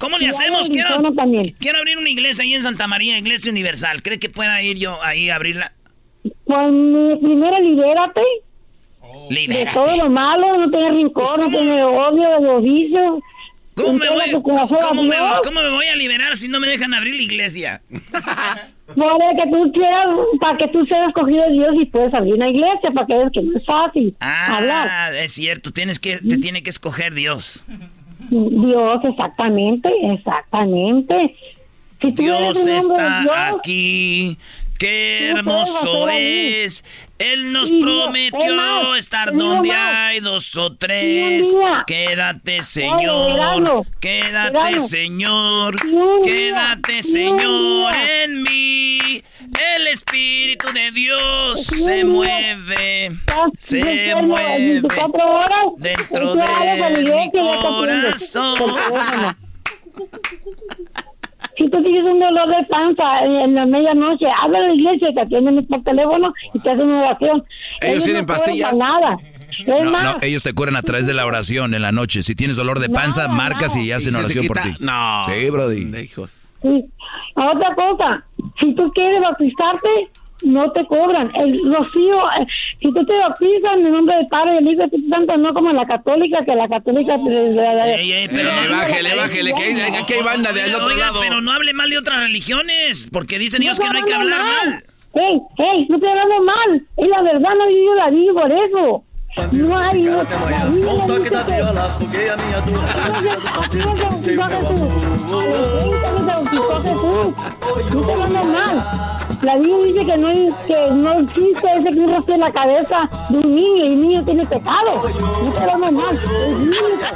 ¿Cómo 0.00 0.18
le 0.18 0.28
hacemos? 0.28 0.68
Quiero, 0.70 0.88
quiero 1.60 1.78
abrir 1.78 1.98
una 1.98 2.08
iglesia 2.10 2.42
ahí 2.42 2.54
en 2.54 2.62
Santa 2.62 2.86
María, 2.88 3.18
Iglesia 3.18 3.52
Universal. 3.52 4.02
¿Cree 4.02 4.18
que 4.18 4.28
pueda 4.30 4.60
ir 4.62 4.78
yo 4.78 5.00
ahí 5.04 5.30
a 5.30 5.36
abrirla? 5.36 5.72
Pues 6.22 7.18
primero 7.20 7.60
libérate 7.60 8.20
de 9.28 9.34
Libérate. 9.34 9.74
todo 9.74 9.96
lo 9.96 10.10
malo, 10.10 10.56
no 10.58 10.70
tener 10.70 10.92
rincón, 10.94 11.24
Pues, 11.24 11.36
no 11.36 11.44
¿cómo? 11.44 11.58
tener 11.58 11.82
odio, 11.82 12.30
de 12.30 12.40
los 12.46 12.62
vicios. 12.62 13.20
¿Cómo 13.74 13.92
me, 13.94 14.10
voy, 14.10 14.30
cómo 14.42 14.66
me- 15.04 15.16
cómo 15.44 15.62
me 15.62 15.70
voy 15.70 15.86
a 15.86 15.96
liberar 15.96 16.36
si 16.36 16.48
no 16.48 16.60
me 16.60 16.66
dejan 16.68 16.92
abrir 16.92 17.14
la 17.14 17.22
iglesia? 17.22 17.82
Para 18.96 19.36
que 19.36 19.50
tú 19.52 19.70
quieras, 19.72 20.08
para 20.40 20.58
que 20.58 20.66
tú 20.68 20.84
seas 20.84 21.06
escogido 21.08 21.44
de 21.44 21.52
Dios 21.52 21.68
y 21.80 21.86
puedes 21.86 22.12
abrir 22.12 22.34
una 22.34 22.50
iglesia, 22.50 22.90
para 22.92 23.06
que 23.06 23.14
veas 23.14 23.30
que 23.32 23.40
no 23.42 23.56
es 23.56 23.64
fácil 23.64 24.16
hablar. 24.18 24.88
Ah, 24.90 25.10
es 25.16 25.32
cierto, 25.32 25.70
tienes 25.70 26.00
que, 26.00 26.16
te 26.18 26.38
tiene 26.38 26.64
que 26.64 26.70
escoger 26.70 27.14
Dios. 27.14 27.64
Dios, 28.28 29.04
exactamente, 29.04 29.88
exactamente. 30.12 31.34
Si 32.00 32.12
Dios 32.12 32.66
está 32.66 33.20
Dios, 33.20 33.36
aquí. 33.54 34.38
Qué 34.80 35.28
hermoso 35.32 36.08
es. 36.08 36.82
Él 37.18 37.52
nos 37.52 37.70
Y 37.70 37.80
prometió 37.82 38.54
más, 38.56 38.98
estar 38.98 39.30
donde 39.36 39.68
más. 39.68 39.94
hay 39.94 40.20
dos 40.20 40.56
o 40.56 40.74
tres. 40.74 41.54
Quédate, 41.86 42.62
Señor. 42.62 43.34
Verano, 43.34 43.82
Quédate, 44.00 44.52
Verano. 44.54 44.80
Señor. 44.80 45.76
Día- 45.84 46.02
Quédate, 46.24 47.02
Señor, 47.02 47.94
en 47.94 48.42
mí. 48.42 49.22
El 49.76 49.86
Espíritu 49.88 50.72
de 50.72 50.90
Dios 50.92 51.60
se 51.66 52.02
mueve. 52.04 53.10
Se 53.58 54.14
mueve. 54.16 54.80
24 54.80 55.34
horas, 55.34 55.58
dentro 55.76 56.34
de 56.36 57.04
mi 57.04 57.30
corazón. 57.32 58.56
Si 61.60 61.68
tú 61.68 61.82
tienes 61.82 62.04
un 62.04 62.18
dolor 62.18 62.48
de 62.48 62.64
panza 62.70 63.04
en, 63.22 63.54
la 63.54 63.66
medianoche, 63.66 64.24
habla 64.42 64.60
a 64.60 64.62
la 64.62 64.72
iglesia 64.72 65.10
y 65.10 65.14
te 65.14 65.20
atienden 65.20 65.66
por 65.66 65.82
teléfono 65.82 66.32
y 66.54 66.58
te 66.58 66.70
hacen 66.70 66.86
una 66.86 67.00
oración. 67.02 67.44
Ellos 67.82 68.02
tienen 68.04 68.22
no 68.22 68.26
pastillas. 68.28 68.72
Nada. 68.72 69.18
Es 69.58 69.66
No, 69.84 69.90
más, 69.90 70.04
no, 70.04 70.20
ellos 70.22 70.42
te 70.42 70.54
curan 70.54 70.76
a 70.76 70.82
través 70.82 71.06
de 71.06 71.12
la 71.12 71.26
oración 71.26 71.74
en 71.74 71.82
la 71.82 71.92
noche. 71.92 72.22
Si 72.22 72.34
tienes 72.34 72.56
dolor 72.56 72.78
de 72.78 72.88
panza, 72.88 73.24
Nada, 73.24 73.34
marcas 73.34 73.74
nada. 73.74 73.86
y 73.86 73.92
hacen 73.92 74.08
¿Y 74.08 74.12
se 74.12 74.18
te 74.18 74.24
oración 74.24 74.46
por 74.46 74.58
ti. 74.60 74.70
No. 74.80 75.26
Sí, 75.28 75.50
Brody. 75.50 76.00
Hijos. 76.02 76.34
sí. 76.62 76.84
otra 77.34 77.74
cosa, 77.74 78.24
si 78.58 78.74
tú 78.74 78.90
quieres 78.94 79.20
bautizarte, 79.20 79.88
no 80.42 80.70
te 80.72 80.84
cobran. 80.86 81.30
El 81.34 81.60
rocío, 81.72 82.18
eh, 82.38 82.46
si 82.80 82.92
tú 82.92 83.04
te 83.04 83.12
bautizas 83.18 83.72
en 83.76 83.86
el 83.86 83.92
nombre 83.92 84.16
del 84.16 84.26
Padre, 84.28 84.54
del 84.54 84.62
Hijo 84.64 84.72
y 84.72 84.76
del 84.76 84.84
Espíritu 84.86 85.08
Santo, 85.10 85.36
no 85.36 85.52
como 85.54 85.72
la 85.72 85.86
católica, 85.86 86.44
que 86.44 86.54
la 86.54 86.68
católica... 86.68 87.14
Ey, 87.16 88.12
ey, 88.12 88.28
pero 88.28 88.48
Eh, 88.48 88.52
no- 88.68 88.76
bájele, 88.76 89.14
bájele, 89.14 89.52
que 89.54 89.62
hay- 89.62 89.94
aquí 90.00 90.14
hay 90.14 90.22
banda 90.22 90.52
del 90.52 90.74
otro 90.74 90.86
Oiga, 90.86 91.06
lado. 91.06 91.20
pero 91.20 91.40
no 91.40 91.52
hable 91.52 91.72
mal 91.74 91.90
de 91.90 91.98
otras 91.98 92.20
religiones, 92.20 93.08
porque 93.12 93.38
dicen 93.38 93.62
ellos 93.62 93.78
No 93.78 93.84
que 93.86 93.90
no 93.92 93.98
hay 93.98 94.04
que 94.04 94.14
hablar 94.14 94.44
mal. 94.44 94.84
Ey, 95.14 95.40
ey, 95.58 95.86
no 95.88 95.96
estoy 95.96 96.10
hablando 96.10 96.42
mal. 96.44 96.82
Es 96.96 97.08
la 97.08 97.22
verdad, 97.22 97.50
no 97.58 97.68
yo 97.70 97.94
la 97.96 98.10
digo 98.10 98.34
por 98.34 98.52
eso. 98.52 99.04
No 99.52 99.78
hay 99.78 99.98
dice 100.02 100.10
que- 100.10 100.16
No 107.92 108.06
te 108.06 108.12
hablando 108.12 108.44
mal. 108.44 108.76
La 109.42 109.56
Biblia 109.56 109.76
dice 109.86 110.04
que 110.04 110.16
no, 110.18 110.28
que 110.66 110.90
no 110.92 111.18
existe 111.20 111.66
ese 111.76 111.92
que 111.92 112.32
en 112.34 112.40
la 112.40 112.52
cabeza 112.52 113.08
de 113.30 113.38
un 113.38 113.54
niño 113.54 113.84
y 113.84 113.88
el 113.88 114.00
niño 114.00 114.24
tiene 114.24 114.44
pecado. 114.44 115.02
No 115.44 115.52
te 115.52 115.78
mal. 115.78 116.14
Es 116.46 116.58
bíblico. 116.58 117.06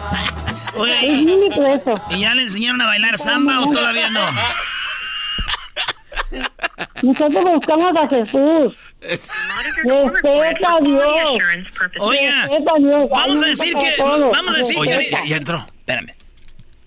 Oye, 0.77 0.97
Es 0.99 1.19
¿y, 1.19 1.25
bíblico 1.25 1.67
eso. 1.67 1.95
y 2.11 2.21
ya 2.21 2.35
le 2.35 2.43
enseñaron 2.43 2.81
a 2.81 2.87
bailar 2.87 3.19
samba 3.19 3.61
o 3.61 3.71
todavía 3.71 4.11
no? 4.11 4.21
Nosotros 7.03 7.45
buscamos 7.45 7.97
a 7.97 8.09
Jesús. 8.09 8.75
Respeta 9.01 10.77
a 10.77 10.81
Dios. 10.81 11.39
Dios. 12.79 13.11
vamos 13.11 13.43
a 13.43 13.47
decir 13.47 13.75
que, 13.75 13.95
vamos 14.03 14.55
a 14.55 14.57
decir 14.57 14.79
que, 14.81 15.29
ya 15.29 15.37
entró, 15.37 15.59
espérame. 15.79 16.24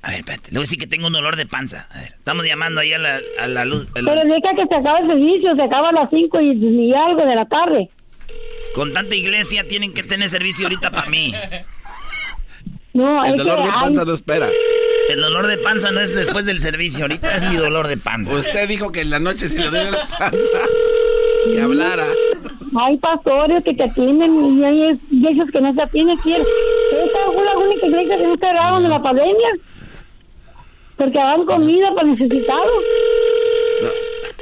A 0.03 0.09
ver, 0.11 0.19
espérate, 0.19 0.51
le 0.51 0.57
voy 0.57 0.59
a 0.59 0.61
decir 0.61 0.77
que 0.79 0.87
tengo 0.87 1.07
un 1.07 1.15
olor 1.15 1.35
de 1.35 1.45
panza. 1.45 1.87
A 1.91 1.99
ver, 1.99 2.13
estamos 2.13 2.45
llamando 2.45 2.79
ahí 2.81 2.93
a 2.93 2.99
la, 2.99 3.19
a 3.39 3.47
la 3.47 3.65
luz. 3.65 3.87
a 3.95 4.01
la- 4.01 4.11
Pero 4.13 4.33
deja 4.33 4.55
que 4.55 4.67
se 4.67 4.75
acabe 4.75 4.99
el 5.01 5.07
servicio, 5.07 5.55
se 5.55 5.61
acaba 5.63 5.89
a 5.89 5.91
las 5.91 6.09
5 6.09 6.39
y, 6.41 6.51
y 6.53 6.93
algo 6.93 7.25
de 7.25 7.35
la 7.35 7.45
tarde. 7.45 7.89
Con 8.73 8.93
tanta 8.93 9.15
iglesia 9.15 9.67
tienen 9.67 9.93
que 9.93 10.03
tener 10.03 10.29
servicio 10.29 10.67
ahorita 10.67 10.91
para 10.91 11.09
mí. 11.09 11.33
No, 12.93 13.23
El 13.25 13.31
es 13.33 13.37
dolor 13.37 13.57
que 13.57 13.63
de 13.63 13.69
hay- 13.69 13.79
panza 13.81 14.05
no 14.05 14.13
espera. 14.13 14.49
El 15.09 15.21
dolor 15.21 15.47
de 15.47 15.57
panza 15.57 15.91
no 15.91 15.99
es 16.01 16.13
después 16.13 16.45
del 16.45 16.59
servicio, 16.59 17.05
ahorita 17.05 17.33
es 17.35 17.45
mi 17.49 17.55
dolor 17.55 17.87
de 17.87 17.95
panza. 17.97 18.33
Usted 18.33 18.67
dijo 18.67 18.91
que 18.91 19.01
en 19.01 19.09
la 19.09 19.19
noche 19.19 19.47
si 19.47 19.57
le 19.57 19.69
duele 19.69 19.91
la 19.91 20.05
panza, 20.19 20.59
que 21.53 21.61
hablara. 21.61 22.05
hay 22.77 22.97
pastores 22.97 23.63
que 23.63 23.73
te 23.73 23.83
atienden 23.83 24.57
y 24.59 24.63
hay 24.65 24.99
iglesias 25.11 25.47
que 25.51 25.61
no 25.61 25.73
te 25.73 25.81
atienden. 25.81 26.17
¿quién? 26.17 26.41
Esta 26.41 27.19
fue 27.33 27.43
la 27.45 27.57
única 27.57 27.87
iglesia 27.87 28.17
que 28.17 28.23
no 28.27 28.35
cerraron 28.37 28.83
de 28.83 28.89
la 28.89 29.01
pandemia. 29.01 29.49
Porque 30.97 31.17
dan 31.17 31.45
comida 31.45 31.93
para 31.95 32.07
necesitados. 32.07 32.83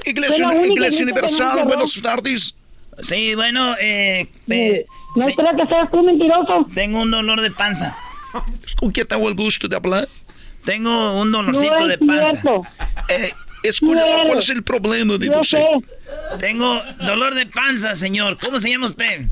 Iglesia, 0.06 0.48
Iglesia 0.66 1.04
Universal, 1.04 1.64
buenas 1.66 2.00
tardes. 2.02 2.56
Sí, 3.00 3.36
bueno, 3.36 3.76
eh... 3.82 4.28
eh, 4.50 4.86
No 5.16 5.24
sí. 5.26 5.32
espera 5.32 5.54
que 5.56 5.66
seas 5.68 5.92
tú 5.92 6.02
mentiroso. 6.04 6.66
Tengo 6.74 7.02
un 7.02 7.12
dolor 7.12 7.42
de 7.42 7.52
panza. 7.52 7.96
¿Con 8.78 8.92
quién 8.92 9.08
tengo 9.08 9.28
el 9.28 9.36
gusto 9.36 9.68
de 9.68 9.76
hablar? 9.76 10.08
Tengo 10.64 11.20
un 11.22 11.32
dolorcito 11.32 11.76
No 11.78 11.88
de 11.88 11.94
es 11.96 12.00
panza. 12.00 12.30
cierto. 12.32 12.62
Eh, 13.10 13.34
eres. 13.64 13.80
¿cuál 13.80 14.38
es 14.38 14.50
el 14.50 14.64
problema 14.64 15.18
de 15.18 15.26
Yo 15.28 15.40
usted? 15.42 15.58
sé. 15.60 16.38
Tengo 16.40 16.80
dolor 17.06 17.34
de 17.36 17.46
panza, 17.48 17.96
señor. 17.96 18.38
¿Cómo 18.44 18.60
se 18.60 18.70
llama 18.70 18.86
usted? 18.86 19.26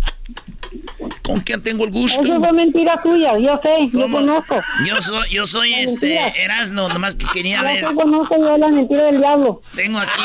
¿Con 1.23 1.39
quién 1.39 1.63
tengo 1.63 1.85
el 1.85 1.91
gusto? 1.91 2.21
Eso 2.21 2.37
fue 2.39 2.51
mentira 2.51 2.99
tuya, 3.01 3.37
yo 3.39 3.59
sé, 3.63 3.89
yo 3.97 4.11
conozco. 4.11 4.59
Yo 4.85 5.01
soy, 5.01 5.29
yo 5.29 5.45
soy 5.45 5.71
La 5.71 5.79
este 5.79 6.07
mentira. 6.07 6.27
Erasno, 6.43 6.89
nomás 6.89 7.15
que 7.15 7.25
quería 7.33 7.59
Yo 7.59 7.63
ver. 7.63 7.87
sí 7.89 7.95
conozco 7.95 8.35
yo 8.37 8.57
la 8.57 8.67
mentira 8.67 9.03
del 9.05 9.17
diablo. 9.19 9.61
Tengo 9.75 9.99
aquí, 9.99 10.21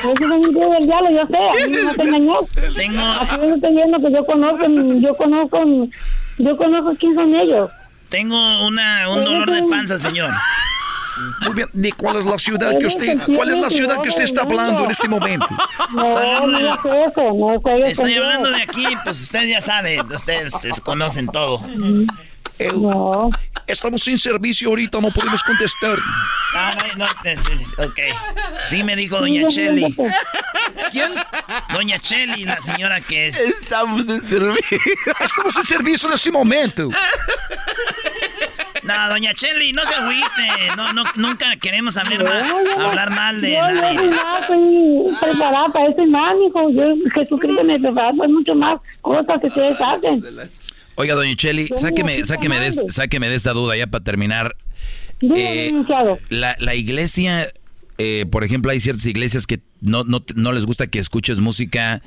Eso 0.00 0.12
es 0.12 0.20
la 0.20 0.26
mentira 0.38 0.66
del 0.68 0.86
diablo, 0.86 1.10
yo 1.10 1.26
sé, 1.26 1.36
a 1.36 1.66
mí 1.68 1.76
no 1.76 1.92
me 1.92 2.02
engañó. 2.04 2.38
tengo, 2.76 3.02
Así 3.02 3.36
yo 3.36 3.54
estoy 3.54 3.74
viendo 3.74 3.98
que 4.00 4.12
yo 4.12 4.24
conozco, 4.24 4.66
yo 4.68 5.14
conozco, 5.16 5.64
yo 6.38 6.56
conozco 6.56 6.96
quién 6.98 7.14
son 7.14 7.34
ellos. 7.34 7.70
tengo 8.08 8.66
una, 8.66 9.08
un 9.10 9.24
dolor 9.24 9.50
de 9.50 9.62
panza, 9.68 9.98
señor. 9.98 10.30
Muy 11.42 11.54
bien, 11.54 11.68
¿de 11.72 11.92
cuál 11.92 12.16
es 12.18 12.24
la 12.24 12.38
ciudad 12.38 12.72
que 12.78 12.86
usted, 12.86 13.18
cuál 13.26 13.50
es 13.50 13.58
la 13.58 13.70
ciudad 13.70 14.00
que 14.02 14.08
usted 14.08 14.24
está 14.24 14.42
hablando 14.42 14.84
en 14.84 14.90
este 14.90 15.08
momento? 15.08 15.46
No, 15.92 16.46
no 16.46 16.58
no. 16.58 17.84
Estoy 17.84 18.14
hablando 18.14 18.50
de 18.50 18.62
aquí, 18.62 18.86
pues 19.04 19.20
usted 19.20 19.44
ya 19.44 19.60
sabe, 19.60 20.00
ustedes, 20.02 20.54
ustedes 20.54 20.80
conocen 20.80 21.26
todo. 21.26 21.60
No. 22.74 23.30
Estamos 23.66 24.02
sin 24.02 24.18
servicio 24.18 24.68
ahorita, 24.68 25.00
no 25.00 25.10
podemos 25.10 25.42
contestar. 25.42 25.96
Ah, 26.54 26.74
no, 26.96 27.04
no, 27.06 27.10
es- 27.24 27.78
ok. 27.78 27.98
Sí 28.68 28.82
me 28.84 28.94
dijo 28.96 29.18
doña 29.18 29.46
Cheli. 29.48 29.94
¿Quién? 30.90 31.12
Doña 31.72 31.98
Cheli, 31.98 32.44
la 32.44 32.60
señora 32.60 33.00
que 33.00 33.28
es... 33.28 33.40
Estamos 33.40 34.02
en 34.08 34.28
servicio. 34.28 34.78
Estamos 35.20 35.56
en 35.56 35.64
servicio 35.64 36.08
en 36.08 36.14
este 36.14 36.30
momento. 36.32 36.90
No, 38.96 39.08
doña 39.08 39.34
Cheli, 39.34 39.72
no 39.72 39.82
se 39.82 39.94
agüite. 39.94 40.76
No, 40.76 40.92
no, 40.92 41.04
nunca 41.16 41.56
queremos 41.56 41.96
hablar 41.96 42.22
mal, 42.24 42.44
no, 42.76 42.88
hablar 42.88 43.10
mal 43.10 43.40
de 43.40 43.50
Yo, 43.52 43.56
yo 43.56 43.80
nadie. 43.80 43.98
soy 43.98 44.08
más, 44.10 44.40
estoy 44.40 45.16
preparada 45.20 45.68
para 45.72 45.88
eso 45.88 46.02
y 46.02 46.06
más, 46.06 46.34
mijo. 46.38 46.70
Yo, 46.70 46.82
Jesucristo 47.14 47.64
me 47.64 47.78
prepara 47.80 48.12
para 48.12 48.28
mucho 48.28 48.54
más 48.54 48.80
cosas 49.00 49.40
que 49.40 49.46
ustedes 49.48 49.76
hacen. 49.80 50.22
Oiga, 50.94 51.14
doña 51.14 51.34
Cheli, 51.34 51.68
Yo 51.68 51.76
sáqueme, 51.76 52.18
no, 52.18 52.24
sáqueme, 52.24 52.60
de, 52.60 52.72
sáqueme 52.90 53.28
de 53.28 53.34
esta 53.34 53.52
duda 53.52 53.76
ya 53.76 53.86
para 53.86 54.04
terminar. 54.04 54.56
Eh, 55.36 55.72
la, 56.28 56.56
la 56.58 56.74
iglesia, 56.74 57.48
eh, 57.98 58.26
por 58.30 58.44
ejemplo, 58.44 58.72
hay 58.72 58.80
ciertas 58.80 59.06
iglesias 59.06 59.46
que 59.46 59.60
no, 59.80 60.04
no, 60.04 60.24
no 60.34 60.52
les 60.52 60.66
gusta 60.66 60.88
que 60.88 60.98
escuches 60.98 61.40
música 61.40 62.02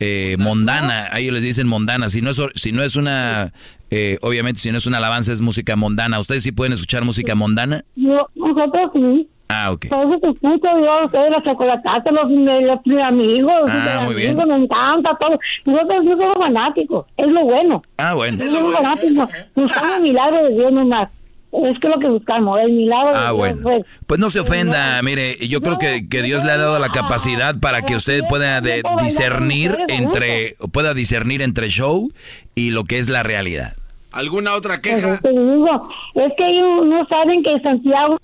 eh, 0.00 0.36
mondana. 0.38 1.08
A 1.12 1.20
ellos 1.20 1.32
les 1.34 1.42
dicen 1.42 1.66
mondana. 1.68 2.08
Si 2.08 2.20
no 2.22 2.30
es, 2.30 2.40
si 2.56 2.72
no 2.72 2.82
es 2.82 2.96
una, 2.96 3.52
eh, 3.90 4.18
obviamente, 4.22 4.60
si 4.60 4.70
no 4.70 4.78
es 4.78 4.86
una 4.86 4.98
alabanza, 4.98 5.32
es 5.32 5.40
música 5.40 5.76
mondana. 5.76 6.18
¿Ustedes 6.18 6.42
sí 6.42 6.52
pueden 6.52 6.72
escuchar 6.72 7.04
música 7.04 7.34
mondana? 7.34 7.84
Yo, 7.96 8.26
nosotros 8.34 8.90
sí. 8.94 9.28
Ah, 9.48 9.70
ok. 9.70 9.86
Por 9.88 10.00
eso 10.06 10.18
te 10.20 10.28
escucho 10.30 10.66
yo, 10.84 11.04
ustedes, 11.04 11.30
los 11.30 11.42
chocolates, 11.44 12.12
los, 12.12 12.30
los, 12.62 12.80
mis 12.86 13.00
amigos, 13.00 13.52
Ah, 13.68 13.92
los 13.94 14.04
muy 14.12 14.14
amigos, 14.24 14.44
bien. 14.44 14.48
me 14.58 14.64
encanta 14.64 15.16
todo. 15.20 15.38
Nosotros 15.66 16.04
no 16.04 16.16
somos 16.16 16.36
fanáticos, 16.38 17.06
es 17.16 17.28
lo 17.28 17.44
bueno. 17.44 17.82
Ah, 17.98 18.14
bueno. 18.14 18.44
No 18.44 18.50
somos 18.50 18.74
fanáticos, 18.74 19.28
buscamos 19.54 19.96
el 19.98 20.02
milagro 20.02 20.44
de 20.48 20.54
Dios 20.54 20.72
nomás. 20.72 21.10
Es 21.52 21.78
que 21.80 21.88
lo 21.88 21.98
que 21.98 22.08
buscamos, 22.08 22.60
el 22.60 22.72
milagro 22.72 23.10
de 23.12 23.16
Ah, 23.18 23.22
Dios. 23.26 23.36
bueno. 23.36 23.62
pues. 23.62 23.84
Pues 24.06 24.20
no 24.20 24.28
se 24.30 24.40
ofenda, 24.40 25.00
mire, 25.02 25.36
yo 25.48 25.60
creo 25.62 25.78
que, 25.78 26.06
que 26.08 26.20
Dios 26.22 26.44
le 26.44 26.52
ha 26.52 26.56
dado 26.58 26.78
la 26.78 26.90
capacidad 26.90 27.58
para 27.60 27.82
que 27.82 27.94
usted 27.96 28.22
pueda 28.28 28.60
de- 28.60 28.82
discernir 29.02 29.76
entre, 29.88 30.56
pueda 30.72 30.92
discernir 30.92 31.40
entre 31.42 31.68
show 31.70 32.10
y 32.54 32.70
lo 32.70 32.84
que 32.84 32.98
es 32.98 33.08
la 33.08 33.22
realidad. 33.22 33.74
¿Alguna 34.12 34.54
otra 34.54 34.80
Pues 34.80 34.96
queja? 34.96 35.20
digo, 35.22 35.88
es 36.14 36.32
que 36.36 36.46
ellos 36.50 36.86
no 36.86 37.06
saben 37.06 37.42
que 37.42 37.58
Santiago 37.60 38.18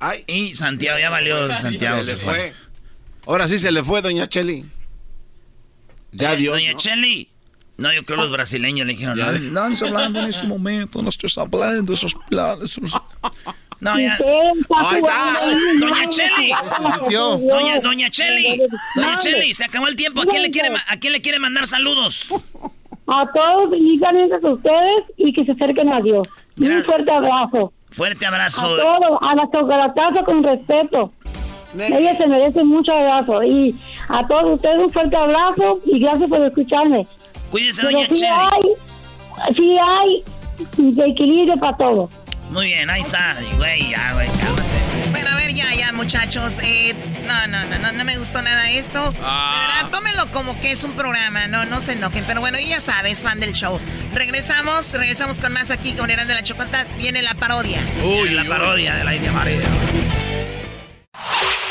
Ay, 0.00 0.22
Y 0.28 0.54
Santiago, 0.54 0.98
ya 0.98 1.10
valió 1.10 1.48
Santiago. 1.56 2.04
se 2.04 2.16
fue. 2.16 2.34
fue. 2.34 2.52
Ahora 3.26 3.48
sí 3.48 3.58
se 3.58 3.72
le 3.72 3.82
fue, 3.82 4.00
doña 4.02 4.28
Cheli. 4.28 4.64
Ya 6.12 6.28
Doña- 6.30 6.36
Dios. 6.36 6.54
Doña 6.54 6.74
Cheli. 6.76 7.27
No, 7.78 7.92
yo 7.92 8.04
creo 8.04 8.18
los 8.18 8.30
brasileños 8.32 8.86
le 8.86 8.92
dijeron, 8.94 9.16
no, 9.18 9.26
no 9.32 9.66
estás 9.72 9.88
hablando 9.88 10.18
en 10.20 10.26
este 10.30 10.46
momento, 10.46 11.00
no 11.00 11.08
estás 11.08 11.38
hablando 11.38 11.92
esos 11.92 12.14
planes. 12.28 12.76
esos- 12.76 13.00
no, 13.80 13.98
ya. 14.00 14.18
Ahí 14.76 14.98
está. 14.98 15.78
Doña 15.78 16.08
Cheli. 16.10 16.50
Doña, 17.48 17.80
doña 17.80 18.10
Cheli. 18.10 18.60
Doña. 18.96 19.18
Cheli, 19.18 19.54
se 19.54 19.64
acabó 19.64 19.86
el 19.86 19.94
tiempo. 19.94 20.20
¿A 20.22 20.24
quién 20.26 20.42
le 20.42 20.50
quiere, 20.50 20.70
ma- 20.70 20.82
a 20.88 20.96
quién 20.96 21.12
le 21.12 21.20
quiere 21.20 21.38
mandar 21.38 21.66
saludos? 21.66 22.28
A 23.06 23.24
todos, 23.32 23.70
digan 23.70 24.16
a 24.16 24.48
ustedes 24.50 25.04
y 25.16 25.32
que 25.32 25.44
se 25.44 25.52
acerquen 25.52 25.88
a 25.92 26.00
Dios. 26.00 26.26
Mira. 26.56 26.76
Un 26.78 26.82
fuerte 26.82 27.10
abrazo. 27.12 27.72
Fuerte 27.90 28.26
A 28.26 28.28
abrazo. 28.28 28.76
todos, 28.76 29.18
a 29.22 29.34
la 29.36 29.44
chocolataza 29.52 30.24
con 30.24 30.42
respeto. 30.42 31.12
Ella 31.78 32.16
se 32.16 32.26
merece 32.26 32.64
mucho 32.64 32.90
abrazo. 32.92 33.42
Y 33.44 33.74
a 34.08 34.26
todos 34.26 34.56
ustedes 34.56 34.78
un 34.78 34.90
fuerte 34.90 35.14
abrazo 35.16 35.80
y 35.86 36.00
gracias 36.00 36.28
por 36.28 36.44
escucharme. 36.44 37.06
Cuídese, 37.50 37.82
Pero 37.82 37.92
doña 37.92 38.06
sí 38.08 38.14
Cheli. 38.14 38.30
hay, 38.32 39.54
sí 39.54 39.76
hay 39.78 40.24
de 40.94 41.06
equilibrio 41.10 41.56
para 41.56 41.76
todo. 41.76 42.10
Muy 42.50 42.66
bien, 42.66 42.88
ahí 42.88 43.02
está. 43.02 43.36
Güey, 43.58 43.90
ya, 43.90 44.12
güey, 44.14 44.26
cálmate. 44.26 45.10
Bueno, 45.10 45.30
a 45.30 45.36
ver, 45.36 45.52
ya, 45.54 45.74
ya, 45.74 45.92
muchachos. 45.92 46.58
Eh, 46.62 46.94
no, 47.26 47.46
no, 47.46 47.62
no, 47.64 47.78
no, 47.78 47.92
no 47.92 48.04
me 48.04 48.16
gustó 48.16 48.40
nada 48.40 48.70
esto. 48.70 49.02
De 49.10 49.16
verdad, 49.18 49.90
tómenlo 49.90 50.30
como 50.30 50.58
que 50.60 50.70
es 50.70 50.82
un 50.84 50.92
programa, 50.92 51.46
no, 51.46 51.66
no 51.66 51.80
se 51.80 51.92
enojen. 51.92 52.24
Pero 52.26 52.40
bueno, 52.40 52.58
ya 52.58 52.80
sabes, 52.80 53.22
fan 53.22 53.38
del 53.38 53.52
show. 53.52 53.78
Regresamos, 54.14 54.92
regresamos 54.94 55.38
con 55.40 55.52
más 55.52 55.70
aquí 55.70 55.92
con 55.92 56.10
Eran 56.10 56.26
de 56.26 56.34
la 56.34 56.42
Chocolata. 56.42 56.86
Viene 56.96 57.20
la 57.22 57.34
parodia. 57.34 57.80
Uy, 58.02 58.30
la 58.30 58.44
parodia 58.44 58.94
de 58.94 59.04
la 59.04 59.14
India 59.14 59.32
María. 59.32 59.60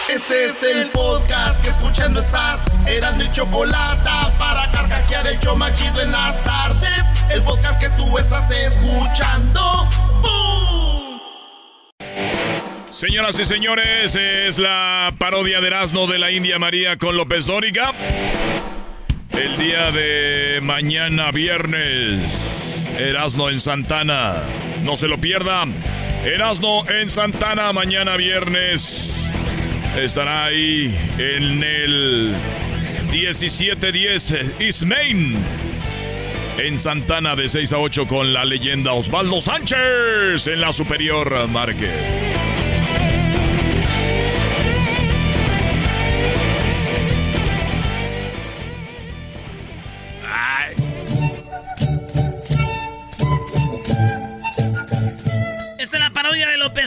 Este 0.10 0.46
es 0.46 0.64
el 0.64 0.90
podcast 0.92 1.62
que 1.62 1.70
escuchando 1.70 2.22
estás. 2.22 2.66
Eran 2.88 3.18
mi 3.18 3.30
chocolate 3.34 4.10
para 4.40 4.72
carcajear 4.72 5.28
el 5.28 5.38
show 5.40 5.58
machido 5.58 6.02
en 6.02 6.14
las 6.14 6.42
tardes. 6.46 7.04
El 7.30 7.42
podcast 7.42 7.78
que 7.78 7.90
tú 7.90 8.18
estás 8.18 8.50
escuchando. 8.50 9.90
¡Bum! 10.22 11.20
Señoras 12.90 13.38
y 13.38 13.44
señores, 13.44 14.16
es 14.16 14.58
la 14.58 15.14
parodia 15.20 15.60
de 15.60 15.68
Erasmo 15.68 16.08
de 16.08 16.20
la 16.20 16.32
India 16.32 16.58
María 16.58 16.98
con 16.98 17.18
López 17.18 17.46
Dóriga. 17.46 17.92
El 19.32 19.58
día 19.58 19.92
de 19.92 20.62
mañana 20.64 21.32
viernes, 21.32 22.90
Erasmo 22.98 23.50
en 23.50 23.60
Santana. 23.60 24.36
No 24.84 24.96
se 24.96 25.10
lo 25.10 25.20
pierda. 25.20 25.66
Erasmo 26.24 26.86
en 26.90 27.10
Santana 27.10 27.74
mañana 27.74 28.16
viernes. 28.16 29.18
Estará 29.98 30.46
ahí 30.46 30.96
en 31.18 31.64
el 31.64 32.36
1710 33.12 34.34
East 34.60 34.84
Main. 34.84 35.34
En 36.60 36.78
Santana 36.78 37.36
de 37.36 37.48
6 37.48 37.74
a 37.74 37.80
8 37.80 38.06
con 38.08 38.32
la 38.32 38.46
leyenda 38.46 38.94
Osvaldo 38.94 39.42
Sánchez 39.42 40.46
en 40.48 40.62
la 40.62 40.72
Superior 40.72 41.48
Market. 41.48 42.67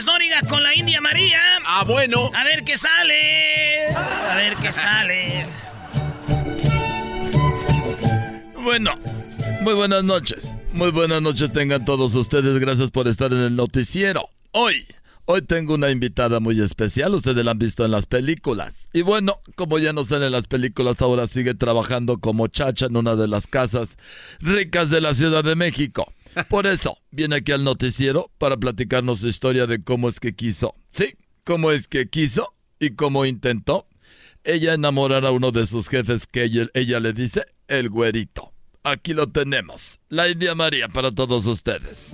López 0.01 0.05
Dóriga 0.05 0.41
con 0.49 0.63
la 0.63 0.75
India 0.75 1.01
María. 1.01 1.39
Ah, 1.65 1.83
bueno. 1.85 2.29
A 2.33 2.43
ver 2.43 2.63
qué 2.63 2.77
sale. 2.77 3.93
A 3.93 4.35
ver 4.35 4.55
qué 4.55 4.71
sale. 4.71 5.45
Bueno, 8.63 8.91
muy 9.61 9.73
buenas 9.73 10.03
noches. 10.03 10.55
Muy 10.73 10.91
buenas 10.91 11.21
noches 11.21 11.51
tengan 11.51 11.85
todos 11.85 12.15
ustedes. 12.15 12.59
Gracias 12.59 12.91
por 12.91 13.07
estar 13.07 13.31
en 13.31 13.39
el 13.39 13.55
noticiero. 13.55 14.29
Hoy, 14.51 14.85
hoy 15.25 15.41
tengo 15.41 15.75
una 15.75 15.89
invitada 15.89 16.39
muy 16.39 16.61
especial. 16.61 17.13
Ustedes 17.15 17.43
la 17.43 17.51
han 17.51 17.59
visto 17.59 17.83
en 17.85 17.91
las 17.91 18.05
películas. 18.05 18.87
Y 18.93 19.01
bueno, 19.01 19.39
como 19.55 19.77
ya 19.79 19.93
no 19.93 20.03
sale 20.03 20.27
en 20.27 20.31
las 20.31 20.47
películas, 20.47 21.01
ahora 21.01 21.27
sigue 21.27 21.53
trabajando 21.53 22.17
como 22.19 22.47
chacha 22.47 22.85
en 22.87 22.97
una 22.97 23.15
de 23.15 23.27
las 23.27 23.47
casas 23.47 23.97
ricas 24.39 24.89
de 24.89 25.01
la 25.01 25.13
Ciudad 25.13 25.43
de 25.43 25.55
México. 25.55 26.11
Por 26.49 26.67
eso, 26.67 26.97
viene 27.11 27.37
aquí 27.37 27.51
al 27.51 27.63
noticiero 27.63 28.31
para 28.37 28.57
platicarnos 28.57 29.19
su 29.19 29.27
historia 29.27 29.67
de 29.67 29.83
cómo 29.83 30.09
es 30.09 30.19
que 30.19 30.33
quiso. 30.33 30.75
Sí, 30.87 31.15
cómo 31.43 31.71
es 31.71 31.87
que 31.87 32.09
quiso 32.09 32.53
y 32.79 32.91
cómo 32.91 33.25
intentó 33.25 33.87
ella 34.43 34.73
enamorar 34.73 35.25
a 35.25 35.31
uno 35.31 35.51
de 35.51 35.67
sus 35.67 35.87
jefes 35.87 36.27
que 36.27 36.43
ella, 36.73 36.99
le 36.99 37.13
dice 37.13 37.45
el 37.67 37.89
güerito. 37.89 38.53
Aquí 38.83 39.13
lo 39.13 39.27
tenemos. 39.29 39.99
La 40.09 40.29
India 40.29 40.55
María 40.55 40.87
para 40.87 41.11
todos 41.11 41.45
ustedes. 41.45 42.13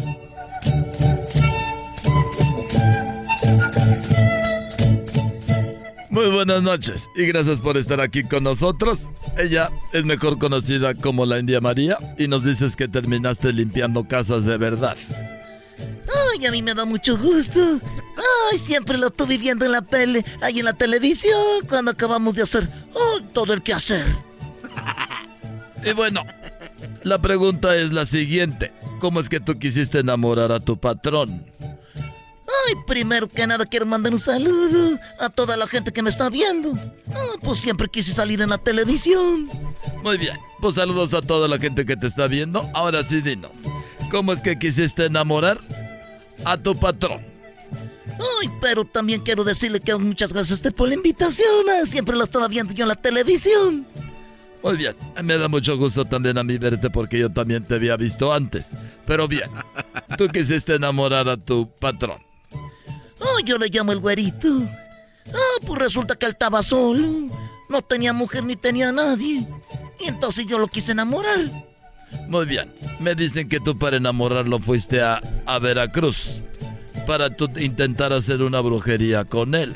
Muy 6.17 6.29
buenas 6.29 6.63
noches 6.63 7.11
y 7.15 7.27
gracias 7.27 7.61
por 7.61 7.77
estar 7.77 8.01
aquí 8.01 8.23
con 8.23 8.43
nosotros. 8.43 9.01
Ella 9.37 9.69
es 9.93 10.03
mejor 10.03 10.39
conocida 10.39 10.95
como 10.95 11.27
la 11.27 11.37
India 11.37 11.61
María 11.61 11.95
y 12.17 12.27
nos 12.27 12.43
dices 12.43 12.75
que 12.75 12.87
terminaste 12.87 13.53
limpiando 13.53 14.07
casas 14.07 14.43
de 14.43 14.57
verdad. 14.57 14.97
Ay, 16.33 16.43
a 16.47 16.51
mí 16.51 16.63
me 16.63 16.73
da 16.73 16.85
mucho 16.85 17.19
gusto. 17.19 17.59
Ay, 18.51 18.57
siempre 18.57 18.97
lo 18.97 19.09
estuve 19.09 19.37
viendo 19.37 19.63
en 19.63 19.73
la 19.73 19.83
pele, 19.83 20.25
ahí 20.41 20.57
en 20.57 20.65
la 20.65 20.73
televisión, 20.73 21.39
cuando 21.69 21.91
acabamos 21.91 22.33
de 22.33 22.41
hacer 22.41 22.67
oh, 22.95 23.19
todo 23.31 23.53
el 23.53 23.61
que 23.61 23.73
hacer. 23.73 24.07
Y 25.85 25.93
bueno, 25.93 26.23
la 27.03 27.21
pregunta 27.21 27.75
es 27.75 27.93
la 27.93 28.07
siguiente. 28.07 28.73
¿Cómo 28.99 29.19
es 29.19 29.29
que 29.29 29.39
tú 29.39 29.59
quisiste 29.59 29.99
enamorar 29.99 30.51
a 30.51 30.59
tu 30.59 30.77
patrón? 30.77 31.45
Ay, 32.65 32.75
primero 32.85 33.27
que 33.27 33.45
nada 33.45 33.65
quiero 33.65 33.85
mandar 33.85 34.13
un 34.13 34.19
saludo 34.19 34.99
a 35.19 35.29
toda 35.29 35.57
la 35.57 35.67
gente 35.67 35.91
que 35.91 36.01
me 36.01 36.09
está 36.09 36.29
viendo. 36.29 36.73
Ah, 37.13 37.35
pues 37.41 37.59
siempre 37.59 37.87
quise 37.87 38.13
salir 38.13 38.41
en 38.41 38.49
la 38.49 38.57
televisión. 38.57 39.45
Muy 40.03 40.17
bien, 40.17 40.37
pues 40.59 40.75
saludos 40.75 41.13
a 41.13 41.21
toda 41.21 41.47
la 41.47 41.59
gente 41.59 41.85
que 41.85 41.95
te 41.95 42.07
está 42.07 42.27
viendo. 42.27 42.69
Ahora 42.73 43.03
sí, 43.03 43.21
dinos, 43.21 43.51
¿cómo 44.11 44.33
es 44.33 44.41
que 44.41 44.57
quisiste 44.57 45.05
enamorar 45.05 45.59
a 46.45 46.57
tu 46.57 46.75
patrón? 46.75 47.21
Ay, 48.41 48.49
pero 48.61 48.85
también 48.85 49.21
quiero 49.21 49.43
decirle 49.43 49.79
que 49.79 49.95
muchas 49.95 50.33
gracias 50.33 50.51
a 50.51 50.55
usted 50.55 50.73
por 50.73 50.87
la 50.87 50.95
invitación. 50.95 51.69
Ah, 51.69 51.85
siempre 51.85 52.15
lo 52.15 52.23
estaba 52.23 52.47
viendo 52.47 52.73
yo 52.73 52.83
en 52.83 52.89
la 52.89 52.95
televisión. 52.95 53.85
Muy 54.63 54.77
bien, 54.77 54.95
me 55.23 55.37
da 55.37 55.47
mucho 55.47 55.77
gusto 55.77 56.05
también 56.05 56.37
a 56.37 56.43
mí 56.43 56.57
verte 56.57 56.89
porque 56.89 57.19
yo 57.19 57.29
también 57.29 57.63
te 57.63 57.75
había 57.75 57.95
visto 57.95 58.33
antes. 58.33 58.71
Pero 59.05 59.27
bien, 59.27 59.49
tú 60.17 60.27
quisiste 60.29 60.75
enamorar 60.75 61.29
a 61.29 61.37
tu 61.37 61.69
patrón. 61.79 62.26
Oh, 63.19 63.39
yo 63.43 63.57
le 63.57 63.67
llamo 63.69 63.91
el 63.91 63.99
güerito. 63.99 64.47
Ah, 65.33 65.59
pues 65.65 65.79
resulta 65.79 66.15
que 66.15 66.25
él 66.25 66.33
estaba 66.33 66.63
solo. 66.63 67.27
No 67.69 67.81
tenía 67.81 68.13
mujer 68.13 68.43
ni 68.43 68.55
tenía 68.55 68.91
nadie. 68.91 69.47
Y 69.99 70.07
entonces 70.07 70.45
yo 70.45 70.59
lo 70.59 70.67
quise 70.67 70.91
enamorar. 70.91 71.39
Muy 72.27 72.45
bien. 72.45 72.73
Me 72.99 73.15
dicen 73.15 73.49
que 73.49 73.59
tú 73.59 73.77
para 73.77 73.97
enamorarlo 73.97 74.59
fuiste 74.59 75.01
a, 75.01 75.21
a 75.45 75.59
Veracruz. 75.59 76.41
Para 77.05 77.35
tú 77.35 77.49
intentar 77.57 78.13
hacer 78.13 78.41
una 78.41 78.59
brujería 78.61 79.25
con 79.25 79.55
él. 79.55 79.75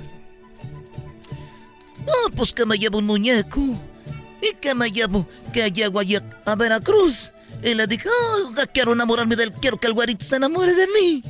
Ah, 2.08 2.30
pues 2.36 2.54
que 2.54 2.66
me 2.66 2.78
llevo 2.78 3.00
un 3.00 3.06
muñeco. 3.06 3.60
Y 4.42 4.56
que 4.56 4.74
me 4.74 4.92
llevo, 4.92 5.26
que 5.54 5.72
llego 5.72 6.00
allí 6.00 6.18
a 6.46 6.56
Veracruz. 6.56 7.32
Y 7.64 7.74
le 7.76 7.86
dije, 7.86 8.10
ah, 8.10 8.66
quiero 8.74 8.94
enamorarme 8.94 9.36
del, 9.36 9.52
quiero 9.52 9.78
que 9.78 9.88
el 9.88 9.94
güerito 9.94 10.26
se 10.26 10.38
enamore 10.38 10.74
de 10.74 10.88
mí. 10.88 11.24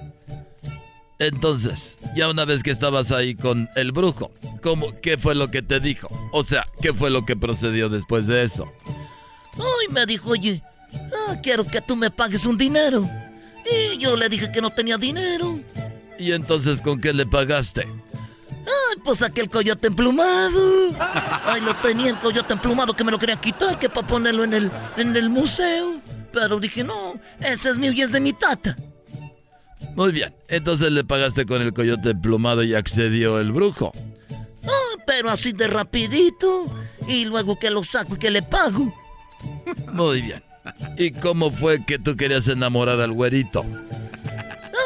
Entonces, 1.20 1.91
ya 2.16 2.30
una 2.30 2.46
vez 2.46 2.64
que 2.64 2.72
estabas 2.72 3.12
ahí 3.12 3.36
con 3.36 3.70
el 3.76 3.92
brujo, 3.92 4.32
¿cómo, 4.62 5.00
¿qué 5.02 5.18
fue 5.18 5.36
lo 5.36 5.50
que 5.50 5.62
te 5.62 5.80
dijo? 5.80 6.08
O 6.32 6.44
sea, 6.44 6.66
¿qué 6.82 6.94
fue 6.94 7.10
lo 7.10 7.26
que 7.26 7.36
procedió 7.36 7.90
después 7.90 8.28
de 8.28 8.44
eso? 8.44 8.72
Ay, 9.56 9.88
me 9.92 10.06
dijo, 10.06 10.32
oye, 10.32 10.62
ah, 10.94 11.36
quiero 11.42 11.66
que 11.66 11.82
tú 11.82 11.96
me 11.96 12.12
pagues 12.12 12.46
un 12.46 12.58
dinero. 12.58 13.08
Y 13.66 13.98
yo 13.98 14.16
le 14.16 14.30
dije 14.30 14.52
que 14.52 14.62
no 14.62 14.70
tenía 14.70 14.98
dinero. 14.98 15.60
¿Y 16.18 16.32
entonces 16.34 16.82
con 16.82 17.00
qué 17.00 17.14
le 17.14 17.26
pagaste? 17.26 17.82
Ay, 17.82 19.02
pues 19.04 19.22
aquel 19.22 19.50
coyote 19.50 19.88
emplumado. 19.88 20.94
Ay, 21.46 21.62
lo 21.62 21.76
tenía 21.78 22.10
el 22.10 22.20
coyote 22.20 22.54
emplumado 22.54 22.94
que 22.94 23.04
me 23.04 23.12
lo 23.12 23.20
quería 23.20 23.36
quitar, 23.38 23.80
que 23.80 23.90
para 23.90 24.08
ponerlo 24.08 24.44
en 24.44 24.54
el, 24.54 24.72
en 24.98 25.16
el 25.16 25.30
museo. 25.30 26.00
Pero 26.32 26.60
dije, 26.60 26.84
no, 26.84 27.20
ese 27.40 27.70
es 27.70 27.78
mío 27.78 27.92
y 27.92 28.02
es 28.02 28.12
de 28.12 28.20
mi 28.20 28.34
tata. 28.34 28.76
Muy 29.96 30.12
bien, 30.12 30.34
entonces 30.48 30.92
le 30.92 31.04
pagaste 31.04 31.46
con 31.46 31.62
el 31.62 31.74
coyote 31.74 32.16
plumado 32.16 32.64
y 32.64 32.74
accedió 32.74 33.40
el 33.40 33.52
brujo. 33.52 33.94
Ah, 34.66 35.04
pero 35.06 35.30
así 35.30 35.52
de 35.52 35.68
rapidito. 35.68 36.66
Y 37.08 37.26
luego 37.26 37.58
que 37.58 37.70
lo 37.70 37.84
saco 37.84 38.16
y 38.16 38.20
que 38.20 38.32
le 38.32 38.42
pago. 38.42 38.94
Muy 39.92 40.22
bien. 40.22 40.44
¿Y 40.98 41.12
cómo 41.12 41.52
fue 41.52 41.84
que 41.86 41.98
tú 41.98 42.16
querías 42.16 42.48
enamorar 42.48 43.02
al 43.02 43.12
güerito? 43.12 43.66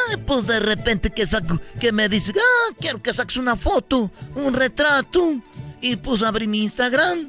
Ay, 0.10 0.18
pues 0.26 0.48
de 0.48 0.60
repente 0.60 1.10
que 1.10 1.26
saco, 1.26 1.60
que 1.80 1.92
me 1.92 2.08
dice, 2.08 2.34
ah, 2.36 2.74
quiero 2.80 3.02
que 3.02 3.14
saques 3.14 3.38
una 3.38 3.56
foto, 3.56 4.10
un 4.36 4.54
retrato. 4.54 5.36
Y 5.82 5.98
pues 5.98 6.24
abrí 6.24 6.48
mi 6.48 6.64
Instagram. 6.64 7.28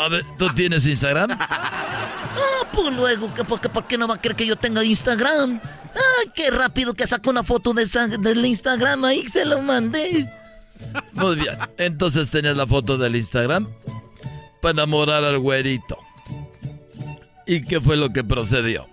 A 0.00 0.08
ver, 0.08 0.24
¿tú 0.38 0.48
tienes 0.54 0.86
Instagram? 0.86 1.36
Ah, 1.38 2.66
pues 2.72 2.96
luego, 2.96 3.34
¿que, 3.34 3.44
por, 3.44 3.60
qué, 3.60 3.68
¿por 3.68 3.86
qué 3.86 3.98
no 3.98 4.08
va 4.08 4.14
a 4.14 4.18
querer 4.18 4.34
que 4.34 4.46
yo 4.46 4.56
tenga 4.56 4.82
Instagram? 4.82 5.60
¡Ah, 5.62 6.30
qué 6.34 6.50
rápido 6.50 6.94
que 6.94 7.06
sacó 7.06 7.28
una 7.28 7.44
foto 7.44 7.74
de 7.74 7.84
del 8.18 8.46
Instagram 8.46 9.04
ahí 9.04 9.28
se 9.28 9.44
lo 9.44 9.60
mandé! 9.60 10.32
Muy 11.12 11.36
bien, 11.36 11.54
entonces 11.76 12.30
tenías 12.30 12.56
la 12.56 12.66
foto 12.66 12.96
del 12.96 13.14
Instagram 13.14 13.68
para 14.62 14.72
enamorar 14.72 15.22
al 15.22 15.38
güerito. 15.38 15.98
¿Y 17.46 17.60
qué 17.60 17.78
fue 17.78 17.98
lo 17.98 18.10
que 18.10 18.24
procedió? 18.24 18.88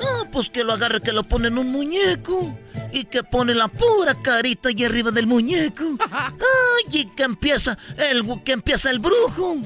Ah, 0.00 0.24
pues 0.32 0.50
que 0.50 0.64
lo 0.64 0.72
agarre, 0.72 1.00
que 1.02 1.12
lo 1.12 1.22
pone 1.22 1.48
en 1.48 1.58
un 1.58 1.68
muñeco. 1.68 2.58
Y 2.92 3.04
que 3.04 3.22
pone 3.22 3.54
la 3.54 3.68
pura 3.68 4.14
carita 4.22 4.70
ahí 4.70 4.84
arriba 4.84 5.12
del 5.12 5.28
muñeco. 5.28 5.84
¡Ay! 6.10 7.00
Y 7.00 7.04
que 7.14 7.22
empieza 7.22 7.78
el, 7.96 8.24
que 8.42 8.52
empieza 8.52 8.90
el 8.90 8.98
brujo. 8.98 9.56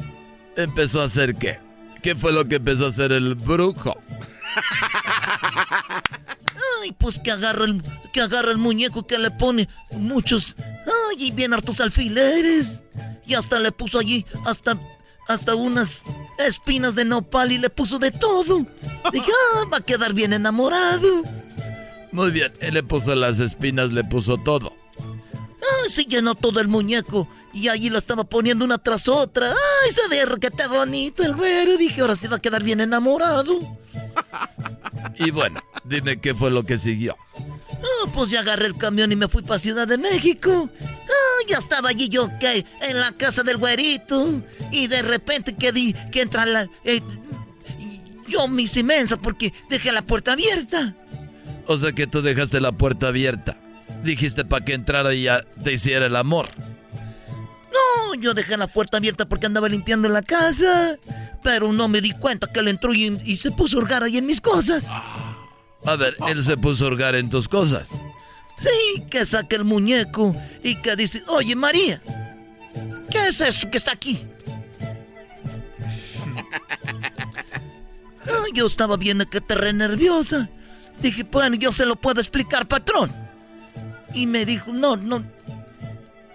¿Empezó 0.56 1.01
a 1.01 1.05
hacer 1.05 1.35
qué? 1.35 1.59
¿Qué 2.02 2.14
fue 2.16 2.32
lo 2.32 2.47
que 2.47 2.56
empezó 2.56 2.86
a 2.86 2.89
hacer 2.89 3.12
el 3.12 3.35
brujo? 3.35 3.98
Ay, 6.82 6.93
pues 6.93 7.18
que 7.18 7.31
agarra 7.31 7.64
el, 7.64 7.82
que 8.12 8.20
agarra 8.20 8.51
el 8.51 8.59
muñeco 8.59 9.06
que 9.06 9.18
le 9.18 9.31
pone 9.31 9.68
muchos, 9.93 10.56
ay, 10.59 11.27
y 11.27 11.31
bien 11.31 11.52
hartos 11.52 11.81
alfileres. 11.81 12.81
Y 13.27 13.35
hasta 13.35 13.60
le 13.60 13.70
puso 13.70 13.98
allí, 13.98 14.24
hasta, 14.44 14.78
hasta 15.28 15.55
unas 15.55 16.02
espinas 16.39 16.94
de 16.94 17.05
nopal 17.05 17.52
y 17.52 17.59
le 17.59 17.70
puso 17.70 17.98
de 17.98 18.10
todo. 18.10 18.66
Dije, 19.12 19.31
ah, 19.55 19.64
va 19.72 19.78
a 19.78 19.82
quedar 19.82 20.14
bien 20.14 20.32
enamorado. 20.32 21.22
Muy 22.12 22.31
bien, 22.31 22.52
él 22.60 22.74
le 22.74 22.82
puso 22.82 23.14
las 23.14 23.39
espinas, 23.39 23.93
le 23.93 24.02
puso 24.02 24.36
todo. 24.39 24.74
Sí 25.91 26.07
llenó 26.09 26.35
todo 26.35 26.61
el 26.61 26.69
muñeco. 26.69 27.29
Y 27.53 27.69
allí 27.69 27.91
lo 27.91 27.99
estaba 27.99 28.25
poniendo 28.25 28.65
una 28.65 28.79
tras 28.79 29.09
otra. 29.09 29.49
¡Ay, 29.49 29.91
se 29.91 30.09
ve 30.09 30.25
que 30.41 30.47
está 30.47 30.69
bonito 30.69 31.25
el 31.25 31.35
güero! 31.35 31.77
Dije, 31.77 32.01
ahora 32.01 32.15
sí 32.15 32.29
va 32.29 32.37
a 32.37 32.41
quedar 32.41 32.63
bien 32.63 32.81
enamorado. 32.81 33.59
Y 35.17 35.31
bueno, 35.31 35.61
dime 35.85 36.21
qué 36.21 36.35
fue 36.35 36.51
lo 36.51 36.63
que 36.63 36.79
siguió. 36.79 37.17
Ah, 37.37 38.11
pues 38.15 38.31
ya 38.31 38.41
agarré 38.41 38.67
el 38.67 38.77
camión 38.77 39.11
y 39.11 39.17
me 39.17 39.29
fui 39.29 39.43
para 39.43 39.59
Ciudad 39.59 39.89
de 39.89 39.99
México. 39.99 40.71
Ah, 40.81 41.45
ya 41.49 41.59
estaba 41.59 41.89
allí 41.89 42.09
yo 42.09 42.29
que 42.39 42.65
en 42.83 43.01
la 43.01 43.13
casa 43.13 43.43
del 43.43 43.57
güerito. 43.57 44.43
Y 44.71 44.87
de 44.87 45.03
repente 45.03 45.57
que 45.57 45.73
di 45.73 45.95
que 46.13 46.23
entra 46.23 46.47
la. 46.47 46.69
Eh, 46.85 47.01
yo 48.29 48.47
mis 48.49 48.77
inmensa 48.77 49.17
porque 49.17 49.53
dejé 49.69 49.93
la 49.93 50.03
puerta 50.03 50.33
abierta. 50.33 50.95
O 51.67 51.79
sea 51.79 51.93
que 51.93 52.07
tú 52.07 52.23
dejaste 52.23 52.61
la 52.61 52.73
puerta 52.73 53.09
abierta. 53.09 53.61
Dijiste 54.02 54.44
para 54.44 54.64
que 54.64 54.74
entrara 54.74 55.14
y 55.14 55.24
ya 55.24 55.43
te 55.62 55.72
hiciera 55.72 56.06
el 56.06 56.16
amor. 56.16 56.48
No, 57.72 58.14
yo 58.14 58.35
dejé 58.35 58.56
la 58.56 58.66
puerta 58.66 58.97
abierta 58.97 59.27
porque 59.27 59.47
andaba 59.47 59.68
limpiando 59.68 60.09
la 60.09 60.22
casa. 60.22 60.98
Pero 61.43 61.72
no 61.72 61.89
me 61.89 62.01
di 62.01 62.12
cuenta 62.12 62.52
que 62.52 62.60
él 62.60 62.68
entró 62.68 62.94
y, 62.94 63.36
se 63.36 63.51
puso 63.51 63.78
a 63.78 63.81
hurgar 63.81 64.02
ahí 64.02 64.18
en 64.18 64.27
mis 64.27 64.40
cosas. 64.40 64.86
A 65.86 65.97
ver, 65.97 66.14
él 66.28 66.44
se 66.44 66.56
puso 66.56 66.85
a 66.85 66.89
hurgar 66.89 67.14
en 67.14 67.31
tus 67.31 67.48
cosas. 67.48 67.89
Sí, 68.60 69.05
que 69.10 69.24
saque 69.24 69.56
el 69.56 69.64
muñeco 69.64 70.35
y 70.62 70.77
que 70.77 70.97
dice, 70.97 71.22
oye 71.28 71.56
María, 71.56 71.98
¿qué 73.10 73.28
es 73.28 73.40
eso 73.40 73.70
que 73.70 73.78
está 73.78 73.93
aquí? 73.93 74.20
yo 78.52 78.66
estaba 78.66 78.97
viendo 78.97 79.27
que 79.27 79.40
te 79.40 79.55
re 79.55 79.72
nerviosa. 79.72 80.48
Dije, 81.01 81.22
bueno, 81.24 81.56
yo 81.56 81.72
se 81.72 81.86
lo 81.86 81.97
puedo 81.97 82.20
explicar, 82.20 82.66
patrón. 82.66 83.10
Y 84.15 84.27
me 84.27 84.45
dijo, 84.45 84.73
no, 84.73 84.97
no, 84.97 85.24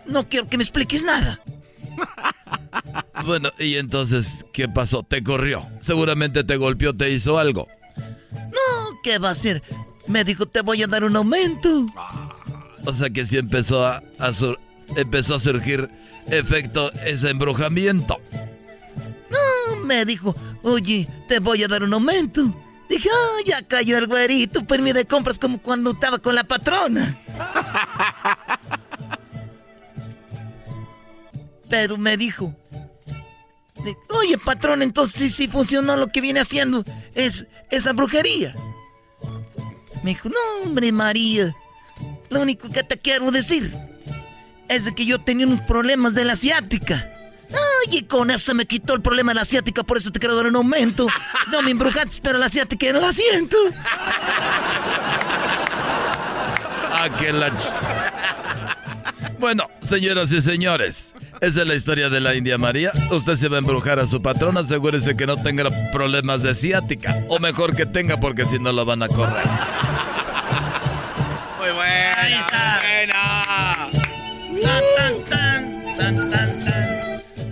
no 0.06 0.27
quiero 0.27 0.47
que 0.47 0.57
me 0.57 0.64
expliques 0.64 1.03
nada. 1.03 1.39
Bueno, 3.26 3.49
y 3.57 3.76
entonces, 3.76 4.45
¿qué 4.53 4.68
pasó? 4.68 5.02
Te 5.02 5.23
corrió. 5.23 5.65
Seguramente 5.80 6.43
te 6.43 6.57
golpeó, 6.57 6.93
te 6.93 7.10
hizo 7.10 7.39
algo. 7.39 7.68
No, 8.35 8.99
¿qué 9.02 9.18
va 9.18 9.30
a 9.30 9.31
hacer? 9.31 9.64
Me 10.07 10.23
dijo, 10.23 10.45
te 10.45 10.61
voy 10.61 10.84
a 10.84 10.88
dar 10.88 11.03
un 11.03 11.15
aumento. 11.15 11.85
O 12.85 12.93
sea 12.93 13.10
que 13.10 13.26
sí 13.26 13.38
empezó 13.38 13.85
a, 13.85 14.03
empezó 14.95 15.35
a 15.35 15.39
surgir 15.39 15.89
efecto 16.27 16.91
ese 17.06 17.30
embrujamiento. 17.30 18.19
No, 19.31 19.76
me 19.77 20.06
dijo, 20.06 20.35
oye, 20.61 21.07
te 21.27 21.39
voy 21.39 21.64
a 21.64 21.68
dar 21.68 21.84
un 21.84 21.93
aumento. 21.93 22.53
Dije, 22.90 23.10
ah, 23.12 23.41
ya 23.45 23.62
cayó 23.64 23.98
el 23.98 24.07
güerito, 24.07 24.64
pues 24.64 24.84
de 24.84 25.06
compras 25.06 25.40
como 25.40 25.62
cuando 25.62 25.91
estaba 25.91 26.20
con 26.20 26.36
la 26.36 26.44
patrona. 26.44 27.20
Pero 31.70 31.98
me 31.98 32.16
dijo, 32.16 32.56
oye 34.10 34.38
patrón, 34.38 34.82
entonces 34.82 35.16
sí, 35.20 35.30
sí 35.30 35.48
funcionó 35.48 35.98
lo 35.98 36.07
que 36.07 36.22
viene 36.22 36.40
haciendo, 36.40 36.84
es 37.14 37.48
esa 37.72 37.94
brujería. 37.94 38.53
Me 40.03 40.12
dijo, 40.12 40.30
no 40.30 40.38
hombre 40.64 40.91
María, 40.91 41.56
lo 42.30 42.41
único 42.41 42.70
que 42.70 42.84
te 42.84 42.98
quiero 42.99 43.32
decir 43.32 43.76
es 44.70 44.86
de 44.86 44.94
que 44.94 45.06
yo 45.06 45.22
tenía 45.22 45.48
unos 45.48 45.62
problemas 45.62 46.14
de 46.14 46.26
la 46.26 46.34
asiática. 46.34 47.12
Ay, 47.51 47.97
y 47.97 48.03
con 48.03 48.31
eso 48.31 48.45
se 48.51 48.53
me 48.53 48.65
quitó 48.65 48.93
el 48.93 49.01
problema 49.01 49.31
de 49.31 49.35
la 49.35 49.41
asiática, 49.41 49.84
por 49.84 49.97
eso 49.97 50.11
te 50.11 50.19
quiero 50.19 50.35
dar 50.35 50.47
un 50.47 50.55
aumento. 50.55 51.07
No 51.51 51.61
me 51.61 51.72
embrujaste, 51.72 52.19
pero 52.22 52.38
la 52.38 52.47
asiática 52.47 52.88
en 52.88 52.95
el 52.97 53.03
asiento. 53.03 53.57
Ah, 56.91 57.09
qué. 57.19 57.34
Bueno, 59.39 59.69
señoras 59.81 60.31
y 60.31 60.41
señores, 60.41 61.13
esa 61.41 61.61
es 61.61 61.67
la 61.67 61.76
historia 61.76 62.09
de 62.09 62.22
la 62.22 62.35
India 62.35 62.57
María. 62.57 62.91
Usted 63.11 63.35
se 63.35 63.49
va 63.49 63.57
a 63.57 63.59
embrujar 63.59 63.99
a 63.99 64.07
su 64.07 64.22
patrón, 64.22 64.57
asegúrese 64.57 65.15
que 65.15 65.27
no 65.27 65.35
tenga 65.35 65.65
problemas 65.91 66.41
de 66.41 66.55
ciática. 66.55 67.23
O 67.27 67.39
mejor 67.39 67.76
que 67.76 67.85
tenga, 67.85 68.17
porque 68.17 68.45
si 68.45 68.59
no 68.59 68.72
lo 68.72 68.85
van 68.85 69.03
a 69.03 69.07
correr. 69.07 69.45
Muy 71.59 71.72
buena. 71.72 72.22
Ahí 72.22 72.34
está. 72.34 72.76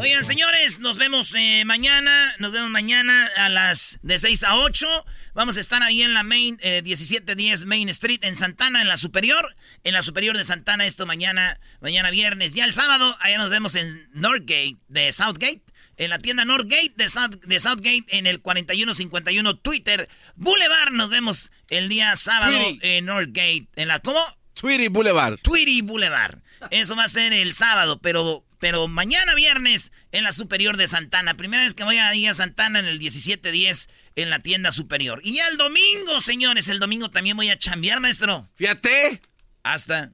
Oigan, 0.03 0.25
señores, 0.25 0.79
nos 0.79 0.97
vemos 0.97 1.33
eh, 1.33 1.63
mañana. 1.63 2.35
Nos 2.37 2.51
vemos 2.51 2.69
mañana 2.69 3.25
a 3.37 3.47
las 3.47 3.99
de 4.01 4.19
6 4.19 4.43
a 4.43 4.57
8. 4.57 5.05
Vamos 5.33 5.55
a 5.55 5.61
estar 5.61 5.81
ahí 5.81 6.01
en 6.01 6.13
la 6.13 6.23
Main, 6.23 6.57
1710 6.61 7.61
eh, 7.61 7.65
Main 7.65 7.87
Street 7.87 8.19
en 8.25 8.35
Santana, 8.35 8.81
en 8.81 8.89
la 8.89 8.97
Superior. 8.97 9.55
En 9.85 9.93
la 9.93 10.01
Superior 10.01 10.35
de 10.35 10.43
Santana, 10.43 10.85
esto 10.85 11.05
mañana, 11.05 11.57
mañana 11.79 12.11
viernes. 12.11 12.53
Ya 12.53 12.65
el 12.65 12.73
sábado, 12.73 13.15
allá 13.21 13.37
nos 13.37 13.49
vemos 13.49 13.75
en 13.75 14.09
Northgate 14.11 14.75
de 14.89 15.09
Southgate. 15.13 15.61
En 15.95 16.09
la 16.09 16.19
tienda 16.19 16.43
Northgate 16.43 16.95
de, 16.97 17.07
de 17.45 17.59
Southgate 17.61 18.03
en 18.09 18.27
el 18.27 18.41
4151 18.41 19.55
Twitter 19.59 20.09
Boulevard. 20.35 20.91
Nos 20.91 21.11
vemos 21.11 21.49
el 21.69 21.87
día 21.87 22.13
sábado 22.17 22.59
en 22.81 23.05
Northgate. 23.05 23.67
En 23.77 23.87
la, 23.87 23.99
¿Cómo? 23.99 24.21
Tweety 24.53 24.89
Boulevard. 24.89 25.39
Tweety 25.41 25.81
Boulevard. 25.81 26.39
Eso 26.71 26.95
va 26.95 27.05
a 27.05 27.09
ser 27.09 27.33
el 27.33 27.53
sábado, 27.53 27.99
pero, 27.99 28.43
pero 28.63 28.87
mañana 28.87 29.35
viernes 29.35 29.91
en 30.13 30.23
la 30.23 30.31
Superior 30.31 30.77
de 30.77 30.87
Santana. 30.87 31.35
Primera 31.35 31.63
vez 31.63 31.73
que 31.73 31.83
voy 31.83 31.97
a 31.97 32.15
ir 32.15 32.29
a 32.29 32.33
Santana 32.33 32.79
en 32.79 32.85
el 32.85 32.97
1710 32.97 33.89
en 34.15 34.29
la 34.29 34.39
tienda 34.39 34.71
Superior. 34.71 35.19
Y 35.21 35.35
ya 35.35 35.49
el 35.49 35.57
domingo, 35.57 36.21
señores, 36.21 36.69
el 36.69 36.79
domingo 36.79 37.11
también 37.11 37.35
voy 37.35 37.49
a 37.49 37.57
chambear, 37.57 37.99
maestro. 37.99 38.47
Fíjate. 38.55 39.21
Hasta. 39.63 40.13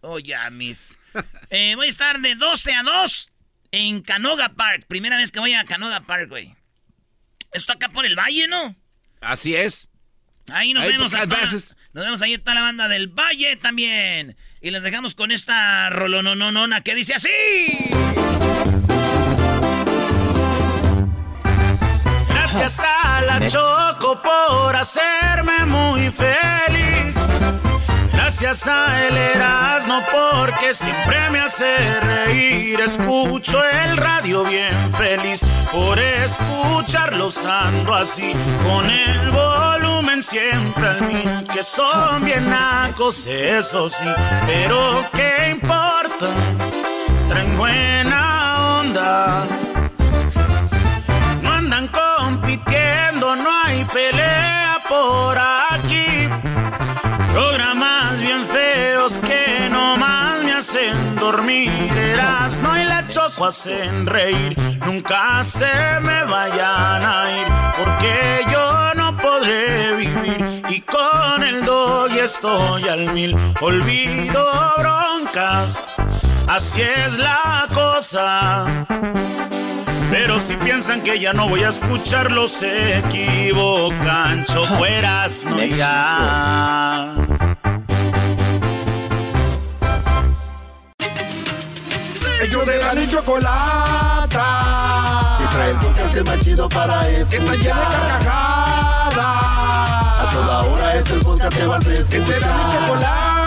Oh, 0.00 0.18
ya, 0.18 0.48
mis. 0.48 0.96
Eh, 1.50 1.74
voy 1.76 1.88
a 1.88 1.90
estar 1.90 2.18
de 2.20 2.34
12 2.34 2.72
a 2.72 2.82
2 2.82 3.30
en 3.72 4.00
Canoga 4.00 4.54
Park. 4.54 4.86
Primera 4.88 5.18
vez 5.18 5.30
que 5.30 5.40
voy 5.40 5.52
a 5.52 5.66
Canoga 5.66 6.00
Park, 6.00 6.30
güey. 6.30 6.54
Esto 7.52 7.74
acá 7.74 7.90
por 7.90 8.06
el 8.06 8.16
valle, 8.16 8.48
¿no? 8.48 8.74
Así 9.20 9.54
es. 9.54 9.90
Ahí 10.50 10.72
nos 10.72 10.86
vemos. 10.86 11.12
Nos 11.12 12.04
vemos 12.04 12.22
ahí 12.22 12.32
está 12.32 12.54
la 12.54 12.62
banda 12.62 12.88
del 12.88 13.08
Valle 13.08 13.56
también. 13.56 14.34
Y 14.64 14.70
les 14.70 14.80
dejamos 14.84 15.16
con 15.16 15.32
esta 15.32 15.90
rolononona 15.90 16.82
que 16.82 16.94
dice 16.94 17.14
así. 17.14 17.28
Gracias 22.28 22.80
a 22.80 23.22
la 23.22 23.44
Choco 23.48 24.22
por 24.22 24.76
hacerme 24.76 25.66
muy 25.66 26.12
feliz. 26.12 27.16
Gracias 28.12 28.68
a 28.68 29.08
el 29.08 29.16
Erasmo 29.16 30.00
porque 30.12 30.74
siempre 30.74 31.28
me 31.30 31.40
hace 31.40 32.00
reír. 32.00 32.78
Escucho 32.78 33.64
el 33.64 33.96
radio 33.96 34.44
bien 34.44 34.72
feliz 34.92 35.40
por 35.72 35.98
escucharlos 35.98 37.44
ando 37.44 37.94
así 37.94 38.32
con 38.62 38.88
el 38.88 39.30
volumen 39.32 39.91
siempre 40.22 40.86
al 40.86 41.02
mí. 41.08 41.24
Que 41.52 41.64
son 41.64 42.24
bien 42.24 42.48
nacos, 42.48 43.26
eso 43.26 43.88
sí, 43.88 44.04
pero 44.46 45.04
¿qué 45.12 45.50
importa? 45.50 46.26
Traen 47.28 47.56
buena 47.56 48.80
onda. 48.80 49.44
No 51.42 51.52
andan 51.52 51.88
compitiendo, 51.88 53.36
no 53.36 53.50
hay 53.64 53.84
pelea 53.86 54.76
por 54.88 55.36
aquí. 55.38 56.28
Programas 57.32 58.20
bien 58.20 58.46
feos 58.46 59.18
que 59.18 59.68
no 59.70 59.96
más 59.96 60.42
me 60.44 60.52
hacen 60.52 61.16
dormir. 61.16 61.70
no 62.62 62.78
y 62.78 62.84
la 62.84 63.08
choco 63.08 63.46
hacen 63.46 64.06
reír. 64.06 64.56
Nunca 64.86 65.42
se 65.42 65.72
me 66.02 66.24
vayan 66.24 67.04
a 67.04 67.30
ir 67.40 67.46
porque 67.78 68.46
yo 68.52 68.94
no 68.94 69.01
podré 69.42 69.96
vivir. 69.96 70.62
Y 70.68 70.80
con 70.80 71.42
el 71.42 71.62
y 72.14 72.18
estoy 72.18 72.88
al 72.88 73.12
mil. 73.12 73.36
Olvido 73.60 74.44
broncas, 74.78 75.96
así 76.48 76.82
es 76.82 77.18
la 77.18 77.66
cosa. 77.72 78.86
Pero 80.10 80.38
si 80.38 80.56
piensan 80.56 81.00
que 81.02 81.18
ya 81.18 81.32
no 81.32 81.48
voy 81.48 81.64
a 81.64 81.68
escucharlos, 81.68 82.52
se 82.52 82.98
equivocan. 82.98 84.44
Chocueras, 84.44 85.44
no 85.46 85.62
ya. 85.64 87.14
Ellos 92.42 92.66
de 92.66 92.78
la 92.78 93.08
chocolata. 93.08 94.81
Podcast 96.12 96.28
más 96.28 96.44
chido 96.44 96.68
para 96.68 97.08
escuchar. 97.08 97.28
Que 97.30 97.36
está 97.38 97.52
llena 97.56 97.80
de 97.80 97.96
carcajadas. 97.96 99.16
A 99.16 100.28
toda 100.30 100.62
hora 100.64 100.94
es 100.94 101.10
el 101.10 101.20
podcast 101.20 101.56
que 101.56 101.66
vas 101.66 101.86
a 101.86 101.92
escuchar. 101.92 102.08
Que 102.10 102.32
será 102.32 102.52
mi 102.52 102.72
chocolata 102.72 103.42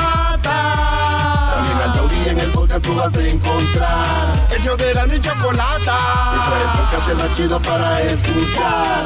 en 2.28 2.40
el 2.40 2.52
podcast 2.52 2.84
tú 2.84 2.96
vas 2.96 3.16
a 3.16 3.22
encontrar. 3.22 4.48
El 4.50 4.78
de 4.78 4.94
la 4.96 5.06
niña 5.06 5.22
chocolata. 5.22 5.98
Y 6.34 6.40
trae 6.50 6.64
el 6.64 6.70
podcast 6.80 7.08
más 7.22 7.38
chido 7.38 7.60
para 7.60 8.02
escuchar. 8.02 9.06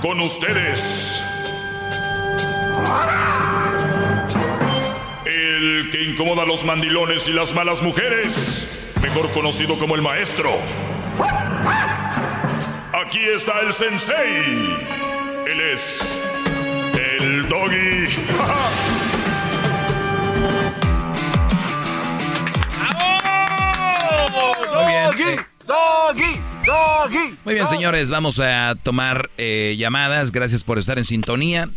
Con 0.00 0.20
ustedes. 0.20 1.22
Que 5.92 6.02
incomoda 6.02 6.44
a 6.44 6.46
los 6.46 6.64
mandilones 6.64 7.28
y 7.28 7.34
las 7.34 7.52
malas 7.54 7.82
mujeres. 7.82 8.94
Mejor 9.02 9.30
conocido 9.32 9.78
como 9.78 9.94
el 9.94 10.00
maestro. 10.00 10.50
Aquí 12.94 13.18
está 13.18 13.60
el 13.60 13.74
sensei. 13.74 14.78
Él 15.46 15.60
es 15.60 16.18
el 16.94 17.46
doggy. 17.46 18.06
Doggy, 24.72 25.36
doggy, 25.66 26.40
doggy. 26.64 27.38
Muy 27.44 27.52
bien, 27.52 27.66
señores, 27.66 28.08
vamos 28.08 28.40
a 28.40 28.76
tomar 28.82 29.28
eh, 29.36 29.76
llamadas. 29.78 30.32
Gracias 30.32 30.64
por 30.64 30.78
estar 30.78 30.96
en 30.96 31.04
sintonía. 31.04 31.68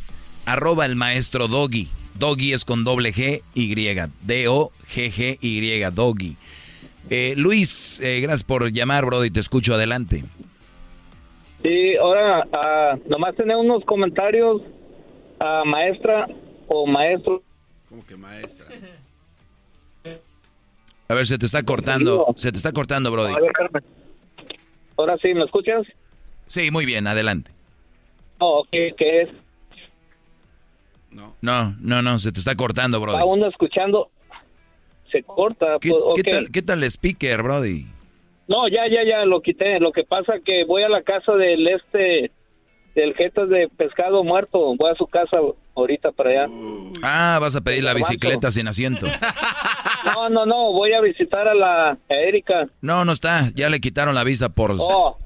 Arroba 0.45 0.85
el 0.85 0.95
maestro 0.95 1.49
Doggy. 1.49 1.89
Doggy 2.17 2.53
es 2.53 2.65
con 2.65 2.83
doble 2.83 3.13
G, 3.13 3.41
Y. 3.53 3.75
D-O-G-G-Y, 4.21 5.81
Doggy. 5.93 6.35
Eh, 7.09 7.33
Luis, 7.37 7.99
eh, 8.01 8.21
gracias 8.21 8.43
por 8.43 8.71
llamar, 8.71 9.05
bro, 9.05 9.23
y 9.25 9.31
te 9.31 9.39
escucho 9.39 9.75
adelante. 9.75 10.23
Sí, 11.61 11.95
ahora, 11.97 12.45
uh, 12.45 13.09
nomás 13.09 13.35
tener 13.35 13.55
unos 13.55 13.83
comentarios 13.85 14.61
maestra 15.65 16.27
o 16.67 16.87
maestro. 16.87 17.43
¿Cómo 17.89 18.05
que 18.05 18.15
maestra? 18.15 18.65
A 21.07 21.13
ver, 21.13 21.27
se 21.27 21.37
te 21.37 21.45
está 21.45 21.63
cortando, 21.63 22.33
se 22.35 22.51
te 22.51 22.57
está 22.57 22.71
cortando, 22.71 23.11
Brody. 23.11 23.33
Ahora 24.97 25.17
sí, 25.21 25.33
¿me 25.33 25.43
escuchas? 25.43 25.85
Sí, 26.47 26.71
muy 26.71 26.85
bien, 26.85 27.05
adelante. 27.05 27.51
Oh, 28.39 28.65
¿qué, 28.71 28.93
es? 28.97 29.29
No. 31.15 31.33
No, 31.41 31.75
no, 31.79 32.01
no, 32.01 32.19
se 32.19 32.33
te 32.33 32.39
está 32.39 32.55
cortando, 32.55 32.99
Brody. 32.99 33.17
Aún 33.17 33.41
escuchando, 33.45 34.09
se 35.09 35.23
corta. 35.23 35.77
¿Qué, 35.79 35.91
pues, 35.91 36.23
tal, 36.29 36.51
¿Qué 36.51 36.61
tal 36.61 36.83
el 36.83 36.91
speaker, 36.91 37.41
Brody? 37.41 37.85
No, 38.49 38.67
ya, 38.67 38.81
ya, 38.91 39.03
ya, 39.07 39.25
lo 39.25 39.41
quité. 39.41 39.79
Lo 39.79 39.93
que 39.93 40.03
pasa 40.03 40.33
que 40.43 40.65
voy 40.65 40.83
a 40.83 40.89
la 40.89 41.03
casa 41.03 41.31
del 41.33 41.65
este 41.67 42.31
del 42.95 43.13
jetas 43.15 43.47
de 43.49 43.69
pescado 43.69 44.23
muerto. 44.25 44.75
Voy 44.75 44.91
a 44.91 44.95
su 44.95 45.07
casa 45.07 45.37
ahorita 45.75 46.11
para 46.11 46.29
allá. 46.31 46.45
Ah, 47.01 47.37
vas 47.39 47.55
a 47.55 47.61
pedir 47.61 47.83
la 47.83 47.93
bicicleta 47.93 48.51
sin 48.51 48.67
asiento. 48.67 49.07
No, 50.05 50.29
no, 50.29 50.45
no, 50.45 50.71
voy 50.71 50.93
a 50.93 51.01
visitar 51.01 51.47
a 51.47 51.55
la 51.55 51.97
Erika. 52.09 52.67
No, 52.81 53.05
no 53.05 53.11
está, 53.11 53.51
ya 53.55 53.69
le 53.69 53.79
quitaron 53.79 54.15
la 54.15 54.23
visa 54.23 54.49
por... 54.49 54.75
Oh, 54.77 55.17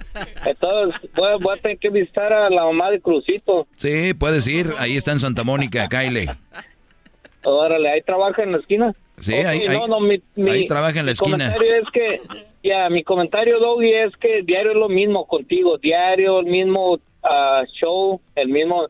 entonces 0.46 1.10
voy, 1.16 1.58
a 1.58 1.62
tener 1.62 1.78
que 1.78 1.90
visitar 1.90 2.32
a 2.34 2.50
la 2.50 2.66
mamá 2.66 2.92
de 2.92 3.02
Crucito. 3.02 3.68
Sí, 3.74 4.14
puedes 4.14 4.48
ir, 4.48 4.74
ahí 4.78 4.98
está 4.98 5.12
en 5.12 5.20
Santa 5.20 5.44
Mónica, 5.44 5.88
Kyle. 5.88 6.30
Órale, 7.44 7.90
ahí 7.90 8.02
trabaja 8.02 8.44
en 8.44 8.52
la 8.52 8.58
esquina. 8.58 8.96
Sí, 9.20 9.34
ahí, 9.34 9.68
ahí, 9.68 10.68
trabaja 10.68 11.00
en 11.00 11.06
la 11.06 11.12
esquina. 11.12 11.38
Mi 11.38 11.44
comentario 11.44 11.76
es 11.76 11.92
que, 11.92 12.22
ya, 12.64 12.90
mi 12.90 13.04
comentario, 13.04 13.60
Doggy, 13.60 13.94
es 13.94 14.16
que 14.18 14.42
diario 14.44 14.72
es 14.72 14.78
lo 14.78 14.90
mismo 14.90 15.26
contigo, 15.28 15.78
diario 15.78 16.40
el 16.40 16.46
mismo 16.46 17.00
show, 17.80 18.22
el 18.36 18.50
mismo, 18.50 18.88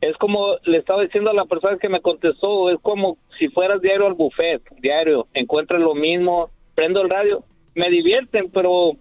es 0.00 0.16
como 0.16 0.56
le 0.64 0.78
estaba 0.78 1.02
diciendo 1.02 1.30
a 1.30 1.34
la 1.34 1.46
persona 1.46 1.78
que 1.78 1.88
me 1.88 2.00
contestó, 2.00 2.70
es 2.70 2.78
como 2.82 3.16
si 3.38 3.48
fueras 3.48 3.80
diario 3.80 4.06
al 4.06 4.14
buffet, 4.14 4.62
diario, 4.80 5.26
encuentras 5.34 5.80
lo 5.80 5.94
mismo, 5.94 6.50
prendo 6.74 7.00
el 7.02 7.10
radio, 7.10 7.42
me 7.74 7.90
divierten, 7.90 8.50
pero 8.50 8.92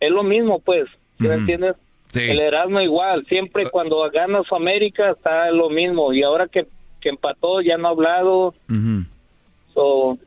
es 0.00 0.10
lo 0.10 0.22
mismo, 0.22 0.60
pues, 0.60 0.88
¿sí 1.18 1.26
¿me 1.28 1.34
entiendes? 1.34 1.76
El 2.14 2.38
Erasmo 2.40 2.80
igual, 2.80 3.24
siempre 3.28 3.66
Uh. 3.66 3.70
cuando 3.70 3.98
gana 4.10 4.42
su 4.48 4.54
América 4.54 5.10
está 5.10 5.50
lo 5.50 5.68
mismo, 5.70 6.12
y 6.12 6.22
ahora 6.22 6.46
que, 6.48 6.66
que 7.00 7.08
empató 7.10 7.60
ya 7.60 7.76
no 7.76 7.88
ha 7.88 7.90
hablado, 7.90 8.54
so, 9.74 10.18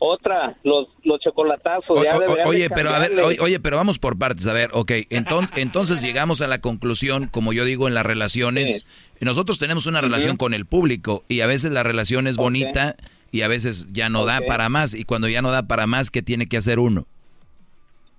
otra, 0.00 0.56
los, 0.64 0.88
los 1.04 1.20
chocolatazos, 1.20 2.02
ya 2.04 2.16
O- 2.18 2.48
oye, 2.48 2.68
pero 2.68 2.90
a 2.90 2.98
ver, 2.98 3.12
oye, 3.40 3.60
pero 3.60 3.76
vamos 3.76 3.98
por 3.98 4.18
partes. 4.18 4.46
A 4.46 4.52
ver, 4.52 4.70
ok, 4.72 4.90
enton- 5.10 5.48
entonces 5.56 6.02
llegamos 6.02 6.40
a 6.42 6.46
la 6.48 6.60
conclusión, 6.60 7.28
como 7.28 7.52
yo 7.52 7.64
digo 7.64 7.88
en 7.88 7.94
las 7.94 8.04
relaciones, 8.04 8.84
nosotros 9.20 9.58
tenemos 9.58 9.86
una 9.86 10.00
relación 10.00 10.36
con 10.36 10.52
el 10.52 10.66
público 10.66 11.24
y 11.28 11.40
a 11.40 11.46
veces 11.46 11.70
la 11.72 11.82
relación 11.84 12.26
es 12.26 12.36
bonita 12.36 12.96
y 13.30 13.42
a 13.42 13.48
veces 13.48 13.86
ya 13.92 14.08
no 14.10 14.24
da 14.26 14.40
para 14.46 14.68
más 14.68 14.94
y 14.94 15.04
cuando 15.04 15.28
ya 15.28 15.40
no 15.42 15.50
da 15.50 15.62
para 15.66 15.86
más, 15.86 16.10
¿qué 16.10 16.22
tiene 16.22 16.46
que 16.48 16.56
hacer 16.56 16.78
uno? 16.78 17.06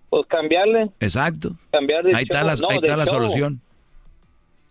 Pues 0.10 0.26
cambiarle, 0.27 0.90
Exacto. 0.99 1.52
cambiar 1.72 2.03
de 2.03 2.15
Ahí 2.15 2.23
está 2.23 2.40
show, 2.40 2.48
la, 2.48 2.56
no, 2.56 2.69
ahí 2.69 2.77
está 2.82 2.95
la 2.98 3.06
solución. 3.06 3.61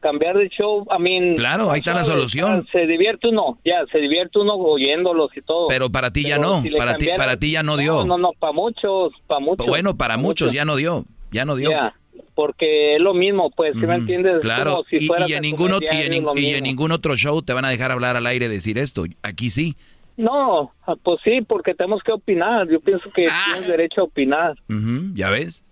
cambiar 0.00 0.36
de 0.36 0.48
show, 0.50 0.86
I 0.96 1.00
mean, 1.02 1.34
Claro, 1.36 1.70
ahí 1.70 1.78
está 1.78 1.94
la 1.94 2.04
solución. 2.04 2.66
Se 2.72 2.86
divierte 2.86 3.28
uno, 3.28 3.58
ya, 3.64 3.84
se 3.90 3.98
divierte 3.98 4.38
uno 4.38 4.54
oyéndolos 4.54 5.30
y 5.36 5.42
todo. 5.42 5.68
Pero 5.68 5.90
para 5.90 6.12
ti 6.12 6.22
ya 6.22 6.36
Pero 6.36 6.48
no, 6.48 6.62
si 6.62 6.70
para 6.70 6.94
ti, 6.94 7.08
para 7.16 7.36
ti 7.38 7.52
ya 7.52 7.62
no 7.62 7.76
dio. 7.76 8.04
No, 8.04 8.18
no, 8.18 8.30
para 8.38 8.52
muchos, 8.52 9.12
para 9.26 9.40
muchos. 9.40 9.66
Bueno, 9.66 9.96
para 9.96 10.16
muchos 10.16 10.52
ya 10.52 10.64
no 10.64 10.76
dio, 10.76 11.04
ya 11.30 11.44
no 11.44 11.56
dio. 11.56 11.70
Ya, 11.70 11.94
porque 12.34 12.96
es 12.96 13.00
lo 13.00 13.14
mismo, 13.14 13.50
pues, 13.50 13.74
¿sí 13.78 13.86
me 13.86 13.94
entiendes? 13.94 14.36
Es 14.36 14.40
Claro, 14.42 14.70
como 14.72 14.84
si 14.84 14.96
y, 14.96 15.08
y 15.26 15.32
en 15.32 15.38
a 15.38 15.40
ningún, 15.40 15.70
y, 15.80 15.96
en, 16.02 16.24
y 16.36 16.54
en 16.54 16.64
ningún 16.64 16.92
otro 16.92 17.16
show 17.16 17.42
te 17.42 17.52
van 17.52 17.64
a 17.64 17.70
dejar 17.70 17.90
hablar 17.90 18.16
al 18.16 18.26
aire 18.26 18.48
decir 18.48 18.78
esto. 18.78 19.04
Aquí 19.22 19.50
sí. 19.50 19.76
No, 20.16 20.72
ah, 20.86 20.94
pues 21.02 21.20
sí, 21.24 21.40
porque 21.42 21.74
tenemos 21.74 22.02
que 22.02 22.12
opinar. 22.12 22.68
Yo 22.68 22.80
pienso 22.80 23.10
que 23.10 23.26
Ah. 23.28 23.42
tienes 23.52 23.68
derecho 23.68 24.02
a 24.02 24.04
opinar. 24.04 24.54
¿Ya 25.14 25.30
ves? 25.30 25.64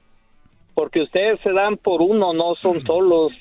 Porque 0.75 1.03
ustedes 1.03 1.39
se 1.43 1.53
dan 1.53 1.77
por 1.77 2.03
uno, 2.03 2.33
no 2.33 2.55
son 2.61 2.81
solos. 2.81 3.33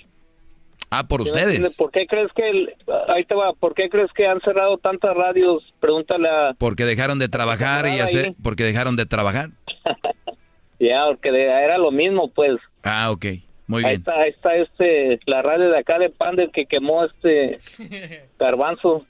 Ah, 0.90 1.08
por 1.08 1.22
ustedes. 1.22 1.78
¿Por 1.78 1.90
qué 1.92 2.06
crees 2.06 2.30
que 2.34 2.50
el- 2.50 2.74
ahí 3.08 3.24
te 3.24 3.34
va? 3.34 3.54
¿Por 3.54 3.74
qué 3.74 3.90
crees 3.90 4.12
que 4.14 4.28
han 4.28 4.42
cerrado 4.42 4.78
tantas 4.78 5.16
radios? 5.16 5.64
Pregúntale 5.80 6.28
a 6.30 6.54
Porque 6.58 6.84
dejaron 6.84 7.18
de 7.18 7.30
trabajar 7.30 7.86
y 7.86 7.92
ahí. 7.92 8.00
hacer, 8.02 8.34
porque 8.44 8.64
dejaron 8.66 8.98
de 8.98 9.06
trabajar. 9.06 9.50
ya, 10.80 11.06
porque 11.08 11.32
de- 11.32 11.46
era 11.46 11.78
lo 11.78 11.92
mismo, 11.92 12.30
pues. 12.32 12.60
Ah, 12.84 13.10
ok. 13.12 13.26
Muy 13.68 13.84
ahí 13.86 13.92
bien. 13.92 14.00
está, 14.02 14.14
ahí 14.20 14.30
está 14.32 14.56
este 14.58 15.20
la 15.26 15.42
radio 15.42 15.70
de 15.70 15.78
acá 15.78 15.98
de 15.98 16.10
Pander 16.10 16.50
que 16.52 16.66
quemó 16.66 17.06
este 17.06 17.60
garbanzo. 18.40 19.06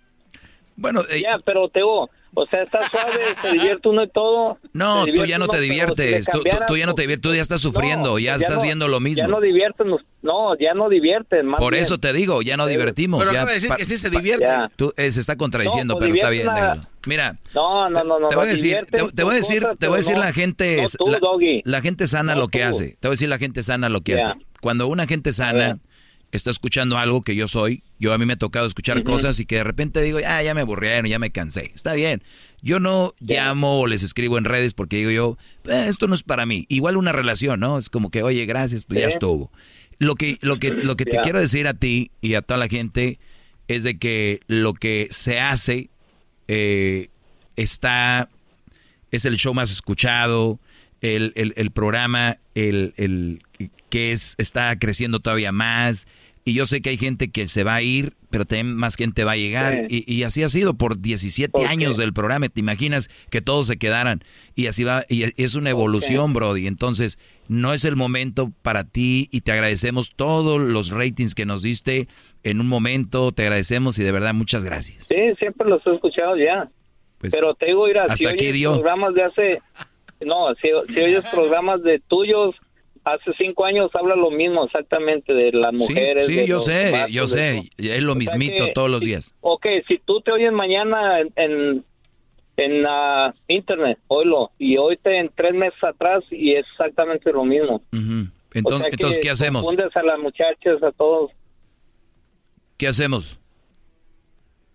Bueno, 0.75 1.01
eh, 1.11 1.21
ya, 1.21 1.37
pero 1.45 1.69
Teo, 1.69 2.09
o 2.33 2.45
sea, 2.49 2.63
está 2.63 2.87
suave, 2.89 3.11
se 3.41 3.51
divierte 3.51 3.87
uno 3.89 4.03
y 4.03 4.09
todo. 4.09 4.57
No, 4.73 5.05
tú 5.05 5.25
ya 5.25 5.37
no 5.37 5.45
uno, 5.45 5.51
te 5.53 5.57
si 5.59 5.63
diviertes. 5.65 6.25
Tú, 6.25 6.31
tú- 6.39 6.43
cambiaran, 6.43 6.67
tú 6.67 6.77
ya 6.77 6.85
no 6.85 6.93
te 6.95 7.01
diviertes, 7.03 7.29
tú 7.29 7.35
ya 7.35 7.41
estás 7.41 7.61
sufriendo, 7.61 8.17
ya, 8.19 8.31
ya 8.31 8.35
estás 8.37 8.55
no- 8.57 8.61
viendo 8.63 8.87
lo 8.87 8.99
mismo. 8.99 9.23
Ya 9.23 9.27
no 9.27 9.41
divierten, 9.41 9.87
no, 10.21 10.57
ya 10.59 10.73
no 10.73 10.89
divierten. 10.89 11.45
Más 11.45 11.59
Por 11.59 11.73
bien. 11.73 11.83
eso 11.83 11.97
te 11.99 12.13
digo, 12.13 12.41
ya 12.41 12.57
no 12.57 12.65
divertimos. 12.67 13.19
Pero 13.19 13.31
ya 13.33 13.39
acaba 13.39 13.51
de 13.51 13.55
decir 13.55 13.69
pa- 13.69 13.75
que 13.77 13.85
sí 13.85 13.97
se 13.97 14.09
divierte. 14.09 14.45
Tú, 14.75 14.93
eh, 14.97 15.11
se 15.11 15.19
está 15.19 15.35
contradiciendo, 15.35 15.95
No, 15.95 15.99
pero 15.99 16.13
está 16.13 16.29
bien. 16.29 16.47
Mira, 17.05 17.37
No, 17.53 17.89
no, 17.89 18.03
no, 18.03 18.19
no. 18.19 18.27
te 18.29 18.35
voy 18.35 18.45
a 18.47 18.49
decir, 18.51 18.77
te, 18.89 19.03
te 19.11 19.23
voy 19.23 19.33
a 19.33 19.37
decir, 19.37 19.61
cosas, 19.63 19.77
te 19.79 19.87
voy 19.87 19.95
a 19.95 19.97
decir 19.97 20.13
no- 20.15 20.19
la 20.21 20.33
gente, 20.33 20.77
no 20.77 20.83
es- 20.83 20.97
tú, 20.97 21.05
la, 21.65 21.81
gente 21.81 22.07
sana 22.07 22.35
No 22.35 22.41
lo 22.41 22.47
que 22.47 22.59
tú. 22.59 22.65
hace. 22.65 22.89
Te 22.99 23.07
voy 23.07 23.09
a 23.09 23.17
decir 23.17 23.29
la 23.29 23.37
gente 23.39 23.63
sana 23.63 23.89
lo 23.89 24.01
que 24.01 24.17
hace. 24.19 24.31
Cuando 24.61 24.87
una 24.87 25.05
gente 25.07 25.33
sana 25.33 25.79
está 26.31 26.49
escuchando 26.51 26.97
algo 26.97 27.21
que 27.21 27.35
yo 27.35 27.47
soy, 27.47 27.83
yo 27.99 28.13
a 28.13 28.17
mí 28.17 28.25
me 28.25 28.33
ha 28.33 28.37
tocado 28.37 28.65
escuchar 28.65 29.03
cosas 29.03 29.39
y 29.39 29.45
que 29.45 29.55
de 29.57 29.63
repente 29.63 30.01
digo, 30.01 30.19
ah, 30.25 30.41
ya 30.41 30.53
me 30.53 30.61
aburrieron, 30.61 31.05
ya 31.09 31.19
me 31.19 31.31
cansé. 31.31 31.71
Está 31.75 31.93
bien. 31.93 32.23
Yo 32.61 32.79
no 32.79 33.13
llamo 33.19 33.79
o 33.81 33.87
les 33.87 34.03
escribo 34.03 34.37
en 34.37 34.45
redes 34.45 34.73
porque 34.73 34.97
digo 34.97 35.11
yo, 35.11 35.37
"Eh, 35.65 35.85
esto 35.87 36.07
no 36.07 36.15
es 36.15 36.23
para 36.23 36.45
mí. 36.45 36.65
Igual 36.69 36.95
una 36.97 37.11
relación, 37.11 37.59
¿no? 37.59 37.77
Es 37.77 37.89
como 37.89 38.09
que, 38.11 38.23
oye, 38.23 38.45
gracias, 38.45 38.85
pues 38.85 38.99
ya 39.01 39.07
estuvo. 39.13 39.51
Lo 39.99 40.15
que, 40.15 40.37
lo 40.41 40.57
que, 40.57 40.69
lo 40.69 40.95
que 40.95 41.05
te 41.05 41.17
quiero 41.23 41.39
decir 41.39 41.67
a 41.67 41.73
ti 41.73 42.11
y 42.21 42.33
a 42.35 42.41
toda 42.41 42.57
la 42.57 42.67
gente 42.67 43.19
es 43.67 43.83
de 43.83 43.97
que 43.99 44.39
lo 44.47 44.73
que 44.73 45.07
se 45.11 45.39
hace 45.39 45.89
eh, 46.47 47.09
está 47.55 48.29
es 49.11 49.25
el 49.25 49.35
show 49.37 49.53
más 49.53 49.71
escuchado, 49.71 50.59
el, 51.01 51.33
el- 51.35 51.53
el 51.57 51.71
programa 51.71 52.37
el, 52.55 52.93
el 52.97 53.41
que 53.91 54.11
es, 54.13 54.33
está 54.39 54.75
creciendo 54.79 55.19
todavía 55.19 55.51
más. 55.51 56.07
Y 56.43 56.53
yo 56.53 56.65
sé 56.65 56.81
que 56.81 56.89
hay 56.89 56.97
gente 56.97 57.29
que 57.29 57.47
se 57.47 57.63
va 57.63 57.75
a 57.75 57.83
ir, 57.83 58.13
pero 58.31 58.45
también 58.45 58.75
más 58.75 58.95
gente 58.95 59.23
va 59.23 59.33
a 59.33 59.37
llegar. 59.37 59.85
Sí. 59.87 60.03
Y, 60.07 60.11
y 60.15 60.23
así 60.23 60.41
ha 60.41 60.49
sido 60.49 60.73
por 60.73 60.99
17 60.99 61.51
¿Por 61.51 61.61
qué? 61.61 61.67
años 61.67 61.97
del 61.97 62.13
programa. 62.13 62.49
¿Te 62.49 62.61
imaginas 62.61 63.09
que 63.29 63.41
todos 63.41 63.67
se 63.67 63.77
quedaran? 63.77 64.23
Y 64.55 64.65
así 64.65 64.83
va. 64.83 65.05
Y 65.07 65.25
es 65.39 65.53
una 65.53 65.69
evolución, 65.69 66.33
Brody. 66.33 66.65
Entonces, 66.65 67.19
no 67.47 67.73
es 67.75 67.85
el 67.85 67.95
momento 67.95 68.51
para 68.63 68.85
ti 68.85 69.29
y 69.31 69.41
te 69.41 69.51
agradecemos 69.51 70.13
todos 70.15 70.59
los 70.59 70.89
ratings 70.89 71.35
que 71.35 71.45
nos 71.45 71.61
diste 71.61 72.07
en 72.43 72.59
un 72.59 72.67
momento. 72.67 73.31
Te 73.31 73.43
agradecemos 73.43 73.99
y 73.99 74.03
de 74.03 74.11
verdad 74.11 74.33
muchas 74.33 74.65
gracias. 74.65 75.05
Sí, 75.05 75.15
siempre 75.37 75.69
los 75.69 75.85
he 75.85 75.93
escuchado 75.93 76.37
ya. 76.37 76.71
Pues, 77.19 77.33
pero 77.33 77.53
te 77.53 77.67
digo, 77.67 77.85
mira, 77.85 78.07
si 78.15 78.25
hasta 78.25 78.29
aquí 78.29 78.45
oyes 78.45 78.53
dio. 78.55 78.73
programas 78.73 79.13
de 79.13 79.23
hace... 79.23 79.61
No, 80.21 80.53
si, 80.55 80.69
si 80.91 80.99
oyes 81.01 81.23
programas 81.31 81.83
de 81.83 81.99
tuyos, 81.99 82.55
hace 83.03 83.31
cinco 83.37 83.65
años 83.65 83.89
habla 83.93 84.15
lo 84.15 84.29
mismo 84.31 84.65
exactamente 84.65 85.33
de 85.33 85.51
las 85.51 85.71
Sí, 85.71 85.77
mujeres. 85.93 86.25
sí, 86.25 86.35
de 86.35 86.47
yo 86.47 86.59
sé, 86.59 86.93
yo 87.11 87.27
sé. 87.27 87.69
Es 87.77 88.03
lo 88.03 88.11
O 88.13 88.15
sea 88.15 88.19
mismito 88.19 88.65
que- 88.65 88.71
todos 88.73 88.89
los 88.89 89.01
días. 89.01 89.33
Ok, 89.41 89.65
si 89.87 89.97
tú 89.99 90.21
te 90.21 90.31
oyes 90.31 90.51
mañana 90.51 91.19
en, 91.19 91.31
en, 91.35 91.85
en, 92.57 92.85
ah, 92.87 93.33
internet, 93.47 93.97
oílo, 94.07 94.51
y 94.59 94.77
hoy 94.77 94.97
te 94.97 95.17
en 95.17 95.29
tres 95.35 95.53
meses 95.53 95.83
atrás 95.83 96.23
y 96.29 96.53
es 96.53 96.65
exactamente 96.71 97.31
lo 97.31 97.43
mismo. 97.43 97.81
Ujú. 97.91 98.27
O 98.53 98.57
Entonces, 98.57 98.81
sea 98.81 98.89
que 98.89 98.95
entonces 98.95 99.19
¿qué 99.21 99.29
hacemos? 99.29 99.61
Confundes 99.65 99.95
a 99.95 100.03
las 100.03 100.19
muchachas, 100.19 100.83
a 100.83 100.91
todos. 100.91 101.31
¿Qué 102.77 102.87
hacemos? 102.87 103.39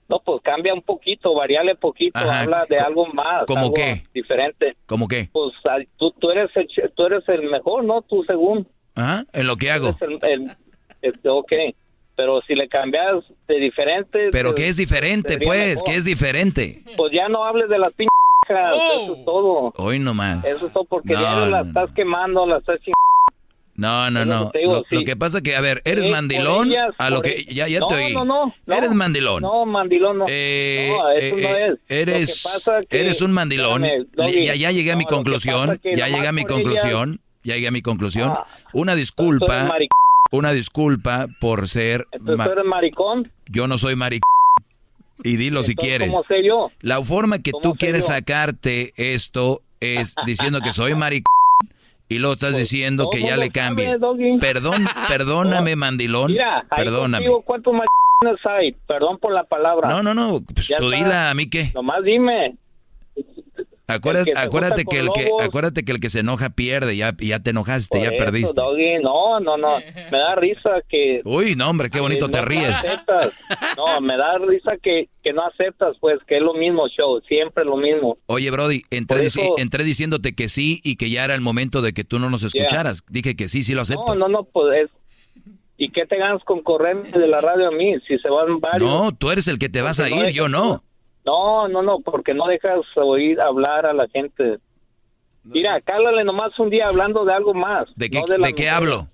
No, 0.08 0.20
pues 0.24 0.40
cambia 0.42 0.72
un 0.72 0.82
poquito, 0.82 1.34
variale 1.34 1.74
poquito, 1.74 2.18
Ajá. 2.18 2.40
habla 2.42 2.64
de 2.68 2.76
algo 2.76 3.06
más. 3.06 3.44
¿Cómo 3.46 3.62
algo 3.62 3.74
qué? 3.74 4.02
Diferente. 4.14 4.76
¿Cómo 4.86 5.08
qué? 5.08 5.28
Pues 5.32 5.52
tú, 5.96 6.12
tú, 6.12 6.30
eres 6.30 6.48
el, 6.54 6.68
tú 6.94 7.06
eres 7.06 7.28
el 7.28 7.50
mejor, 7.50 7.82
¿no? 7.84 8.02
Tú 8.02 8.22
según. 8.24 8.66
Ajá, 8.94 9.24
en 9.32 9.46
lo 9.48 9.56
que 9.56 9.70
hago. 9.70 9.96
El, 10.00 10.18
el- 10.22 10.56
el- 11.02 11.20
ok, 11.28 11.52
pero 12.14 12.40
si 12.46 12.54
le 12.54 12.68
cambias 12.68 13.16
de 13.48 13.56
diferente... 13.56 14.28
Pero 14.32 14.54
¿qué 14.54 14.68
es 14.68 14.76
diferente, 14.76 15.38
pues? 15.38 15.74
mejor. 15.74 15.84
¿Qué 15.84 15.94
es 15.94 16.04
diferente? 16.04 16.82
Pues 16.96 17.12
ya 17.12 17.28
no 17.28 17.44
hables 17.44 17.68
de 17.68 17.78
las 17.78 17.92
pinches, 17.92 18.10
eso 18.48 19.16
es 19.16 19.24
todo. 19.24 19.72
Hoy 19.76 19.98
nomás. 19.98 20.44
Eso 20.44 20.66
es 20.68 20.72
todo 20.72 20.84
porque 20.84 21.14
No, 21.14 21.20
ya 21.20 21.46
la 21.46 21.62
no, 21.62 21.68
estás 21.68 21.90
quemando, 21.94 22.46
la 22.46 22.58
estás 22.58 22.76
chingando. 22.78 22.96
No, 23.76 24.10
no, 24.10 24.24
no. 24.24 24.50
digo, 24.54 24.82
Lo, 24.90 25.02
que 25.04 25.16
pasa 25.16 25.42
que, 25.42 25.54
a 25.54 25.60
ver, 25.60 25.82
¿eres 25.84 26.08
mandilón? 26.08 26.70
ellas, 26.70 26.94
a 26.98 27.10
lo 27.10 27.20
que 27.20 27.30
e- 27.30 27.54
ya, 27.54 27.68
ya 27.68 27.80
no, 27.80 27.86
te 27.88 27.94
oí. 27.94 28.14
No, 28.14 28.24
no, 28.24 28.54
no. 28.66 28.74
¿Eres 28.74 28.94
mandilón? 28.94 29.42
No, 29.42 29.66
mandilón 29.66 30.18
no. 30.18 30.24
Eh, 30.28 30.88
no, 30.90 31.10
eso 31.10 31.36
eh, 31.36 31.42
no 31.42 31.48
eh, 31.48 31.68
es. 31.72 31.90
Eres, 31.90 32.44
Lo 32.44 32.50
que 32.50 32.54
pasa 32.54 32.80
que- 32.88 33.00
eres 33.00 33.20
un 33.20 33.32
mandilón. 33.32 33.84
Espérame, 33.84 34.06
Doggy. 34.14 34.44
ya, 34.46 34.54
ya 34.54 34.70
llegué 34.70 34.92
a 34.92 34.96
mi 34.96 35.04
conclusión. 35.04 35.80
Ya 35.84 36.08
llegué 36.08 36.26
a 36.26 36.32
mi 36.32 36.44
conclusión. 36.44 37.20
Ya 37.44 37.54
llegué 37.54 37.68
a 37.68 37.70
mi 37.70 37.82
conclusión. 37.82 38.30
Ah, 38.34 38.46
una 38.72 38.94
disculpa. 38.94 39.70
Una 40.32 40.52
disculpa 40.52 41.28
por 41.40 41.68
ser. 41.68 42.08
¿tú 42.24 42.32
eres 42.32 42.64
maricón? 42.64 43.30
Yo 43.46 43.68
no 43.68 43.78
soy 43.78 43.94
maric. 43.94 44.22
Y 45.22 45.36
dilo 45.36 45.62
si 45.62 45.74
quieres. 45.76 46.10
¿Cómo 46.10 46.22
sé 46.22 46.44
yo? 46.44 46.70
La 46.80 47.02
forma 47.04 47.38
que 47.38 47.52
¿Cómo 47.52 47.62
tú 47.62 47.74
quieres 47.74 48.02
yo? 48.08 48.14
sacarte 48.14 48.92
esto 48.96 49.62
es 49.80 50.14
diciendo 50.26 50.60
que 50.60 50.72
soy 50.72 50.94
maric 50.94 51.24
y 52.08 52.18
luego 52.18 52.34
estás 52.34 52.56
diciendo 52.56 53.08
que 53.10 53.20
ya 53.20 53.36
le 53.36 53.50
cambie. 53.50 53.86
sabe, 53.86 53.98
Doggy. 53.98 54.38
Perdón, 54.38 54.84
perdóname, 55.08 55.76
mandilón. 55.76 56.32
Mira, 56.32 56.58
ahí 56.70 56.84
perdóname. 56.84 57.24
contigo, 57.26 57.42
¿cuántos 57.42 57.74
hay? 58.44 58.72
Perdón 58.86 59.18
por 59.18 59.32
la 59.32 59.44
palabra. 59.44 59.88
No, 59.88 60.02
no, 60.02 60.14
no, 60.14 60.40
pues 60.54 60.68
Ya 60.68 60.76
tú 60.78 60.92
está. 60.92 60.96
dila 61.04 61.30
a 61.30 61.34
mí 61.34 61.48
qué. 61.48 61.70
Nomás 61.74 62.02
dime. 62.04 62.56
Acuérdate, 63.88 64.32
que 64.32 64.38
acuérdate 64.38 64.84
que 64.84 64.98
el 64.98 65.08
que 65.14 65.30
acuérdate 65.40 65.84
que 65.84 65.92
el 65.92 66.00
que 66.00 66.10
se 66.10 66.18
enoja 66.20 66.50
pierde, 66.50 66.96
ya, 66.96 67.14
ya 67.20 67.38
te 67.40 67.50
enojaste, 67.50 67.98
Por 67.98 68.04
ya 68.04 68.14
eso, 68.14 68.24
perdiste. 68.24 68.60
Doggy, 68.60 68.98
no, 69.00 69.38
no, 69.38 69.56
no. 69.56 69.78
Me 70.10 70.18
da 70.18 70.34
risa 70.34 70.70
que... 70.88 71.20
Uy, 71.24 71.54
no, 71.54 71.70
hombre, 71.70 71.88
qué 71.88 72.00
bonito 72.00 72.28
te 72.28 72.38
no 72.38 72.44
ríes. 72.44 72.70
aceptas. 72.70 73.32
No, 73.76 74.00
me 74.00 74.16
da 74.16 74.38
risa 74.38 74.72
que, 74.82 75.08
que 75.22 75.32
no 75.32 75.46
aceptas, 75.46 75.96
pues, 76.00 76.18
que 76.26 76.38
es 76.38 76.42
lo 76.42 76.54
mismo 76.54 76.88
show, 76.88 77.20
siempre 77.28 77.64
lo 77.64 77.76
mismo. 77.76 78.18
Oye, 78.26 78.50
Brody, 78.50 78.82
entré, 78.90 79.24
eso- 79.24 79.54
entré 79.56 79.84
diciéndote 79.84 80.34
que 80.34 80.48
sí 80.48 80.80
y 80.82 80.96
que 80.96 81.08
ya 81.10 81.24
era 81.24 81.36
el 81.36 81.40
momento 81.40 81.80
de 81.80 81.92
que 81.92 82.02
tú 82.02 82.18
no 82.18 82.28
nos 82.28 82.42
escucharas. 82.42 83.04
Dije 83.08 83.36
que 83.36 83.46
sí, 83.48 83.62
sí 83.62 83.74
lo 83.74 83.82
acepto. 83.82 84.08
No, 84.08 84.14
no, 84.16 84.28
no, 84.28 84.44
pues 84.44 84.84
es... 84.84 84.90
¿Y 85.78 85.90
qué 85.92 86.06
te 86.06 86.16
ganas 86.16 86.42
con 86.44 86.62
correrme 86.62 87.10
de 87.10 87.28
la 87.28 87.42
radio 87.42 87.68
a 87.68 87.70
mí? 87.70 87.94
Si 88.08 88.18
se 88.18 88.30
van 88.30 88.60
varios. 88.60 88.90
No, 88.90 89.12
tú 89.12 89.30
eres 89.30 89.46
el 89.46 89.58
que 89.58 89.68
te 89.68 89.82
vas 89.82 90.00
a 90.00 90.08
no 90.08 90.26
ir, 90.26 90.30
yo 90.32 90.48
no. 90.48 90.82
No, 91.26 91.66
no, 91.66 91.82
no, 91.82 91.98
porque 92.00 92.34
no 92.34 92.46
dejas 92.46 92.80
oír 92.94 93.40
hablar 93.40 93.84
a 93.84 93.92
la 93.92 94.06
gente. 94.08 94.58
Mira, 95.42 95.80
cálale 95.80 96.22
nomás 96.22 96.56
un 96.60 96.70
día 96.70 96.84
hablando 96.86 97.24
de 97.24 97.34
algo 97.34 97.52
más. 97.52 97.88
¿De 97.96 98.08
qué, 98.08 98.20
no 98.20 98.46
de 98.46 98.54
qué 98.54 98.68
hablo? 98.70 99.08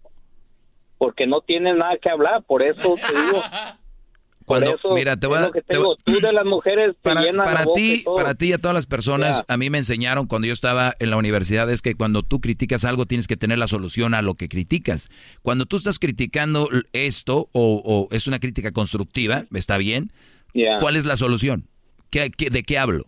Porque 0.98 1.26
no 1.26 1.40
tienes 1.40 1.74
nada 1.74 1.96
que 1.96 2.10
hablar, 2.10 2.42
por 2.42 2.62
eso 2.62 2.96
te 2.96 3.18
digo. 3.18 3.42
cuando, 4.44 4.76
mira, 4.94 5.16
te 5.16 5.26
voy 5.26 5.38
a... 5.38 5.50
tú 5.50 6.20
de 6.20 6.32
las 6.32 6.44
mujeres 6.44 6.94
te 6.96 7.00
para, 7.02 7.22
llenas 7.22 7.46
para 7.46 7.60
la 7.60 7.64
boca 7.64 7.80
y 7.80 7.96
ti, 7.96 8.04
todo. 8.04 8.16
para 8.16 8.34
ti 8.34 8.48
y 8.48 8.52
a 8.52 8.58
todas 8.58 8.74
las 8.74 8.86
personas, 8.86 9.44
a 9.48 9.56
mí 9.56 9.70
me 9.70 9.78
enseñaron 9.78 10.26
cuando 10.26 10.46
yo 10.46 10.52
estaba 10.52 10.94
en 10.98 11.08
la 11.08 11.16
universidad 11.16 11.70
es 11.70 11.80
que 11.80 11.94
cuando 11.94 12.22
tú 12.22 12.40
criticas 12.40 12.84
algo 12.84 13.06
tienes 13.06 13.26
que 13.26 13.38
tener 13.38 13.56
la 13.56 13.68
solución 13.68 14.12
a 14.12 14.20
lo 14.20 14.34
que 14.34 14.50
criticas. 14.50 15.08
Cuando 15.40 15.64
tú 15.64 15.76
estás 15.76 15.98
criticando 15.98 16.68
esto 16.92 17.48
o, 17.52 17.82
o 17.84 18.14
es 18.14 18.26
una 18.26 18.38
crítica 18.38 18.70
constructiva, 18.72 19.44
está 19.54 19.78
bien. 19.78 20.12
Ya. 20.54 20.76
¿Cuál 20.78 20.96
es 20.96 21.06
la 21.06 21.16
solución? 21.16 21.71
¿Qué, 22.12 22.30
qué- 22.30 22.50
de 22.50 22.62
qué 22.62 22.78
hablo? 22.78 23.06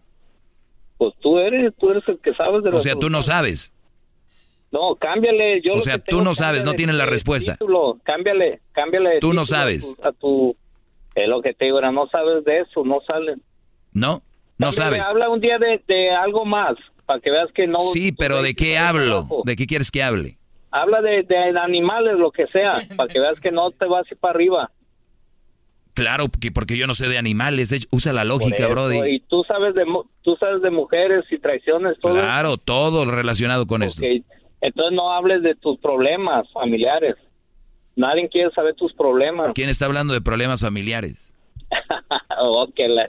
Pues 0.99 1.15
tú 1.21 1.39
eres, 1.39 1.73
tú 1.79 1.91
eres 1.91 2.03
el 2.09 2.19
que 2.19 2.35
sabes 2.35 2.65
de 2.65 2.71
O 2.71 2.81
sea, 2.81 2.97
tú 2.97 3.11
no 3.11 3.23
sabes. 3.23 3.73
No, 4.73 4.97
cámbiale. 4.97 5.61
Yo 5.63 5.75
O 5.75 5.81
sea, 5.81 5.99
tú 5.99 6.23
no 6.23 6.35
sabes, 6.35 6.65
no 6.65 6.73
tienes 6.75 6.97
la 6.97 7.07
respuesta. 7.07 7.53
título, 7.53 7.99
cámbiale, 8.03 8.61
cámbiale. 8.73 9.21
Tú 9.21 9.33
no 9.33 9.43
a 9.43 9.47
sabes. 9.47 9.95
tu- 9.95 10.05
A 10.09 10.13
tu, 10.13 10.57
es 11.15 11.29
lo 11.29 11.43
que 11.43 11.55
te 11.55 11.67
digo, 11.67 11.81
no 11.81 12.09
sabes 12.09 12.45
de 12.45 12.61
eso, 12.63 12.83
no 12.85 13.01
salen. 13.07 13.41
¿No? 13.93 14.23
No 14.59 14.69
Cámbiale, 14.71 14.97
sabes. 14.99 15.03
Habla 15.03 15.29
un 15.29 15.41
día 15.41 15.59
de, 15.59 15.83
de 15.87 16.11
algo 16.11 16.45
más, 16.45 16.75
para 17.07 17.21
que 17.21 17.31
veas 17.31 17.53
que 17.53 17.67
no. 17.67 17.77
Sí, 17.79 18.11
pero 18.13 18.43
¿de 18.43 18.55
qué 18.55 18.79
hablo? 18.79 19.29
¿De 19.45 19.55
qué 19.55 19.67
quieres 19.67 19.91
que 19.91 20.03
hable? 20.03 20.39
Habla 20.71 21.03
de, 21.03 21.23
de 21.23 21.37
animales, 21.59 22.15
lo 22.19 22.33
que 22.33 22.47
sea, 22.49 22.83
para 22.97 23.13
que 23.13 23.21
veas 23.21 23.39
que 23.41 23.53
no 23.53 23.71
te 23.71 23.85
vas 23.87 24.07
así 24.07 24.15
para 24.17 24.35
arriba. 24.35 24.71
Claro, 25.95 26.27
que 26.41 26.51
porque 26.51 26.77
yo 26.77 26.87
no 26.87 26.95
sé 26.95 27.09
de 27.09 27.19
animales. 27.19 27.71
de 27.71 27.77
hecho, 27.77 27.89
Usa 27.93 28.13
la 28.13 28.25
lógica, 28.25 28.65
eso, 28.65 28.71
Brody. 28.71 28.99
Y 29.15 29.21
tú 29.21 29.45
sabes 29.47 29.75
de 29.75 29.85
tú 30.23 30.37
sabes 30.37 30.61
de 30.61 30.71
mujeres 30.71 31.25
y 31.31 31.39
traiciones, 31.39 31.99
todo. 32.01 32.15
Claro, 32.15 32.57
todo 32.57 33.05
relacionado 33.05 33.67
con 33.67 33.83
esto. 33.83 34.03
Ok, 34.03 34.25
Entonces 34.61 34.93
no 34.93 35.13
hables 35.13 35.43
de 35.43 35.55
tus 35.55 35.79
problemas 35.79 36.51
familiares. 36.53 37.15
Nadie 37.97 38.29
quiere 38.29 38.51
saber 38.51 38.75
tus 38.75 38.93
problemas. 38.93 39.53
¿Quién 39.55 39.69
está 39.69 39.87
hablando 39.87 40.13
de 40.13 40.21
problemas 40.21 40.61
familiares? 40.61 41.33
Oh, 42.37 42.67
que 42.75 42.89
la 42.89 43.09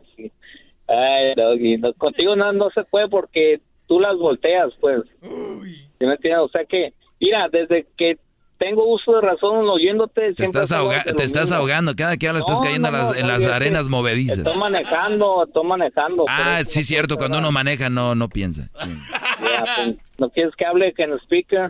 Ay, 0.87 1.33
Doggy, 1.35 1.77
no, 1.77 1.93
contigo 1.93 2.35
no, 2.35 2.53
no 2.53 2.69
se 2.69 2.83
puede 2.83 3.07
porque 3.07 3.59
tú 3.87 3.99
las 3.99 4.15
volteas, 4.17 4.71
pues. 4.79 5.01
¿Sí 5.19 6.05
me 6.05 6.13
entiendes? 6.13 6.41
O 6.41 6.49
sea 6.49 6.63
que, 6.65 6.93
mira, 7.19 7.49
desde 7.51 7.87
que 7.97 8.17
tengo 8.57 8.85
uso 8.87 9.13
de 9.15 9.21
razón 9.21 9.67
oyéndote... 9.67 10.33
Te 10.33 10.43
estás, 10.43 10.71
ahoga- 10.71 11.03
te 11.03 11.23
estás 11.23 11.51
ahogando. 11.51 11.93
Cada 11.95 12.17
que 12.17 12.27
hablas 12.27 12.41
estás 12.41 12.59
No, 12.59 12.63
cayendo 12.65 12.89
no, 12.91 12.97
en 12.97 13.03
las, 13.03 13.11
no, 13.11 13.19
en 13.19 13.27
las 13.27 13.45
arenas 13.45 13.89
movedizas. 13.89 14.37
Estoy 14.39 14.57
manejando, 14.57 15.43
estoy 15.45 15.65
manejando. 15.65 16.25
Ah, 16.29 16.61
sí, 16.67 16.83
cierto. 16.83 17.17
Cuando 17.17 17.39
uno 17.39 17.51
maneja 17.51 17.89
no, 17.89 18.15
no 18.15 18.29
piensa. 18.29 18.69
pues, 18.73 19.95
no 20.17 20.29
quieres 20.29 20.53
que 20.55 20.65
hable 20.65 20.93
que 20.93 21.03
en 21.03 21.13
speaker. 21.19 21.67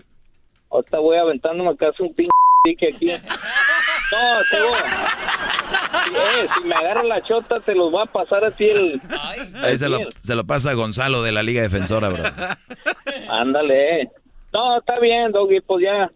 Ahorita 0.70 1.00
voy 1.00 1.18
aventándome 1.18 1.76
casi 1.78 2.04
un 2.04 2.14
pinche 2.14 2.30
pique 2.64 2.90
aquí. 2.94 3.08
No, 3.08 4.42
te 4.52 4.62
voy. 4.62 4.78
Eh, 6.16 6.48
si 6.58 6.64
me 6.68 6.76
agarra 6.76 7.04
la 7.04 7.22
chota, 7.24 7.60
te 7.62 7.74
los 7.74 7.94
va 7.94 8.04
a 8.04 8.06
pasar 8.06 8.44
así 8.46 8.66
el. 8.66 9.02
Ahí 9.64 9.78
se 9.78 9.90
lo, 9.90 9.98
se 10.20 10.36
lo 10.36 10.44
pasa 10.46 10.72
a 10.72 10.74
Gonzalo 10.74 11.24
de 11.24 11.32
la 11.32 11.44
Liga 11.44 11.62
Defensora, 11.62 12.10
bro. 12.10 12.24
Ándale. 13.30 14.12
No, 14.54 14.78
está 14.80 15.00
bien, 15.00 15.32
Doggy, 15.32 15.62
pues 15.62 15.84
ya. 15.84 16.12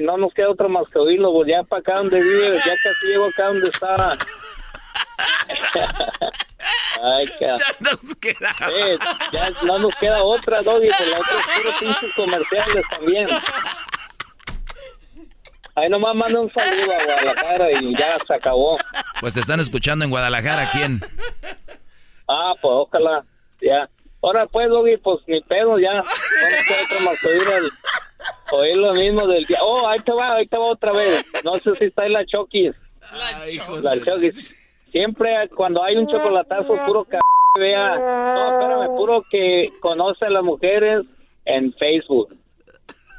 Si 0.00 0.06
no 0.06 0.16
nos 0.16 0.32
queda 0.32 0.48
otra 0.48 0.66
más 0.66 0.88
que 0.90 0.98
oírlo, 0.98 1.30
pues 1.30 1.48
ya 1.50 1.62
para 1.62 1.80
acá 1.80 1.94
donde 1.96 2.22
vive, 2.22 2.56
ya 2.64 2.72
casi 2.82 3.06
llego 3.06 3.26
acá 3.26 3.48
donde 3.48 3.68
está. 3.68 4.16
Ay, 7.02 7.26
ca- 7.38 7.58
Eh, 8.72 8.98
ya 9.30 9.50
no 9.66 9.78
nos 9.78 9.94
queda 9.96 10.22
otra, 10.22 10.62
Doggy, 10.62 10.86
la 10.88 11.18
otra 11.18 11.38
es 11.38 11.44
puro 11.62 11.70
pinches 11.80 12.14
comerciales 12.14 12.88
también. 12.88 13.28
Ahí 15.74 15.88
nomás 15.90 16.14
manda 16.16 16.40
un 16.40 16.50
saludo 16.50 16.92
a 16.92 17.04
Guadalajara 17.04 17.70
y 17.72 17.94
ya 17.94 18.16
se 18.26 18.34
acabó. 18.34 18.78
Pues 19.20 19.34
te 19.34 19.40
están 19.40 19.60
escuchando 19.60 20.06
en 20.06 20.10
Guadalajara. 20.10 20.70
¿Quién? 20.72 21.02
Ah, 22.26 22.52
pues 22.58 22.72
ojalá, 22.74 23.22
ya. 23.60 23.86
Ahora 24.22 24.46
pues, 24.46 24.66
Doggy, 24.70 24.96
pues 24.96 25.18
ni 25.26 25.42
pedo, 25.42 25.78
ya. 25.78 25.92
No 25.92 26.02
nos 26.02 26.66
queda 26.66 26.82
otra 26.86 27.00
más 27.00 27.20
que 27.20 27.28
oír, 27.28 27.42
el- 27.42 27.70
oír 28.52 28.76
lo 28.76 28.94
mismo 28.94 29.26
del 29.26 29.44
día. 29.44 29.58
Oh, 29.62 29.86
ahí 29.86 29.98
te 30.00 30.12
va, 30.12 30.36
ahí 30.36 30.46
te 30.46 30.56
va 30.56 30.66
otra 30.66 30.92
vez. 30.92 31.24
No 31.44 31.58
sé 31.58 31.74
si 31.76 31.84
está 31.84 32.02
ahí 32.02 32.12
la 32.12 32.24
Chokis. 32.26 32.74
La 33.82 33.98
Chokis. 34.04 34.54
Siempre 34.92 35.48
cuando 35.54 35.82
hay 35.82 35.96
un 35.96 36.06
chocolatazo, 36.08 36.76
puro 36.84 37.06
c... 37.08 37.18
vea. 37.58 37.96
No, 37.96 38.52
espérame, 38.52 38.96
puro 38.96 39.24
que 39.30 39.72
conoce 39.80 40.26
a 40.26 40.30
las 40.30 40.42
mujeres 40.42 41.04
en 41.44 41.72
Facebook. 41.74 42.36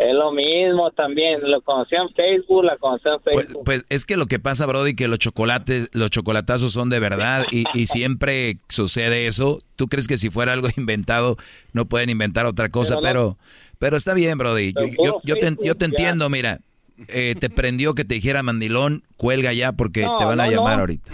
Es 0.01 0.15
lo 0.15 0.31
mismo 0.31 0.89
también. 0.91 1.39
Lo 1.43 1.61
conocí 1.61 1.95
en 1.95 2.09
Facebook, 2.09 2.63
la 2.63 2.75
conocí 2.77 3.07
en 3.07 3.21
Facebook. 3.21 3.63
Pues 3.63 3.85
es 3.89 4.03
que 4.03 4.17
lo 4.17 4.25
que 4.25 4.39
pasa, 4.39 4.65
Brody, 4.65 4.95
que 4.95 5.07
los 5.07 5.19
chocolates, 5.19 5.89
los 5.93 6.09
chocolatazos 6.09 6.73
son 6.73 6.89
de 6.89 6.99
verdad 6.99 7.45
y, 7.51 7.65
y 7.75 7.85
siempre 7.85 8.57
sucede 8.67 9.27
eso. 9.27 9.61
¿Tú 9.75 9.87
crees 9.87 10.07
que 10.07 10.17
si 10.17 10.31
fuera 10.31 10.53
algo 10.53 10.69
inventado 10.77 11.37
no 11.73 11.85
pueden 11.85 12.09
inventar 12.09 12.47
otra 12.47 12.69
cosa? 12.69 12.97
Pero 12.99 13.21
no. 13.23 13.37
Pero, 13.37 13.37
pero 13.81 13.97
está 13.97 14.13
bien, 14.13 14.37
Brody. 14.37 14.73
Yo, 14.73 14.85
yo, 15.03 15.21
yo 15.23 15.35
te, 15.35 15.57
yo 15.61 15.75
te 15.75 15.85
entiendo, 15.85 16.29
mira. 16.29 16.59
Eh, 17.07 17.33
te 17.39 17.49
prendió 17.49 17.95
que 17.95 18.05
te 18.05 18.13
dijera 18.13 18.43
mandilón, 18.43 19.01
cuelga 19.17 19.51
ya 19.53 19.71
porque 19.71 20.03
No, 20.03 20.17
te 20.17 20.23
van 20.25 20.39
a 20.39 20.45
no, 20.45 20.51
llamar 20.51 20.75
no. 20.75 20.79
ahorita. 20.81 21.11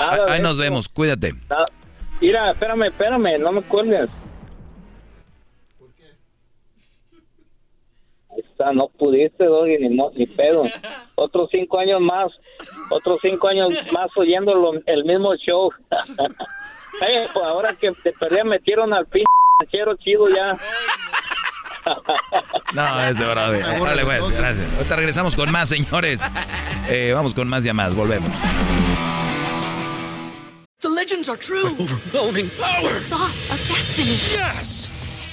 Nada 0.00 0.24
de 0.24 0.32
Ahí 0.32 0.40
nos 0.40 0.52
eso. 0.54 0.62
vemos, 0.62 0.88
cuídate. 0.88 1.34
Nada. 1.50 1.66
Mira, 2.20 2.50
espérame, 2.52 2.84
espérame, 2.86 3.38
no 3.38 3.52
me 3.52 3.60
cuelgues. 3.62 4.08
Ahí 8.30 8.40
está, 8.50 8.72
no 8.72 8.88
pudiste, 8.88 9.44
Doggy, 9.44 9.76
ni, 9.78 9.90
mo- 9.94 10.12
ni 10.14 10.26
pedo. 10.26 10.62
Otros 11.14 11.48
cinco 11.52 11.78
años 11.78 12.00
más, 12.00 12.32
otros 12.90 13.18
cinco 13.20 13.48
años 13.48 13.68
más 13.92 14.10
oyendo 14.16 14.54
lo- 14.54 14.80
el 14.86 15.04
mismo 15.04 15.34
show. 15.36 15.70
Eh, 17.00 17.28
pues 17.32 17.44
ahora 17.46 17.74
que 17.74 17.92
te 18.02 18.10
perdí, 18.12 18.42
metieron 18.42 18.92
al 18.92 19.06
pinche 19.06 19.26
chido 20.02 20.26
ya. 20.34 20.58
No, 22.74 23.00
es 23.00 23.18
de 23.18 23.26
Brody. 23.26 23.62
Vale, 23.80 24.04
pues, 24.04 24.30
gracias. 24.30 24.66
Ahorita 24.76 24.96
regresamos 24.96 25.36
con 25.36 25.50
más, 25.50 25.68
señores. 25.68 26.20
Eh, 26.88 27.12
vamos 27.14 27.34
con 27.34 27.48
más 27.48 27.64
llamadas, 27.64 27.94
volvemos. 27.94 28.30
The 30.80 30.88
legends 30.88 31.28
are 31.28 31.36
true. 31.36 31.74
overwhelming 31.78 32.50
power! 32.50 32.82
The 32.82 32.90
sauce 32.90 33.50
of 33.50 33.58
destiny. 33.66 34.10
Yes! 34.10 34.97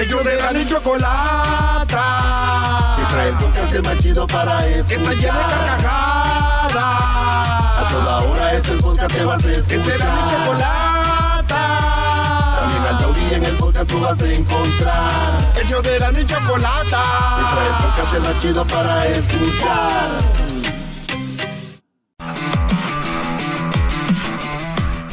Ellos 0.00 0.24
de 0.24 0.36
la 0.36 0.52
ni 0.52 0.64
chocolata. 0.66 2.04
Que 2.96 3.04
trae 3.14 3.28
el 3.30 3.36
podcast 3.36 3.84
más 3.84 3.98
chido 3.98 4.26
para 4.26 4.66
escuchar. 4.66 4.86
Que 4.88 4.94
está 4.94 5.12
llena 5.14 5.38
de 5.38 5.54
carcajadas. 5.54 6.74
A 7.78 7.88
toda 7.90 8.18
hora 8.20 8.52
es 8.54 8.68
el 8.68 8.78
podcast 8.78 9.14
que 9.14 9.24
vas 9.24 9.44
a 9.44 9.50
escuchar. 9.52 9.68
Que 9.68 9.80
será 9.90 10.04
mi 10.12 10.30
chocolata. 10.30 11.62
También 12.60 12.82
al 12.86 12.98
taurí 12.98 13.34
en 13.34 13.44
el 13.44 13.56
podcast 13.56 13.90
tú 13.90 14.00
vas 14.00 14.20
a 14.22 14.26
encontrar. 14.32 15.52
Ellos 15.64 15.82
de 15.82 15.98
la 15.98 16.12
ni 16.12 16.26
chocolata. 16.26 17.02
Que 17.36 17.44
trae 17.54 17.66
el 17.66 17.74
podcast 17.82 18.18
más 18.28 18.42
chido 18.42 18.64
para 18.66 19.06
escuchar. 19.08 20.10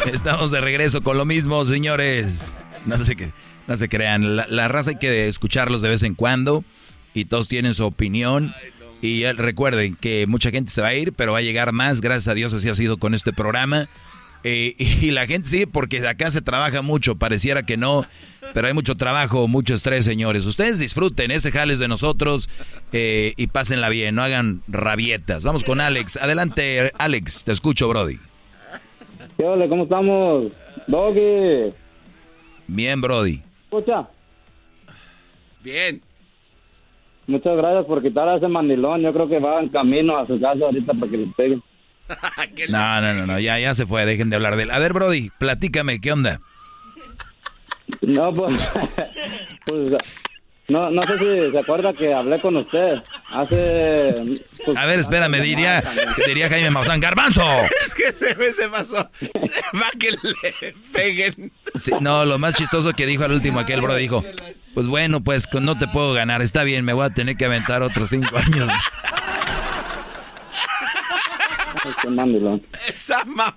Estamos 0.06 0.52
de 0.52 0.62
regreso 0.62 1.02
con 1.02 1.18
lo 1.18 1.26
mismo, 1.26 1.66
señores. 1.66 2.46
No 2.86 2.98
se, 2.98 3.16
que- 3.16 3.34
no 3.68 3.78
se 3.78 3.90
crean. 3.90 4.36
La, 4.36 4.48
la 4.48 4.68
raza 4.68 4.92
hay 4.92 4.96
que 4.98 5.28
escucharlos 5.28 5.82
de 5.82 5.90
vez 5.90 6.04
en 6.04 6.16
cuando. 6.16 6.64
Y 7.14 7.26
todos 7.26 7.48
tienen 7.48 7.74
su 7.74 7.86
opinión. 7.86 8.54
Y 9.02 9.26
recuerden 9.26 9.96
que 9.96 10.26
mucha 10.28 10.52
gente 10.52 10.72
se 10.72 10.82
va 10.82 10.88
a 10.88 10.96
ir, 10.96 11.14
pero 11.14 11.34
va 11.34 11.40
a 11.40 11.42
llegar 11.42 11.72
más. 11.72 12.02
Gracias 12.02 12.28
a 12.28 12.34
Dios 12.34 12.54
así 12.54 12.70
ha 12.70 12.76
sido 12.76 12.98
con 12.98 13.14
este 13.14 13.34
programa. 13.34 13.88
Eh, 14.44 14.76
y 15.02 15.12
la 15.12 15.26
gente 15.26 15.50
sí, 15.50 15.66
porque 15.66 16.08
acá 16.08 16.32
se 16.32 16.42
trabaja 16.42 16.82
mucho. 16.82 17.16
Pareciera 17.16 17.64
que 17.64 17.78
no, 17.78 18.06
pero 18.54 18.68
hay 18.68 18.74
mucho 18.74 18.96
trabajo, 18.96 19.48
mucho 19.48 19.74
estrés, 19.74 20.06
señores. 20.06 20.46
Ustedes 20.46 20.80
disfruten 20.80 21.32
ese 21.32 21.52
jales 21.52 21.80
de 21.80 21.88
nosotros 21.88 22.50
eh, 22.94 23.34
y 23.38 23.48
pásenla 23.48 23.90
bien. 23.90 24.16
No 24.16 24.24
hagan 24.24 24.62
rabietas. 24.68 25.44
Vamos 25.44 25.64
con 25.64 25.82
Alex. 25.82 26.18
Adelante, 26.18 26.92
Alex. 26.98 27.44
Te 27.44 27.52
escucho, 27.52 27.88
Brody. 27.90 28.20
¿Qué 29.38 29.44
ole? 29.44 29.68
¿Cómo 29.68 29.84
estamos? 29.84 30.52
Doggy. 30.88 31.74
Bien, 32.68 33.02
Brody. 33.02 33.42
Escucha. 33.78 34.08
Bien. 35.62 36.02
Muchas 37.28 37.58
gracias 37.58 37.86
por 37.86 38.02
quitar 38.02 38.30
a 38.30 38.38
ese 38.38 38.48
mandilón. 38.48 39.02
Yo 39.02 39.12
creo 39.12 39.28
que 39.28 39.40
va 39.40 39.60
en 39.60 39.70
camino 39.70 40.18
a 40.18 40.26
su 40.26 40.40
casa 40.40 40.64
ahorita 40.64 40.94
para 40.94 41.12
que 41.12 41.18
le 41.18 41.28
peguen. 41.36 41.62
No, 42.70 43.02
no, 43.02 43.14
no, 43.14 43.26
no, 43.26 43.40
ya, 43.40 43.60
ya 43.60 43.74
se 43.74 43.86
fue, 43.86 44.06
dejen 44.06 44.30
de 44.30 44.36
hablar 44.36 44.56
de 44.56 44.64
él. 44.64 44.72
A 44.72 44.80
ver, 44.80 44.94
Brody, 44.94 45.32
platícame, 45.40 46.00
¿qué 46.00 46.12
onda? 46.12 46.40
No, 48.02 48.32
pues, 48.34 48.72
pues 49.66 49.94
no, 50.68 50.90
no 50.90 51.02
sé 51.04 51.20
si 51.20 51.52
se 51.52 51.60
acuerda 51.60 51.94
que 51.94 52.14
hablé 52.14 52.40
con 52.40 52.56
usted 52.58 53.02
hace... 53.32 54.16
pues, 54.66 54.78
A 54.78 54.86
ver, 54.86 55.00
espérame, 55.00 55.42
diría, 55.42 55.84
diría 56.26 56.50
Jaime 56.50 56.72
Maussan, 56.72 57.00
¡Garbanzo! 57.00 57.44
Es 57.88 57.94
que 57.94 58.12
se 58.14 58.36
me 58.36 58.50
se 58.52 58.68
pasó. 58.70 58.96
Va 59.76 59.92
que 60.00 60.12
le 60.12 60.74
peguen. 60.92 61.52
Sí, 61.76 61.92
no, 62.02 62.26
lo 62.26 62.40
más 62.40 62.56
chistoso 62.56 62.92
que 62.94 63.06
dijo 63.06 63.24
al 63.24 63.32
último 63.32 63.60
aquel 63.60 63.82
bro 63.82 63.96
dijo, 63.96 64.24
pues 64.74 64.88
bueno, 64.88 65.22
pues 65.22 65.48
no 65.54 65.78
te 65.78 65.88
puedo 65.88 66.14
ganar, 66.14 66.42
está 66.42 66.64
bien, 66.64 66.84
me 66.84 66.94
voy 66.94 67.06
a 67.06 67.10
tener 67.12 67.38
que 67.38 67.46
aventar 67.46 67.82
otros 67.84 68.10
cinco 68.10 68.38
años. 68.38 68.70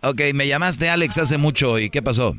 Ok, 0.03 0.21
me 0.35 0.47
llamaste 0.47 0.89
Alex 0.91 1.19
hace 1.19 1.39
mucho, 1.39 1.79
¿y 1.79 1.91
qué 1.91 2.03
pasó? 2.03 2.37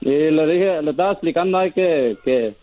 Y 0.00 0.08
le 0.08 0.46
dije, 0.46 0.82
le 0.82 0.90
estaba 0.92 1.12
explicando 1.12 1.58
ahí 1.58 1.72
que, 1.72 2.16
que, 2.24 2.54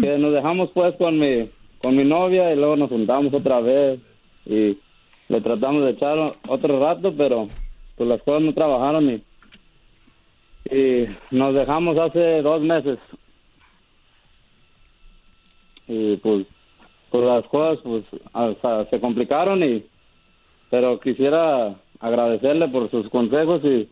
que 0.00 0.18
nos 0.18 0.32
dejamos 0.32 0.70
pues 0.72 0.94
con 0.96 1.18
mi, 1.18 1.48
con 1.82 1.96
mi 1.96 2.04
novia 2.04 2.52
y 2.52 2.56
luego 2.56 2.76
nos 2.76 2.90
juntamos 2.90 3.32
otra 3.32 3.60
vez 3.60 4.00
y 4.46 4.78
le 5.28 5.40
tratamos 5.40 5.84
de 5.84 5.90
echar 5.90 6.18
otro 6.48 6.80
rato, 6.80 7.12
pero 7.16 7.48
pues 7.96 8.08
las 8.08 8.22
cosas 8.22 8.42
no 8.42 8.54
trabajaron 8.54 9.10
y, 9.10 9.22
y 10.74 11.06
nos 11.30 11.54
dejamos 11.54 11.98
hace 11.98 12.42
dos 12.42 12.60
meses. 12.62 12.98
Y 15.86 16.16
pues, 16.16 16.46
pues 17.10 17.24
las 17.24 17.44
cosas 17.46 17.78
pues 17.82 18.04
hasta 18.32 18.88
se 18.90 19.00
complicaron 19.00 19.62
y 19.62 19.84
pero 20.70 20.98
quisiera 20.98 21.76
agradecerle 22.00 22.68
por 22.68 22.90
sus 22.90 23.08
consejos 23.10 23.62
y 23.64 23.88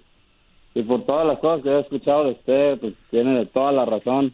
y 0.74 0.82
por 0.82 1.04
todas 1.04 1.26
las 1.26 1.38
cosas 1.38 1.62
que 1.62 1.70
he 1.70 1.80
escuchado 1.80 2.24
de 2.24 2.30
usted, 2.32 2.78
pues 2.80 2.94
tiene 3.10 3.46
toda 3.46 3.72
la 3.72 3.84
razón. 3.84 4.32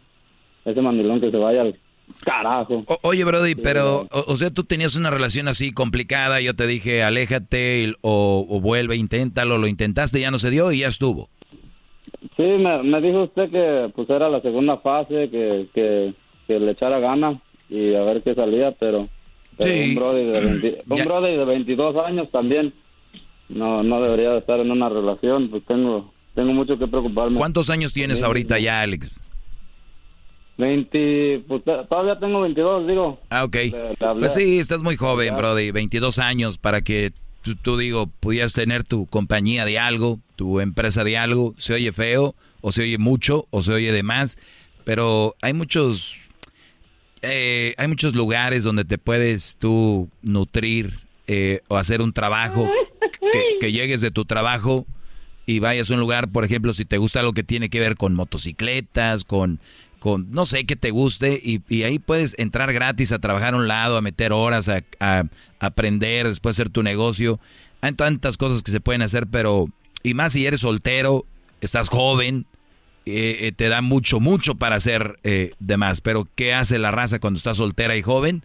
Ese 0.65 0.81
mandilón 0.81 1.19
que 1.21 1.31
se 1.31 1.37
vaya 1.37 1.61
al 1.61 1.77
carajo. 2.23 2.83
O- 2.87 2.99
oye, 3.03 3.23
Brody, 3.23 3.55
pero, 3.55 4.01
o, 4.11 4.23
o 4.31 4.35
sea, 4.35 4.49
tú 4.49 4.63
tenías 4.63 4.95
una 4.95 5.09
relación 5.09 5.47
así 5.47 5.71
complicada, 5.71 6.41
yo 6.41 6.55
te 6.55 6.67
dije, 6.67 7.03
aléjate 7.03 7.93
o, 8.01 8.45
o 8.49 8.59
vuelve, 8.61 8.95
inténtalo, 8.95 9.57
lo 9.57 9.67
intentaste, 9.67 10.19
ya 10.19 10.31
no 10.31 10.39
se 10.39 10.49
dio 10.49 10.71
y 10.71 10.79
ya 10.79 10.87
estuvo. 10.87 11.29
Sí, 12.35 12.43
me, 12.43 12.81
me 12.83 13.01
dijo 13.01 13.23
usted 13.23 13.49
que 13.51 13.91
pues 13.95 14.09
era 14.09 14.29
la 14.29 14.41
segunda 14.41 14.77
fase, 14.77 15.29
que, 15.29 15.67
que, 15.73 16.13
que 16.47 16.59
le 16.59 16.71
echara 16.71 16.99
gana 16.99 17.39
y 17.69 17.93
a 17.93 18.01
ver 18.03 18.21
qué 18.23 18.33
salía, 18.35 18.71
pero, 18.79 19.07
pero 19.57 19.71
Sí. 19.71 19.89
un, 19.89 19.95
brody 19.95 20.23
de 20.25 20.39
20 20.41 20.83
un 20.89 21.03
brody 21.03 21.37
de 21.37 21.45
22 21.45 21.95
años 22.05 22.31
también 22.31 22.73
no, 23.49 23.83
no 23.83 24.01
debería 24.01 24.31
de 24.31 24.39
estar 24.39 24.59
en 24.59 24.71
una 24.71 24.89
relación, 24.89 25.49
pues 25.49 25.63
tengo, 25.65 26.11
tengo 26.33 26.53
mucho 26.53 26.77
que 26.79 26.87
preocuparme. 26.87 27.37
¿Cuántos 27.37 27.69
años 27.69 27.93
tienes 27.93 28.23
ahorita 28.23 28.57
ya, 28.59 28.81
Alex? 28.81 29.21
20, 30.59 31.45
pues 31.47 31.63
todavía 31.63 32.19
tengo 32.19 32.41
22, 32.41 32.87
digo. 32.87 33.19
Ah, 33.29 33.43
ok. 33.45 33.55
Le- 33.55 33.71
le 33.71 34.05
hablé. 34.05 34.19
Pues 34.21 34.33
sí, 34.35 34.59
estás 34.59 34.83
muy 34.83 34.95
joven, 34.97 35.35
Brody, 35.35 35.71
22 35.71 36.19
años 36.19 36.57
para 36.57 36.81
que 36.81 37.11
tú, 37.41 37.55
tú, 37.55 37.77
digo, 37.77 38.07
pudieras 38.19 38.53
tener 38.53 38.83
tu 38.83 39.05
compañía 39.07 39.65
de 39.65 39.79
algo, 39.79 40.19
tu 40.35 40.59
empresa 40.59 41.03
de 41.03 41.17
algo. 41.17 41.55
Se 41.57 41.73
oye 41.73 41.91
feo, 41.91 42.35
o 42.61 42.71
se 42.71 42.83
oye 42.83 42.97
mucho, 42.97 43.47
o 43.49 43.61
se 43.61 43.71
oye 43.73 43.91
de 43.91 44.03
más, 44.03 44.37
pero 44.83 45.35
hay 45.41 45.53
muchos, 45.53 46.19
eh, 47.21 47.73
hay 47.77 47.87
muchos 47.87 48.13
lugares 48.13 48.63
donde 48.63 48.85
te 48.85 48.97
puedes 48.97 49.57
tú 49.57 50.09
nutrir 50.21 50.99
eh, 51.27 51.61
o 51.67 51.77
hacer 51.77 52.01
un 52.01 52.11
trabajo, 52.13 52.69
que, 53.31 53.43
que 53.61 53.71
llegues 53.71 54.01
de 54.01 54.11
tu 54.11 54.25
trabajo 54.25 54.85
y 55.45 55.59
vayas 55.59 55.89
a 55.89 55.93
un 55.95 55.99
lugar, 55.99 56.29
por 56.31 56.43
ejemplo, 56.45 56.73
si 56.73 56.85
te 56.85 56.97
gusta 56.97 57.21
algo 57.21 57.33
que 57.33 57.43
tiene 57.43 57.69
que 57.69 57.79
ver 57.79 57.95
con 57.95 58.13
motocicletas, 58.13 59.23
con, 59.23 59.59
con 59.99 60.31
no 60.31 60.45
sé 60.45 60.65
qué 60.65 60.75
te 60.75 60.91
guste, 60.91 61.39
y, 61.43 61.83
ahí 61.83 61.99
puedes 61.99 62.35
entrar 62.39 62.73
gratis 62.73 63.11
a 63.11 63.19
trabajar 63.19 63.53
a 63.53 63.57
un 63.57 63.67
lado, 63.67 63.97
a 63.97 64.01
meter 64.01 64.31
horas, 64.33 64.69
a, 64.69 64.83
a 64.99 65.23
aprender, 65.59 66.27
después 66.27 66.55
hacer 66.55 66.69
tu 66.69 66.83
negocio. 66.83 67.39
Hay 67.81 67.93
tantas 67.93 68.37
cosas 68.37 68.63
que 68.63 68.71
se 68.71 68.79
pueden 68.79 69.01
hacer, 69.01 69.27
pero, 69.27 69.67
y 70.03 70.13
más 70.13 70.33
si 70.33 70.45
eres 70.45 70.61
soltero, 70.61 71.25
estás 71.61 71.89
joven, 71.89 72.45
eh, 73.05 73.47
eh, 73.47 73.51
te 73.51 73.69
da 73.69 73.81
mucho, 73.81 74.19
mucho 74.19 74.55
para 74.55 74.75
hacer 74.75 75.15
eh, 75.23 75.53
demás. 75.59 76.01
Pero, 76.01 76.27
¿qué 76.35 76.53
hace 76.53 76.77
la 76.77 76.91
raza 76.91 77.19
cuando 77.19 77.37
está 77.37 77.53
soltera 77.53 77.95
y 77.95 78.01
joven? 78.01 78.43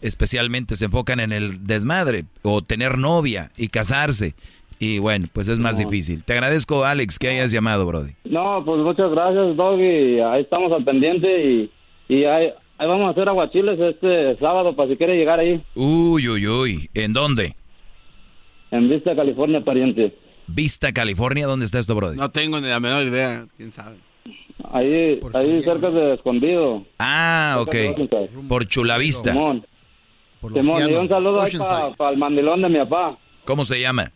Especialmente 0.00 0.76
se 0.76 0.86
enfocan 0.86 1.20
en 1.20 1.32
el 1.32 1.66
desmadre, 1.66 2.24
o 2.42 2.62
tener 2.62 2.98
novia 2.98 3.50
y 3.56 3.68
casarse. 3.68 4.34
Y 4.78 4.98
bueno, 4.98 5.26
pues 5.32 5.48
es 5.48 5.58
más 5.58 5.78
No. 5.78 5.84
difícil. 5.88 6.22
Te 6.24 6.34
agradezco, 6.34 6.84
Alex, 6.84 7.18
que 7.18 7.28
hayas 7.28 7.50
llamado, 7.50 7.86
Brody. 7.86 8.12
No, 8.24 8.62
pues 8.64 8.78
muchas 8.82 9.10
gracias, 9.10 9.56
Doggy. 9.56 10.20
Ahí 10.20 10.42
estamos 10.42 10.70
al 10.72 10.84
pendiente 10.84 11.44
y, 11.44 11.70
y 12.08 12.24
ahí, 12.24 12.50
ahí 12.78 12.86
vamos 12.86 13.06
a 13.06 13.10
hacer 13.10 13.28
aguachiles 13.28 13.78
este 13.80 14.36
sábado 14.38 14.76
para 14.76 14.90
si 14.90 14.96
quiere 14.96 15.16
llegar 15.16 15.40
ahí. 15.40 15.62
Uy, 15.74 16.28
uy, 16.28 16.46
uy. 16.46 16.90
¿En 16.94 17.12
dónde? 17.14 17.54
En 18.70 18.88
Vista, 18.90 19.14
California, 19.16 19.62
pariente. 19.64 20.14
Vista, 20.46 20.92
California. 20.92 21.46
¿Dónde 21.46 21.64
está 21.64 21.78
esto, 21.78 21.94
Brody? 21.94 22.16
No 22.18 22.30
tengo 22.30 22.60
ni 22.60 22.68
la 22.68 22.78
menor 22.80 23.04
idea. 23.06 23.46
¿Quién 23.56 23.72
sabe? 23.72 23.96
Ahí, 24.72 25.20
ahí 25.34 25.62
cerca 25.62 25.90
de 25.90 26.14
Escondido. 26.14 26.84
Ah, 26.98 27.58
ok. 27.60 27.74
Por 28.48 28.66
Chulavista. 28.66 29.32
Simón. 29.32 29.64
Simón, 30.52 30.90
y 30.90 30.94
un 30.94 31.08
saludo 31.08 31.40
ahí 31.40 31.52
para 31.96 32.10
el 32.10 32.18
mandilón 32.18 32.62
de 32.62 32.68
mi 32.68 32.78
papá, 32.80 33.16
¿Cómo 33.44 33.64
se 33.64 33.80
llama? 33.80 34.12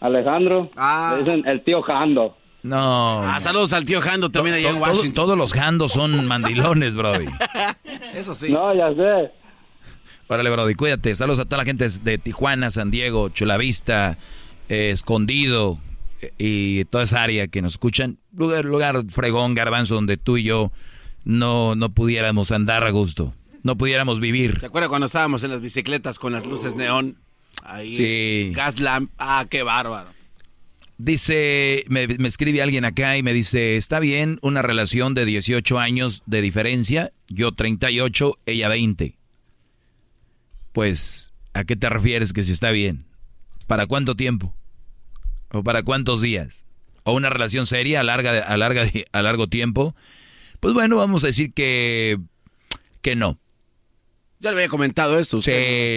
Alejandro. 0.00 0.70
Le 0.76 1.18
dicen 1.18 1.46
el 1.46 1.64
tío 1.64 1.82
Jando. 1.82 2.36
No. 2.62 3.22
Ah, 3.22 3.38
saludos 3.40 3.72
al 3.72 3.84
tío 3.84 4.00
Jando 4.00 4.30
también 4.30 4.56
allá 4.56 4.70
en 4.70 4.80
Washington. 4.80 5.12
todos 5.12 5.38
los 5.38 5.52
jandos 5.52 5.92
son 5.92 6.26
mandilones, 6.28 6.96
Brody. 6.96 7.26
Eso 8.14 8.34
sí. 8.34 8.52
No, 8.52 8.74
ya 8.74 8.92
sé. 8.94 9.32
Órale, 10.28 10.50
Brody, 10.50 10.74
cuídate. 10.74 11.14
Saludos 11.14 11.38
a 11.40 11.44
toda 11.44 11.58
la 11.58 11.64
gente 11.64 11.88
de 11.88 12.18
Tijuana, 12.18 12.70
San 12.70 12.90
Diego, 12.90 13.30
Chulavista, 13.30 14.18
eh, 14.68 14.90
Escondido 14.90 15.78
eh, 16.20 16.32
y 16.36 16.84
toda 16.86 17.04
esa 17.04 17.22
área 17.22 17.48
que 17.48 17.62
nos 17.62 17.72
escuchan. 17.74 18.18
Lugar, 18.36 18.64
lugar 18.64 18.96
fregón, 19.08 19.54
garbanzo, 19.54 19.94
donde 19.94 20.16
tú 20.18 20.36
y 20.36 20.42
yo 20.42 20.70
no, 21.24 21.76
no 21.76 21.88
pudiéramos 21.90 22.52
andar 22.52 22.84
a 22.86 22.90
gusto. 22.90 23.32
No 23.62 23.76
pudiéramos 23.76 24.20
vivir. 24.20 24.60
¿Se 24.60 24.66
acuerda 24.66 24.88
cuando 24.88 25.06
estábamos 25.06 25.42
en 25.44 25.50
las 25.50 25.60
bicicletas 25.60 26.18
con 26.18 26.32
las 26.32 26.44
luces 26.44 26.74
neón? 26.74 27.16
Ahí. 27.64 27.96
Sí. 27.96 28.52
Gas 28.54 28.80
lamp. 28.80 29.10
Ah, 29.18 29.46
qué 29.48 29.62
bárbaro. 29.62 30.10
Dice, 30.98 31.84
me, 31.88 32.08
me 32.08 32.26
escribe 32.26 32.60
alguien 32.60 32.84
acá 32.84 33.16
y 33.16 33.22
me 33.22 33.32
dice, 33.32 33.76
está 33.76 34.00
bien 34.00 34.38
una 34.42 34.62
relación 34.62 35.14
de 35.14 35.24
18 35.26 35.78
años 35.78 36.22
de 36.26 36.42
diferencia, 36.42 37.12
yo 37.28 37.52
38, 37.52 38.36
ella 38.46 38.68
20. 38.68 39.16
Pues, 40.72 41.32
¿a 41.54 41.64
qué 41.64 41.76
te 41.76 41.88
refieres 41.88 42.32
que 42.32 42.42
si 42.42 42.50
está 42.50 42.72
bien? 42.72 43.06
¿Para 43.68 43.86
cuánto 43.86 44.16
tiempo? 44.16 44.54
¿O 45.50 45.62
para 45.62 45.82
cuántos 45.82 46.20
días? 46.20 46.64
¿O 47.04 47.12
una 47.12 47.30
relación 47.30 47.64
seria 47.66 48.00
a, 48.00 48.02
larga, 48.02 48.40
a, 48.40 48.56
larga, 48.56 48.84
a 49.12 49.22
largo 49.22 49.46
tiempo? 49.46 49.94
Pues 50.60 50.74
bueno, 50.74 50.96
vamos 50.96 51.22
a 51.24 51.28
decir 51.28 51.52
que, 51.52 52.18
que 53.02 53.14
no. 53.14 53.38
Ya 54.40 54.50
le 54.50 54.56
había 54.58 54.68
comentado 54.68 55.18
esto. 55.18 55.42
Sí, 55.42 55.50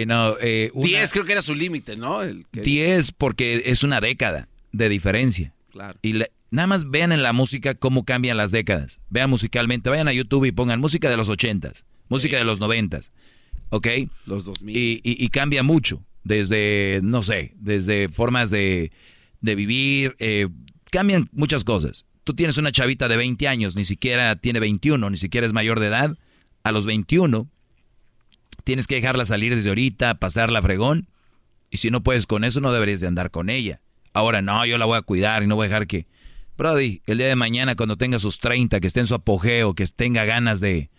no. 0.06 0.36
Eh, 0.40 0.70
una- 0.74 0.86
10 0.86 1.12
creo 1.12 1.24
que 1.24 1.32
era 1.32 1.42
su 1.42 1.54
límite, 1.54 1.96
¿no? 1.96 2.22
El 2.22 2.44
que- 2.52 2.60
10 2.62 3.12
porque 3.12 3.62
es 3.66 3.82
una 3.84 4.00
década 4.00 4.48
de 4.72 4.88
diferencia. 4.88 5.54
Claro. 5.70 5.98
Y 6.02 6.14
la- 6.14 6.28
nada 6.50 6.66
más 6.66 6.90
vean 6.90 7.12
en 7.12 7.22
la 7.22 7.32
música 7.32 7.74
cómo 7.74 8.04
cambian 8.04 8.36
las 8.36 8.50
décadas. 8.50 9.00
Vean 9.10 9.30
musicalmente, 9.30 9.90
vayan 9.90 10.08
a 10.08 10.12
YouTube 10.12 10.44
y 10.46 10.52
pongan 10.52 10.80
música 10.80 11.08
de 11.08 11.16
los 11.16 11.28
ochentas, 11.28 11.84
música 12.08 12.36
de 12.36 12.44
los 12.44 12.58
noventas, 12.60 13.12
¿ok? 13.70 13.86
Los 14.26 14.44
2000. 14.44 14.76
Y, 14.76 15.00
y- 15.04 15.24
y 15.24 15.28
cambia 15.28 15.62
mucho, 15.62 16.02
desde, 16.24 17.00
no 17.02 17.22
sé, 17.22 17.52
desde 17.56 18.08
formas 18.08 18.50
de, 18.50 18.90
de 19.40 19.54
vivir, 19.54 20.14
eh, 20.18 20.48
cambian 20.90 21.28
muchas 21.32 21.64
cosas. 21.64 22.06
Tú 22.24 22.34
tienes 22.34 22.56
una 22.58 22.70
chavita 22.72 23.08
de 23.08 23.16
20 23.16 23.48
años, 23.48 23.74
ni 23.76 23.84
siquiera 23.84 24.36
tiene 24.36 24.60
21, 24.60 25.10
ni 25.10 25.16
siquiera 25.16 25.46
es 25.46 25.52
mayor 25.52 25.80
de 25.80 25.86
edad. 25.86 26.16
A 26.64 26.70
los 26.70 26.86
21 26.86 27.48
tienes 28.64 28.86
que 28.86 28.96
dejarla 28.96 29.24
salir 29.24 29.54
desde 29.54 29.68
ahorita, 29.68 30.14
pasarla 30.16 30.62
fregón. 30.62 31.08
Y 31.70 31.78
si 31.78 31.90
no 31.90 32.02
puedes 32.02 32.26
con 32.26 32.44
eso, 32.44 32.60
no 32.60 32.72
deberías 32.72 33.00
de 33.00 33.06
andar 33.06 33.30
con 33.30 33.50
ella. 33.50 33.80
Ahora 34.12 34.42
no, 34.42 34.64
yo 34.66 34.78
la 34.78 34.84
voy 34.84 34.98
a 34.98 35.02
cuidar 35.02 35.42
y 35.42 35.46
no 35.46 35.56
voy 35.56 35.66
a 35.66 35.68
dejar 35.68 35.86
que... 35.86 36.06
Brody, 36.56 37.00
el 37.06 37.18
día 37.18 37.28
de 37.28 37.34
mañana 37.34 37.74
cuando 37.76 37.96
tenga 37.96 38.18
sus 38.18 38.38
30, 38.38 38.78
que 38.78 38.86
esté 38.86 39.00
en 39.00 39.06
su 39.06 39.14
apogeo, 39.14 39.74
que 39.74 39.86
tenga 39.86 40.24
ganas 40.24 40.60
de... 40.60 40.90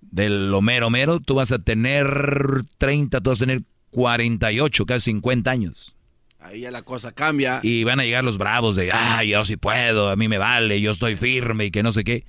Del 0.00 0.54
Homero 0.54 0.86
Homero, 0.86 1.20
tú 1.20 1.34
vas 1.34 1.52
a 1.52 1.58
tener 1.58 2.64
30, 2.78 3.20
tú 3.20 3.30
vas 3.30 3.42
a 3.42 3.44
tener 3.44 3.62
48, 3.90 4.86
casi 4.86 5.10
50 5.10 5.50
años. 5.50 5.96
Ahí 6.38 6.60
ya 6.60 6.70
la 6.70 6.82
cosa 6.82 7.12
cambia. 7.12 7.60
Y 7.62 7.84
van 7.84 7.98
a 7.98 8.04
llegar 8.04 8.22
los 8.22 8.38
bravos 8.38 8.76
de, 8.76 8.90
ah, 8.92 9.24
yo 9.24 9.44
sí 9.44 9.56
puedo, 9.56 10.10
a 10.10 10.16
mí 10.16 10.28
me 10.28 10.38
vale, 10.38 10.80
yo 10.80 10.92
estoy 10.92 11.16
firme 11.16 11.66
y 11.66 11.70
que 11.70 11.82
no 11.82 11.92
sé 11.92 12.04
qué. 12.04 12.24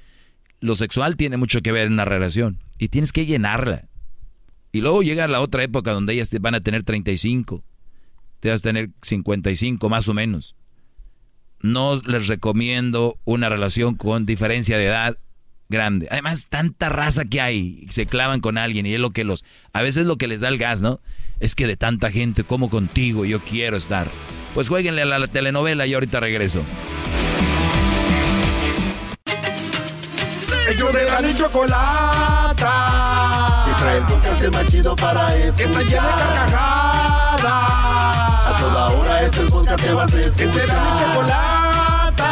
Lo 0.59 0.75
sexual 0.75 1.15
tiene 1.17 1.37
mucho 1.37 1.61
que 1.61 1.71
ver 1.71 1.87
en 1.87 1.93
una 1.93 2.05
relación 2.05 2.59
y 2.79 2.87
tienes 2.87 3.11
que 3.11 3.25
llenarla. 3.25 3.87
Y 4.71 4.81
luego 4.81 5.01
llega 5.01 5.27
la 5.27 5.41
otra 5.41 5.63
época 5.63 5.91
donde 5.91 6.13
ellas 6.13 6.29
te 6.29 6.39
van 6.39 6.55
a 6.55 6.61
tener 6.61 6.83
35 6.83 7.63
te 8.39 8.49
vas 8.49 8.59
a 8.61 8.63
tener 8.63 8.89
55 9.01 9.89
más 9.89 10.07
o 10.07 10.13
menos. 10.13 10.55
No 11.59 11.99
les 12.05 12.27
recomiendo 12.27 13.17
una 13.25 13.49
relación 13.49 13.95
con 13.95 14.25
diferencia 14.25 14.77
de 14.77 14.85
edad 14.85 15.17
grande. 15.69 16.07
Además, 16.11 16.47
tanta 16.49 16.89
raza 16.89 17.25
que 17.25 17.41
hay, 17.41 17.87
se 17.89 18.05
clavan 18.05 18.41
con 18.41 18.57
alguien 18.57 18.85
y 18.85 18.93
es 18.93 18.99
lo 18.99 19.09
que 19.11 19.23
los... 19.23 19.43
A 19.73 19.81
veces 19.81 20.05
lo 20.05 20.17
que 20.17 20.27
les 20.27 20.41
da 20.41 20.49
el 20.49 20.59
gas, 20.59 20.81
¿no? 20.81 21.01
Es 21.39 21.55
que 21.55 21.67
de 21.67 21.77
tanta 21.77 22.11
gente 22.11 22.43
como 22.43 22.69
contigo 22.69 23.25
yo 23.25 23.39
quiero 23.41 23.75
estar. 23.75 24.07
Pues 24.53 24.69
jueguenle 24.69 25.01
a 25.01 25.05
la 25.05 25.27
telenovela 25.27 25.87
y 25.87 25.93
ahorita 25.93 26.19
regreso. 26.19 26.63
Ellos 30.69 30.93
de 30.93 31.05
la. 31.67 33.36
Que 33.77 33.83
trae 33.83 33.97
el 33.97 34.05
podcast 34.05 34.41
más 34.53 34.65
chido 34.67 34.95
para 34.95 35.35
escuchar. 35.35 35.55
Que 35.55 35.63
está 35.63 35.81
llena 35.81 36.07
de 36.07 36.23
carcajadas. 36.23 37.43
A 37.43 38.55
toda 38.59 38.87
hora 38.89 39.21
es 39.21 39.37
el 39.37 39.47
podcast 39.49 39.83
que 39.83 39.93
vas 39.93 40.13
a 40.13 40.19
escuchar. 40.19 40.35
Que 40.35 40.51
será 40.51 40.73
mi 40.73 40.99
chocolata. 40.99 42.31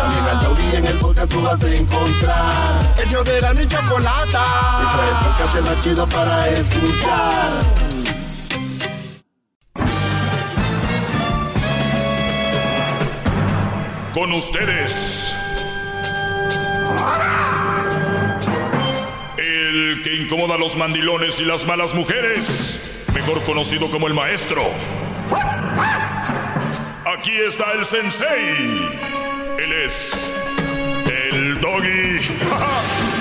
También 0.00 0.24
al 0.24 0.40
taurí 0.40 0.76
en 0.76 0.86
el 0.86 0.98
podcast 0.98 1.32
tú 1.32 1.42
vas 1.42 1.62
a 1.62 1.68
encontrar. 1.68 2.94
Ellos 3.04 3.24
de 3.24 3.40
la 3.40 3.54
ni 3.54 3.68
chocolata. 3.68 4.44
Que 4.80 4.86
trae 4.96 5.08
el 5.08 5.16
podcast 5.24 5.68
más 5.68 5.84
chido 5.84 6.06
para 6.08 6.48
escuchar. 6.48 7.52
Con 14.12 14.32
ustedes. 14.32 15.32
Que 20.02 20.14
incomoda 20.14 20.54
a 20.54 20.58
los 20.58 20.76
mandilones 20.76 21.40
y 21.40 21.44
las 21.44 21.66
malas 21.66 21.94
mujeres, 21.94 23.04
mejor 23.12 23.42
conocido 23.44 23.90
como 23.90 24.06
el 24.06 24.14
maestro. 24.14 24.62
Aquí 27.04 27.32
está 27.46 27.72
el 27.72 27.84
sensei. 27.84 28.88
Él 29.58 29.72
es 29.84 30.32
el 31.32 31.60
doggy. 31.60 32.18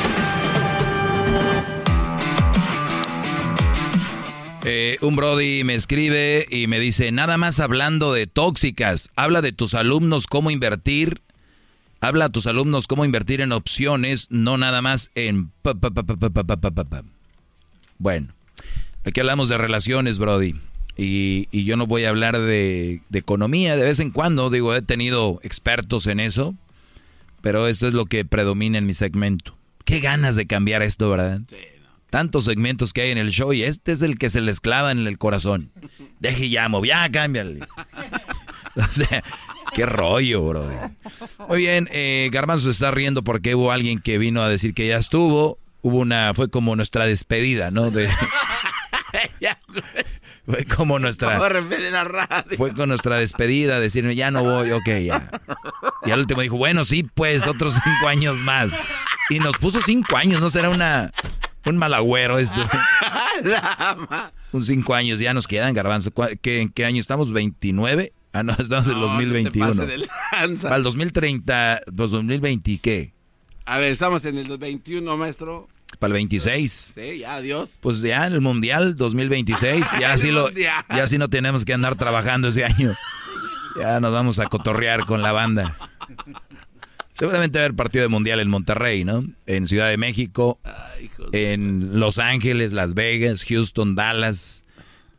Eh, 4.66 4.98
un 5.02 5.16
Brody 5.16 5.64
me 5.64 5.74
escribe 5.74 6.46
y 6.50 6.68
me 6.68 6.82
dice, 6.82 7.14
nada 7.14 7.38
más 7.38 7.62
hablando 7.62 8.14
de 8.14 8.28
tóxicas, 8.28 9.10
habla 9.16 9.42
de 9.42 9.54
tus 9.54 9.74
alumnos 9.74 10.28
cómo 10.28 10.52
invertir, 10.52 11.22
habla 12.02 12.26
a 12.26 12.30
tus 12.30 12.48
alumnos 12.48 12.88
cómo 12.88 13.06
invertir 13.06 13.42
en 13.42 13.52
opciones, 13.52 14.28
no 14.30 14.58
nada 14.58 14.82
más 14.82 15.12
en... 15.16 15.52
Bueno, 17.98 18.34
aquí 19.06 19.20
hablamos 19.20 19.50
de 19.50 19.58
relaciones, 19.58 20.18
Brody, 20.18 20.56
y, 20.98 21.48
y 21.52 21.66
yo 21.66 21.78
no 21.78 21.88
voy 21.88 22.06
a 22.06 22.10
hablar 22.10 22.38
de, 22.40 23.02
de 23.10 23.20
economía, 23.20 23.76
de 23.76 23.86
vez 23.86 24.00
en 24.00 24.12
cuando, 24.12 24.50
digo, 24.50 24.76
he 24.76 24.82
tenido 24.82 25.40
expertos 25.44 26.08
en 26.08 26.20
eso, 26.20 26.56
pero 27.42 27.68
esto 27.68 27.88
es 27.88 27.94
lo 27.94 28.06
que 28.06 28.26
predomina 28.26 28.78
en 28.78 28.86
mi 28.86 28.94
segmento. 28.94 29.56
Qué 29.86 30.00
ganas 30.00 30.36
de 30.36 30.46
cambiar 30.46 30.82
esto, 30.82 31.10
¿verdad? 31.10 31.42
Tantos 32.10 32.46
segmentos 32.46 32.92
que 32.92 33.02
hay 33.02 33.12
en 33.12 33.18
el 33.18 33.32
show 33.32 33.54
y 33.54 33.64
este 33.64 33.92
es 33.92 34.02
el 34.02 34.18
que 34.18 34.30
se 34.30 34.42
les 34.42 34.60
clava 34.60 34.92
en 34.92 35.06
el 35.08 35.18
corazón. 35.18 35.72
Deje 36.20 36.46
y 36.46 36.50
llamo, 36.50 36.84
ya 36.84 37.10
cámbiale. 37.10 37.62
o 38.76 38.92
sea, 38.92 39.24
qué 39.74 39.86
rollo, 39.86 40.46
bro. 40.48 40.70
Muy 41.48 41.60
bien, 41.60 41.88
eh, 41.92 42.30
Garbanzo 42.32 42.66
se 42.66 42.72
está 42.72 42.92
riendo 42.92 43.24
porque 43.24 43.56
hubo 43.56 43.72
alguien 43.72 44.00
que 44.00 44.18
vino 44.18 44.44
a 44.44 44.50
decir 44.50 44.74
que 44.74 44.88
ya 44.88 44.98
estuvo. 44.98 45.58
Hubo 45.82 45.98
una, 46.00 46.34
fue 46.34 46.50
como 46.50 46.76
nuestra 46.76 47.06
despedida, 47.06 47.72
¿no? 47.72 47.90
De, 47.90 48.10
fue 50.46 50.66
como 50.66 51.00
nuestra, 51.00 51.38
fue 52.58 52.74
con 52.74 52.90
nuestra 52.90 53.18
despedida, 53.18 53.80
decirme 53.80 54.16
ya 54.16 54.32
no 54.32 54.44
voy, 54.44 54.72
ok, 54.72 54.88
ya. 55.06 55.30
Y 56.06 56.12
al 56.12 56.20
último 56.20 56.42
dijo, 56.42 56.58
bueno, 56.58 56.84
sí, 56.84 57.04
pues 57.14 57.48
otros 57.48 57.74
cinco 57.84 58.08
años 58.08 58.40
más. 58.42 58.72
Y 59.30 59.40
nos 59.40 59.58
puso 59.58 59.80
cinco 59.80 60.18
años, 60.18 60.42
¿no 60.42 60.50
será 60.50 60.70
una, 60.70 61.12
un 61.66 61.78
malagüero 61.78 62.40
esto? 62.40 62.60
Un 64.52 64.64
cinco 64.64 64.96
años, 64.96 65.20
ya 65.20 65.34
nos 65.34 65.48
quedan, 65.48 65.74
Garbanzo. 65.76 66.12
¿Cuá- 66.12 66.36
¿Qué, 66.36 66.60
¿En 66.62 66.70
qué 66.70 66.84
año 66.84 67.00
estamos? 67.00 67.32
¿29? 67.32 68.12
Ah, 68.32 68.44
no, 68.44 68.54
estamos 68.54 68.86
en 68.88 68.94
el 68.94 69.00
No, 69.00 69.08
no 69.08 69.12
se 69.12 69.16
2021. 69.26 69.68
pase 69.68 69.86
de 69.86 70.08
lanza. 70.32 70.68
Para 70.68 70.78
el 70.78 70.84
2030, 70.84 71.82
pues 71.96 72.12
2020, 72.12 72.78
¿qué? 72.80 73.14
A 73.66 73.78
ver, 73.80 73.92
estamos 73.92 74.24
en 74.26 74.38
el 74.38 74.58
21, 74.58 75.18
maestro. 75.18 75.68
Para 76.00 76.10
el 76.10 76.14
26. 76.14 76.94
Sí, 76.96 77.18
ya, 77.20 77.36
adiós. 77.36 77.72
Pues 77.82 78.02
ya 78.02 78.28
el 78.28 78.42
Mundial 78.42 78.96
2026, 78.96 79.86
ya 80.00 80.14
así, 80.14 80.32
lo, 80.32 80.44
Mundial. 80.46 80.86
ya 80.90 81.04
así 81.04 81.18
no 81.18 81.28
tenemos 81.30 81.66
que 81.66 81.74
andar 81.74 81.96
trabajando 81.96 82.50
ese 82.50 82.66
año. 82.66 82.96
Ya 83.80 84.00
nos 84.00 84.12
vamos 84.14 84.40
a 84.40 84.46
cotorrear 84.48 85.06
con 85.06 85.22
la 85.22 85.32
banda. 85.32 85.78
Seguramente 87.14 87.58
va 87.60 87.64
a 87.64 87.66
haber 87.66 87.76
partido 87.76 88.04
de 88.04 88.08
Mundial 88.08 88.40
en 88.40 88.50
Monterrey, 88.50 89.04
¿no? 89.04 89.26
En 89.46 89.68
Ciudad 89.68 89.90
de 89.90 89.98
México, 89.98 90.60
en 91.34 92.00
Los 92.00 92.18
Ángeles, 92.18 92.72
Las 92.72 92.94
Vegas, 92.94 93.44
Houston, 93.44 93.96
Dallas, 93.96 94.64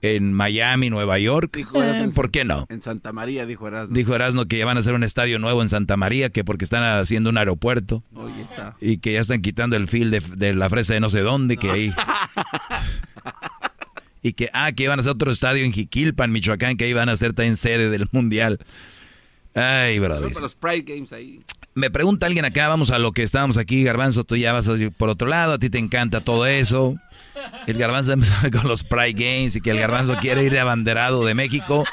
en 0.02 0.32
Miami, 0.32 0.90
Nueva 0.90 1.18
York. 1.18 1.54
Dijo 1.56 1.82
Erasmo 1.82 2.00
Eh, 2.00 2.04
en- 2.04 2.12
¿Por 2.12 2.30
qué 2.30 2.44
no? 2.44 2.66
En 2.68 2.82
Santa 2.82 3.12
María, 3.12 3.46
dijo 3.46 3.66
Erasmo. 3.68 3.94
Dijo 3.94 4.14
Erasmo 4.14 4.46
que 4.46 4.58
ya 4.58 4.66
van 4.66 4.76
a 4.76 4.80
hacer 4.80 4.94
un 4.94 5.04
estadio 5.04 5.38
nuevo 5.38 5.62
en 5.62 5.68
Santa 5.68 5.96
María, 5.96 6.30
que 6.30 6.44
porque 6.44 6.64
están 6.64 6.82
haciendo 6.82 7.30
un 7.30 7.38
aeropuerto. 7.38 8.02
Y 8.80 8.98
que 8.98 9.12
ya 9.14 9.20
están 9.20 9.42
quitando 9.42 9.76
el 9.76 9.88
fil 9.88 10.10
de, 10.10 10.20
de 10.20 10.54
la 10.54 10.68
fresa 10.70 10.94
de 10.94 11.00
no 11.00 11.08
sé 11.10 11.20
dónde, 11.20 11.56
que 11.56 11.70
ahí. 11.70 11.92
y 14.22 14.32
que, 14.34 14.50
ah, 14.52 14.70
que 14.72 14.84
iban 14.84 14.98
a 14.98 15.00
hacer 15.00 15.12
otro 15.12 15.30
estadio 15.32 15.64
en 15.64 15.72
Jiquilpan, 15.72 16.30
Michoacán, 16.30 16.76
que 16.76 16.84
ahí 16.84 16.92
van 16.92 17.08
a 17.08 17.16
ser 17.16 17.32
también 17.32 17.56
sede 17.56 17.88
del 17.90 18.08
Mundial. 18.12 18.58
Ay, 19.54 19.98
brother. 19.98 20.30
Los 20.40 20.54
Pride 20.54 20.82
Games 20.82 21.12
ahí. 21.12 21.40
Me 21.74 21.90
pregunta 21.90 22.26
alguien 22.26 22.44
acá, 22.44 22.68
vamos 22.68 22.90
a 22.90 22.98
lo 22.98 23.12
que 23.12 23.22
estábamos 23.22 23.56
aquí, 23.56 23.82
Garbanzo, 23.84 24.24
tú 24.24 24.36
ya 24.36 24.52
vas 24.52 24.68
a 24.68 24.76
ir 24.76 24.92
por 24.92 25.08
otro 25.08 25.28
lado, 25.28 25.54
a 25.54 25.58
ti 25.58 25.70
te 25.70 25.78
encanta 25.78 26.20
todo 26.20 26.46
eso. 26.46 26.96
El 27.66 27.78
Garbanzo 27.78 28.12
empezó 28.12 28.34
con 28.52 28.68
los 28.68 28.84
Pride 28.84 29.12
Games 29.12 29.56
y 29.56 29.60
que 29.60 29.70
el 29.70 29.78
Garbanzo 29.78 30.16
quiere 30.16 30.42
ir 30.42 30.52
de 30.52 30.60
abanderado 30.60 31.24
de 31.24 31.34
México 31.34 31.84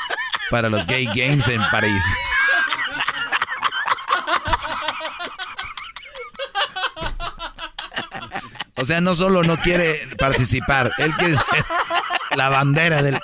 para 0.49 0.69
los 0.69 0.85
Gay 0.85 1.05
Games 1.05 1.47
en 1.47 1.61
París. 1.69 2.03
O 8.75 8.85
sea, 8.85 9.01
no 9.01 9.15
solo 9.15 9.43
no 9.43 9.57
quiere 9.57 10.07
participar, 10.19 10.91
él 10.99 11.11
quiere 11.15 11.35
ser 11.35 11.65
la 12.35 12.49
bandera 12.49 13.01
del... 13.01 13.19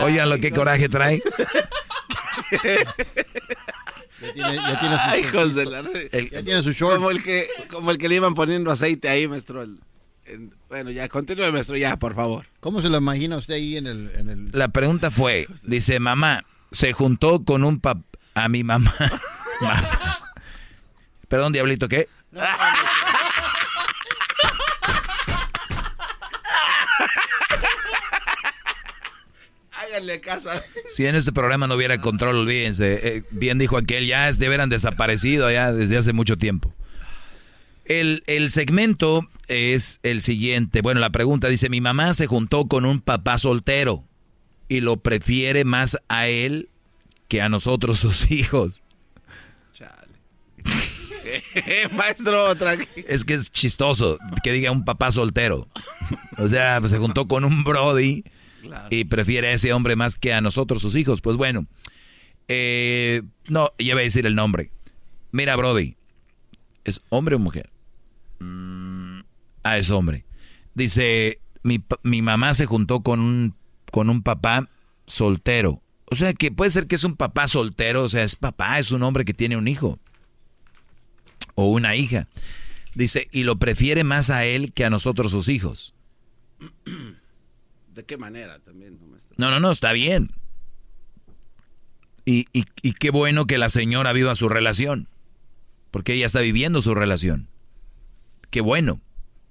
Oigan 0.00 0.30
lo 0.30 0.38
que 0.38 0.52
coraje 0.52 0.88
trae. 0.88 1.22
Ya 4.22 4.32
tiene, 4.32 4.54
ya 4.56 4.80
tiene 4.80 4.96
sus 4.98 5.18
hijos 5.18 5.54
de 5.54 5.64
la... 5.66 5.78
El- 6.12 6.30
ya 6.30 6.42
tiene 6.42 6.62
su 6.62 6.72
short. 6.72 6.96
Como 6.96 7.10
el, 7.10 7.22
que, 7.22 7.48
como 7.70 7.90
el 7.90 7.98
que 7.98 8.08
le 8.08 8.14
iban 8.16 8.34
poniendo 8.34 8.70
aceite 8.70 9.08
ahí, 9.08 9.26
maestro. 9.28 9.62
El- 9.62 9.78
en- 10.24 10.54
bueno, 10.68 10.90
ya, 10.90 11.08
continúe, 11.08 11.50
maestro, 11.52 11.76
ya, 11.76 11.96
por 11.98 12.14
favor. 12.14 12.46
¿Cómo 12.60 12.80
se 12.80 12.88
lo 12.88 12.98
imagina 12.98 13.36
usted 13.36 13.54
ahí 13.54 13.76
en 13.76 13.86
el... 13.86 14.10
En 14.16 14.30
el... 14.30 14.50
La 14.52 14.68
pregunta 14.68 15.10
fue, 15.10 15.46
dice, 15.64 15.98
mamá, 16.00 16.44
se 16.70 16.92
juntó 16.92 17.44
con 17.44 17.64
un 17.64 17.80
pap... 17.80 17.98
A 18.34 18.48
mi 18.48 18.64
mamá. 18.64 18.94
Mamá. 19.60 20.18
Perdón, 21.28 21.52
diablito, 21.52 21.86
¿qué? 21.88 22.08
Háganle 29.92 30.20
caso. 30.20 30.50
a- 30.50 30.54
Si 30.88 31.06
en 31.06 31.14
este 31.14 31.32
programa 31.32 31.66
no 31.66 31.74
hubiera 31.74 32.00
control, 32.00 32.36
olvídense. 32.36 33.16
Eh, 33.16 33.22
bien 33.30 33.58
dijo 33.58 33.76
aquel, 33.76 34.06
ya 34.06 34.28
es 34.28 34.38
de 34.38 34.48
veran 34.48 34.70
desaparecido 34.70 35.50
ya 35.50 35.72
desde 35.72 35.96
hace 35.98 36.12
mucho 36.12 36.38
tiempo. 36.38 36.72
El, 37.84 38.22
el 38.26 38.50
segmento 38.50 39.28
es 39.48 39.98
el 40.02 40.22
siguiente. 40.22 40.80
Bueno, 40.82 41.00
la 41.00 41.10
pregunta 41.10 41.48
dice, 41.48 41.68
mi 41.68 41.80
mamá 41.80 42.14
se 42.14 42.26
juntó 42.26 42.68
con 42.68 42.84
un 42.86 43.00
papá 43.00 43.36
soltero 43.38 44.04
y 44.68 44.80
lo 44.80 44.96
prefiere 44.98 45.64
más 45.64 45.98
a 46.08 46.26
él 46.28 46.68
que 47.28 47.42
a 47.42 47.48
nosotros 47.48 47.98
sus 47.98 48.30
hijos. 48.30 48.82
maestro, 51.92 52.54
tranquilo. 52.56 53.06
Es 53.08 53.24
que 53.24 53.34
es 53.34 53.50
chistoso 53.50 54.18
que 54.42 54.52
diga 54.52 54.70
un 54.70 54.84
papá 54.84 55.10
soltero. 55.12 55.68
O 56.38 56.48
sea, 56.48 56.78
pues, 56.80 56.90
se 56.92 56.98
juntó 56.98 57.28
con 57.28 57.44
un 57.44 57.64
Brody 57.64 58.24
y 58.90 59.04
prefiere 59.04 59.48
a 59.48 59.52
ese 59.52 59.72
hombre 59.72 59.96
más 59.96 60.16
que 60.16 60.32
a 60.32 60.40
nosotros, 60.40 60.82
sus 60.82 60.94
hijos. 60.94 61.20
Pues 61.20 61.36
bueno, 61.36 61.66
eh, 62.48 63.22
no, 63.48 63.70
ya 63.78 63.94
voy 63.94 64.02
a 64.02 64.04
decir 64.04 64.26
el 64.26 64.34
nombre. 64.34 64.70
Mira, 65.30 65.56
Brody, 65.56 65.96
¿es 66.84 67.02
hombre 67.08 67.36
o 67.36 67.38
mujer? 67.38 67.70
Mm, 68.40 69.20
ah, 69.62 69.78
es 69.78 69.90
hombre. 69.90 70.24
Dice, 70.74 71.40
mi, 71.62 71.82
mi 72.02 72.22
mamá 72.22 72.54
se 72.54 72.66
juntó 72.66 73.02
con 73.02 73.20
un, 73.20 73.54
con 73.90 74.10
un 74.10 74.22
papá 74.22 74.68
soltero. 75.06 75.82
O 76.06 76.16
sea, 76.16 76.34
que 76.34 76.50
puede 76.50 76.70
ser 76.70 76.86
que 76.86 76.94
es 76.94 77.04
un 77.04 77.16
papá 77.16 77.48
soltero, 77.48 78.02
o 78.04 78.08
sea, 78.08 78.22
es 78.22 78.36
papá, 78.36 78.78
es 78.78 78.92
un 78.92 79.02
hombre 79.02 79.24
que 79.24 79.34
tiene 79.34 79.56
un 79.56 79.68
hijo 79.68 79.98
o 81.54 81.66
una 81.66 81.96
hija. 81.96 82.28
Dice, 82.94 83.28
y 83.32 83.44
lo 83.44 83.58
prefiere 83.58 84.04
más 84.04 84.28
a 84.28 84.44
él 84.44 84.72
que 84.72 84.84
a 84.84 84.90
nosotros 84.90 85.32
sus 85.32 85.48
hijos. 85.48 85.94
¿De 87.94 88.04
qué 88.04 88.16
manera 88.16 88.58
también? 88.60 88.98
No, 89.36 89.50
no, 89.50 89.60
no, 89.60 89.70
está 89.70 89.92
bien. 89.92 90.30
Y, 92.24 92.46
y, 92.52 92.64
y 92.82 92.92
qué 92.94 93.10
bueno 93.10 93.46
que 93.46 93.58
la 93.58 93.68
señora 93.68 94.12
viva 94.12 94.34
su 94.34 94.48
relación. 94.48 95.08
Porque 95.90 96.14
ella 96.14 96.26
está 96.26 96.40
viviendo 96.40 96.80
su 96.80 96.94
relación. 96.94 97.48
Qué 98.50 98.60
bueno 98.60 99.00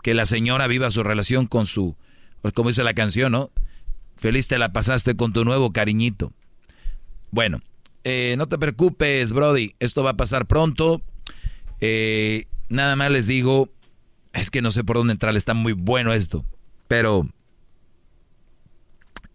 que 0.01 0.13
la 0.13 0.25
señora 0.25 0.67
viva 0.67 0.89
su 0.91 1.03
relación 1.03 1.45
con 1.47 1.65
su, 1.65 1.95
como 2.53 2.69
dice 2.69 2.83
la 2.83 2.93
canción, 2.93 3.31
¿no? 3.31 3.51
Feliz 4.15 4.47
te 4.47 4.57
la 4.57 4.73
pasaste 4.73 5.15
con 5.15 5.33
tu 5.33 5.45
nuevo 5.45 5.71
cariñito. 5.71 6.33
Bueno, 7.29 7.61
eh, 8.03 8.35
no 8.37 8.47
te 8.47 8.57
preocupes, 8.57 9.31
Brody, 9.31 9.75
esto 9.79 10.03
va 10.03 10.11
a 10.11 10.17
pasar 10.17 10.47
pronto. 10.47 11.01
Eh, 11.79 12.45
nada 12.69 12.95
más 12.95 13.11
les 13.11 13.27
digo, 13.27 13.69
es 14.33 14.49
que 14.49 14.61
no 14.61 14.71
sé 14.71 14.83
por 14.83 14.97
dónde 14.97 15.13
entrar, 15.13 15.35
está 15.35 15.53
muy 15.53 15.73
bueno 15.73 16.13
esto, 16.13 16.45
pero 16.87 17.27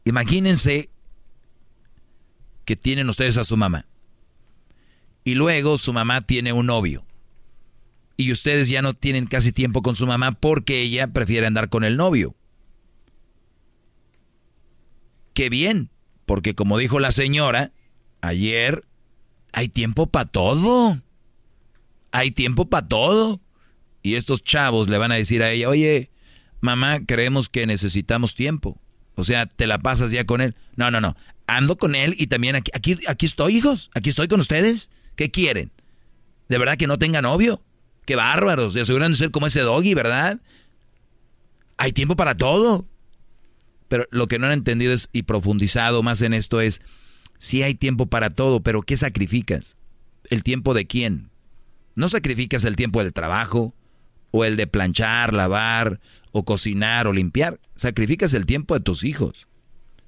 imagínense 0.06 0.88
que 2.64 2.76
tienen 2.76 3.10
ustedes 3.10 3.36
a 3.36 3.44
su 3.44 3.58
mamá 3.58 3.86
y 5.24 5.34
luego 5.34 5.76
su 5.76 5.92
mamá 5.92 6.22
tiene 6.22 6.54
un 6.54 6.66
novio 6.66 7.04
y 8.16 8.32
ustedes 8.32 8.68
ya 8.68 8.80
no 8.80 8.94
tienen 8.94 9.26
casi 9.26 9.52
tiempo 9.52 9.82
con 9.82 9.94
su 9.94 10.06
mamá 10.06 10.32
porque 10.32 10.80
ella 10.80 11.08
prefiere 11.08 11.46
andar 11.46 11.68
con 11.68 11.84
el 11.84 11.96
novio. 11.98 12.34
Qué 15.34 15.50
bien, 15.50 15.90
porque 16.24 16.54
como 16.54 16.78
dijo 16.78 16.98
la 16.98 17.12
señora 17.12 17.72
ayer, 18.22 18.86
hay 19.52 19.68
tiempo 19.68 20.06
para 20.06 20.24
todo. 20.24 21.02
Hay 22.10 22.30
tiempo 22.30 22.70
para 22.70 22.88
todo. 22.88 23.40
Y 24.02 24.14
estos 24.14 24.42
chavos 24.42 24.88
le 24.88 24.96
van 24.96 25.12
a 25.12 25.16
decir 25.16 25.42
a 25.42 25.50
ella, 25.50 25.68
oye, 25.68 26.10
mamá, 26.60 27.00
creemos 27.04 27.48
que 27.48 27.66
necesitamos 27.66 28.34
tiempo. 28.34 28.80
O 29.16 29.24
sea, 29.24 29.46
te 29.46 29.66
la 29.66 29.78
pasas 29.78 30.12
ya 30.12 30.24
con 30.24 30.40
él. 30.40 30.54
No, 30.76 30.90
no, 30.90 31.00
no. 31.00 31.16
Ando 31.46 31.76
con 31.76 31.94
él 31.94 32.14
y 32.18 32.28
también 32.28 32.54
aquí, 32.54 32.70
aquí, 32.74 32.98
aquí 33.08 33.26
estoy, 33.26 33.56
hijos. 33.56 33.90
Aquí 33.94 34.10
estoy 34.10 34.28
con 34.28 34.40
ustedes. 34.40 34.90
¿Qué 35.16 35.30
quieren? 35.30 35.72
¿De 36.48 36.58
verdad 36.58 36.76
que 36.76 36.86
no 36.86 36.98
tenga 36.98 37.22
novio? 37.22 37.62
Qué 38.04 38.14
bárbaros, 38.14 38.74
de 38.74 38.82
aseguran 38.82 39.12
de 39.12 39.18
ser 39.18 39.30
como 39.30 39.48
ese 39.48 39.60
doggy, 39.60 39.94
¿verdad? 39.94 40.40
Hay 41.76 41.92
tiempo 41.92 42.14
para 42.14 42.36
todo. 42.36 42.86
Pero 43.88 44.06
lo 44.10 44.28
que 44.28 44.38
no 44.38 44.46
han 44.46 44.52
entendido 44.52 44.92
es, 44.92 45.08
y 45.12 45.22
profundizado 45.22 46.02
más 46.02 46.20
en 46.22 46.34
esto 46.34 46.60
es, 46.60 46.80
sí 47.38 47.62
hay 47.62 47.74
tiempo 47.74 48.06
para 48.06 48.30
todo, 48.30 48.60
pero 48.60 48.82
¿qué 48.82 48.96
sacrificas? 48.96 49.76
¿El 50.28 50.42
tiempo 50.42 50.74
de 50.74 50.86
quién? 50.86 51.30
No 51.94 52.08
sacrificas 52.08 52.64
el 52.64 52.76
tiempo 52.76 53.02
del 53.02 53.12
trabajo, 53.12 53.74
o 54.30 54.44
el 54.44 54.56
de 54.56 54.66
planchar, 54.66 55.32
lavar, 55.32 56.00
o 56.38 56.44
cocinar, 56.44 57.06
o 57.06 57.14
limpiar. 57.14 57.58
Sacrificas 57.76 58.34
el 58.34 58.44
tiempo 58.44 58.74
de 58.74 58.80
tus 58.80 59.04
hijos. 59.04 59.48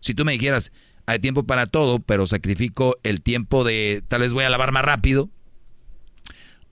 Si 0.00 0.12
tú 0.12 0.26
me 0.26 0.32
dijeras, 0.32 0.72
hay 1.06 1.20
tiempo 1.20 1.44
para 1.44 1.66
todo, 1.66 2.00
pero 2.00 2.26
sacrifico 2.26 2.98
el 3.02 3.22
tiempo 3.22 3.64
de, 3.64 4.04
tal 4.08 4.20
vez 4.20 4.34
voy 4.34 4.44
a 4.44 4.50
lavar 4.50 4.70
más 4.70 4.84
rápido, 4.84 5.30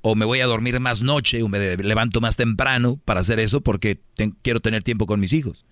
o 0.02 0.14
me 0.14 0.26
voy 0.26 0.40
a 0.40 0.46
dormir 0.46 0.78
más 0.78 1.02
noche, 1.02 1.42
o 1.42 1.48
me 1.48 1.78
levanto 1.78 2.20
más 2.20 2.36
temprano 2.36 3.00
para 3.06 3.20
hacer 3.20 3.40
eso 3.40 3.62
porque 3.62 3.98
quiero 4.42 4.60
tener 4.60 4.82
tiempo 4.82 5.06
con 5.06 5.20
mis 5.20 5.32
hijos. 5.32 5.64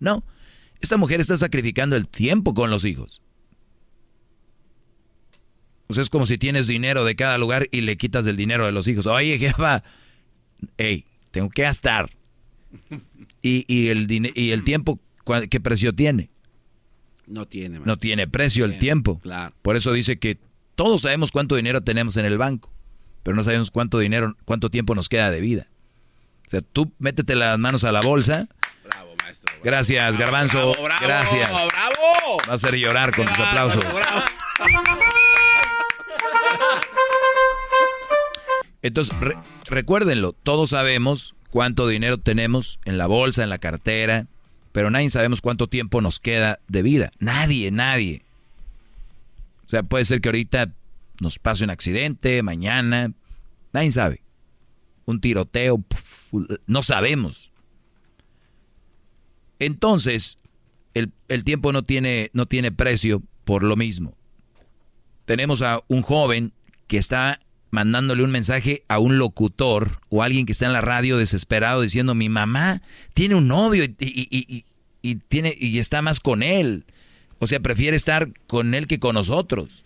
No, 0.00 0.24
esta 0.80 0.96
mujer 0.96 1.20
está 1.20 1.36
sacrificando 1.36 1.94
el 1.94 2.08
tiempo 2.08 2.54
con 2.54 2.70
los 2.70 2.86
hijos. 2.86 3.20
O 5.88 5.92
sea, 5.92 6.02
es 6.02 6.08
como 6.08 6.24
si 6.24 6.38
tienes 6.38 6.66
dinero 6.66 7.04
de 7.04 7.16
cada 7.16 7.36
lugar 7.36 7.68
y 7.70 7.82
le 7.82 7.98
quitas 7.98 8.26
el 8.26 8.36
dinero 8.38 8.64
de 8.64 8.72
los 8.72 8.88
hijos. 8.88 9.06
Oye, 9.06 9.38
jefa, 9.38 9.84
hey, 10.78 11.04
tengo 11.32 11.50
que 11.50 11.62
gastar. 11.62 12.10
Y, 13.46 13.64
y, 13.68 13.88
el, 13.88 14.32
y 14.34 14.50
el 14.50 14.64
tiempo, 14.64 15.00
¿qué 15.50 15.60
precio 15.60 15.94
tiene? 15.94 16.30
No 17.26 17.46
tiene. 17.46 17.80
No 17.80 17.96
tiene 17.96 18.26
precio 18.26 18.64
el 18.64 18.78
tiempo. 18.78 19.20
Claro. 19.20 19.54
Por 19.62 19.76
eso 19.76 19.92
dice 19.92 20.18
que 20.18 20.38
todos 20.74 21.02
sabemos 21.02 21.32
cuánto 21.32 21.56
dinero 21.56 21.82
tenemos 21.82 22.16
en 22.16 22.24
el 22.24 22.38
banco 22.38 22.72
pero 23.26 23.34
no 23.34 23.42
sabemos 23.42 23.72
cuánto 23.72 23.98
dinero, 23.98 24.36
cuánto 24.44 24.70
tiempo 24.70 24.94
nos 24.94 25.08
queda 25.08 25.32
de 25.32 25.40
vida. 25.40 25.66
O 26.46 26.50
sea, 26.50 26.60
tú 26.60 26.92
métete 27.00 27.34
las 27.34 27.58
manos 27.58 27.82
a 27.82 27.90
la 27.90 28.00
bolsa. 28.00 28.46
Bravo, 28.84 29.16
maestro. 29.20 29.52
Gracias, 29.64 30.16
Garbanzo. 30.16 30.74
Bravo, 30.80 31.02
Gracias. 31.02 31.50
Bravo. 31.50 32.36
Va 32.48 32.52
a 32.52 32.54
hacer 32.54 32.76
llorar 32.76 33.12
con 33.16 33.26
tus 33.26 33.36
aplausos. 33.36 33.84
Entonces, 38.80 39.12
recuérdenlo, 39.68 40.32
todos 40.32 40.70
sabemos 40.70 41.34
cuánto 41.56 41.88
dinero 41.88 42.18
tenemos 42.18 42.78
en 42.84 42.98
la 42.98 43.06
bolsa, 43.06 43.42
en 43.42 43.48
la 43.48 43.56
cartera, 43.56 44.26
pero 44.72 44.90
nadie 44.90 45.08
sabemos 45.08 45.40
cuánto 45.40 45.68
tiempo 45.68 46.02
nos 46.02 46.20
queda 46.20 46.60
de 46.68 46.82
vida. 46.82 47.10
Nadie, 47.18 47.70
nadie. 47.70 48.26
O 49.64 49.70
sea, 49.70 49.82
puede 49.82 50.04
ser 50.04 50.20
que 50.20 50.28
ahorita 50.28 50.74
nos 51.18 51.38
pase 51.38 51.64
un 51.64 51.70
accidente, 51.70 52.42
mañana, 52.42 53.14
nadie 53.72 53.90
sabe. 53.90 54.20
Un 55.06 55.22
tiroteo, 55.22 55.82
no 56.66 56.82
sabemos. 56.82 57.50
Entonces, 59.58 60.36
el, 60.92 61.42
tiempo 61.42 61.72
no 61.72 61.84
tiene, 61.84 62.28
no 62.34 62.44
tiene 62.44 62.70
precio 62.70 63.22
por 63.46 63.62
lo 63.62 63.76
mismo. 63.76 64.14
Tenemos 65.24 65.62
a 65.62 65.80
un 65.88 66.02
joven 66.02 66.52
que 66.86 66.98
está 66.98 67.38
mandándole 67.70 68.22
un 68.22 68.30
mensaje 68.30 68.84
a 68.88 68.98
un 68.98 69.18
locutor 69.18 70.00
o 70.08 70.22
alguien 70.22 70.46
que 70.46 70.52
está 70.52 70.66
en 70.66 70.72
la 70.72 70.80
radio 70.80 71.18
desesperado 71.18 71.82
diciendo 71.82 72.14
mi 72.14 72.28
mamá 72.28 72.82
tiene 73.14 73.34
un 73.34 73.48
novio 73.48 73.84
y, 73.84 73.94
y, 73.98 74.64
y, 75.02 75.14
tiene, 75.16 75.54
y 75.58 75.78
está 75.78 76.02
más 76.02 76.20
con 76.20 76.42
él. 76.42 76.84
O 77.38 77.46
sea, 77.46 77.60
prefiere 77.60 77.96
estar 77.96 78.30
con 78.46 78.74
él 78.74 78.86
que 78.86 78.98
con 78.98 79.14
nosotros. 79.14 79.84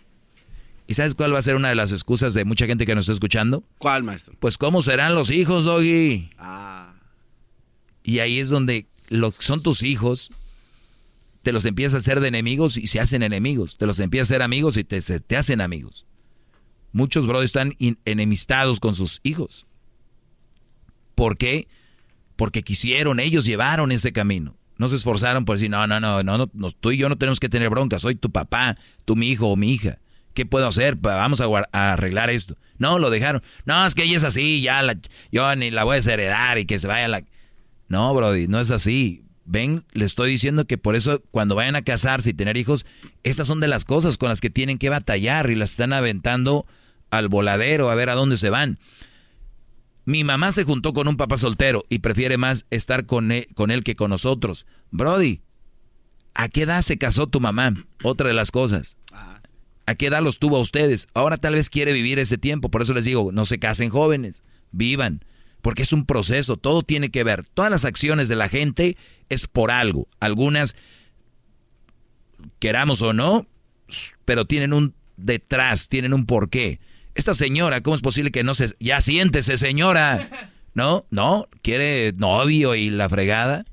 ¿Y 0.86 0.94
sabes 0.94 1.15
cuál 1.15 1.32
va 1.32 1.39
a 1.39 1.43
ser 1.43 1.57
una 1.57 1.69
de 1.69 1.74
las 1.74 1.93
excusas 1.93 2.35
de 2.35 2.44
mucha 2.44 2.66
gente 2.66 2.85
que 2.85 2.94
nos 2.94 3.05
está 3.05 3.12
escuchando? 3.12 3.65
¿Cuál, 3.78 4.02
maestro? 4.02 4.35
Pues 4.40 4.59
cómo 4.59 4.82
serán 4.82 5.15
los 5.15 5.31
hijos, 5.31 5.65
Doggy. 5.65 6.31
Ah. 6.39 6.94
Y 8.02 8.18
ahí 8.18 8.41
es 8.41 8.49
donde 8.49 8.86
lo 9.09 9.31
que 9.31 9.42
son 9.42 9.62
tus 9.62 9.83
hijos, 9.83 10.31
te 11.42 11.52
los 11.52 11.65
empiezas 11.65 11.94
a 11.94 11.99
hacer 11.99 12.20
de 12.20 12.28
enemigos 12.28 12.76
y 12.76 12.86
se 12.86 13.00
hacen 13.00 13.23
enemigos. 13.23 13.76
Te 13.76 13.86
los 13.86 14.00
empiezas 14.00 14.31
a 14.31 14.34
hacer 14.34 14.42
amigos 14.42 14.76
y 14.76 14.84
te, 14.84 15.00
te 15.00 15.36
hacen 15.36 15.60
amigos. 15.60 16.07
Muchos 16.93 17.27
brothers 17.27 17.47
están 17.51 17.75
enemistados 18.05 18.81
con 18.81 18.94
sus 18.94 19.20
hijos. 19.23 19.67
¿Por 21.15 21.36
qué? 21.36 21.69
Porque 22.36 22.62
quisieron, 22.62 23.20
ellos 23.20 23.44
llevaron 23.44 23.93
ese 23.93 24.12
camino. 24.12 24.57
No 24.78 24.89
se 24.89 24.97
esforzaron 24.97 25.44
por 25.44 25.57
decir, 25.57 25.70
no, 25.70 25.86
no, 25.86 26.01
no, 26.01 26.23
no, 26.23 26.49
no, 26.52 26.70
tú 26.70 26.91
y 26.91 26.97
yo 26.97 27.09
no 27.10 27.19
tenemos 27.19 27.39
que 27.39 27.51
tener 27.51 27.69
bronca, 27.69 27.99
soy 27.99 28.15
tu 28.15 28.31
papá, 28.31 28.78
tú 29.05 29.15
mi 29.15 29.28
hijo 29.28 29.49
o 29.49 29.57
mi 29.57 29.73
hija. 29.73 29.99
¿Qué 30.33 30.47
puedo 30.47 30.67
hacer? 30.67 30.97
Vamos 30.97 31.41
a, 31.41 31.93
arreglar 31.93 32.31
esto. 32.31 32.57
No, 32.78 32.99
lo 32.99 33.10
dejaron. 33.10 33.43
No, 33.67 33.85
es 33.86 33.94
que 33.94 34.05
ella 34.05 34.17
es 34.17 34.25
así, 34.25 34.62
ya 34.62 34.81
la, 34.83 34.97
yo 35.31 35.55
ni 35.57 35.70
la 35.70 35.85
voy 35.85 35.94
a 35.94 35.97
desheredar 35.97 36.59
y 36.59 36.65
que 36.65 36.78
se 36.78 36.89
vaya 36.89 37.09
la... 37.09 37.23
No, 37.89 38.15
Brody, 38.15 38.47
no 38.47 38.60
es 38.60 38.70
así. 38.70 39.25
Ven, 39.44 39.85
le 39.93 40.05
estoy 40.05 40.31
diciendo 40.31 40.67
que 40.67 40.78
por 40.78 40.94
eso 40.94 41.23
cuando 41.31 41.57
vayan 41.57 41.77
a 41.77 41.83
casarse 41.83 42.31
y 42.31 42.35
tener 42.35 42.57
hijos, 42.57 42.86
estas 43.25 43.49
son 43.49 43.60
de 43.60 43.69
las 43.69 43.85
cosas 43.85 44.17
con 44.17 44.28
las 44.28 44.41
que 44.41 44.49
tienen 44.49 44.78
que 44.78 44.89
batallar 44.89 45.51
y 45.51 45.57
las 45.57 45.73
están 45.73 45.93
aventando 45.93 46.67
al 47.11 47.29
voladero 47.29 47.91
a 47.91 47.95
ver 47.95 48.11
a 48.11 48.15
dónde 48.15 48.37
se 48.37 48.51
van. 48.51 48.79
Mi 50.05 50.25
mamá 50.25 50.51
se 50.53 50.65
juntó 50.65 50.93
con 50.93 51.09
un 51.09 51.17
papá 51.17 51.37
soltero 51.37 51.85
y 51.89 52.01
prefiere 52.01 52.37
más 52.37 52.67
estar 52.71 53.07
con 53.07 53.31
él, 53.33 53.47
con 53.55 53.71
él 53.71 53.85
que 53.85 53.97
con 53.97 54.11
nosotros. 54.11 54.67
Brody, 54.91 55.43
¿a 56.35 56.49
qué 56.49 56.63
edad 56.63 56.83
se 56.83 56.99
casó 56.99 57.27
tu 57.27 57.41
mamá? 57.41 57.75
Otra 58.03 58.29
de 58.29 58.35
las 58.35 58.51
cosas. 58.51 58.97
¿A 59.87 59.95
qué 59.97 60.07
edad 60.07 60.23
los 60.23 60.39
tuvo 60.39 60.57
a 60.57 60.61
ustedes? 60.61 61.09
Ahora 61.15 61.37
tal 61.37 61.55
vez 61.55 61.69
quiere 61.69 61.93
vivir 61.93 62.19
ese 62.19 62.39
tiempo. 62.39 62.71
Por 62.71 62.83
eso 62.83 62.95
les 62.95 63.05
digo, 63.05 63.31
no 63.33 63.45
se 63.45 63.59
casen 63.59 63.91
jóvenes, 63.91 64.43
vivan. 64.71 65.25
Porque 65.63 65.83
es 65.83 65.93
un 65.93 66.07
proceso, 66.07 66.57
todo 66.57 66.83
tiene 66.83 67.11
que 67.11 67.25
ver. 67.25 67.45
Todas 67.45 67.71
las 67.71 67.85
acciones 67.85 68.29
de 68.29 68.37
la 68.37 68.49
gente 68.49 68.97
es 69.29 69.47
por 69.47 69.71
algo. 69.71 70.09
Algunas, 70.19 70.77
queramos 72.59 73.03
o 73.03 73.13
no, 73.13 73.47
pero 74.25 74.47
tienen 74.47 74.73
un 74.73 74.95
detrás, 75.17 75.89
tienen 75.89 76.15
un 76.15 76.25
porqué. 76.25 76.81
Esta 77.20 77.34
señora, 77.34 77.82
¿cómo 77.82 77.94
es 77.94 78.00
posible 78.00 78.31
que 78.31 78.42
no 78.42 78.55
se... 78.55 78.74
Ya 78.81 79.02
siéntese, 79.02 79.58
señora. 79.58 80.49
¿No? 80.73 81.05
No, 81.10 81.49
quiere 81.60 82.15
novio 82.16 82.74
y 82.74 82.89
la 82.89 83.10
fregada. 83.10 83.66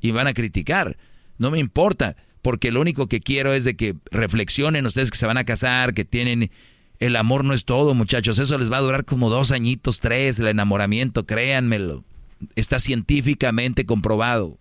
Y 0.00 0.12
van 0.12 0.28
a 0.28 0.34
criticar. 0.34 0.96
No 1.36 1.50
me 1.50 1.58
importa 1.58 2.14
porque 2.42 2.70
lo 2.70 2.80
único 2.80 3.08
que 3.08 3.18
quiero 3.18 3.54
es 3.54 3.64
de 3.64 3.74
que 3.74 3.96
reflexionen 4.12 4.86
ustedes 4.86 5.10
que 5.10 5.18
se 5.18 5.26
van 5.26 5.36
a 5.36 5.42
casar, 5.42 5.94
que 5.94 6.04
tienen... 6.04 6.52
El 7.00 7.16
amor 7.16 7.44
no 7.44 7.54
es 7.54 7.64
todo, 7.64 7.92
muchachos. 7.94 8.38
Eso 8.38 8.56
les 8.56 8.70
va 8.70 8.76
a 8.76 8.82
durar 8.82 9.04
como 9.04 9.30
dos 9.30 9.50
añitos, 9.50 9.98
tres, 9.98 10.38
el 10.38 10.46
enamoramiento, 10.46 11.26
créanmelo. 11.26 12.04
Está 12.54 12.78
científicamente 12.78 13.84
comprobado. 13.84 14.60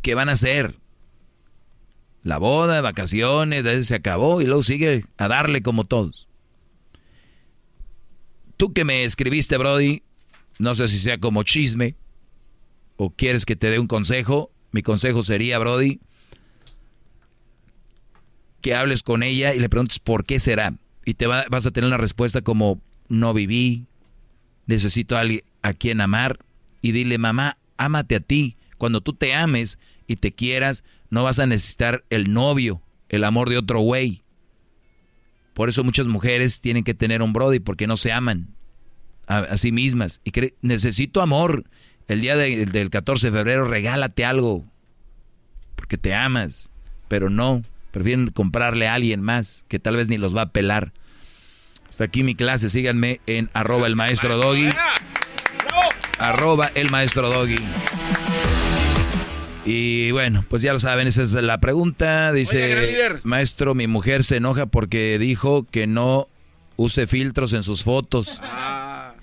¿Qué 0.00 0.14
van 0.14 0.30
a 0.30 0.32
hacer? 0.32 0.76
La 2.22 2.38
boda, 2.38 2.80
vacaciones, 2.80 3.86
se 3.86 3.94
acabó 3.94 4.40
y 4.40 4.46
luego 4.46 4.62
sigue 4.62 5.04
a 5.18 5.28
darle 5.28 5.60
como 5.60 5.84
todos. 5.84 6.29
Tú 8.60 8.74
que 8.74 8.84
me 8.84 9.04
escribiste, 9.04 9.56
Brody, 9.56 10.02
no 10.58 10.74
sé 10.74 10.86
si 10.86 10.98
sea 10.98 11.16
como 11.16 11.44
chisme 11.44 11.96
o 12.98 13.08
quieres 13.08 13.46
que 13.46 13.56
te 13.56 13.70
dé 13.70 13.78
un 13.78 13.86
consejo, 13.86 14.52
Mi 14.70 14.82
consejo 14.82 15.22
sería, 15.22 15.58
Brody, 15.58 15.98
que 18.60 18.74
hables 18.74 19.02
con 19.02 19.22
ella 19.22 19.54
y 19.54 19.60
le 19.60 19.70
preguntes 19.70 19.98
por 19.98 20.26
qué 20.26 20.38
será. 20.38 20.74
Y 21.06 21.14
te 21.14 21.26
vas 21.26 21.64
a 21.64 21.70
tener 21.70 21.88
una 21.88 21.96
respuesta 21.96 22.42
como, 22.42 22.82
no 23.08 23.32
viví, 23.32 23.86
necesito 24.66 25.16
a 25.16 25.20
alguien 25.20 25.40
a 25.62 25.72
quien 25.72 26.02
amar. 26.02 26.38
Y 26.82 26.92
dile, 26.92 27.16
mamá, 27.16 27.56
ámate 27.78 28.16
a 28.16 28.20
ti. 28.20 28.58
Cuando 28.76 29.00
tú 29.00 29.14
te 29.14 29.32
ames 29.32 29.78
y 30.06 30.16
te 30.16 30.32
quieras, 30.32 30.84
no 31.08 31.24
vas 31.24 31.38
a 31.38 31.46
necesitar 31.46 32.04
el 32.10 32.30
novio, 32.30 32.82
el 33.08 33.24
amor 33.24 33.48
de 33.48 33.56
otro 33.56 33.80
güey. 33.80 34.22
Por 35.60 35.68
eso 35.68 35.84
muchas 35.84 36.06
mujeres 36.06 36.62
tienen 36.62 36.84
que 36.84 36.94
tener 36.94 37.20
un 37.20 37.34
Brody 37.34 37.58
porque 37.60 37.86
no 37.86 37.98
se 37.98 38.12
aman 38.12 38.48
a, 39.26 39.58
sí 39.58 39.72
mismas. 39.72 40.22
Y 40.24 40.32
necesito 40.62 41.20
amor. 41.20 41.64
El 42.08 42.22
día 42.22 42.34
del 42.34 42.88
14 42.88 43.30
de 43.30 43.36
febrero 43.36 43.66
regálate 43.66 44.24
algo. 44.24 44.64
Porque 45.76 45.98
te 45.98 46.14
amas. 46.14 46.70
Pero 47.08 47.28
no. 47.28 47.62
Prefieren 47.90 48.30
comprarle 48.30 48.88
a 48.88 48.94
alguien 48.94 49.20
más 49.20 49.66
que 49.68 49.78
tal 49.78 49.96
vez 49.96 50.08
ni 50.08 50.16
los 50.16 50.34
va 50.34 50.40
a 50.40 50.50
pelar. 50.50 50.94
Hasta 51.90 52.04
aquí 52.04 52.22
mi 52.22 52.34
clase. 52.34 52.70
Síganme 52.70 53.20
en 53.26 53.50
arroba 53.52 53.86
el 53.86 53.96
maestro 53.96 54.38
doggy. 54.38 54.70
Arroba 56.18 56.70
el 56.74 56.90
maestro 56.90 57.28
doggy. 57.28 57.58
Y 59.64 60.10
bueno, 60.12 60.44
pues 60.48 60.62
ya 60.62 60.72
lo 60.72 60.78
saben, 60.78 61.06
esa 61.06 61.22
es 61.22 61.32
la 61.32 61.58
pregunta. 61.58 62.32
Dice, 62.32 63.20
maestro, 63.24 63.74
mi 63.74 63.86
mujer 63.86 64.24
se 64.24 64.36
enoja 64.36 64.66
porque 64.66 65.18
dijo 65.18 65.66
que 65.70 65.86
no 65.86 66.28
use 66.76 67.06
filtros 67.06 67.52
en 67.52 67.62
sus 67.62 67.84
fotos. 67.84 68.40
Ah. 68.42 69.14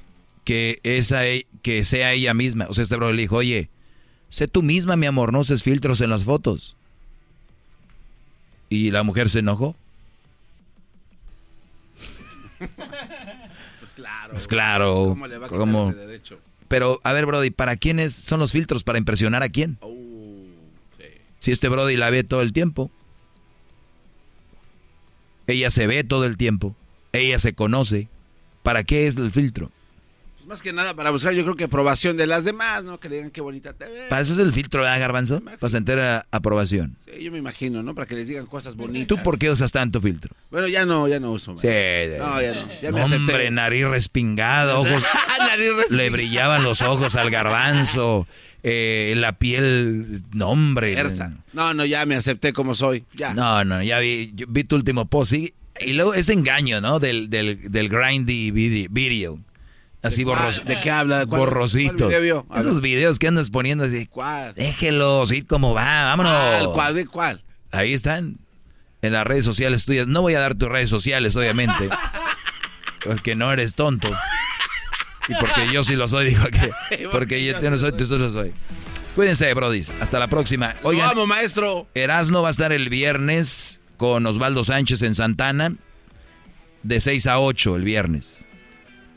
Que, 0.44 0.80
esa, 0.84 1.26
e, 1.28 1.48
que 1.62 1.84
sea 1.84 2.14
ella 2.14 2.34
misma. 2.34 2.68
O 2.70 2.74
sea, 2.74 2.84
este 2.84 2.96
bro 2.96 3.12
le 3.12 3.24
dijo, 3.24 3.38
oye, 3.38 3.70
sé 4.30 4.48
tú 4.48 4.62
misma, 4.62 4.96
mi 4.96 5.08
amor, 5.08 5.34
no 5.34 5.40
uses 5.40 5.64
filtros 5.64 6.02
en 6.02 6.12
las 6.12 6.24
fotos. 6.24 6.76
Y 8.70 8.92
la 8.92 9.04
mujer 9.04 9.30
se 9.30 9.40
enojó. 9.40 9.76
Pues 13.80 13.94
claro. 13.94 14.32
Pues 14.32 14.48
claro. 14.48 14.94
¿Cómo 15.10 15.28
le 15.28 15.38
va 15.38 15.48
a 15.48 15.50
quitar 15.50 15.68
ese 15.68 15.96
derecho? 15.96 16.40
Pero, 16.68 17.00
a 17.04 17.14
ver, 17.14 17.26
Brody, 17.26 17.50
¿para 17.50 17.78
quiénes 17.78 18.14
son 18.14 18.40
los 18.40 18.52
filtros? 18.52 18.84
¿Para 18.84 18.98
impresionar 18.98 19.42
a 19.42 19.50
quién? 19.50 19.78
Oh, 19.82 19.97
si 21.48 21.54
este 21.54 21.70
Brody 21.70 21.96
la 21.96 22.10
ve 22.10 22.26
todo 22.26 22.42
el 22.42 22.52
tiempo. 22.52 22.92
Ella 25.48 25.72
se 25.72 25.88
ve 25.88 26.04
todo 26.04 26.26
el 26.26 26.36
tiempo. 26.36 26.76
Ella 27.14 27.40
se 27.40 27.54
conoce. 27.54 28.10
¿Para 28.64 28.84
qué 28.84 29.08
es 29.08 29.16
el 29.16 29.32
filtro? 29.32 29.72
Más 30.48 30.62
que 30.62 30.72
nada 30.72 30.94
para 30.94 31.12
buscar, 31.12 31.34
yo 31.34 31.44
creo 31.44 31.58
que 31.58 31.66
aprobación 31.66 32.16
de 32.16 32.26
las 32.26 32.46
demás, 32.46 32.82
¿no? 32.82 33.02
Que 33.02 33.10
le 33.10 33.18
digan 33.18 33.32
qué 33.32 33.42
bonita 33.42 33.74
te 33.74 33.84
ves. 33.84 34.08
¿Para 34.08 34.22
eso 34.22 34.32
es 34.32 34.40
el 34.40 34.54
filtro, 34.54 34.82
¿verdad, 34.82 34.98
Garbanzo? 34.98 35.42
Para 35.42 35.70
sentir 35.70 36.00
aprobación. 36.32 36.98
Sí, 37.06 37.22
yo 37.22 37.34
me 37.34 37.38
imagino, 37.38 37.84
¿no? 37.84 37.94
Para 37.94 38.08
que 38.08 38.16
les 38.16 38.30
digan 38.30 38.46
cosas 38.46 38.78
bonitas. 38.78 39.08
¿Tú 39.08 39.22
por 39.22 39.38
qué 39.38 39.52
usas 39.52 39.74
tanto 39.74 40.00
filtro? 40.00 40.34
Bueno, 40.50 40.70
ya 40.70 40.86
no, 40.86 41.06
ya 41.10 41.20
no 41.20 41.34
uso. 41.34 41.58
Sí. 41.58 41.68
No, 41.68 42.42
ya 42.42 42.54
no. 42.54 42.70
Ya 42.82 42.92
me 42.94 43.04
Hombre, 43.04 43.52
nariz 43.52 43.88
respingada, 43.88 44.80
ojos. 44.80 45.04
nariz 45.38 45.68
respingada. 45.76 46.04
Le 46.04 46.10
brillaban 46.12 46.64
los 46.64 46.82
ojos 46.82 47.18
al 47.18 47.30
Garbanzo. 47.30 48.26
Eh, 48.64 49.16
la 49.18 49.38
piel, 49.38 50.24
no, 50.34 50.52
hombre. 50.52 50.96
No, 51.52 51.74
no, 51.74 51.84
ya 51.84 52.06
me 52.06 52.16
acepté 52.16 52.54
como 52.54 52.74
soy. 52.74 53.04
Ya. 53.16 53.34
No, 53.34 53.66
no, 53.66 53.84
ya 53.84 54.00
vi, 54.00 54.34
vi 54.48 54.64
tu 54.64 54.78
último 54.78 55.10
post, 55.10 55.32
sí. 55.32 55.54
Y 55.82 55.92
luego 55.92 56.14
ese 56.14 56.32
engaño, 56.32 56.80
¿no? 56.80 57.00
Del, 57.00 57.30
del, 57.30 57.70
del 57.70 57.90
grindy 57.90 58.52
video. 58.52 59.40
Así 60.02 60.24
borroso. 60.24 60.62
¿De 60.64 60.80
qué 60.80 60.92
habla? 60.92 61.26
Borrositos. 61.26 62.14
Esos 62.14 62.82
videos 62.82 63.20
que 63.20 63.28
andas 63.28 63.50
poniendo 63.50 63.86
así. 63.86 64.06
¿Cuál? 64.08 64.54
Déjelos 64.56 65.32
ir 65.32 65.46
como 65.48 65.74
va, 65.74 66.06
vámonos. 66.06 66.74
¿Cuál? 66.74 66.96
¿De 66.96 67.06
cuál? 67.06 67.44
Ahí 67.72 67.94
están. 67.94 68.38
En 69.02 69.14
las 69.14 69.26
redes 69.26 69.46
sociales 69.46 69.86
tuyas. 69.86 70.08
No 70.08 70.22
voy 70.22 70.36
a 70.36 70.40
dar 70.40 70.56
tus 70.56 70.70
redes 70.70 70.90
sociales, 70.90 71.36
obviamente. 71.36 71.90
porque 73.06 73.36
no 73.36 73.52
eres 73.52 73.76
tonto. 73.76 74.10
Y 75.28 75.34
porque 75.36 75.68
yo 75.72 75.84
sí 75.84 75.96
lo 75.96 76.08
soy, 76.08 76.30
digo 76.30 76.46
que. 76.46 77.08
Porque 77.12 77.44
yo 77.44 77.70
no 77.70 77.78
soy, 77.78 77.92
tú 77.92 78.06
lo 78.18 78.32
soy. 78.32 78.54
Cuídense, 79.16 79.54
brodis. 79.54 79.92
Hasta 80.00 80.20
la 80.20 80.28
próxima. 80.28 80.76
Oigan, 80.84 81.10
Vamos, 81.10 81.28
maestro. 81.28 81.88
Erasno 81.96 82.44
va 82.44 82.50
a 82.50 82.52
estar 82.52 82.72
el 82.72 82.90
viernes 82.90 83.82
con 83.98 84.26
Osvaldo 84.26 84.64
Sánchez 84.64 85.02
en 85.02 85.16
Santana. 85.16 85.74
De 86.84 87.02
6 87.02 87.28
a 87.28 87.40
8 87.40 87.76
el 87.76 87.84
viernes. 87.84 88.48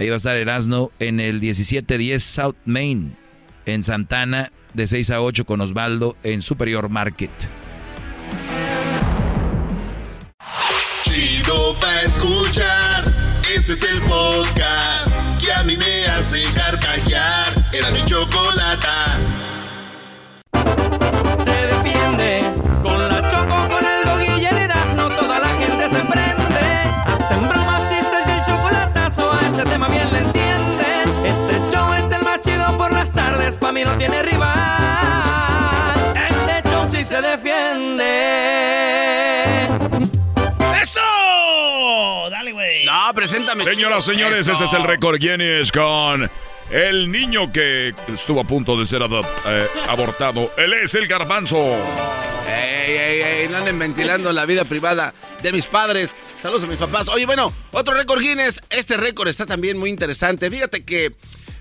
Ahí 0.00 0.08
va 0.08 0.14
a 0.14 0.16
estar 0.16 0.34
Erasno 0.34 0.92
en 0.98 1.20
el 1.20 1.40
1710 1.40 2.24
South 2.24 2.56
Main, 2.64 3.18
en 3.66 3.82
Santana, 3.82 4.50
de 4.72 4.86
6 4.86 5.10
a 5.10 5.20
8 5.20 5.44
con 5.44 5.60
Osvaldo 5.60 6.16
en 6.22 6.40
Superior 6.40 6.88
Market. 6.88 7.30
Chido 11.02 11.78
pa' 11.78 12.00
escuchar, 12.00 13.14
este 13.54 13.72
es 13.72 13.82
el 13.92 14.00
podcast 14.00 15.12
que 15.38 15.52
a 15.52 15.64
mí 15.64 15.76
me 15.76 16.06
hace 16.06 16.44
carcajear. 16.54 17.68
Era 17.70 17.90
mi 17.90 18.02
chocolate. 18.06 18.59
Mí 33.72 33.84
no 33.84 33.96
tiene 33.96 34.22
rival. 34.22 35.94
Este 36.16 36.68
show 36.68 36.88
sí 36.90 37.04
se 37.04 37.20
defiende. 37.20 38.04
¡Eso! 40.82 41.00
Dale, 42.30 42.52
güey. 42.52 42.84
No, 42.84 43.12
preséntame. 43.14 43.64
Señoras, 43.64 44.04
señores, 44.04 44.40
Eso. 44.40 44.52
ese 44.52 44.64
es 44.64 44.72
el 44.72 44.84
récord 44.84 45.18
Guinness 45.18 45.70
con 45.72 46.30
el 46.70 47.10
niño 47.10 47.52
que 47.52 47.94
estuvo 48.12 48.40
a 48.40 48.44
punto 48.44 48.76
de 48.76 48.86
ser 48.86 49.02
eh, 49.02 49.68
abortado. 49.88 50.52
Él 50.56 50.72
es 50.74 50.94
el 50.94 51.06
garbanzo. 51.06 51.58
Ey, 52.48 52.96
ey, 52.96 53.20
ey, 53.20 53.48
no 53.48 53.58
anden 53.58 53.78
ventilando 53.78 54.32
la 54.32 54.46
vida 54.46 54.64
privada 54.64 55.14
de 55.42 55.52
mis 55.52 55.66
padres. 55.66 56.16
Saludos 56.42 56.64
a 56.64 56.66
mis 56.66 56.78
papás. 56.78 57.08
Oye, 57.08 57.26
bueno, 57.26 57.52
otro 57.72 57.94
récord 57.94 58.20
Guinness. 58.20 58.60
Este 58.70 58.96
récord 58.96 59.28
está 59.28 59.46
también 59.46 59.78
muy 59.78 59.90
interesante. 59.90 60.50
Fíjate 60.50 60.84
que 60.84 61.12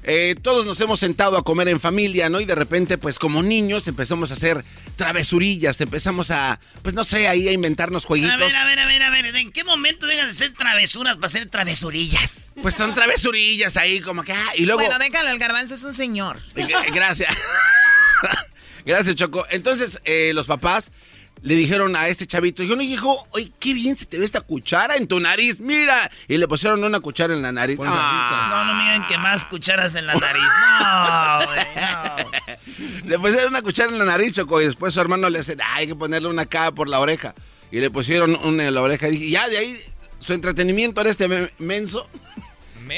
eh, 0.03 0.35
todos 0.41 0.65
nos 0.65 0.79
hemos 0.81 0.99
sentado 0.99 1.37
a 1.37 1.43
comer 1.43 1.67
en 1.67 1.79
familia, 1.79 2.29
¿no? 2.29 2.39
Y 2.39 2.45
de 2.45 2.55
repente, 2.55 2.97
pues 2.97 3.19
como 3.19 3.43
niños 3.43 3.87
empezamos 3.87 4.31
a 4.31 4.33
hacer 4.33 4.63
travesurillas, 4.95 5.79
empezamos 5.81 6.31
a, 6.31 6.59
pues 6.81 6.95
no 6.95 7.03
sé, 7.03 7.27
ahí 7.27 7.47
a 7.47 7.51
inventarnos 7.51 8.05
jueguitos. 8.05 8.33
A 8.33 8.37
ver, 8.37 8.55
a 8.55 8.65
ver, 8.65 8.79
a 8.79 8.87
ver, 8.87 9.03
a 9.03 9.09
ver. 9.09 9.35
¿En 9.35 9.51
qué 9.51 9.63
momento 9.63 10.07
dejas 10.07 10.27
de 10.27 10.33
ser 10.33 10.53
travesuras 10.53 11.15
para 11.17 11.29
ser 11.29 11.45
travesurillas? 11.47 12.51
Pues 12.61 12.75
son 12.75 12.93
travesurillas 12.93 13.77
ahí, 13.77 13.99
como 13.99 14.23
que, 14.23 14.33
ah, 14.33 14.51
y 14.55 14.65
luego... 14.65 14.81
Bueno, 14.81 14.99
déjalo, 14.99 15.29
el 15.29 15.39
garbanzo 15.39 15.75
es 15.75 15.83
un 15.83 15.93
señor. 15.93 16.41
Gracias. 16.93 17.35
Gracias, 18.85 19.15
Choco. 19.15 19.45
Entonces, 19.49 20.01
eh, 20.05 20.31
los 20.33 20.47
papás 20.47 20.91
le 21.41 21.55
dijeron 21.55 21.95
a 21.95 22.07
este 22.07 22.27
chavito, 22.27 22.63
yo 22.63 22.75
no 22.75 22.81
hijo, 22.81 23.27
oye, 23.31 23.51
qué 23.59 23.73
bien 23.73 23.95
se 23.97 24.05
te 24.05 24.17
ve 24.19 24.25
esta 24.25 24.41
cuchara 24.41 24.95
en 24.95 25.07
tu 25.07 25.19
nariz, 25.19 25.59
mira. 25.61 26.09
Y 26.27 26.37
le 26.37 26.47
pusieron 26.47 26.83
una 26.83 26.99
cuchara 26.99 27.33
en 27.33 27.41
la 27.41 27.51
nariz. 27.51 27.77
Ah. 27.81 28.63
No, 28.65 28.73
no 28.73 28.79
digan 28.81 29.07
que 29.07 29.17
más 29.17 29.45
cucharas 29.45 29.95
en 29.95 30.05
la 30.07 30.15
nariz. 30.15 30.43
No, 30.43 31.45
güey, 31.47 31.67
no. 33.01 33.07
Le 33.09 33.19
pusieron 33.19 33.49
una 33.49 33.61
cuchara 33.61 33.89
en 33.91 33.97
la 33.99 34.05
nariz, 34.05 34.33
Choco, 34.33 34.61
y 34.61 34.65
después 34.65 34.93
su 34.93 34.99
hermano 35.01 35.29
le 35.29 35.39
dice, 35.39 35.55
"Ah, 35.61 35.75
hay 35.75 35.87
que 35.87 35.95
ponerle 35.95 36.27
una 36.27 36.41
acá 36.43 36.71
por 36.71 36.87
la 36.89 36.99
oreja. 36.99 37.33
Y 37.71 37.79
le 37.79 37.89
pusieron 37.91 38.35
una 38.43 38.65
en 38.65 38.73
la 38.73 38.81
oreja. 38.81 39.07
Y 39.07 39.11
dije, 39.11 39.29
ya 39.31 39.47
de 39.47 39.57
ahí, 39.57 39.77
su 40.19 40.33
entretenimiento 40.33 40.99
era 41.01 41.09
este 41.09 41.27
me- 41.27 41.51
menso. 41.59 42.07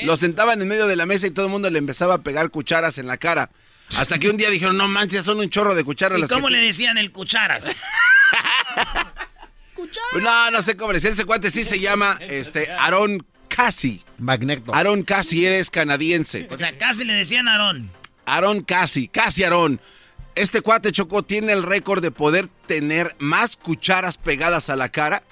Lo 0.04 0.16
sentaban 0.16 0.62
en 0.62 0.68
medio 0.70 0.88
de 0.88 0.96
la 0.96 1.06
mesa 1.06 1.28
y 1.28 1.32
todo 1.32 1.46
el 1.48 1.52
mundo 1.52 1.70
le 1.70 1.78
empezaba 1.78 2.16
a 2.16 2.18
pegar 2.20 2.50
cucharas 2.50 2.98
en 2.98 3.08
la 3.08 3.18
cara. 3.18 3.50
Hasta 3.98 4.18
que 4.20 4.30
un 4.30 4.38
día 4.38 4.50
dijeron, 4.50 4.78
no 4.78 4.88
manches, 4.88 5.26
son 5.26 5.40
un 5.40 5.50
chorro 5.50 5.76
de 5.76 5.84
cucharas. 5.84 6.18
¿Y 6.18 6.22
las 6.22 6.30
cómo 6.30 6.48
tú-". 6.48 6.54
le 6.54 6.60
decían 6.60 6.98
el 6.98 7.12
cucharas? 7.12 7.66
No, 10.22 10.52
no 10.52 10.62
sé 10.62 10.76
cómo 10.76 10.92
le 10.92 10.98
decía. 10.98 11.12
Ese 11.12 11.26
cuate 11.26 11.50
sí 11.52 11.64
se 11.64 11.80
llama 11.80 12.18
este, 12.22 12.72
Aaron 12.72 13.26
Cassie. 13.48 14.02
Magneto. 14.18 14.74
Aaron 14.74 15.04
Cassie 15.04 15.48
eres 15.48 15.70
canadiense. 15.70 16.48
O 16.52 16.58
sea, 16.58 16.78
casi 16.78 17.06
le 17.06 17.14
decían 17.14 17.48
a 17.48 17.54
Aarón. 17.54 17.92
Aaron 18.26 18.62
Cassie, 18.64 19.08
Cassie 19.08 19.46
Aaron. 19.46 19.80
Este 20.36 20.62
cuate 20.62 20.92
Choco 20.92 21.24
tiene 21.24 21.52
el 21.52 21.64
récord 21.64 22.02
de 22.02 22.12
poder 22.12 22.48
tener 22.66 23.16
más 23.20 23.58
cucharas 23.58 24.18
pegadas 24.18 24.70
a 24.70 24.76
la 24.76 24.90
cara 24.90 25.24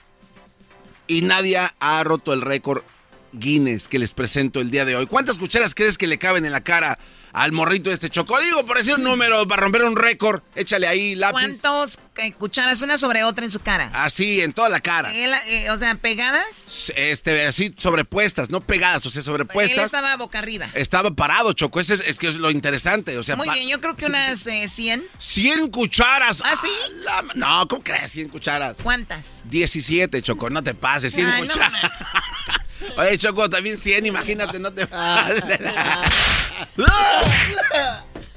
y 1.07 1.21
nadie 1.21 1.57
ha 1.79 2.03
roto 2.03 2.33
el 2.33 2.41
récord 2.41 2.83
Guinness 3.33 3.87
que 3.87 3.99
les 3.99 4.13
presento 4.13 4.59
el 4.61 4.71
día 4.71 4.85
de 4.85 4.95
hoy. 4.95 5.05
¿Cuántas 5.07 5.37
cucharas 5.37 5.75
crees 5.75 5.97
que 5.97 6.07
le 6.07 6.17
caben 6.17 6.45
en 6.45 6.51
la 6.51 6.61
cara 6.61 6.97
al 7.31 7.51
morrito 7.51 7.89
de 7.89 7.93
este 7.93 8.09
choco? 8.09 8.39
Digo, 8.39 8.65
por 8.65 8.77
decir 8.77 8.95
un 8.95 9.03
número, 9.03 9.47
para 9.47 9.61
romper 9.61 9.83
un 9.83 9.95
récord, 9.95 10.41
échale 10.55 10.87
ahí 10.87 11.15
lápiz. 11.15 11.33
¿Cuántos 11.33 11.99
eh, 12.17 12.31
cucharas 12.33 12.81
una 12.81 12.97
sobre 12.97 13.23
otra 13.23 13.45
en 13.45 13.51
su 13.51 13.59
cara? 13.59 13.91
Así, 13.93 14.41
en 14.41 14.51
toda 14.53 14.69
la 14.69 14.79
cara. 14.79 15.13
Él, 15.13 15.31
eh, 15.47 15.69
o 15.69 15.77
sea, 15.77 15.95
pegadas. 15.95 16.91
Este, 16.95 17.45
así, 17.45 17.73
sobrepuestas, 17.77 18.49
no 18.49 18.61
pegadas, 18.61 19.05
o 19.05 19.09
sea, 19.09 19.21
sobrepuestas. 19.21 19.77
Él 19.77 19.83
estaba 19.85 20.15
boca 20.17 20.39
arriba. 20.39 20.67
Estaba 20.73 21.11
parado, 21.11 21.53
Choco. 21.53 21.79
Ese 21.79 21.95
es, 21.95 22.01
es 22.01 22.17
que 22.17 22.27
es 22.27 22.35
lo 22.35 22.49
interesante. 22.51 23.17
O 23.17 23.23
sea, 23.23 23.35
Muy 23.35 23.49
bien, 23.49 23.67
yo 23.69 23.79
creo 23.79 23.95
que 23.95 24.05
unas 24.07 24.45
eh, 24.47 24.67
100. 24.67 25.03
100 25.19 25.69
cucharas. 25.69 26.41
¿Ah, 26.43 26.55
sí? 26.55 26.69
la- 27.03 27.25
no, 27.35 27.67
¿cómo 27.67 27.83
crees? 27.83 28.11
100 28.11 28.29
cucharas. 28.29 28.75
¿Cuántas? 28.81 29.43
17, 29.49 30.21
Choco, 30.21 30.49
no 30.49 30.63
te 30.63 30.73
pases, 30.73 31.13
100 31.13 31.29
Ay, 31.29 31.41
no 31.43 31.47
cucharas. 31.47 31.91
Oye, 32.97 33.17
Choco, 33.17 33.49
también 33.49 33.77
100, 33.77 34.05
imagínate, 34.05 34.59
no 34.59 34.71
te 34.73 34.85
pases. 34.87 35.43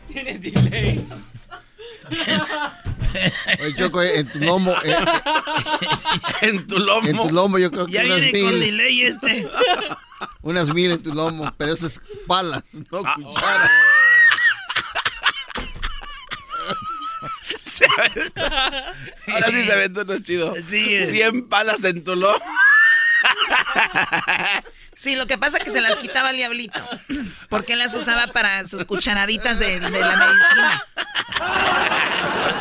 Tiene 0.08 0.38
delay. 0.38 1.06
Oye, 3.60 3.74
Choco, 3.76 4.02
en 4.02 4.26
tu 4.30 4.38
lomo. 4.40 4.72
eh, 4.84 4.96
en 6.42 6.66
tu 6.66 6.78
lomo. 6.78 7.08
En 7.08 7.16
tu 7.16 7.30
lomo, 7.30 7.58
yo 7.58 7.70
creo 7.70 7.86
que 7.86 7.92
Ya 7.92 8.04
unas 8.04 8.20
viene 8.20 8.42
con 8.42 8.60
delay 8.60 9.02
este. 9.02 9.48
Unas 10.42 10.72
mil 10.74 10.90
en 10.92 11.02
tu 11.02 11.14
lomo, 11.14 11.52
pero 11.56 11.72
eso 11.72 11.86
es 11.86 12.00
palas, 12.26 12.62
no 12.90 13.02
Ah. 13.04 13.14
cucharas. 13.16 13.70
Ahora 19.32 19.46
sí 19.50 19.62
se 19.66 19.72
aventó 19.72 20.02
uno 20.02 20.18
chido. 20.20 20.54
Sí. 20.68 21.06
100 21.06 21.48
palas 21.48 21.82
en 21.84 22.04
tu 22.04 22.14
lomo. 22.14 22.38
Sí, 24.94 25.16
lo 25.16 25.26
que 25.26 25.38
pasa 25.38 25.58
es 25.58 25.64
que 25.64 25.70
se 25.70 25.80
las 25.80 25.96
quitaba 25.96 26.30
el 26.30 26.36
diablito. 26.36 26.78
Porque 27.48 27.72
él 27.72 27.80
las 27.80 27.94
usaba 27.96 28.28
para 28.28 28.66
sus 28.66 28.84
cucharaditas 28.84 29.58
de, 29.58 29.80
de 29.80 30.00
la 30.00 30.16
medicina. 30.16 30.84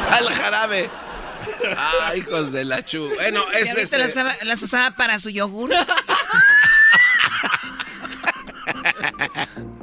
Al 0.10 0.30
jarabe. 0.30 0.90
Ay, 1.78 2.20
hijos 2.20 2.52
de 2.52 2.66
la 2.66 2.84
chu. 2.84 3.10
Bueno, 3.16 3.44
este 3.52 3.64
diablito 3.66 3.96
es. 3.96 4.00
las 4.00 4.10
usaba, 4.10 4.34
las 4.44 4.62
usaba 4.64 4.92
para 4.96 5.20
su 5.20 5.30
yogur. 5.30 5.72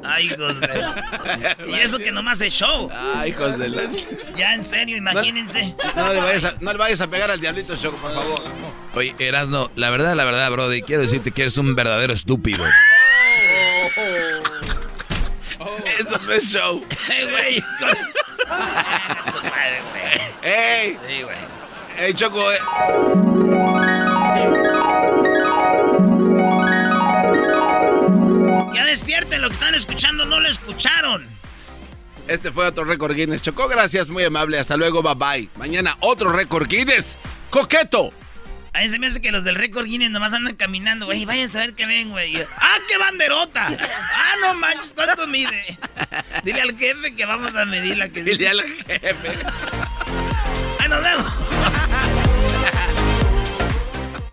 Ay, 0.03 0.25
hijos 0.25 0.59
de... 0.59 0.85
Y 1.67 1.73
eso 1.75 1.97
que 1.99 2.11
nomás 2.11 2.41
es 2.41 2.53
show. 2.53 2.89
Ay, 3.15 3.29
hijos 3.29 3.57
de 3.57 3.69
la. 3.69 3.83
Ya, 4.35 4.55
en 4.55 4.63
serio, 4.63 4.97
imagínense. 4.97 5.75
No 5.95 6.13
le, 6.13 6.19
vayas 6.19 6.45
a, 6.45 6.55
no 6.59 6.71
le 6.71 6.77
vayas 6.79 7.01
a 7.01 7.07
pegar 7.07 7.29
al 7.29 7.39
diablito, 7.39 7.77
Choco, 7.77 7.97
por 7.97 8.13
favor. 8.13 8.43
Oye, 8.99 9.15
Erasno, 9.17 9.71
la 9.77 9.89
verdad, 9.91 10.13
la 10.13 10.25
verdad, 10.25 10.51
Brody, 10.51 10.81
quiero 10.81 11.03
decirte 11.03 11.31
que 11.31 11.43
eres 11.43 11.57
un 11.57 11.73
verdadero 11.73 12.11
estúpido. 12.11 12.65
Eso 15.97 16.19
no 16.25 16.33
es 16.33 16.43
show. 16.43 16.85
Ey, 17.07 17.29
güey. 17.29 17.63
¡Ey! 20.43 20.97
Sí, 21.07 21.21
güey. 21.21 21.37
¡Ey, 21.97 22.13
Choco! 22.13 22.51
eh. 22.51 22.57
Ya 28.73 28.83
despierten, 28.83 29.41
lo 29.41 29.47
que 29.47 29.53
están 29.53 29.75
escuchando 29.75 30.25
no 30.25 30.41
lo 30.41 30.49
escucharon. 30.49 31.25
Este 32.27 32.51
fue 32.51 32.65
otro 32.65 32.83
récord 32.83 33.15
Guinness. 33.15 33.43
Choco, 33.43 33.69
gracias, 33.69 34.09
muy 34.09 34.25
amable. 34.25 34.59
Hasta 34.59 34.75
luego, 34.75 35.01
bye 35.01 35.15
bye. 35.15 35.49
Mañana 35.55 35.95
otro 36.01 36.33
récord 36.33 36.67
Guinness. 36.67 37.17
¡Coqueto! 37.49 38.11
A 38.73 38.81
mí 38.81 38.89
se 38.89 38.99
me 38.99 39.07
hace 39.07 39.21
que 39.21 39.31
los 39.31 39.43
del 39.43 39.55
récord 39.55 39.85
Guinness 39.85 40.11
nomás 40.11 40.33
andan 40.33 40.55
caminando, 40.55 41.05
güey. 41.05 41.25
Vayan 41.25 41.45
a 41.47 41.49
saber 41.49 41.73
qué 41.73 41.85
ven, 41.85 42.09
güey. 42.11 42.37
¡Ah, 42.57 42.77
qué 42.87 42.97
banderota! 42.97 43.67
¡Ah, 43.67 44.35
no 44.41 44.53
manches! 44.53 44.93
¿Cuánto 44.93 45.25
mide? 45.27 45.77
Dile 46.43 46.61
al 46.61 46.77
jefe 46.77 47.15
que 47.15 47.25
vamos 47.25 47.55
a 47.55 47.65
medir 47.65 47.97
la 47.97 48.09
que 48.09 48.23
Dile 48.23 48.47
al 48.47 48.61
jefe. 48.61 49.15
¡Ahí 50.79 50.89
nos 50.89 51.01
vemos! 51.01 51.33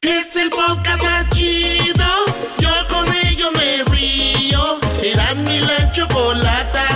Es 0.03 0.37
el 0.37 0.51
podcast 0.51 1.03
más 1.03 1.31
chido. 1.31 2.07
Yo 2.59 2.71
con 2.89 3.13
ello 3.27 3.51
me 3.53 3.83
río. 3.85 4.79
Eras 5.03 5.37
mi 5.39 5.61
la 5.61 5.91
chocolata. 5.93 6.96